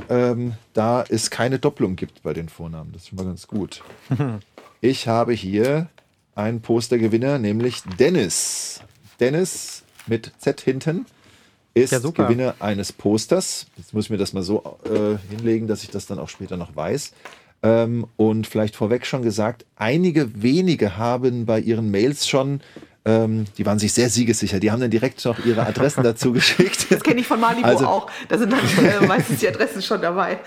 ähm, 0.09 0.55
da 0.73 1.05
es 1.09 1.31
keine 1.31 1.59
Doppelung 1.59 1.95
gibt 1.97 2.23
bei 2.23 2.33
den 2.33 2.49
Vornamen. 2.49 2.93
Das 2.93 3.03
ist 3.03 3.09
schon 3.09 3.17
mal 3.17 3.25
ganz 3.27 3.47
gut. 3.47 3.83
Ich 4.83 5.09
habe 5.09 5.33
hier 5.33 5.89
einen 6.35 6.61
Postergewinner, 6.61 7.39
nämlich 7.39 7.83
Dennis. 7.99 8.83
Dennis 9.21 9.85
mit 10.07 10.33
Z 10.39 10.61
hinten 10.61 11.07
ist 11.77 11.93
Ja. 11.93 12.25
Gewinner 12.25 12.55
eines 12.61 12.93
Posters. 12.93 13.67
Jetzt 13.77 13.95
muss 13.95 14.05
ich 14.07 14.11
mir 14.11 14.17
das 14.17 14.33
mal 14.33 14.43
so 14.43 14.79
äh, 14.85 15.17
hinlegen, 15.35 15.67
dass 15.67 15.83
ich 15.83 15.91
das 15.91 16.07
dann 16.07 16.19
auch 16.19 16.29
später 16.29 16.57
noch 16.57 16.75
weiß. 16.75 17.13
Ähm, 17.63 18.07
und 18.17 18.47
vielleicht 18.47 18.77
vorweg 18.77 19.07
schon 19.07 19.23
gesagt, 19.23 19.65
einige 19.77 20.43
wenige 20.43 20.97
haben 20.97 21.47
bei 21.47 21.61
ihren 21.61 21.91
Mails 21.91 22.29
schon, 22.29 22.61
ähm, 23.07 23.45
die 23.57 23.65
waren 23.65 23.79
sich 23.79 23.93
sehr 23.93 24.11
siegessicher, 24.11 24.59
die 24.59 24.71
haben 24.73 24.81
dann 24.81 24.91
direkt 24.91 25.25
noch 25.25 25.39
ihre 25.45 25.65
Adressen 25.65 26.03
dazu 26.03 26.33
geschickt. 26.33 26.87
Das 26.91 27.03
kenne 27.03 27.21
ich 27.21 27.27
von 27.27 27.39
Malibu 27.41 27.67
Also- 27.67 27.87
auch. 27.87 28.11
Da 28.29 28.37
sind 28.37 28.53
dann 28.53 28.61
äh, 28.85 29.07
meistens 29.07 29.39
die 29.41 29.49
Adressen 29.49 29.81
schon 29.81 30.03
dabei. 30.03 30.41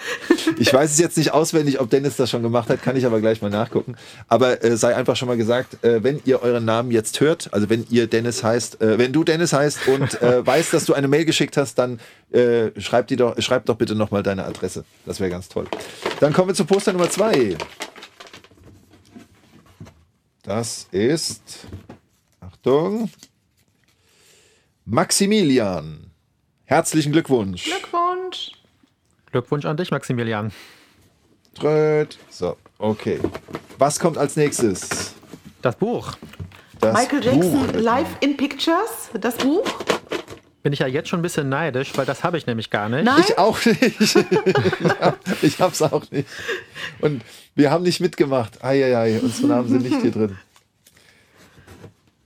Ich 0.57 0.71
weiß 0.73 0.91
es 0.91 0.99
jetzt 0.99 1.17
nicht 1.17 1.31
auswendig, 1.33 1.79
ob 1.79 1.89
Dennis 1.89 2.17
das 2.17 2.29
schon 2.29 2.43
gemacht 2.43 2.69
hat, 2.69 2.83
kann 2.83 2.97
ich 2.97 3.05
aber 3.05 3.21
gleich 3.21 3.41
mal 3.41 3.49
nachgucken. 3.49 3.95
Aber 4.27 4.63
äh, 4.63 4.75
sei 4.75 4.95
einfach 4.95 5.15
schon 5.15 5.29
mal 5.29 5.37
gesagt, 5.37 5.83
äh, 5.85 6.03
wenn 6.03 6.19
ihr 6.25 6.43
euren 6.43 6.65
Namen 6.65 6.91
jetzt 6.91 7.19
hört, 7.21 7.47
also 7.53 7.69
wenn 7.69 7.85
ihr 7.89 8.07
Dennis 8.07 8.43
heißt, 8.43 8.81
äh, 8.81 8.97
wenn 8.97 9.13
du 9.13 9.23
Dennis 9.23 9.53
heißt 9.53 9.87
und 9.87 10.21
äh, 10.21 10.45
weißt, 10.45 10.73
dass 10.73 10.83
du 10.85 10.93
eine 10.93 11.07
Mail 11.07 11.23
geschickt 11.23 11.55
hast, 11.55 11.75
dann 11.79 11.99
äh, 12.31 12.71
schreib, 12.79 13.07
die 13.07 13.15
doch, 13.15 13.41
schreib 13.41 13.65
doch 13.67 13.75
bitte 13.75 13.95
nochmal 13.95 14.21
deine 14.21 14.43
Adresse. 14.43 14.83
Das 15.05 15.19
wäre 15.21 15.29
ganz 15.29 15.47
toll. 15.47 15.65
Dann 16.19 16.33
kommen 16.33 16.49
wir 16.49 16.55
zu 16.55 16.65
Poster 16.65 16.91
Nummer 16.91 17.09
zwei. 17.09 17.55
Das 20.43 20.87
ist, 20.91 21.41
Achtung, 22.59 23.09
Maximilian. 24.83 26.11
Herzlichen 26.65 27.13
Glückwunsch. 27.13 27.63
Glückwunsch. 27.63 28.51
Glückwunsch 29.31 29.63
an 29.63 29.77
dich, 29.77 29.91
Maximilian. 29.91 30.51
Tröd. 31.55 32.17
So, 32.29 32.57
okay. 32.77 33.21
Was 33.77 33.97
kommt 33.97 34.17
als 34.17 34.35
nächstes? 34.35 35.13
Das 35.61 35.77
Buch. 35.77 36.17
Das 36.81 36.93
Michael 36.93 37.23
Jackson 37.23 37.67
Buch. 37.67 37.73
Live 37.75 38.17
in 38.19 38.35
Pictures, 38.35 39.09
das 39.13 39.37
Buch. 39.37 39.65
Bin 40.61 40.73
ich 40.73 40.79
ja 40.79 40.87
jetzt 40.87 41.07
schon 41.07 41.19
ein 41.19 41.23
bisschen 41.23 41.47
neidisch, 41.47 41.93
weil 41.95 42.05
das 42.05 42.25
habe 42.25 42.37
ich 42.37 42.45
nämlich 42.45 42.69
gar 42.69 42.89
nicht. 42.89 43.05
Nein? 43.05 43.23
Ich 43.25 43.37
auch 43.37 43.57
nicht. 43.63 44.15
ich 45.41 45.59
hab's 45.61 45.81
auch 45.81 46.11
nicht. 46.11 46.27
Und 46.99 47.21
wir 47.55 47.71
haben 47.71 47.83
nicht 47.83 48.01
mitgemacht. 48.01 48.61
Eieiei, 48.61 49.21
unsere 49.21 49.47
Namen 49.47 49.69
sind 49.69 49.83
nicht 49.83 50.01
hier 50.01 50.11
drin. 50.11 50.37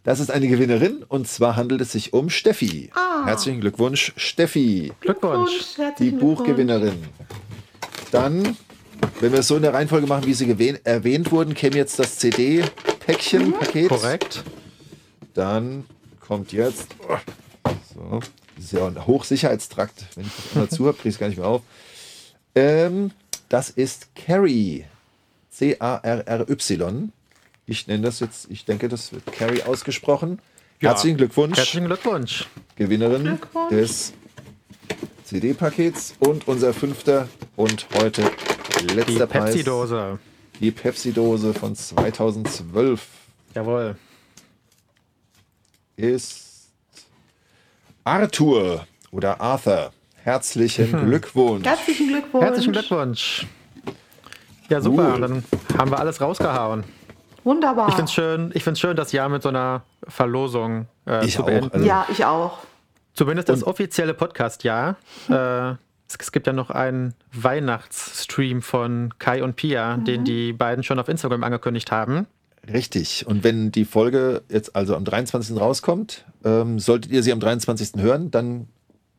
Das 0.04 0.20
ist 0.20 0.32
eine 0.32 0.48
Gewinnerin 0.48 1.04
und 1.08 1.28
zwar 1.28 1.56
handelt 1.56 1.80
es 1.82 1.94
sich 1.94 2.12
um 2.14 2.30
Steffi. 2.30 2.92
Herzlichen 3.26 3.62
Glückwunsch, 3.62 4.12
Steffi, 4.18 4.92
Glückwunsch. 5.00 5.52
die. 5.98 6.12
Buchgewinnerin. 6.12 7.02
Dann, 8.12 8.58
wenn 9.22 9.32
wir 9.32 9.40
es 9.40 9.48
so 9.48 9.56
in 9.56 9.62
der 9.62 9.74
Reihenfolge 9.74 10.06
machen, 10.06 10.26
wie 10.26 10.34
sie 10.34 10.46
gewähnt- 10.46 10.82
erwähnt 10.84 11.32
wurden, 11.32 11.54
käme 11.54 11.78
jetzt 11.78 11.98
das 12.00 12.18
CD-Päckchen, 12.20 13.54
Paket. 13.54 13.88
Korrekt. 13.90 14.44
Dann 15.34 15.86
kommt 16.20 16.52
jetzt. 16.52 16.88
So, 17.96 18.20
das 18.56 18.66
ist 18.66 18.74
ja 18.74 18.86
ein 18.86 19.08
Hochsicherheitstrakt. 19.08 20.06
Wenn 20.16 20.26
ich 20.26 20.32
das 20.36 20.56
immer 20.56 20.70
zu 20.70 20.86
habe, 20.86 20.98
kriege 20.98 21.10
ich 21.10 21.16
es 21.16 21.20
gar 21.20 21.28
nicht 21.30 21.38
mehr 21.40 21.48
auf. 21.48 21.62
Ähm, 22.56 23.12
das 23.48 23.70
ist 23.70 24.10
Carrie. 24.16 24.84
C-A-R-R-Y. 25.50 27.12
Ich 27.66 27.88
nenne 27.88 28.04
das 28.04 28.20
jetzt, 28.20 28.48
ich 28.50 28.66
denke, 28.66 28.90
das 28.90 29.14
wird 29.14 29.26
Carrie 29.32 29.64
ausgesprochen. 29.64 30.40
Ja. 30.82 30.90
Herzlichen 30.90 31.18
Glückwunsch, 31.18 31.58
Herzlichen 31.58 31.86
Glückwunsch. 31.86 32.48
Gewinnerin 32.76 33.24
Glückwunsch. 33.24 33.70
des 33.70 34.14
CD-Pakets 35.24 36.16
und 36.20 36.48
unser 36.48 36.74
fünfter 36.74 37.30
und 37.56 37.88
heute 37.98 38.30
Die 38.82 38.88
letzter 38.88 39.28
Preis. 39.28 39.52
Pepsi-Dose. 39.54 40.20
Die 40.60 40.72
Pepsi-Dose 40.72 41.54
von 41.54 41.76
2012 41.76 43.08
Jawohl. 43.56 43.96
ist 45.96 46.68
Arthur 48.04 48.86
oder 49.12 49.40
Arthur. 49.40 49.94
Herzlichen 50.16 51.06
Glückwunsch. 51.06 51.66
Herzlichen 51.66 52.08
Glückwunsch. 52.10 52.44
Herzlichen 52.46 52.72
Glückwunsch. 52.74 53.48
Ja, 54.70 54.82
super. 54.82 55.14
Gut. 55.14 55.22
Dann 55.22 55.44
haben 55.78 55.92
wir 55.92 56.00
alles 56.00 56.20
rausgehauen. 56.20 56.84
Wunderbar. 57.44 57.90
Ich 57.90 57.96
finde 57.96 58.06
es 58.10 58.14
schön, 58.14 58.52
ich 58.54 58.64
find's 58.64 58.80
schön, 58.80 58.96
das 58.96 59.12
Jahr 59.12 59.30
mit 59.30 59.44
so 59.44 59.50
einer 59.50 59.84
Verlosung 60.08 60.88
äh, 61.08 61.26
Ich 61.26 61.36
zu 61.36 61.44
auch, 61.44 61.46
beenden. 61.48 61.72
also- 61.74 61.86
ja, 61.86 62.06
ich 62.10 62.24
auch. 62.26 62.60
Zumindest 63.14 63.48
das 63.50 63.64
offizielle 63.64 64.16
Podcast-Jahr. 64.16 64.96
Äh, 65.30 65.76
es, 66.08 66.32
gibt 66.32 66.48
ja 66.48 66.54
noch 66.54 66.72
einen 66.72 67.14
Weihnachtsstream 67.32 68.64
von 68.64 69.14
Kai 69.20 69.44
und 69.44 69.56
Pia, 69.56 69.98
den 69.98 70.24
die 70.26 70.52
beiden 70.52 70.84
schon 70.84 70.98
auf 71.00 71.08
Instagram 71.08 71.44
angekündigt 71.44 71.92
haben. 71.92 72.26
Richtig. 72.72 73.28
Und 73.28 73.44
wenn 73.44 73.72
die 73.72 73.86
Folge 73.86 74.42
jetzt 74.50 74.76
also 74.76 74.96
am 74.96 75.06
23. 75.06 75.60
rauskommt, 75.60 76.26
ähm, 76.44 76.80
solltet 76.80 77.12
ihr 77.12 77.22
sie 77.22 77.32
am 77.32 77.40
23. 77.40 78.02
hören, 78.02 78.32
dann 78.32 78.68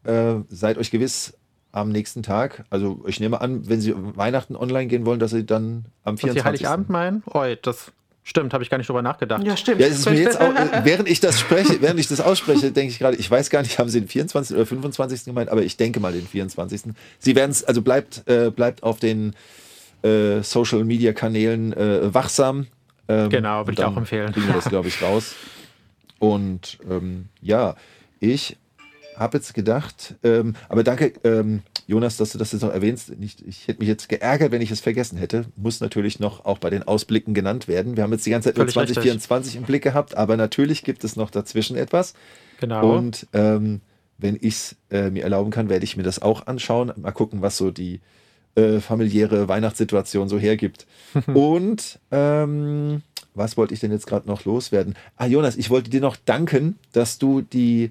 äh, 0.03 0.37
seid 0.49 0.77
euch 0.79 0.91
gewiss, 0.91 1.35
am 1.75 1.89
nächsten 1.91 2.22
Tag. 2.22 2.64
Also 2.70 3.03
ich 3.07 3.18
nehme 3.20 3.41
an, 3.41 3.68
wenn 3.68 3.81
Sie 3.81 3.95
Weihnachten 3.97 4.55
online 4.55 4.87
gehen 4.87 5.05
wollen, 5.07 5.18
dass 5.18 5.33
Sie 5.33 5.45
dann 5.45 5.87
am 6.05 6.14
Was 6.14 6.20
Sie 6.20 6.31
24. 6.31 6.45
Heiligabend 6.45 6.89
meinen? 6.89 7.22
Oi, 7.33 7.57
das 7.61 7.91
stimmt, 8.25 8.53
habe 8.53 8.64
ich 8.64 8.70
gar 8.70 8.79
nicht 8.79 8.89
drüber 8.89 9.03
nachgedacht. 9.03 9.45
Ja, 9.45 9.57
stimmt. 9.57 9.81
Ja, 9.81 9.87
ist 9.87 10.09
mir 10.09 10.20
jetzt 10.20 10.41
auch, 10.41 10.55
äh, 10.55 10.81
während 10.85 11.09
ich 11.09 11.20
das 11.20 11.39
spreche, 11.39 11.81
während 11.81 12.01
ich 12.01 12.09
das 12.09 12.20
ausspreche, 12.20 12.72
denke 12.72 12.91
ich 12.91 12.99
gerade, 12.99 13.16
ich 13.16 13.31
weiß 13.31 13.51
gar 13.51 13.62
nicht, 13.62 13.79
haben 13.79 13.89
Sie 13.89 14.01
den 14.01 14.09
24. 14.09 14.57
oder 14.57 14.66
25. 14.66 15.25
gemeint, 15.25 15.51
aber 15.51 15.62
ich 15.62 15.77
denke 15.77 16.01
mal 16.01 16.12
den 16.12 16.27
24. 16.27 16.83
Sie 17.18 17.37
werden 17.37 17.51
es, 17.53 17.62
also 17.62 17.83
bleibt, 17.83 18.27
äh, 18.27 18.51
bleibt 18.51 18.83
auf 18.83 18.99
den 18.99 19.35
äh, 20.03 20.43
Social 20.43 20.85
Media 20.85 21.12
Kanälen 21.12 21.72
äh, 21.72 22.12
wachsam. 22.12 22.66
Ähm, 23.09 23.29
Genau, 23.31 23.66
würde 23.66 23.72
ich 23.72 23.85
auch 23.85 23.97
empfehlen. 23.97 24.33
Kriegen 24.33 24.47
wir 24.49 24.55
das, 24.55 24.68
glaube 24.68 24.89
ich, 24.89 25.01
raus. 25.03 25.35
Und 26.18 26.79
ähm, 26.91 27.27
ja, 27.43 27.77
ich 28.20 28.57
habe 29.17 29.39
jetzt 29.39 29.55
gedacht, 29.55 30.15
ähm, 30.23 30.55
aber 30.69 30.83
danke, 30.85 31.12
ähm, 31.25 31.62
Jonas, 31.87 32.17
dass 32.17 32.33
du 32.33 32.39
das 32.39 32.53
jetzt 32.53 32.62
noch 32.62 32.73
erwähnst. 32.73 33.19
Nicht, 33.19 33.43
ich 33.47 33.69
hätte 33.69 33.81
mich 33.81 33.89
jetzt 33.89 34.09
geärgert, 34.09 34.53
wenn 34.53 34.62
ich 34.62 34.71
es 34.71 34.81
vergessen 34.81 35.19
hätte. 35.19 35.45
Muss 35.57 35.81
natürlich 35.81 36.19
noch 36.19 36.45
auch 36.45 36.59
bei 36.59 36.71
den 36.71 36.83
Ausblicken 36.83 37.35
genannt 37.35 37.69
werden. 37.69 37.97
Wir 37.97 38.05
haben 38.05 38.12
jetzt 38.12 38.25
die 38.25 38.31
ganze 38.31 38.49
Zeit 38.49 38.57
nur 38.57 38.67
Völlig 38.67 38.91
richtig. 38.91 38.95
2024 38.95 39.57
im 39.57 39.62
Blick 39.65 39.83
gehabt, 39.83 40.17
aber 40.17 40.37
natürlich 40.37 40.83
gibt 40.85 41.05
es 41.05 41.17
noch 41.17 41.31
dazwischen 41.31 41.77
etwas. 41.77 42.15
Genau. 42.61 42.97
Und 42.97 43.27
ähm, 43.33 43.81
wenn 44.19 44.37
ich 44.37 44.55
es 44.55 44.77
äh, 44.91 45.11
mir 45.11 45.25
erlauben 45.25 45.51
kann, 45.51 45.69
werde 45.69 45.85
ich 45.85 45.97
mir 45.97 46.03
das 46.03 46.23
auch 46.23 46.47
anschauen. 46.47 46.93
Mal 46.97 47.12
gucken, 47.12 47.43
was 47.43 47.57
so 47.57 47.71
die 47.71 48.01
äh, 48.55 48.81
familiäre 48.81 49.49
Weihnachtssituation 49.49 50.29
so 50.29 50.39
hergibt. 50.39 50.87
Und 51.35 51.99
ähm, 52.11 53.03
was 53.35 53.57
wollte 53.57 53.75
ich 53.75 53.81
denn 53.81 53.91
jetzt 53.91 54.07
gerade 54.07 54.29
noch 54.29 54.45
loswerden? 54.45 54.95
Ah, 55.17 55.27
Jonas, 55.27 55.57
ich 55.57 55.71
wollte 55.71 55.91
dir 55.91 56.01
noch 56.01 56.17
danken, 56.17 56.79
dass 56.93 57.19
du 57.19 57.41
die 57.41 57.91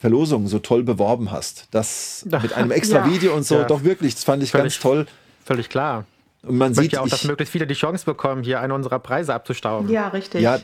Verlosung 0.00 0.48
so 0.48 0.58
toll 0.58 0.82
beworben 0.82 1.30
hast. 1.30 1.68
Das 1.70 2.26
mit 2.42 2.52
einem 2.54 2.70
extra 2.72 3.06
Ja. 3.06 3.12
Video 3.12 3.34
und 3.36 3.44
so, 3.44 3.56
Ja. 3.58 3.64
doch 3.64 3.84
wirklich, 3.84 4.14
das 4.14 4.24
fand 4.24 4.42
ich 4.42 4.50
Völlig- 4.50 4.64
ganz 4.74 4.80
toll. 4.82 5.06
Völlig 5.44 5.68
klar. 5.68 6.06
Und 6.42 6.56
man 6.56 6.72
Ich 6.72 6.78
sieht 6.78 6.92
ja 6.94 7.02
auch, 7.02 7.08
dass 7.08 7.20
ich, 7.22 7.28
möglichst 7.28 7.52
viele 7.52 7.66
die 7.66 7.74
Chance 7.74 8.04
bekommen, 8.06 8.42
hier 8.42 8.60
einen 8.60 8.72
unserer 8.72 8.98
Preise 8.98 9.34
abzustauben. 9.34 9.88
Ja, 9.90 10.08
richtig. 10.08 10.40
Ja, 10.40 10.58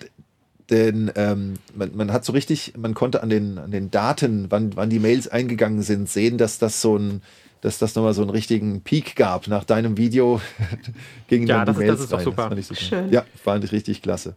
denn 0.71 1.13
ähm, 1.17 1.59
man, 1.77 1.95
man 1.95 2.13
hat 2.13 2.25
so 2.25 2.33
richtig, 2.33 2.73
man 2.77 2.95
konnte 2.95 3.23
an 3.23 3.29
den, 3.29 3.59
an 3.59 3.71
den 3.71 3.91
Daten, 3.91 4.47
wann, 4.51 4.75
wann 4.75 4.89
die 4.91 4.99
Mails 4.99 5.29
eingegangen 5.29 5.83
sind, 5.83 6.09
sehen, 6.09 6.39
dass 6.39 6.59
das 6.59 6.81
so 6.81 6.97
ein, 6.97 7.23
dass 7.61 7.79
das 7.79 7.95
nochmal 7.95 8.15
so 8.15 8.23
einen 8.23 8.31
richtigen 8.31 8.81
Peak 8.81 9.17
gab. 9.17 9.49
Nach 9.49 9.65
deinem 9.65 9.97
Video 9.99 10.41
gingen 11.29 11.47
Ja, 11.47 11.65
dann 11.65 11.79
die 11.79 11.87
das 11.87 12.01
ist- 12.01 12.01
das 12.01 12.01
Mails 12.01 12.01
ist 12.01 12.13
doch 12.13 12.19
rein. 12.19 12.25
super. 12.25 12.43
fand 12.49 12.59
ich 12.59 12.67
super. 12.67 12.81
Schön. 12.81 13.13
Ja, 13.13 13.25
fand 13.45 13.65
ich 13.65 13.73
richtig 13.73 14.01
klasse. 14.03 14.35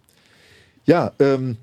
Ja, 0.86 1.14
ähm, 1.20 1.56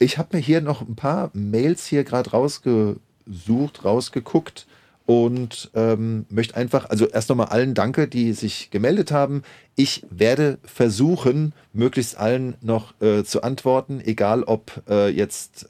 ich 0.00 0.18
habe 0.18 0.36
mir 0.36 0.42
hier 0.42 0.60
noch 0.60 0.80
ein 0.80 0.96
paar 0.96 1.30
Mails 1.34 1.86
hier 1.86 2.04
gerade 2.04 2.30
rausgesucht, 2.30 3.84
rausgeguckt 3.84 4.66
und 5.04 5.70
ähm, 5.74 6.24
möchte 6.30 6.56
einfach, 6.56 6.88
also 6.88 7.06
erst 7.06 7.28
nochmal 7.28 7.48
allen 7.48 7.74
danke, 7.74 8.08
die 8.08 8.32
sich 8.32 8.70
gemeldet 8.70 9.12
haben. 9.12 9.42
Ich 9.76 10.06
werde 10.10 10.58
versuchen, 10.64 11.52
möglichst 11.72 12.16
allen 12.16 12.56
noch 12.62 12.98
äh, 13.00 13.24
zu 13.24 13.42
antworten, 13.42 14.00
egal 14.04 14.42
ob 14.42 14.82
äh, 14.88 15.08
jetzt, 15.08 15.68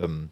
äh, 0.00 0.04
ähm, 0.04 0.30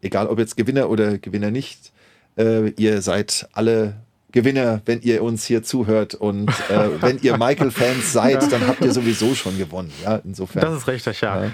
egal 0.00 0.26
ob 0.28 0.38
jetzt 0.38 0.56
Gewinner 0.56 0.88
oder 0.88 1.18
Gewinner 1.18 1.50
nicht. 1.50 1.92
Äh, 2.38 2.70
ihr 2.70 3.02
seid 3.02 3.48
alle 3.52 3.96
Gewinner, 4.32 4.80
wenn 4.86 5.02
ihr 5.02 5.22
uns 5.22 5.44
hier 5.44 5.62
zuhört 5.62 6.14
und 6.14 6.48
äh, 6.70 7.02
wenn 7.02 7.18
ihr 7.18 7.36
Michael-Fans 7.38 8.12
seid, 8.12 8.50
dann 8.50 8.66
habt 8.66 8.82
ihr 8.82 8.92
sowieso 8.92 9.34
schon 9.34 9.58
gewonnen. 9.58 9.92
Ja, 10.02 10.20
insofern. 10.24 10.62
Das 10.62 10.78
ist 10.78 10.88
richtig, 10.88 11.20
ja. 11.20 11.44
Ja. 11.44 11.50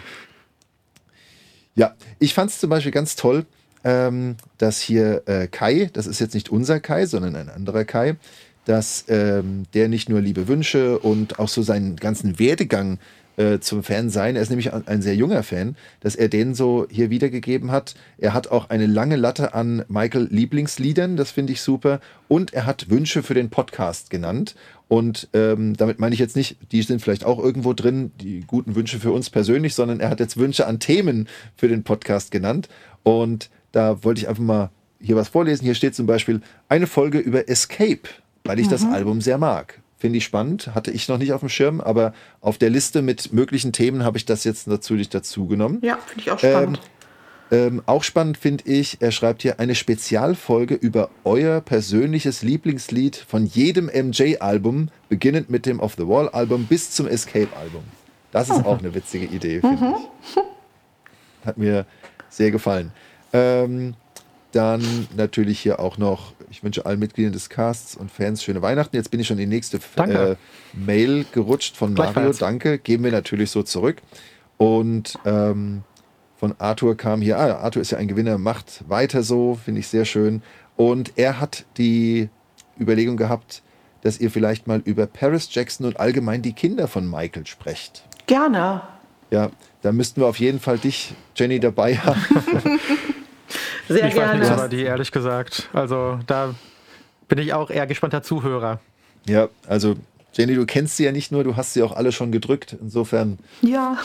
Ja, 1.74 1.94
ich 2.18 2.34
fand 2.34 2.50
es 2.50 2.58
zum 2.58 2.70
Beispiel 2.70 2.92
ganz 2.92 3.16
toll, 3.16 3.46
ähm, 3.84 4.36
dass 4.58 4.80
hier 4.80 5.22
äh, 5.26 5.48
Kai, 5.48 5.90
das 5.92 6.06
ist 6.06 6.20
jetzt 6.20 6.34
nicht 6.34 6.50
unser 6.50 6.80
Kai, 6.80 7.06
sondern 7.06 7.34
ein 7.34 7.48
anderer 7.48 7.84
Kai, 7.84 8.16
dass 8.64 9.04
ähm, 9.08 9.64
der 9.74 9.88
nicht 9.88 10.08
nur 10.08 10.20
liebe 10.20 10.46
Wünsche 10.48 10.98
und 10.98 11.38
auch 11.38 11.48
so 11.48 11.62
seinen 11.62 11.96
ganzen 11.96 12.38
Werdegang 12.38 12.98
äh, 13.36 13.58
zum 13.60 13.82
Fan 13.82 14.10
sein, 14.10 14.36
er 14.36 14.42
ist 14.42 14.50
nämlich 14.50 14.72
ein 14.72 15.02
sehr 15.02 15.14
junger 15.14 15.42
Fan, 15.42 15.76
dass 16.00 16.16
er 16.16 16.28
den 16.28 16.54
so 16.54 16.86
hier 16.90 17.10
wiedergegeben 17.10 17.70
hat. 17.70 17.94
Er 18.18 18.34
hat 18.34 18.48
auch 18.48 18.70
eine 18.70 18.86
lange 18.86 19.16
Latte 19.16 19.54
an 19.54 19.84
Michael 19.88 20.28
Lieblingsliedern, 20.30 21.16
das 21.16 21.30
finde 21.30 21.52
ich 21.52 21.62
super. 21.62 22.00
Und 22.28 22.52
er 22.52 22.66
hat 22.66 22.90
Wünsche 22.90 23.22
für 23.22 23.34
den 23.34 23.50
Podcast 23.50 24.10
genannt. 24.10 24.54
Und 24.88 25.28
ähm, 25.32 25.74
damit 25.74 25.98
meine 25.98 26.12
ich 26.14 26.20
jetzt 26.20 26.36
nicht, 26.36 26.56
die 26.70 26.82
sind 26.82 27.00
vielleicht 27.00 27.24
auch 27.24 27.38
irgendwo 27.38 27.72
drin, 27.72 28.12
die 28.20 28.40
guten 28.46 28.74
Wünsche 28.74 29.00
für 29.00 29.12
uns 29.12 29.30
persönlich, 29.30 29.74
sondern 29.74 30.00
er 30.00 30.10
hat 30.10 30.20
jetzt 30.20 30.36
Wünsche 30.36 30.66
an 30.66 30.80
Themen 30.80 31.28
für 31.56 31.68
den 31.68 31.82
Podcast 31.82 32.30
genannt. 32.30 32.68
Und 33.02 33.48
da 33.72 34.04
wollte 34.04 34.20
ich 34.20 34.28
einfach 34.28 34.42
mal 34.42 34.70
hier 35.00 35.16
was 35.16 35.28
vorlesen. 35.28 35.64
Hier 35.64 35.74
steht 35.74 35.94
zum 35.94 36.06
Beispiel 36.06 36.42
eine 36.68 36.86
Folge 36.86 37.18
über 37.18 37.48
Escape, 37.48 38.02
weil 38.44 38.58
ich 38.58 38.68
das 38.68 38.84
Album 38.84 39.20
sehr 39.20 39.38
mag. 39.38 39.81
Finde 40.02 40.18
ich 40.18 40.24
spannend, 40.24 40.74
hatte 40.74 40.90
ich 40.90 41.06
noch 41.06 41.16
nicht 41.16 41.32
auf 41.32 41.38
dem 41.38 41.48
Schirm, 41.48 41.80
aber 41.80 42.12
auf 42.40 42.58
der 42.58 42.70
Liste 42.70 43.02
mit 43.02 43.32
möglichen 43.32 43.72
Themen 43.72 44.02
habe 44.02 44.18
ich 44.18 44.24
das 44.24 44.42
jetzt 44.42 44.66
natürlich 44.66 45.10
dazu 45.10 45.46
genommen. 45.46 45.78
Ja, 45.80 45.96
finde 46.04 46.22
ich 46.22 46.30
auch 46.32 46.38
spannend. 46.40 46.80
Ähm, 47.52 47.82
auch 47.86 48.02
spannend 48.02 48.36
finde 48.36 48.64
ich, 48.66 48.96
er 48.98 49.12
schreibt 49.12 49.42
hier 49.42 49.60
eine 49.60 49.76
Spezialfolge 49.76 50.74
über 50.74 51.08
euer 51.22 51.60
persönliches 51.60 52.42
Lieblingslied 52.42 53.14
von 53.14 53.46
jedem 53.46 53.86
MJ-Album, 53.86 54.88
beginnend 55.08 55.50
mit 55.50 55.66
dem 55.66 55.78
Off 55.78 55.94
the 55.96 56.08
Wall-Album 56.08 56.64
bis 56.64 56.90
zum 56.90 57.06
Escape-Album. 57.06 57.84
Das 58.32 58.50
ist 58.50 58.66
auch 58.66 58.80
eine 58.80 58.92
witzige 58.96 59.26
Idee, 59.26 59.60
finde 59.60 59.94
ich. 60.34 61.46
Hat 61.46 61.58
mir 61.58 61.86
sehr 62.28 62.50
gefallen. 62.50 62.90
Ähm, 63.32 63.94
dann 64.50 65.06
natürlich 65.16 65.60
hier 65.60 65.78
auch 65.78 65.96
noch, 65.96 66.32
ich 66.52 66.62
wünsche 66.62 66.84
allen 66.84 66.98
Mitgliedern 66.98 67.32
des 67.32 67.48
Casts 67.48 67.96
und 67.96 68.10
Fans 68.10 68.42
schöne 68.42 68.60
Weihnachten. 68.60 68.94
Jetzt 68.94 69.10
bin 69.10 69.18
ich 69.18 69.26
schon 69.26 69.38
in 69.38 69.48
die 69.48 69.54
nächste 69.56 69.80
äh, 69.96 70.36
Mail 70.74 71.24
gerutscht 71.32 71.76
von 71.76 71.94
Mario. 71.94 72.30
Danke. 72.32 72.78
Geben 72.78 73.04
wir 73.04 73.10
natürlich 73.10 73.50
so 73.50 73.62
zurück. 73.62 74.02
Und 74.58 75.18
ähm, 75.24 75.82
von 76.36 76.54
Arthur 76.58 76.94
kam 76.94 77.22
hier, 77.22 77.38
ah, 77.38 77.56
Arthur 77.62 77.80
ist 77.80 77.92
ja 77.92 77.98
ein 77.98 78.06
Gewinner, 78.06 78.36
macht 78.36 78.84
weiter 78.86 79.22
so, 79.22 79.58
finde 79.64 79.80
ich 79.80 79.88
sehr 79.88 80.04
schön. 80.04 80.42
Und 80.76 81.12
er 81.16 81.40
hat 81.40 81.64
die 81.78 82.28
Überlegung 82.78 83.16
gehabt, 83.16 83.62
dass 84.02 84.20
ihr 84.20 84.30
vielleicht 84.30 84.66
mal 84.66 84.82
über 84.84 85.06
Paris 85.06 85.48
Jackson 85.50 85.86
und 85.86 85.98
allgemein 85.98 86.42
die 86.42 86.52
Kinder 86.52 86.86
von 86.86 87.08
Michael 87.08 87.46
sprecht. 87.46 88.04
Gerne. 88.26 88.82
Ja, 89.30 89.50
da 89.80 89.92
müssten 89.92 90.20
wir 90.20 90.26
auf 90.26 90.38
jeden 90.38 90.60
Fall 90.60 90.76
dich, 90.76 91.14
Jenny, 91.34 91.60
dabei 91.60 91.96
haben. 91.96 92.20
Sehr 93.88 94.08
Ich 94.08 94.16
weiß 94.16 94.32
nichts 94.34 94.48
gerne. 94.48 94.54
über 94.54 94.68
die, 94.68 94.82
ehrlich 94.82 95.12
gesagt. 95.12 95.68
Also 95.72 96.18
da 96.26 96.54
bin 97.28 97.38
ich 97.38 97.52
auch 97.52 97.70
eher 97.70 97.86
gespannter 97.86 98.22
Zuhörer. 98.22 98.80
ja, 99.26 99.48
also 99.66 99.96
Jenny, 100.34 100.54
du 100.54 100.64
kennst 100.64 100.96
sie 100.96 101.04
ja 101.04 101.12
nicht 101.12 101.30
nur, 101.30 101.44
du 101.44 101.56
hast 101.56 101.74
sie 101.74 101.82
auch 101.82 101.92
alle 101.92 102.10
schon 102.12 102.32
gedrückt. 102.32 102.76
Insofern 102.80 103.38
Ja. 103.60 103.98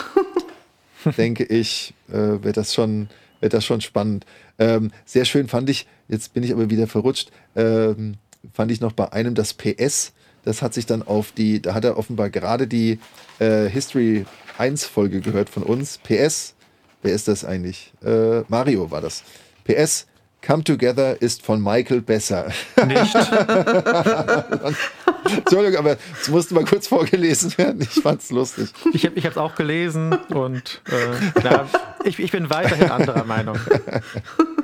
denke 1.16 1.44
ich, 1.44 1.94
äh, 2.08 2.42
wird 2.42 2.56
das 2.56 2.74
schon, 2.74 3.08
wird 3.40 3.54
das 3.54 3.64
schon 3.64 3.80
spannend. 3.80 4.26
Ähm, 4.58 4.90
sehr 5.06 5.24
schön 5.24 5.48
fand 5.48 5.70
ich, 5.70 5.86
jetzt 6.08 6.34
bin 6.34 6.42
ich 6.42 6.52
aber 6.52 6.68
wieder 6.70 6.86
verrutscht, 6.86 7.30
ähm, 7.56 8.16
fand 8.52 8.70
ich 8.72 8.80
noch 8.80 8.92
bei 8.92 9.12
einem 9.12 9.34
das 9.34 9.54
PS. 9.54 10.12
Das 10.44 10.60
hat 10.62 10.74
sich 10.74 10.86
dann 10.86 11.02
auf 11.02 11.32
die, 11.32 11.60
da 11.62 11.74
hat 11.74 11.84
er 11.84 11.96
offenbar 11.98 12.30
gerade 12.30 12.66
die 12.66 12.98
äh, 13.38 13.68
History 13.68 14.24
1 14.58 14.84
Folge 14.86 15.20
gehört 15.20 15.48
von 15.48 15.62
uns. 15.62 15.98
PS, 15.98 16.54
wer 17.02 17.12
ist 17.14 17.28
das 17.28 17.44
eigentlich? 17.44 17.92
Äh, 18.04 18.40
Mario 18.48 18.90
war 18.90 19.00
das. 19.00 19.22
PS, 19.68 20.06
Come 20.40 20.64
Together 20.64 21.20
ist 21.20 21.44
von 21.44 21.62
Michael 21.62 22.00
besser. 22.00 22.50
Nicht? 22.86 23.14
Entschuldigung, 25.36 25.78
aber 25.78 25.98
es 26.20 26.28
musste 26.28 26.54
mal 26.54 26.64
kurz 26.64 26.86
vorgelesen 26.86 27.56
werden. 27.58 27.82
Ich 27.82 28.00
fand's 28.00 28.30
lustig. 28.30 28.70
Ich 28.92 29.04
habe 29.04 29.20
es 29.20 29.36
auch 29.36 29.56
gelesen 29.56 30.14
und 30.30 30.80
äh, 30.88 31.44
ja, 31.44 31.68
ich, 32.04 32.18
ich 32.18 32.30
bin 32.30 32.48
weiterhin 32.50 32.90
anderer 32.90 33.24
Meinung. 33.24 33.58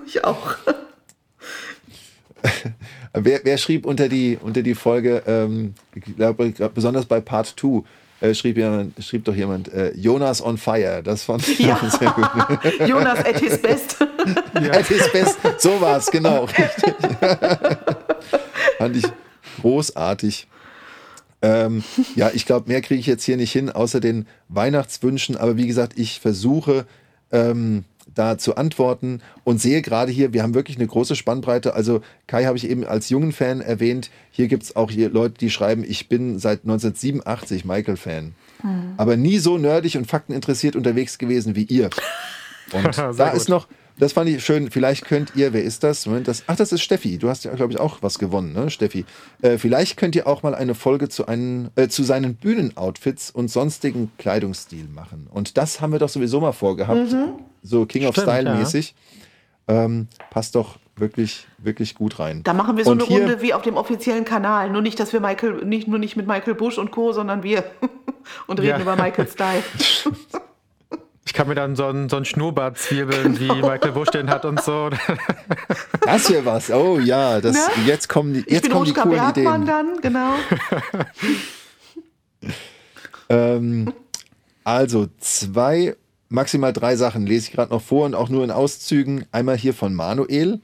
Ich 0.07 0.23
auch. 0.23 0.57
Wer, 3.15 3.41
wer 3.43 3.57
schrieb 3.57 3.87
unter 3.87 4.11
die, 4.11 4.39
unter 4.41 4.63
die 4.63 4.75
Folge, 4.75 5.23
ähm, 5.27 5.73
ich 5.95 6.15
glaube, 6.15 6.53
besonders 6.75 7.07
bei 7.07 7.23
Part 7.23 7.55
2, 7.59 7.83
äh, 8.25 8.35
schrieb, 8.35 8.57
jemand, 8.57 9.05
schrieb 9.05 9.25
doch 9.25 9.35
jemand, 9.35 9.73
äh, 9.73 9.93
Jonas 9.95 10.43
on 10.43 10.57
fire. 10.57 11.03
Das 11.03 11.25
fand 11.25 11.47
ich 11.47 11.59
Ja. 11.59 11.79
sehr 11.99 12.11
gut. 12.11 12.89
Jonas 12.89 13.19
at 13.19 13.39
his 13.39 13.61
best. 13.61 13.97
At 14.55 14.87
his 14.87 15.13
best. 15.13 15.39
So 15.59 15.81
war 15.81 15.99
es, 15.99 16.11
genau. 16.11 16.45
Richtig. 16.45 16.95
fand 18.79 18.97
ich 18.97 19.05
großartig. 19.61 20.47
Ähm, 21.43 21.85
ja, 22.17 22.31
ich 22.33 22.47
glaube, 22.47 22.69
mehr 22.69 22.81
kriege 22.81 23.01
ich 23.01 23.07
jetzt 23.07 23.25
hier 23.25 23.37
nicht 23.37 23.53
hin, 23.53 23.69
außer 23.69 24.01
den 24.01 24.27
Weihnachtswünschen. 24.49 25.37
Aber 25.37 25.59
wie 25.59 25.67
gesagt, 25.67 25.99
ich 25.99 26.21
versuche 26.21 26.87
ähm, 27.33 27.85
da 28.15 28.39
zu 28.39 28.57
antworten 28.57 29.21
und 29.45 29.61
sehe 29.61 29.83
gerade 29.83 30.13
hier, 30.13 30.33
wir 30.33 30.43
haben 30.43 30.55
wirklich 30.55 30.77
eine 30.77 30.87
große 30.87 31.17
Spannbreite. 31.17 31.75
Also 31.75 32.01
Kai 32.27 32.45
habe 32.45 32.57
ich 32.57 32.69
eben 32.69 32.85
als 32.85 33.09
jungen 33.09 33.33
Fan 33.33 33.61
erwähnt. 33.61 34.11
Hier 34.31 34.49
gibt 34.49 34.63
es 34.63 34.77
auch 34.77 34.91
hier 34.91 35.11
Leute, 35.11 35.35
die 35.39 35.51
schreiben, 35.51 35.85
ich 35.87 36.09
bin 36.09 36.39
seit 36.39 36.63
1987 36.65 37.65
Michael-Fan. 37.65 38.35
Aber 38.97 39.17
nie 39.17 39.39
so 39.39 39.59
nerdig 39.59 39.97
und 39.99 40.07
fakteninteressiert 40.07 40.75
unterwegs 40.75 41.19
gewesen 41.19 41.55
wie 41.55 41.65
ihr. 41.65 41.91
Und 42.73 42.97
da 42.97 43.11
gut. 43.11 43.35
ist 43.35 43.49
noch 43.49 43.69
Das 43.99 44.13
fand 44.13 44.29
ich 44.29 44.45
schön. 44.45 44.71
Vielleicht 44.71 45.05
könnt 45.05 45.37
ihr, 45.37 45.53
wer 45.53 45.63
ist 45.63 45.85
das? 45.85 46.07
Moment, 46.07 46.27
das 46.27 46.45
ach, 46.47 46.57
das 46.57 46.73
ist 46.73 46.83
Steffi. 46.83 47.19
Du 47.19 47.29
hast 47.29 47.45
ja, 47.45 47.55
glaube 47.55 47.73
ich, 47.73 47.79
auch 47.81 47.99
was 48.01 48.19
gewonnen, 48.19 48.53
ne, 48.53 48.71
Steffi? 48.71 49.05
Äh, 49.41 49.59
vielleicht 49.59 49.97
könnt 49.97 50.17
ihr 50.17 50.27
auch 50.27 50.43
mal 50.43 50.55
eine 50.55 50.75
Folge 50.75 51.09
zu, 51.09 51.27
einen, 51.27 51.71
äh, 51.77 51.89
zu 51.89 52.03
seinen 52.03 52.35
Bühnenoutfits 52.35 53.31
und 53.31 53.49
sonstigen 53.49 54.11
Kleidungsstil 54.19 54.89
machen. 54.93 55.29
Und 55.31 55.57
das 55.57 55.81
haben 55.81 55.93
wir 55.93 55.99
doch 56.01 56.09
sowieso 56.09 56.41
mal 56.41 56.53
vorgehabt. 56.53 57.15
So 57.63 57.87
King 57.87 58.07
of 58.07 58.15
Stimmt, 58.15 58.29
Style 58.29 58.47
ja. 58.51 58.55
mäßig. 58.57 58.95
Ähm, 59.69 60.09
passt 60.31 60.57
doch 60.57 60.77
wirklich, 60.97 61.47
wirklich 61.59 61.95
gut 61.95 62.19
rein. 62.19 62.43
Da 62.43 62.53
machen 62.53 62.77
wir 62.77 62.85
so 62.85 62.91
Und 62.91 63.03
eine 63.03 63.09
Runde 63.09 63.43
wie 63.43 63.55
auf 63.55 63.63
dem 63.63 63.77
offiziellen 63.77 64.25
Kanal. 64.25 64.71
Nur 64.71 64.83
nicht, 64.83 64.99
dass 65.01 65.13
wir 65.13 65.21
Michael, 65.21 65.65
nicht, 65.65 65.89
nur 65.89 65.99
nicht 65.99 66.17
mit 66.17 66.27
Michael 66.27 66.55
Bush 66.55 66.79
und 66.79 66.91
Co., 66.91 67.13
sondern 67.13 67.43
wir 67.43 67.65
und 68.47 68.61
reden 68.61 68.71
Ja. 68.71 68.81
über 68.81 68.97
Michael 68.97 69.29
Style. 69.29 69.63
Ich 71.27 71.33
kann 71.33 71.49
mir 71.49 71.55
dann 71.55 71.75
so 71.75 71.87
einen, 71.87 72.11
so 72.11 72.17
einen 72.17 72.27
Schnurrbart 72.27 72.77
zwirbeln, 72.79 73.41
wie 73.41 73.49
Michael 73.51 73.93
Bush 73.93 74.11
den 74.11 74.29
hat 74.31 74.45
und 74.45 74.63
so. 74.63 74.91
Das 76.05 76.29
wäre 76.31 76.45
was. 76.45 76.71
Oh 76.71 76.99
ja, 76.99 77.41
das, 77.41 77.55
Ne? 77.55 77.61
jetzt 77.87 78.11
kommen 78.11 78.35
die, 78.35 78.41
Ich 78.41 78.51
jetzt 78.53 78.63
bin 78.65 78.73
kommen 78.73 78.85
die 78.85 78.93
coolen 78.93 79.33
Bergmann 79.33 79.63
Ideen. 79.63 79.67
dann, 79.67 80.01
genau. 80.03 80.35
Ähm, 83.31 83.93
also 84.65 85.09
zwei, 85.19 85.97
maximal 86.29 86.73
drei 86.75 86.95
Sachen 86.97 87.27
lese 87.27 87.49
ich 87.49 87.53
gerade 87.55 87.73
noch 87.73 87.81
vor 87.83 88.05
und 88.05 88.15
auch 88.15 88.29
nur 88.29 88.45
in 88.45 88.51
Auszügen. 88.51 89.25
Einmal 89.33 89.57
hier 89.57 89.73
von 89.75 89.95
Manuel. 89.95 90.61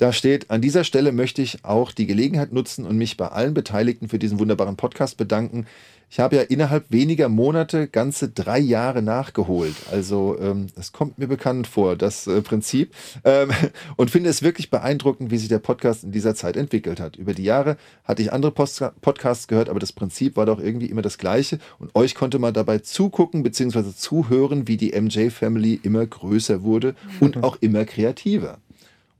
Da 0.00 0.14
steht, 0.14 0.50
an 0.50 0.62
dieser 0.62 0.84
Stelle 0.84 1.12
möchte 1.12 1.42
ich 1.42 1.62
auch 1.62 1.92
die 1.92 2.06
Gelegenheit 2.06 2.54
nutzen 2.54 2.86
und 2.86 2.96
mich 2.96 3.18
bei 3.18 3.28
allen 3.28 3.52
Beteiligten 3.52 4.08
für 4.08 4.18
diesen 4.18 4.38
wunderbaren 4.38 4.76
Podcast 4.76 5.18
bedanken. 5.18 5.66
Ich 6.08 6.20
habe 6.20 6.36
ja 6.36 6.42
innerhalb 6.42 6.90
weniger 6.90 7.28
Monate 7.28 7.86
ganze 7.86 8.30
drei 8.30 8.58
Jahre 8.58 9.02
nachgeholt. 9.02 9.74
Also 9.92 10.38
ähm, 10.40 10.68
das 10.74 10.92
kommt 10.92 11.18
mir 11.18 11.26
bekannt 11.26 11.66
vor, 11.66 11.96
das 11.96 12.26
äh, 12.26 12.40
Prinzip. 12.40 12.94
Ähm, 13.24 13.50
und 13.96 14.10
finde 14.10 14.30
es 14.30 14.42
wirklich 14.42 14.70
beeindruckend, 14.70 15.30
wie 15.30 15.36
sich 15.36 15.50
der 15.50 15.58
Podcast 15.58 16.02
in 16.02 16.12
dieser 16.12 16.34
Zeit 16.34 16.56
entwickelt 16.56 16.98
hat. 16.98 17.16
Über 17.16 17.34
die 17.34 17.44
Jahre 17.44 17.76
hatte 18.04 18.22
ich 18.22 18.32
andere 18.32 18.52
Post 18.52 18.82
Podcasts 19.02 19.48
gehört, 19.48 19.68
aber 19.68 19.80
das 19.80 19.92
Prinzip 19.92 20.34
war 20.34 20.46
doch 20.46 20.60
irgendwie 20.60 20.86
immer 20.86 21.02
das 21.02 21.18
gleiche. 21.18 21.58
Und 21.78 21.94
euch 21.94 22.14
konnte 22.14 22.38
man 22.38 22.54
dabei 22.54 22.78
zugucken 22.78 23.42
bzw. 23.42 23.94
zuhören, 23.94 24.66
wie 24.66 24.78
die 24.78 24.98
MJ-Family 24.98 25.78
immer 25.82 26.06
größer 26.06 26.62
wurde 26.62 26.94
und 27.20 27.44
auch 27.44 27.58
immer 27.60 27.84
kreativer. 27.84 28.56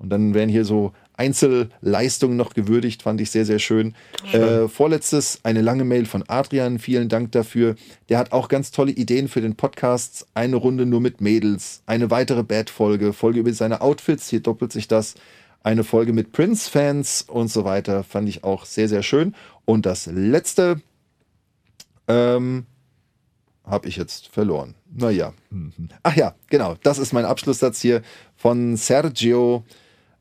Und 0.00 0.08
dann 0.08 0.34
werden 0.34 0.48
hier 0.48 0.64
so 0.64 0.92
Einzelleistungen 1.12 2.36
noch 2.36 2.54
gewürdigt, 2.54 3.02
fand 3.02 3.20
ich 3.20 3.30
sehr, 3.30 3.44
sehr 3.44 3.58
schön. 3.58 3.94
Äh, 4.32 4.66
vorletztes, 4.66 5.40
eine 5.42 5.60
lange 5.60 5.84
Mail 5.84 6.06
von 6.06 6.24
Adrian, 6.26 6.78
vielen 6.78 7.10
Dank 7.10 7.32
dafür. 7.32 7.76
Der 8.08 8.16
hat 8.16 8.32
auch 8.32 8.48
ganz 8.48 8.70
tolle 8.70 8.92
Ideen 8.92 9.28
für 9.28 9.42
den 9.42 9.56
Podcast. 9.56 10.26
Eine 10.32 10.56
Runde 10.56 10.86
nur 10.86 11.02
mit 11.02 11.20
Mädels, 11.20 11.82
eine 11.84 12.10
weitere 12.10 12.42
Bad-Folge, 12.42 13.12
Folge 13.12 13.40
über 13.40 13.52
seine 13.52 13.82
Outfits, 13.82 14.30
hier 14.30 14.40
doppelt 14.40 14.72
sich 14.72 14.88
das. 14.88 15.14
Eine 15.62 15.84
Folge 15.84 16.14
mit 16.14 16.32
Prince-Fans 16.32 17.26
und 17.28 17.48
so 17.48 17.64
weiter, 17.66 18.02
fand 18.02 18.26
ich 18.30 18.42
auch 18.42 18.64
sehr, 18.64 18.88
sehr 18.88 19.02
schön. 19.02 19.34
Und 19.66 19.84
das 19.84 20.06
letzte, 20.06 20.80
ähm, 22.08 22.64
habe 23.66 23.88
ich 23.88 23.96
jetzt 23.96 24.28
verloren. 24.28 24.74
Naja. 24.90 25.34
Ach 26.02 26.16
ja, 26.16 26.34
genau. 26.48 26.76
Das 26.82 26.98
ist 26.98 27.12
mein 27.12 27.24
Abschlusssatz 27.24 27.80
hier 27.80 28.02
von 28.36 28.76
Sergio. 28.76 29.64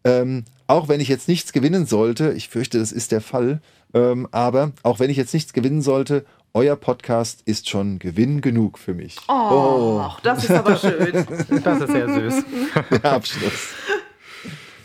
Ähm, 0.04 0.46
auch 0.68 0.88
wenn 0.88 1.00
ich 1.00 1.08
jetzt 1.08 1.28
nichts 1.28 1.52
gewinnen 1.52 1.86
sollte, 1.86 2.32
ich 2.34 2.50
fürchte, 2.50 2.80
das 2.80 2.92
ist 2.92 3.12
der 3.12 3.22
Fall, 3.22 3.62
ähm, 3.94 4.28
aber 4.32 4.72
auch 4.84 5.00
wenn 5.00 5.10
ich 5.10 5.18
jetzt 5.18 5.34
nichts 5.34 5.54
gewinnen 5.54 5.82
sollte, 5.82 6.26
euer 6.54 6.76
Podcast 6.76 7.42
ist 7.46 7.70
schon 7.70 8.00
Gewinn 8.00 8.42
genug 8.42 8.80
für 8.80 8.94
mich. 8.94 9.18
Oh, 9.28 10.10
das 10.24 10.44
ist 10.44 10.52
aber 10.52 10.76
schön. 10.76 11.26
Das 11.64 11.82
ist 11.82 11.92
sehr 11.92 12.08
süß. 12.08 12.44
Der 13.04 13.14
Abschluss. 13.14 13.70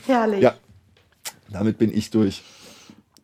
Herrlich. 0.06 0.42
Ja, 0.42 0.54
damit 1.48 1.78
bin 1.78 1.96
ich 1.96 2.10
durch. 2.10 2.42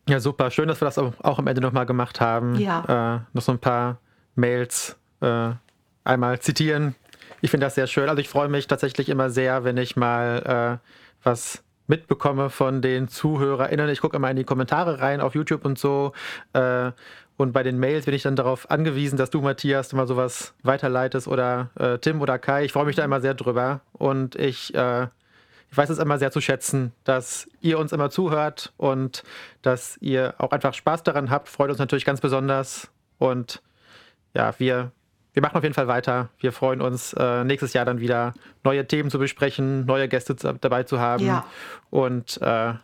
Ja, 0.08 0.20
super. 0.20 0.50
Schön, 0.50 0.68
dass 0.68 0.80
wir 0.80 0.86
das 0.86 0.98
auch 0.98 1.12
auch 1.20 1.38
am 1.38 1.46
Ende 1.46 1.60
nochmal 1.60 1.86
gemacht 1.86 2.20
haben. 2.20 2.58
Ja. 2.58 3.16
Äh, 3.16 3.20
noch 3.34 3.42
so 3.42 3.52
ein 3.52 3.58
paar 3.58 3.98
Mails 4.34 4.96
äh, 5.20 5.50
einmal 6.04 6.40
zitieren. 6.40 6.94
Ich 7.42 7.50
finde 7.50 7.66
das 7.66 7.74
sehr 7.74 7.86
schön. 7.86 8.08
Also 8.08 8.20
ich 8.20 8.28
freue 8.28 8.48
mich 8.48 8.66
tatsächlich 8.66 9.08
immer 9.08 9.30
sehr, 9.30 9.64
wenn 9.64 9.76
ich 9.76 9.96
mal 9.96 10.80
äh, 10.82 10.88
was 11.22 11.62
mitbekomme 11.90 12.48
von 12.48 12.80
den 12.80 13.08
ZuhörerInnen. 13.08 13.90
Ich 13.90 14.00
gucke 14.00 14.16
immer 14.16 14.30
in 14.30 14.36
die 14.36 14.44
Kommentare 14.44 15.00
rein 15.00 15.20
auf 15.20 15.34
YouTube 15.34 15.66
und 15.66 15.78
so. 15.78 16.12
Äh, 16.54 16.92
und 17.36 17.52
bei 17.52 17.62
den 17.62 17.78
Mails 17.78 18.06
bin 18.06 18.14
ich 18.14 18.22
dann 18.22 18.36
darauf 18.36 18.70
angewiesen, 18.70 19.16
dass 19.18 19.30
du, 19.30 19.42
Matthias, 19.42 19.92
mal 19.92 20.06
sowas 20.06 20.54
weiterleitest 20.62 21.28
oder 21.28 21.70
äh, 21.78 21.98
Tim 21.98 22.22
oder 22.22 22.38
Kai. 22.38 22.64
Ich 22.64 22.72
freue 22.72 22.86
mich 22.86 22.96
da 22.96 23.04
immer 23.04 23.20
sehr 23.20 23.34
drüber. 23.34 23.80
Und 23.92 24.36
ich 24.36 24.74
äh, 24.74 25.08
ich 25.70 25.76
weiß 25.76 25.90
es 25.90 25.98
immer 25.98 26.18
sehr 26.18 26.32
zu 26.32 26.40
schätzen, 26.40 26.92
dass 27.04 27.48
ihr 27.60 27.78
uns 27.78 27.92
immer 27.92 28.10
zuhört 28.10 28.72
und 28.76 29.22
dass 29.62 29.96
ihr 30.00 30.34
auch 30.38 30.50
einfach 30.50 30.74
Spaß 30.74 31.04
daran 31.04 31.30
habt. 31.30 31.48
Freut 31.48 31.70
uns 31.70 31.78
natürlich 31.78 32.04
ganz 32.04 32.20
besonders. 32.20 32.90
Und 33.18 33.62
ja, 34.34 34.52
wir, 34.58 34.90
wir 35.32 35.42
machen 35.42 35.56
auf 35.56 35.62
jeden 35.62 35.74
Fall 35.74 35.88
weiter. 35.88 36.28
Wir 36.38 36.52
freuen 36.52 36.80
uns, 36.80 37.12
äh, 37.12 37.44
nächstes 37.44 37.72
Jahr 37.72 37.84
dann 37.84 38.00
wieder 38.00 38.34
neue 38.64 38.86
Themen 38.86 39.10
zu 39.10 39.18
besprechen, 39.18 39.86
neue 39.86 40.08
Gäste 40.08 40.36
zu, 40.36 40.54
dabei 40.54 40.82
zu 40.82 41.00
haben. 41.00 41.24
Ja. 41.24 41.44
Und 41.90 42.40
äh, 42.42 42.74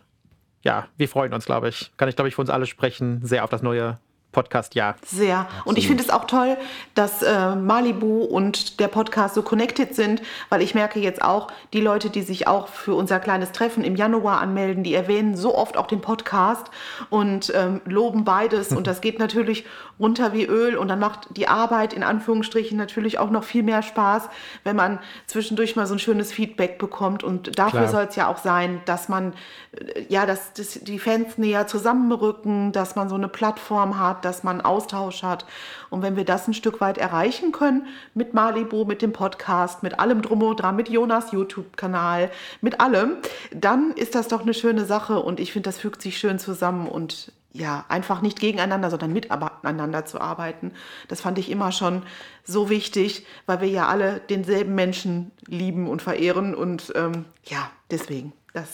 ja, 0.63 0.87
wir 0.97 1.09
freuen 1.09 1.33
uns, 1.33 1.45
glaube 1.45 1.69
ich. 1.69 1.91
Kann 1.97 2.09
ich, 2.09 2.15
glaube 2.15 2.29
ich, 2.29 2.35
für 2.35 2.41
uns 2.41 2.49
alle 2.49 2.65
sprechen, 2.65 3.25
sehr 3.25 3.43
auf 3.43 3.49
das 3.49 3.61
neue 3.61 3.99
Podcast-Jahr. 4.37 4.97
Sehr. 5.03 5.47
Und 5.65 5.79
ich 5.79 5.87
finde 5.87 6.03
es 6.03 6.11
auch 6.11 6.25
toll, 6.25 6.57
dass 6.93 7.23
äh, 7.23 7.55
Malibu 7.55 8.23
und 8.23 8.79
der 8.79 8.87
Podcast 8.87 9.33
so 9.33 9.41
connected 9.41 9.95
sind, 9.95 10.21
weil 10.49 10.61
ich 10.61 10.75
merke 10.75 10.99
jetzt 10.99 11.23
auch, 11.23 11.47
die 11.73 11.81
Leute, 11.81 12.11
die 12.11 12.21
sich 12.21 12.47
auch 12.47 12.67
für 12.67 12.93
unser 12.93 13.19
kleines 13.19 13.51
Treffen 13.51 13.83
im 13.83 13.95
Januar 13.95 14.39
anmelden, 14.39 14.83
die 14.83 14.93
erwähnen 14.93 15.35
so 15.35 15.55
oft 15.55 15.75
auch 15.75 15.87
den 15.87 16.01
Podcast 16.01 16.67
und 17.09 17.51
ähm, 17.55 17.81
loben 17.85 18.25
beides. 18.25 18.71
Und 18.73 18.85
das 18.85 19.01
geht 19.07 19.17
natürlich 19.17 19.65
runter 19.99 20.33
wie 20.33 20.45
Öl. 20.45 20.77
Und 20.77 20.89
dann 20.89 20.99
macht 20.99 21.35
die 21.35 21.47
Arbeit 21.47 21.93
in 21.93 22.03
Anführungsstrichen 22.03 22.77
natürlich 22.77 23.17
auch 23.17 23.31
noch 23.31 23.43
viel 23.43 23.63
mehr 23.63 23.81
Spaß, 23.81 24.29
wenn 24.63 24.75
man 24.75 24.99
zwischendurch 25.25 25.75
mal 25.75 25.87
so 25.87 25.95
ein 25.95 25.99
schönes 25.99 26.31
Feedback 26.31 26.77
bekommt. 26.77 27.23
Und 27.23 27.57
dafür 27.57 27.87
soll 27.87 28.03
es 28.03 28.15
ja 28.15 28.27
auch 28.27 28.37
sein, 28.37 28.81
dass 28.85 29.09
man 29.09 29.33
äh, 29.71 30.05
ja, 30.09 30.25
dass, 30.25 30.53
dass 30.53 30.73
die 30.73 30.99
Fans 30.99 31.37
näher 31.37 31.67
zusammenrücken, 31.67 32.71
dass 32.71 32.95
man 32.95 33.09
so 33.09 33.15
eine 33.15 33.27
Plattform 33.27 33.99
hat, 33.99 34.25
dass 34.27 34.43
man 34.43 34.61
Austausch 34.61 35.23
hat. 35.23 35.45
Und 35.89 36.01
wenn 36.01 36.17
wir 36.17 36.25
das 36.25 36.47
ein 36.47 36.53
Stück 36.53 36.81
weit 36.81 36.97
erreichen 36.97 37.51
können 37.53 37.87
mit 38.13 38.33
Malibu, 38.33 38.83
mit 38.83 39.01
dem 39.01 39.13
Podcast, 39.13 39.83
mit 39.83 39.99
allem 39.99 40.21
drum 40.21 40.43
und 40.43 40.57
dran, 40.57 40.75
mit 40.75 40.89
Jonas 40.89 41.31
YouTube-Kanal, 41.31 42.29
mit 42.61 42.81
allem, 42.81 43.17
dann 43.51 43.91
ist 43.91 44.15
das 44.15 44.27
doch 44.27 44.41
eine 44.41 44.53
schöne 44.53 44.85
Sache 44.85 45.19
und 45.19 45.39
ich 45.39 45.53
finde, 45.53 45.69
das 45.69 45.77
fügt 45.77 46.01
sich 46.01 46.17
schön 46.17 46.39
zusammen 46.39 46.87
und 46.87 47.31
ja, 47.53 47.85
einfach 47.87 48.21
nicht 48.21 48.39
gegeneinander, 48.39 48.91
sondern 48.91 49.13
miteinander 49.13 50.05
zu 50.05 50.21
arbeiten. 50.21 50.73
Das 51.07 51.21
fand 51.21 51.39
ich 51.39 51.49
immer 51.49 51.71
schon 51.71 52.03
so 52.43 52.69
wichtig, 52.69 53.25
weil 53.45 53.61
wir 53.61 53.69
ja 53.69 53.87
alle 53.87 54.19
denselben 54.29 54.75
Menschen 54.75 55.31
lieben 55.47 55.87
und 55.87 56.01
verehren 56.01 56.53
und 56.53 56.91
ähm, 56.95 57.25
ja, 57.45 57.71
deswegen, 57.89 58.33
das 58.53 58.67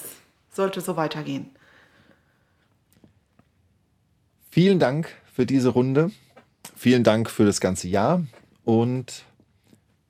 sollte 0.52 0.82
so 0.82 0.98
weitergehen. 0.98 1.50
Vielen 4.50 4.80
Dank 4.80 5.16
für 5.34 5.46
diese 5.46 5.70
Runde. 5.70 6.12
Vielen 6.76 7.04
Dank 7.04 7.30
für 7.30 7.46
das 7.46 7.60
ganze 7.60 7.88
Jahr. 7.88 8.24
Und 8.64 9.24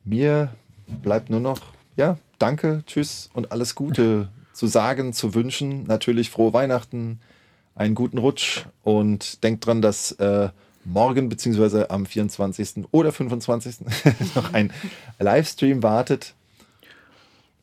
mir 0.03 0.53
bleibt 1.01 1.29
nur 1.29 1.39
noch, 1.39 1.61
ja, 1.95 2.17
danke, 2.37 2.83
tschüss 2.85 3.29
und 3.33 3.51
alles 3.51 3.73
Gute 3.73 4.29
zu 4.53 4.67
sagen, 4.67 5.13
zu 5.13 5.33
wünschen. 5.33 5.85
Natürlich 5.85 6.29
frohe 6.29 6.53
Weihnachten, 6.53 7.19
einen 7.73 7.95
guten 7.95 8.19
Rutsch 8.19 8.65
und 8.83 9.43
denkt 9.43 9.65
dran, 9.65 9.81
dass 9.81 10.11
äh, 10.13 10.49
morgen 10.85 11.29
beziehungsweise 11.29 11.89
am 11.89 12.05
24. 12.05 12.85
oder 12.91 13.11
25. 13.11 13.77
noch 14.35 14.53
ein 14.53 14.71
Livestream 15.19 15.81
wartet. 15.81 16.35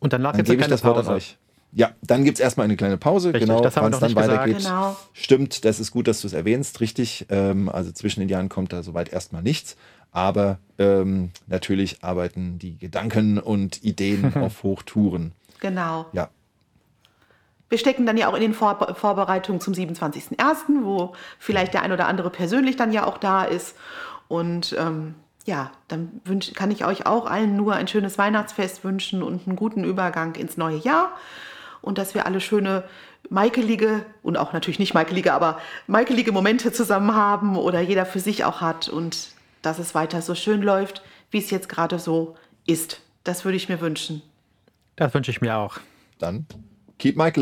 Und 0.01 0.15
Dann 0.15 0.23
gibt 0.23 0.49
es 0.49 0.53
gebe 0.53 0.65
eine 0.65 0.75
ich 0.75 0.81
das 0.81 0.85
Wort 0.85 1.07
an 1.07 1.15
euch. 1.15 1.37
Ja, 1.73 1.93
dann 2.03 2.25
gibt 2.25 2.39
es 2.39 2.41
erstmal 2.41 2.65
eine 2.65 2.77
kleine 2.77 2.97
Pause, 2.97 3.29
Richtig, 3.29 3.49
genau, 3.49 3.61
das 3.61 3.77
haben 3.77 3.85
wir 3.85 3.87
wann 3.87 3.93
es 3.93 4.01
noch 4.01 4.01
dann 4.01 4.09
nicht 4.09 4.19
gesagt. 4.19 4.41
weitergeht. 4.41 4.65
Genau. 4.65 4.97
Stimmt, 5.13 5.65
das 5.65 5.79
ist 5.79 5.93
gut, 5.93 6.09
dass 6.09 6.21
du 6.21 6.27
es 6.27 6.33
erwähnst, 6.33 6.81
richtig. 6.81 7.27
Ähm, 7.29 7.69
also 7.69 7.93
zwischen 7.93 8.21
den 8.21 8.29
Jahren 8.29 8.49
kommt 8.49 8.73
da 8.73 8.83
soweit 8.83 9.13
erstmal 9.13 9.43
nichts. 9.43 9.77
Aber 10.13 10.59
ähm, 10.79 11.31
natürlich 11.47 12.03
arbeiten 12.03 12.59
die 12.59 12.77
Gedanken 12.77 13.39
und 13.39 13.85
Ideen 13.85 14.35
auf 14.43 14.65
Hochtouren. 14.65 15.33
Genau. 15.61 16.07
Ja, 16.13 16.31
Wir 17.69 17.79
stecken 17.79 18.05
dann 18.07 18.17
ja 18.17 18.29
auch 18.29 18.35
in 18.35 18.41
den 18.41 18.55
Vor 18.55 18.95
Vorbereitungen 18.97 19.61
zum 19.61 19.75
27.01., 19.75 20.83
wo 20.83 21.13
vielleicht 21.39 21.75
der 21.75 21.83
ein 21.83 21.93
oder 21.93 22.09
andere 22.09 22.31
persönlich 22.31 22.75
dann 22.77 22.93
ja 22.93 23.07
auch 23.07 23.19
da 23.19 23.45
ist. 23.45 23.77
Und 24.27 24.75
ähm, 24.77 25.15
ja, 25.45 25.71
dann 25.87 26.21
wünsch, 26.25 26.53
kann 26.55 26.73
ich 26.73 26.85
euch 26.85 27.07
auch 27.07 27.27
allen 27.27 27.55
nur 27.57 27.75
ein 27.75 27.87
schönes 27.87 28.19
Weihnachtsfest 28.19 28.83
wünschen 28.83 29.23
und 29.23 29.47
einen 29.47 29.57
guten 29.57 29.85
Übergang 29.85 30.35
ins 30.35 30.57
neue 30.57 30.79
Jahr. 30.79 31.13
Und 31.83 31.99
dass 31.99 32.15
wir 32.15 32.27
alle 32.27 32.41
schöne 32.41 32.85
maikelige 33.29 34.05
und 34.23 34.37
auch 34.37 34.53
natürlich 34.53 34.79
nicht 34.79 34.95
maikelige, 34.95 35.33
aber 35.33 35.61
maikelige 35.87 36.33
Momente 36.33 36.73
zusammen 36.73 37.15
haben 37.15 37.57
oder 37.57 37.81
jeder 37.81 38.07
für 38.07 38.21
sich 38.21 38.45
auch 38.45 38.61
hat 38.61 38.89
und 38.89 39.29
dass 39.63 39.79
es 39.79 39.95
weiter 39.95 40.23
so 40.23 40.35
schön 40.35 40.63
läuft, 40.63 41.03
wie 41.31 41.39
es 41.39 41.51
jetzt 41.51 41.69
gerade 41.69 41.99
so 41.99 42.37
ist. 42.67 43.01
Das 43.25 43.45
würde 43.45 43.57
ich 43.57 43.69
mir 43.69 43.81
wünschen. 43.81 44.23
Das 44.97 45.15
wünsche 45.15 45.31
ich 45.31 45.41
mir 45.41 45.57
auch. 45.57 45.79
Dann 46.19 46.47
keep 46.99 47.17
Michael 47.17 47.33